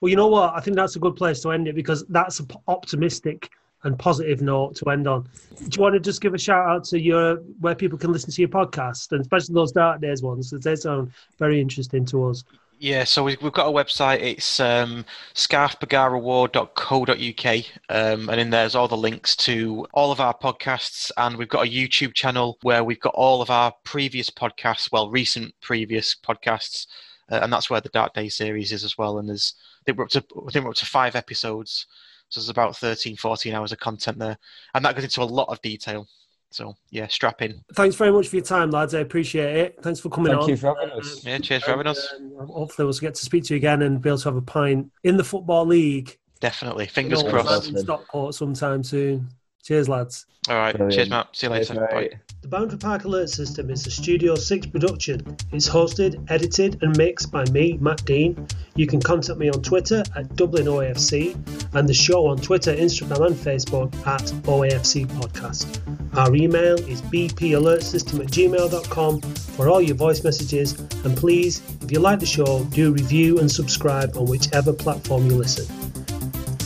Well, 0.00 0.08
you 0.08 0.16
know 0.16 0.28
what? 0.28 0.54
I 0.54 0.60
think 0.60 0.76
that's 0.76 0.96
a 0.96 1.00
good 1.00 1.16
place 1.16 1.40
to 1.42 1.50
end 1.50 1.68
it 1.68 1.74
because 1.74 2.06
that's 2.08 2.40
an 2.40 2.48
optimistic 2.68 3.50
and 3.82 3.98
positive 3.98 4.40
note 4.40 4.76
to 4.76 4.90
end 4.90 5.08
on. 5.08 5.28
Do 5.58 5.68
you 5.72 5.82
want 5.82 5.94
to 5.94 6.00
just 6.00 6.20
give 6.20 6.34
a 6.34 6.38
shout 6.38 6.68
out 6.68 6.84
to 6.84 7.00
your 7.00 7.36
where 7.60 7.74
people 7.74 7.98
can 7.98 8.12
listen 8.12 8.30
to 8.30 8.40
your 8.40 8.48
podcast 8.48 9.12
and 9.12 9.20
especially 9.20 9.54
those 9.54 9.72
dark 9.72 10.00
days 10.00 10.22
ones 10.22 10.50
because 10.50 10.64
they 10.64 10.76
sound 10.76 11.12
very 11.38 11.60
interesting 11.60 12.04
to 12.06 12.28
us. 12.28 12.44
Yeah, 12.82 13.04
so 13.04 13.22
we've 13.22 13.38
got 13.38 13.68
a 13.68 13.70
website. 13.70 14.22
It's 14.22 14.58
um, 14.58 15.04
scarfbagarraward.co.uk, 15.34 17.64
um, 17.90 18.30
and 18.30 18.40
in 18.40 18.48
there's 18.48 18.74
all 18.74 18.88
the 18.88 18.96
links 18.96 19.36
to 19.36 19.86
all 19.92 20.10
of 20.10 20.18
our 20.18 20.32
podcasts. 20.32 21.10
And 21.18 21.36
we've 21.36 21.46
got 21.46 21.66
a 21.66 21.70
YouTube 21.70 22.14
channel 22.14 22.56
where 22.62 22.82
we've 22.82 22.98
got 22.98 23.12
all 23.14 23.42
of 23.42 23.50
our 23.50 23.74
previous 23.84 24.30
podcasts, 24.30 24.90
well, 24.90 25.10
recent 25.10 25.52
previous 25.60 26.14
podcasts, 26.14 26.86
uh, 27.30 27.40
and 27.42 27.52
that's 27.52 27.68
where 27.68 27.82
the 27.82 27.90
Dark 27.90 28.14
Day 28.14 28.30
series 28.30 28.72
is 28.72 28.82
as 28.82 28.96
well. 28.96 29.18
And 29.18 29.28
there's 29.28 29.52
I 29.82 29.84
think 29.84 29.98
we're 29.98 30.04
up 30.04 30.10
to 30.12 30.24
I 30.48 30.50
think 30.50 30.64
we're 30.64 30.70
up 30.70 30.76
to 30.76 30.86
five 30.86 31.14
episodes, 31.14 31.86
so 32.30 32.40
there's 32.40 32.48
about 32.48 32.78
13, 32.78 33.14
14 33.14 33.52
hours 33.52 33.72
of 33.72 33.78
content 33.78 34.18
there, 34.18 34.38
and 34.72 34.82
that 34.86 34.94
goes 34.94 35.04
into 35.04 35.20
a 35.20 35.24
lot 35.24 35.50
of 35.50 35.60
detail. 35.60 36.08
So 36.50 36.74
yeah, 36.90 37.06
strap 37.06 37.42
in. 37.42 37.62
Thanks 37.74 37.96
very 37.96 38.12
much 38.12 38.28
for 38.28 38.36
your 38.36 38.44
time, 38.44 38.70
lads. 38.70 38.94
I 38.94 39.00
appreciate 39.00 39.56
it. 39.56 39.78
Thanks 39.82 40.00
for 40.00 40.08
coming 40.08 40.32
Thank 40.32 40.42
on. 40.42 40.48
Thank 40.48 40.50
you 40.50 40.56
for 40.56 40.76
having 40.78 40.98
us. 40.98 41.24
Yeah, 41.24 41.38
cheers 41.38 41.62
for 41.62 41.70
having 41.70 41.86
us. 41.86 42.12
Um, 42.18 42.48
hopefully, 42.48 42.86
we'll 42.86 42.94
get 42.94 43.14
to 43.14 43.24
speak 43.24 43.44
to 43.44 43.54
you 43.54 43.58
again 43.58 43.82
and 43.82 44.02
be 44.02 44.08
able 44.08 44.18
to 44.18 44.28
have 44.28 44.36
a 44.36 44.42
pint 44.42 44.90
in 45.04 45.16
the 45.16 45.24
football 45.24 45.64
league. 45.64 46.18
Definitely, 46.40 46.86
fingers 46.86 47.22
crossed. 47.22 47.76
Stockport 47.78 48.34
sometime 48.34 48.82
soon. 48.82 49.28
Cheers, 49.62 49.88
lads. 49.88 50.26
All 50.48 50.56
right. 50.56 50.74
Brilliant. 50.74 50.94
Cheers, 50.94 51.10
Matt. 51.10 51.28
See 51.36 51.46
you 51.46 51.52
later. 51.52 51.74
Cheers, 51.74 51.88
Bye. 51.90 52.10
The 52.42 52.48
Boundary 52.48 52.78
Park 52.78 53.04
Alert 53.04 53.28
System 53.28 53.68
is 53.68 53.86
a 53.86 53.90
Studio 53.90 54.34
6 54.34 54.66
production. 54.68 55.36
It's 55.52 55.68
hosted, 55.68 56.24
edited, 56.30 56.82
and 56.82 56.96
mixed 56.96 57.30
by 57.30 57.44
me, 57.50 57.76
Matt 57.80 58.02
Dean. 58.06 58.46
You 58.74 58.86
can 58.86 59.00
contact 59.02 59.38
me 59.38 59.50
on 59.50 59.60
Twitter 59.60 60.02
at 60.16 60.34
Dublin 60.36 60.64
OAFC 60.64 61.34
and 61.74 61.86
the 61.86 61.92
show 61.92 62.26
on 62.26 62.38
Twitter, 62.38 62.74
Instagram, 62.74 63.26
and 63.26 63.36
Facebook 63.36 63.94
at 64.06 64.22
OAFC 64.44 65.06
Podcast. 65.06 66.16
Our 66.16 66.34
email 66.34 66.76
is 66.88 67.02
bpalertsystem 67.02 68.20
at 68.20 68.28
gmail.com 68.28 69.20
for 69.20 69.68
all 69.68 69.82
your 69.82 69.96
voice 69.96 70.24
messages. 70.24 70.78
And 71.04 71.14
please, 71.14 71.62
if 71.82 71.92
you 71.92 71.98
like 72.00 72.20
the 72.20 72.26
show, 72.26 72.64
do 72.64 72.92
review 72.92 73.38
and 73.38 73.50
subscribe 73.50 74.16
on 74.16 74.24
whichever 74.24 74.72
platform 74.72 75.26
you 75.26 75.36
listen. 75.36 75.79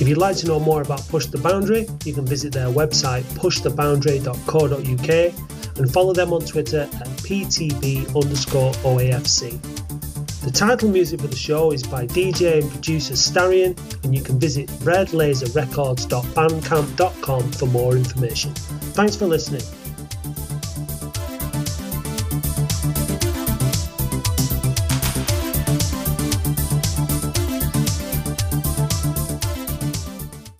If 0.00 0.08
you'd 0.08 0.18
like 0.18 0.36
to 0.38 0.46
know 0.46 0.58
more 0.58 0.82
about 0.82 1.06
Push 1.08 1.26
the 1.26 1.38
Boundary, 1.38 1.86
you 2.04 2.12
can 2.12 2.26
visit 2.26 2.52
their 2.52 2.66
website 2.66 3.22
pushtheboundary.co.uk 3.34 5.78
and 5.78 5.92
follow 5.92 6.12
them 6.12 6.32
on 6.32 6.40
Twitter 6.42 6.82
at 6.82 7.08
ptb 7.24 8.06
underscore 8.14 8.72
OAFC. 8.72 9.60
The 10.44 10.50
title 10.50 10.88
music 10.90 11.20
for 11.20 11.28
the 11.28 11.36
show 11.36 11.70
is 11.72 11.82
by 11.82 12.06
DJ 12.06 12.60
and 12.60 12.70
producer 12.70 13.14
Starion, 13.14 13.74
and 14.04 14.14
you 14.14 14.22
can 14.22 14.38
visit 14.38 14.68
redlaserrecords.bandcamp.com 14.80 17.52
for 17.52 17.66
more 17.66 17.96
information. 17.96 18.52
Thanks 18.92 19.16
for 19.16 19.24
listening. 19.26 19.62